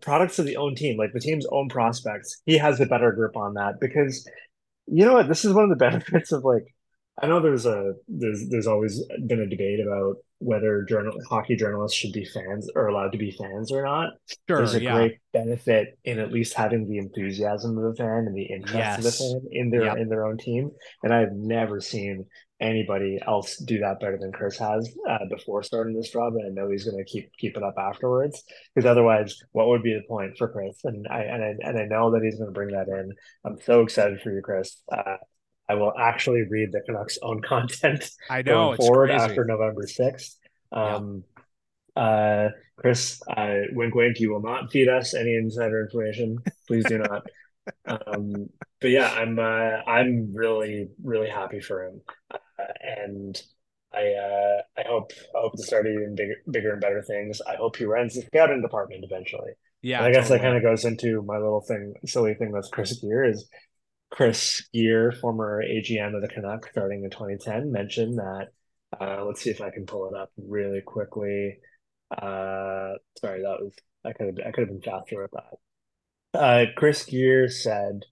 products 0.00 0.38
of 0.38 0.46
the 0.46 0.56
own 0.56 0.74
team, 0.74 0.96
like 0.96 1.12
the 1.12 1.20
team's 1.20 1.46
own 1.52 1.68
prospects. 1.68 2.42
He 2.46 2.58
has 2.58 2.80
a 2.80 2.86
better 2.86 3.12
grip 3.12 3.36
on 3.36 3.54
that 3.54 3.74
because 3.80 4.28
you 4.86 5.04
know 5.04 5.14
what? 5.14 5.28
This 5.28 5.44
is 5.44 5.52
one 5.52 5.64
of 5.64 5.70
the 5.70 5.76
benefits 5.90 6.32
of 6.32 6.44
like 6.44 6.64
I 7.22 7.26
know 7.26 7.40
there's 7.40 7.66
a 7.66 7.94
there's 8.08 8.48
there's 8.48 8.66
always 8.66 9.02
been 9.26 9.40
a 9.40 9.48
debate 9.48 9.80
about 9.80 10.16
whether 10.38 10.82
journal 10.82 11.14
hockey 11.30 11.56
journalists 11.56 11.96
should 11.96 12.12
be 12.12 12.26
fans 12.26 12.68
or 12.74 12.88
allowed 12.88 13.12
to 13.12 13.18
be 13.18 13.30
fans 13.30 13.72
or 13.72 13.82
not. 13.84 14.10
Sure. 14.48 14.58
There's 14.58 14.74
a 14.74 14.82
yeah. 14.82 14.94
great 14.94 15.18
benefit 15.32 15.98
in 16.04 16.18
at 16.18 16.30
least 16.30 16.52
having 16.52 16.86
the 16.86 16.98
enthusiasm 16.98 17.78
of 17.78 17.84
the 17.84 17.96
fan 17.96 18.26
and 18.26 18.36
the 18.36 18.44
interest 18.44 18.98
of 18.98 19.04
the 19.04 19.12
fan 19.12 19.40
in 19.50 19.70
their 19.70 19.84
Yep. 19.84 19.96
in 19.96 20.08
their 20.08 20.26
own 20.26 20.36
team. 20.36 20.70
And 21.02 21.14
I've 21.14 21.32
never 21.32 21.80
seen 21.80 22.26
anybody 22.60 23.18
else 23.26 23.58
do 23.58 23.78
that 23.80 24.00
better 24.00 24.18
than 24.18 24.32
Chris 24.32 24.58
has 24.58 24.94
uh, 25.08 25.18
before 25.30 25.62
starting 25.62 25.94
this 25.96 26.10
job, 26.10 26.34
and 26.34 26.46
I 26.46 26.50
know 26.50 26.70
he's 26.70 26.84
going 26.84 26.96
to 26.96 27.04
keep 27.04 27.30
keep 27.38 27.56
it 27.56 27.62
up 27.62 27.74
afterwards. 27.78 28.44
Because 28.74 28.86
otherwise, 28.86 29.38
what 29.52 29.68
would 29.68 29.82
be 29.82 29.94
the 29.94 30.06
point 30.06 30.36
for 30.36 30.48
Chris? 30.48 30.80
And 30.84 31.06
I 31.08 31.22
and 31.22 31.42
I 31.42 31.54
and 31.68 31.78
I 31.78 31.84
know 31.84 32.10
that 32.10 32.22
he's 32.22 32.36
going 32.36 32.48
to 32.48 32.54
bring 32.54 32.72
that 32.72 32.88
in. 32.88 33.14
I'm 33.44 33.58
so 33.62 33.80
excited 33.80 34.20
for 34.20 34.30
you, 34.32 34.42
Chris. 34.42 34.82
Uh, 34.90 35.16
I 35.68 35.74
will 35.74 35.92
actually 35.98 36.44
read 36.48 36.72
the 36.72 36.80
Canucks' 36.80 37.18
own 37.22 37.42
content 37.42 38.08
I 38.30 38.42
know. 38.42 38.74
going 38.74 38.76
forward 38.78 39.10
crazy. 39.10 39.24
after 39.24 39.44
November 39.44 39.86
sixth. 39.86 40.36
Um, 40.72 41.24
uh, 41.94 42.48
Chris, 42.76 43.20
uh, 43.28 43.56
wink, 43.72 43.94
wink. 43.94 44.20
You 44.20 44.32
will 44.32 44.42
not 44.42 44.70
feed 44.70 44.88
us 44.88 45.14
any 45.14 45.34
insider 45.34 45.82
information. 45.82 46.38
Please 46.68 46.84
do 46.84 46.98
not. 46.98 47.26
um, 47.86 48.48
but 48.80 48.90
yeah, 48.90 49.10
I'm 49.10 49.38
uh, 49.38 49.90
I'm 49.90 50.34
really 50.34 50.88
really 51.02 51.28
happy 51.28 51.60
for 51.60 51.86
him, 51.86 52.00
uh, 52.30 52.38
and 52.80 53.40
I 53.92 54.12
uh, 54.12 54.62
I 54.78 54.82
hope 54.86 55.12
I 55.34 55.40
hope 55.40 55.56
to 55.56 55.62
start 55.62 55.86
even 55.86 56.14
bigger 56.14 56.34
bigger 56.50 56.72
and 56.72 56.80
better 56.80 57.02
things. 57.02 57.40
I 57.40 57.56
hope 57.56 57.76
he 57.76 57.86
runs 57.86 58.14
the 58.14 58.22
scouting 58.22 58.62
department 58.62 59.04
eventually. 59.04 59.52
Yeah. 59.82 59.98
And 59.98 60.06
I 60.06 60.12
guess 60.12 60.28
that 60.28 60.40
kind 60.40 60.56
of 60.56 60.62
goes 60.62 60.84
into 60.84 61.22
my 61.22 61.36
little 61.36 61.60
thing, 61.60 61.94
silly 62.06 62.34
thing 62.34 62.50
that's 62.50 62.68
Chris 62.68 62.98
Gear 62.98 63.24
is 63.24 63.48
Chris 64.10 64.66
Gear, 64.72 65.12
former 65.12 65.62
AGM 65.62 66.14
of 66.14 66.22
the 66.22 66.28
Canucks 66.28 66.70
starting 66.70 67.04
in 67.04 67.10
2010, 67.10 67.70
mentioned 67.72 68.18
that. 68.18 68.48
Uh, 69.00 69.24
let's 69.24 69.40
see 69.42 69.50
if 69.50 69.60
I 69.60 69.70
can 69.70 69.84
pull 69.84 70.08
it 70.08 70.16
up 70.16 70.30
really 70.36 70.80
quickly. 70.80 71.58
Uh, 72.10 72.92
sorry, 73.20 73.42
that 73.42 73.58
was 73.60 73.74
I 74.04 74.12
could 74.12 74.26
have 74.26 74.36
I 74.46 74.50
could 74.52 74.68
have 74.68 74.68
been 74.68 74.80
faster 74.80 75.22
with 75.22 75.32
that. 75.32 76.38
Uh, 76.40 76.64
Chris 76.76 77.04
Gear 77.04 77.48
said, 77.48 78.02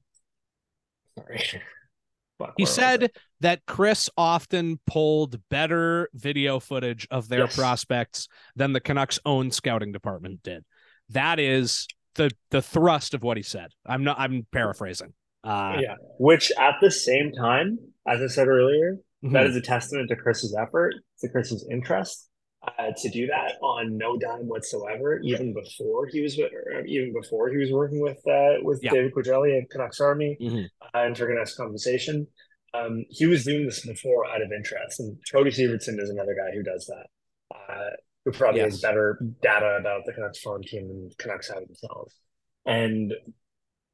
sorry. 1.18 1.40
Fuck, 2.38 2.54
He 2.56 2.66
said 2.66 3.12
that 3.40 3.64
Chris 3.64 4.10
often 4.16 4.80
pulled 4.88 5.40
better 5.50 6.08
video 6.14 6.58
footage 6.58 7.06
of 7.12 7.28
their 7.28 7.40
Yes. 7.44 7.54
prospects 7.54 8.26
than 8.56 8.72
the 8.72 8.80
Canucks' 8.80 9.20
own 9.24 9.52
scouting 9.52 9.92
department 9.92 10.42
did. 10.42 10.64
That 11.10 11.38
is 11.38 11.86
the 12.16 12.32
the 12.50 12.60
thrust 12.62 13.14
of 13.14 13.22
what 13.22 13.36
he 13.36 13.44
said. 13.44 13.70
I'm 13.86 14.02
not. 14.02 14.18
I'm 14.18 14.46
paraphrasing. 14.50 15.12
Uh, 15.44 15.76
yeah, 15.80 15.94
which 16.18 16.50
at 16.58 16.74
the 16.80 16.90
same 16.90 17.32
time, 17.32 17.78
as 18.06 18.20
I 18.20 18.26
said 18.26 18.48
earlier, 18.48 18.98
mhm. 19.24 19.32
that 19.32 19.46
is 19.46 19.56
a 19.56 19.60
testament 19.60 20.08
to 20.08 20.16
Chris's 20.16 20.56
effort, 20.58 20.94
to 21.20 21.28
Chris's 21.28 21.66
interest, 21.70 22.28
uh, 22.66 22.92
to 22.96 23.10
do 23.10 23.26
that 23.26 23.56
on 23.62 23.96
no 23.98 24.16
dime 24.16 24.48
whatsoever. 24.48 25.20
Even 25.22 25.52
before 25.52 26.06
he 26.06 26.22
was, 26.22 26.38
even 26.86 27.12
before 27.12 27.50
he 27.50 27.58
was 27.58 27.70
working 27.70 28.00
with 28.00 28.26
uh, 28.26 28.54
with 28.62 28.80
Yeah. 28.82 28.92
David 28.92 29.12
Quadrelli 29.12 29.58
and 29.58 29.68
Canucks 29.68 30.00
Army 30.00 30.36
Mhm. 30.40 30.64
uh, 30.82 30.88
and 30.94 31.16
for 31.16 31.26
Canucks 31.26 31.54
compensation. 31.54 32.26
Um, 32.72 33.04
he 33.08 33.26
was 33.26 33.44
doing 33.44 33.66
this 33.66 33.86
before 33.86 34.26
out 34.26 34.42
of 34.42 34.50
interest, 34.50 34.98
and 34.98 35.16
Cody 35.30 35.50
Severtson 35.50 36.00
is 36.00 36.10
another 36.10 36.34
guy 36.34 36.50
who 36.56 36.62
does 36.62 36.86
that. 36.86 37.06
Uh, 37.54 37.90
who 38.24 38.32
probably 38.32 38.62
Yes. 38.62 38.72
has 38.72 38.80
better 38.80 39.18
data 39.42 39.76
about 39.78 40.06
the 40.06 40.12
Canucks 40.12 40.40
farm 40.40 40.62
team 40.62 40.88
than 40.88 41.10
Canucks 41.18 41.48
have 41.52 41.64
themselves. 41.66 42.18
And 42.64 43.12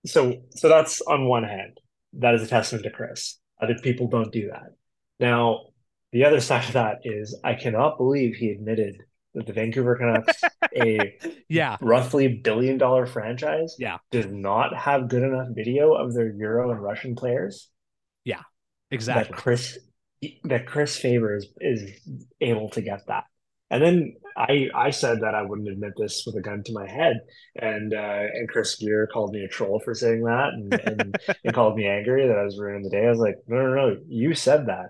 so, 0.07 0.43
so 0.57 0.69
that's 0.69 1.01
on 1.03 1.27
one 1.27 1.45
hand, 1.45 1.79
that 2.15 2.35
is 2.35 2.43
a 2.43 2.47
testament 2.47 2.85
to 2.85 2.91
Chris. 2.91 3.39
Other 3.61 3.77
people 3.83 4.09
don't 4.09 4.33
do 4.33 4.49
that. 4.49 4.75
Now, 5.19 5.67
the 6.13 6.25
other 6.25 6.41
side 6.41 6.65
of 6.67 6.73
that 6.73 7.01
is 7.05 7.39
I 7.45 7.55
cannot 7.55 7.99
believe 7.99 8.35
he 8.35 8.51
admitted 8.51 8.97
that 9.35 9.47
the 9.47 9.53
Vancouver 9.53 9.95
Canucks, 9.97 10.43
a 10.77 11.19
Yeah. 11.49 11.77
roughly 11.81 12.29
billion 12.43 12.79
dollar 12.79 13.07
franchise, 13.07 13.77
Yeah. 13.79 13.99
does 14.11 14.27
not 14.27 14.77
have 14.77 15.09
good 15.09 15.23
enough 15.23 15.49
video 15.53 15.95
of 15.95 16.15
their 16.15 16.33
Euro 16.33 16.71
and 16.73 16.83
Russian 16.83 17.15
players 17.15 17.69
Yeah. 18.25 18.43
Exactly. 18.91 19.31
that 19.31 19.37
Chris 19.41 19.79
that 20.45 20.67
Chris 20.67 20.99
Faber 20.99 21.37
is, 21.37 21.47
is 21.61 21.93
able 22.43 22.69
to 22.71 22.83
get 22.83 23.07
that. 23.07 23.25
And 23.71 23.83
then 23.83 24.17
I 24.37 24.69
I 24.75 24.91
said 24.91 25.21
that 25.23 25.35
I 25.35 25.43
wouldn't 25.43 25.69
admit 25.69 25.93
this 25.97 26.23
with 26.27 26.37
a 26.37 26.41
gun 26.41 26.63
to 26.65 26.73
my 26.73 26.89
head, 26.91 27.21
and 27.57 27.93
uh, 27.95 28.25
and 28.35 28.49
Chris 28.49 28.77
Gear 28.77 29.09
called 29.13 29.33
me 29.33 29.45
a 29.45 29.49
troll 29.49 29.81
for 29.85 29.95
saying 29.95 30.23
that, 30.25 30.51
and, 30.55 30.79
and, 30.79 31.21
and 31.45 31.55
called 31.55 31.77
me 31.77 31.87
angry 31.87 32.27
that 32.29 32.39
I 32.39 32.45
was 32.45 32.59
ruining 32.59 32.83
the 32.83 32.91
day. 32.91 33.07
I 33.07 33.11
was 33.11 33.19
like, 33.19 33.37
no, 33.47 33.57
no, 33.57 33.75
no, 33.75 33.97
you 34.09 34.35
said 34.35 34.67
that. 34.67 34.87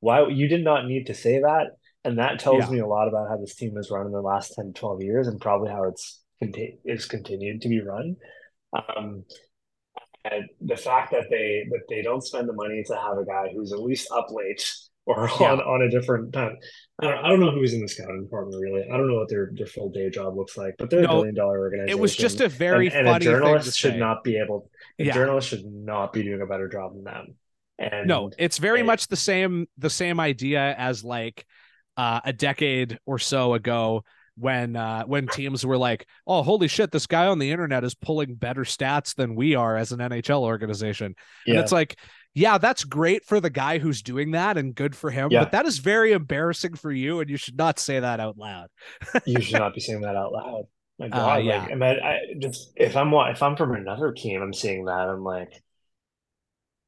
Why 0.00 0.26
you 0.28 0.48
did 0.48 0.64
not 0.64 0.86
need 0.86 1.06
to 1.06 1.14
say 1.14 1.40
that, 1.40 1.68
and 2.04 2.18
that 2.18 2.38
tells 2.38 2.64
Yeah. 2.66 2.70
me 2.70 2.78
a 2.80 2.86
lot 2.86 3.08
about 3.08 3.28
how 3.28 3.36
this 3.38 3.54
team 3.54 3.74
has 3.76 3.90
run 3.90 4.06
in 4.06 4.12
the 4.12 4.20
last 4.20 4.54
10, 4.54 4.72
12 4.74 5.02
years, 5.02 5.28
and 5.28 5.40
probably 5.40 5.70
how 5.70 5.84
it's 5.84 6.22
conti- 6.42 6.78
is 6.84 7.06
continued 7.06 7.62
to 7.62 7.68
be 7.68 7.80
run. 7.80 8.16
Um, 8.72 9.24
and 10.24 10.44
the 10.60 10.76
fact 10.76 11.10
that 11.12 11.24
they 11.30 11.64
that 11.70 11.82
they 11.88 12.02
don't 12.02 12.22
spend 12.24 12.48
the 12.48 12.52
money 12.54 12.82
to 12.86 12.94
have 12.96 13.18
a 13.18 13.24
guy 13.24 13.48
who's 13.54 13.72
at 13.72 13.80
least 13.80 14.08
up 14.10 14.26
late 14.30 14.64
or 15.06 15.28
Yeah. 15.40 15.52
on, 15.52 15.60
on 15.60 15.82
a 15.82 15.90
different 15.90 16.32
time. 16.32 16.56
I 17.00 17.06
don't, 17.06 17.24
I 17.24 17.28
don't 17.28 17.40
know 17.40 17.50
who's 17.50 17.74
in 17.74 17.80
the 17.80 17.88
scouting 17.88 18.22
department 18.22 18.60
really. 18.62 18.84
I 18.88 18.96
don't 18.96 19.08
know 19.08 19.16
what 19.16 19.28
their, 19.28 19.50
their 19.52 19.66
full 19.66 19.90
day 19.90 20.10
job 20.10 20.36
looks 20.36 20.56
like, 20.56 20.76
but 20.78 20.90
they're 20.90 21.00
No, 21.00 21.08
a 21.08 21.12
billion 21.14 21.34
dollar 21.34 21.58
organization. 21.58 21.98
It 21.98 22.00
was 22.00 22.14
just 22.14 22.40
a 22.40 22.48
very 22.48 22.86
and, 22.86 22.96
and 22.96 23.06
funny 23.08 23.26
a 23.26 23.30
journalist 23.30 23.78
should 23.78 23.92
say. 23.94 23.98
not 23.98 24.22
be 24.22 24.36
able. 24.38 24.70
A 24.98 25.04
Yeah. 25.04 25.14
journalist 25.14 25.48
should 25.48 25.64
not 25.64 26.12
be 26.12 26.22
doing 26.22 26.40
a 26.40 26.46
better 26.46 26.68
job 26.68 26.94
than 26.94 27.04
them. 27.04 27.34
And 27.78 28.06
no, 28.06 28.30
it's 28.38 28.58
very 28.58 28.84
much 28.84 29.08
the 29.08 29.16
same 29.16 29.66
the 29.78 29.90
same 29.90 30.20
idea 30.20 30.74
as 30.78 31.02
like 31.02 31.44
uh, 31.96 32.20
a 32.24 32.32
decade 32.32 32.98
or 33.06 33.18
so 33.18 33.54
ago 33.54 34.04
when 34.36 34.76
uh, 34.76 35.02
when 35.04 35.26
teams 35.26 35.66
were 35.66 35.76
like, 35.76 36.06
"Oh, 36.26 36.42
holy 36.42 36.68
shit, 36.68 36.92
this 36.92 37.06
guy 37.06 37.26
on 37.26 37.40
the 37.40 37.50
internet 37.50 37.82
is 37.82 37.94
pulling 37.94 38.36
better 38.36 38.62
stats 38.62 39.14
than 39.16 39.34
we 39.34 39.56
are 39.56 39.76
as 39.76 39.90
an 39.90 40.00
NHL 40.00 40.42
organization." 40.42 41.14
And 41.46 41.56
yeah, 41.56 41.60
it's 41.60 41.72
like, 41.72 41.96
yeah, 42.34 42.58
that's 42.58 42.84
great 42.84 43.24
for 43.24 43.40
the 43.40 43.50
guy 43.50 43.78
who's 43.78 44.02
doing 44.02 44.32
that 44.32 44.56
and 44.56 44.74
good 44.74 44.94
for 44.96 45.10
him, 45.10 45.28
Yeah. 45.30 45.40
but 45.44 45.52
that 45.52 45.66
is 45.66 45.78
very 45.78 46.12
embarrassing 46.12 46.74
for 46.74 46.90
you 46.92 47.20
and 47.20 47.30
you 47.30 47.36
should 47.36 47.56
not 47.56 47.78
say 47.78 48.00
that 48.00 48.20
out 48.20 48.36
loud. 48.36 48.68
you 49.24 49.40
should 49.40 49.58
not 49.60 49.74
be 49.74 49.80
saying 49.86 50.00
that 50.02 50.16
out 50.16 50.32
loud. 50.32 50.64
My 50.98 51.06
Uh, 51.06 51.08
God, 51.10 51.44
yeah. 51.44 51.66
like, 51.76 51.82
I 51.82 52.10
I 52.10 52.18
just 52.38 52.72
if 52.76 52.96
I'm 52.96 53.12
if 53.12 53.42
I'm 53.42 53.56
from 53.56 53.74
another 53.74 54.12
team, 54.12 54.42
I'm 54.42 54.52
seeing 54.52 54.84
that. 54.84 55.08
I'm 55.08 55.24
like, 55.24 55.50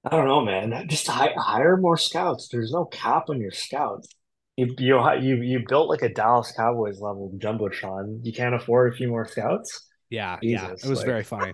I 0.05 0.10
don't 0.10 0.27
know, 0.28 0.44
man. 0.44 0.86
Just 0.89 1.09
hi- 1.09 1.35
hire 1.36 1.77
more 1.77 1.97
scouts. 1.97 2.48
There's 2.48 2.70
no 2.73 2.85
cap 2.85 3.24
on 3.28 3.40
your 3.40 3.51
scouts. 3.51 4.09
You 4.56 4.74
you 4.78 5.01
you 5.20 5.43
you 5.43 5.64
built 5.68 5.89
like 5.89 6.02
a 6.02 6.09
Dallas 6.09 6.52
Cowboys 6.56 7.01
level 7.01 7.32
jumbotron. 7.36 8.20
You 8.23 8.32
can't 8.32 8.55
afford 8.55 8.93
a 8.93 8.97
few 8.97 9.09
more 9.09 9.27
scouts. 9.27 9.85
Yeah, 10.09 10.39
yeah, 10.40 10.70
it 10.70 10.86
was 10.89 10.98
like- 11.01 11.06
very 11.06 11.24
funny. 11.24 11.52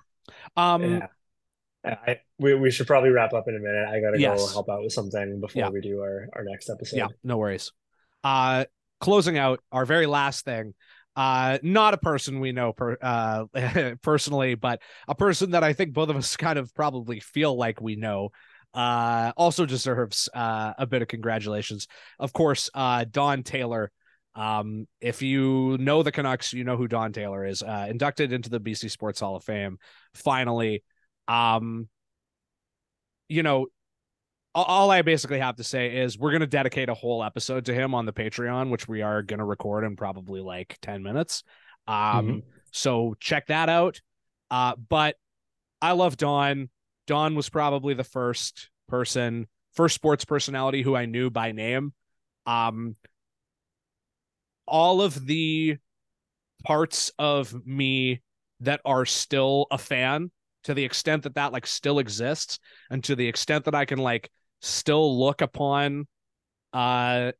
Um, 0.55 0.83
yeah. 0.83 1.07
I, 1.85 2.19
we, 2.39 2.55
we 2.55 2.71
should 2.71 2.87
probably 2.87 3.09
wrap 3.09 3.33
up 3.33 3.47
in 3.47 3.55
a 3.55 3.59
minute. 3.59 3.87
I 3.89 3.99
gotta 3.99 4.17
go 4.17 4.47
help 4.47 4.69
out 4.69 4.81
with 4.83 4.93
something 4.93 5.39
before 5.41 5.63
Yeah. 5.63 5.69
we 5.69 5.81
do 5.81 5.99
our, 6.01 6.27
our 6.33 6.43
next 6.43 6.69
episode. 6.69 6.97
Yeah, 6.97 7.07
no 7.23 7.37
worries. 7.37 7.71
Uh 8.23 8.65
closing 9.01 9.37
out 9.37 9.59
our 9.71 9.85
very 9.85 10.05
last 10.05 10.45
thing. 10.45 10.73
Uh 11.15 11.57
not 11.61 11.93
a 11.93 11.97
person 11.97 12.39
we 12.39 12.53
know 12.53 12.71
per, 12.73 12.97
uh 13.01 13.45
personally, 14.01 14.55
but 14.55 14.81
a 15.07 15.15
person 15.15 15.51
that 15.51 15.63
I 15.63 15.73
think 15.73 15.93
both 15.93 16.09
of 16.09 16.15
us 16.15 16.37
kind 16.37 16.57
of 16.57 16.73
probably 16.73 17.19
feel 17.19 17.55
like 17.57 17.81
we 17.81 17.95
know. 17.97 18.29
Uh 18.73 19.33
also 19.35 19.65
deserves 19.65 20.29
uh 20.33 20.73
a 20.77 20.87
bit 20.87 21.01
of 21.01 21.07
congratulations. 21.09 21.87
Of 22.17 22.31
course, 22.33 22.69
uh 22.73 23.05
Don 23.09 23.43
Taylor 23.43 23.91
um, 24.35 24.87
if 24.99 25.21
you 25.21 25.77
know 25.79 26.01
the 26.01 26.11
Canucks, 26.11 26.53
you 26.53 26.63
know 26.63 26.75
who 26.75 26.87
Don 26.87 27.13
Taylor 27.13 27.45
is. 27.45 27.61
Uh, 27.61 27.85
inducted 27.87 28.33
into 28.33 28.49
the 28.49 28.59
BC 28.59 28.89
Sports 28.89 29.19
Hall 29.19 29.35
of 29.35 29.43
Fame. 29.43 29.77
Finally, 30.15 30.83
um, 31.27 31.87
you 33.29 33.43
know, 33.43 33.67
all, 34.55 34.91
I 34.91 35.01
basically 35.01 35.39
have 35.39 35.55
to 35.55 35.63
say 35.63 35.97
is 35.97 36.17
we're 36.17 36.31
gonna 36.31 36.45
dedicate 36.45 36.89
a 36.89 36.93
whole 36.93 37.23
episode 37.23 37.65
to 37.65 37.73
him 37.73 37.95
on 37.95 38.05
the 38.05 38.13
Patreon, 38.13 38.69
which 38.69 38.87
we 38.87 39.01
are 39.01 39.21
gonna 39.21 39.45
record 39.45 39.83
in 39.83 39.95
probably 39.95 40.41
like 40.41 40.77
ten 40.81 41.01
minutes. 41.01 41.43
Um, 41.87 42.43
so 42.71 43.15
check 43.19 43.47
that 43.47 43.69
out. 43.69 43.99
Uh, 44.51 44.75
but 44.75 45.15
I 45.81 45.93
love 45.93 46.17
Don. 46.17 46.69
Don 47.07 47.35
was 47.35 47.49
probably 47.49 47.93
the 47.93 48.03
first 48.03 48.69
person, 48.87 49.47
first 49.73 49.95
sports 49.95 50.25
personality 50.25 50.81
who 50.81 50.95
I 50.95 51.05
knew 51.05 51.29
by 51.29 51.51
name. 51.51 51.93
Um, 52.45 52.95
all 54.65 55.01
of 55.01 55.25
the 55.25 55.77
parts 56.63 57.11
of 57.19 57.65
me 57.65 58.21
that 58.61 58.81
are 58.85 59.05
still 59.05 59.67
a 59.71 59.77
fan 59.77 60.31
to 60.63 60.73
the 60.73 60.83
extent 60.83 61.23
that 61.23 61.35
that 61.35 61.51
like 61.53 61.67
still 61.67 61.99
exists 61.99 62.59
and 62.89 63.03
to 63.03 63.15
the 63.15 63.27
extent 63.27 63.65
that 63.65 63.75
I 63.75 63.85
can 63.85 63.99
like 63.99 64.29
still 64.61 65.19
look 65.19 65.41
upon 65.41 66.07
uh 66.71 67.31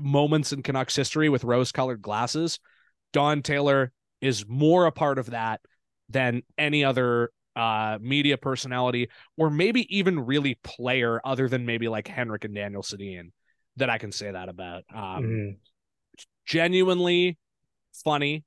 moments 0.00 0.52
in 0.52 0.62
Canucks 0.62 0.96
history 0.96 1.28
with 1.28 1.44
rose 1.44 1.72
colored 1.72 2.02
glasses, 2.02 2.58
Don 3.12 3.42
Taylor 3.42 3.92
is 4.20 4.46
more 4.48 4.86
a 4.86 4.92
part 4.92 5.18
of 5.18 5.30
that 5.30 5.60
than 6.08 6.42
any 6.56 6.84
other 6.84 7.30
uh 7.56 7.98
media 8.00 8.36
personality 8.38 9.08
or 9.36 9.50
maybe 9.50 9.96
even 9.96 10.20
really 10.20 10.58
player 10.62 11.20
other 11.24 11.48
than 11.48 11.66
maybe 11.66 11.88
like 11.88 12.06
Henrik 12.06 12.44
and 12.44 12.54
Daniel 12.54 12.82
Sedin 12.82 13.30
that 13.76 13.90
I 13.90 13.98
can 13.98 14.12
say 14.12 14.30
that 14.30 14.48
about. 14.48 14.84
Um 14.94 15.24
Mhm. 15.24 15.56
genuinely 16.46 17.38
funny. 18.04 18.44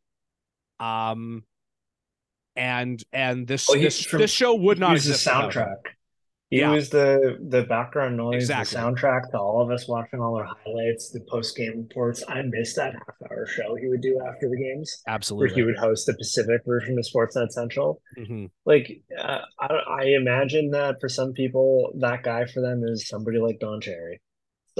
Um 0.79 1.43
and 2.56 3.02
and 3.14 3.48
this 3.48 3.68
he- 3.68 3.80
this, 3.82 4.03
from- 4.06 4.19
this 4.22 4.32
show 4.32 4.56
would 4.56 4.80
not 4.80 4.90
the 4.90 4.95
exist 4.95 5.28
him. 5.28 5.34
soundtrack. 5.34 5.76
He 6.49 6.60
Yeah. 6.60 6.72
was 6.72 6.90
the 6.90 7.38
the 7.48 7.64
background 7.64 8.18
noise, 8.18 8.36
Exactly. 8.44 8.76
the 8.76 8.82
soundtrack 8.84 9.32
to 9.32 9.38
all 9.40 9.61
of 9.61 9.72
us 9.72 9.88
watching 9.88 10.19
all 10.19 10.36
our 10.36 10.44
highlights, 10.65 11.10
the 11.11 11.22
post 11.30 11.56
game 11.56 11.78
reports. 11.88 12.26
I 12.28 12.41
missed 12.41 12.76
that 12.76 12.91
half 12.94 13.32
hour 13.32 13.45
show 13.48 13.76
he 13.76 13.88
would 13.88 14.02
do 14.02 14.19
after 14.28 14.49
the 14.49 14.57
games, 14.57 15.02
Absolutely, 15.07 15.48
where 15.48 15.56
he 15.56 15.64
would 15.64 15.78
host 15.78 16.07
the 16.07 16.14
Pacific 16.14 16.61
version 16.65 16.98
of 16.99 17.06
Sportsnet 17.06 17.52
Central. 17.52 18.02
Mhm. 18.18 18.49
Like, 18.65 19.02
uh, 19.18 19.40
I, 19.61 19.68
I 19.68 20.03
imagine 20.07 20.72
that 20.72 20.99
for 20.99 21.07
some 21.07 21.32
people, 21.32 21.94
that 21.99 22.23
guy 22.23 22.44
for 22.45 22.60
them 22.60 22.84
is 22.84 23.07
somebody 23.07 23.38
like 23.40 23.60
Don 23.61 23.80
Cherry. 23.80 24.19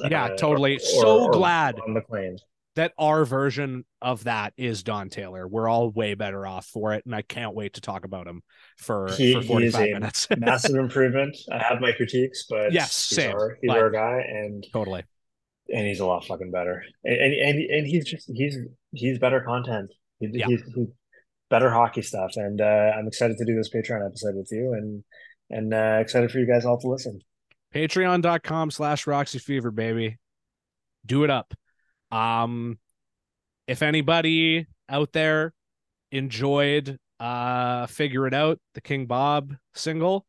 Yeah, 0.10 0.26
Uh, 0.26 0.36
totally. 0.36 0.76
or- 0.76 0.80
So 0.80 1.24
or 1.26 1.32
glad. 1.32 1.80
on 1.80 1.94
MacLean. 1.94 2.38
That 2.78 2.94
our 2.98 3.26
version 3.26 3.84
of 4.02 4.24
that 4.24 4.54
is 4.56 4.82
Don 4.84 5.10
Taylor. 5.10 5.46
We're 5.46 5.68
all 5.68 5.90
way 5.92 6.14
better 6.14 6.48
off 6.48 6.66
for 6.68 6.94
it, 6.94 7.06
and 7.06 7.14
I 7.14 7.22
can't 7.22 7.54
wait 7.54 7.74
to 7.74 7.82
talk 7.82 8.06
about 8.06 8.28
him 8.28 8.42
for 8.78 9.08
He- 9.12 9.34
for 9.34 9.40
he 9.40 9.44
is 9.44 9.48
forty 9.48 9.70
five 9.72 9.90
a 9.90 9.94
minutes. 9.94 10.28
Massive 10.38 10.76
improvement. 10.76 11.36
I 11.52 11.58
have 11.58 11.82
my 11.82 11.92
critiques, 11.92 12.46
but 12.50 12.72
Yes, 12.72 13.10
he's 13.10 13.18
same, 13.18 13.36
our, 13.36 13.58
he's 13.62 13.68
but- 13.68 13.78
our 13.78 13.90
guy, 13.90 14.22
and 14.26 14.66
totally. 14.72 15.04
and 15.74 15.86
he's 15.86 16.00
a 16.00 16.06
lot 16.06 16.26
fucking 16.26 16.52
better. 16.52 16.82
And 17.04 17.16
and 17.18 17.34
and, 17.34 17.70
and 17.72 17.88
he's 17.88 18.06
just 18.06 18.32
he's 18.34 18.58
he's 18.94 19.20
better 19.20 19.42
content. 19.42 19.92
He, 20.20 20.30
Yeah. 20.32 20.48
he's, 20.48 20.62
he's 20.74 20.88
better 21.50 21.70
hockey 21.70 22.04
stuff. 22.04 22.32
And 22.38 22.62
uh, 22.62 22.92
I'm 22.96 23.08
excited 23.08 23.38
to 23.38 23.44
do 23.46 23.54
this 23.56 23.70
Patreon 23.70 24.06
episode 24.06 24.36
with 24.38 24.48
you, 24.50 24.72
and 24.74 25.04
and 25.50 25.74
uh, 25.74 25.98
excited 26.00 26.32
for 26.32 26.40
you 26.40 26.48
guys 26.48 26.64
all 26.64 26.80
to 26.80 26.88
listen. 26.88 27.20
Patreon.com 27.76 28.72
slash 28.72 29.08
Roxy 29.08 29.40
Fever, 29.40 29.72
baby. 29.72 30.18
Do 31.06 31.26
it 31.26 31.30
up. 31.30 31.54
Um 32.12 32.78
if 33.68 33.82
anybody 33.82 34.68
out 34.90 35.12
there 35.14 35.54
enjoyed 36.12 36.98
uh 37.20 37.86
Figure 37.88 38.28
It 38.28 38.34
Out, 38.34 38.60
the 38.74 38.82
King 38.82 39.06
Bob 39.06 39.54
single, 39.76 40.26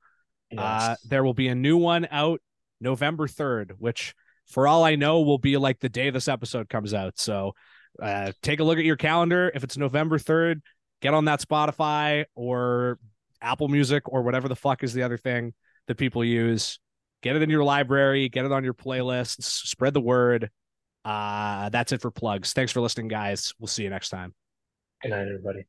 Uh, 0.56 0.90
Yes. 0.90 1.00
there 1.09 1.24
will 1.24 1.34
be 1.34 1.48
a 1.48 1.54
new 1.54 1.76
one 1.78 2.06
out 2.10 2.40
November 2.80 3.26
3rd, 3.26 3.72
which 3.78 4.14
for 4.46 4.68
all 4.68 4.84
I 4.84 4.96
know 4.96 5.22
will 5.22 5.38
be 5.38 5.56
like 5.56 5.80
the 5.80 5.88
day 5.88 6.10
this 6.10 6.28
episode 6.28 6.68
comes 6.68 6.92
out. 6.92 7.18
So 7.18 7.54
uh, 8.00 8.32
take 8.42 8.60
a 8.60 8.64
look 8.64 8.78
at 8.78 8.84
your 8.84 8.96
calendar. 8.96 9.50
If 9.54 9.64
it's 9.64 9.78
November 9.78 10.18
3rd, 10.18 10.60
get 11.00 11.14
on 11.14 11.24
that 11.24 11.40
Spotify 11.40 12.24
or 12.34 12.98
Apple 13.40 13.68
Music 13.68 14.02
or 14.06 14.22
whatever 14.22 14.48
the 14.48 14.56
fuck 14.56 14.82
is 14.82 14.92
the 14.92 15.02
other 15.04 15.16
thing 15.16 15.54
that 15.88 15.96
people 15.96 16.22
use. 16.24 16.78
Get 17.22 17.36
it 17.36 17.42
in 17.42 17.50
your 17.50 17.64
library, 17.64 18.28
get 18.28 18.44
it 18.44 18.52
on 18.52 18.64
your 18.64 18.74
playlists, 18.74 19.44
spread 19.44 19.94
the 19.94 20.00
word. 20.00 20.50
Uh, 21.04 21.68
that's 21.68 21.92
it 21.92 22.00
for 22.00 22.10
plugs. 22.10 22.52
Thanks 22.52 22.72
for 22.72 22.80
listening, 22.80 23.08
guys. 23.08 23.54
We'll 23.58 23.66
see 23.66 23.82
you 23.82 23.90
next 23.90 24.10
time. 24.10 24.34
Good 25.02 25.10
night, 25.10 25.26
everybody. 25.26 25.64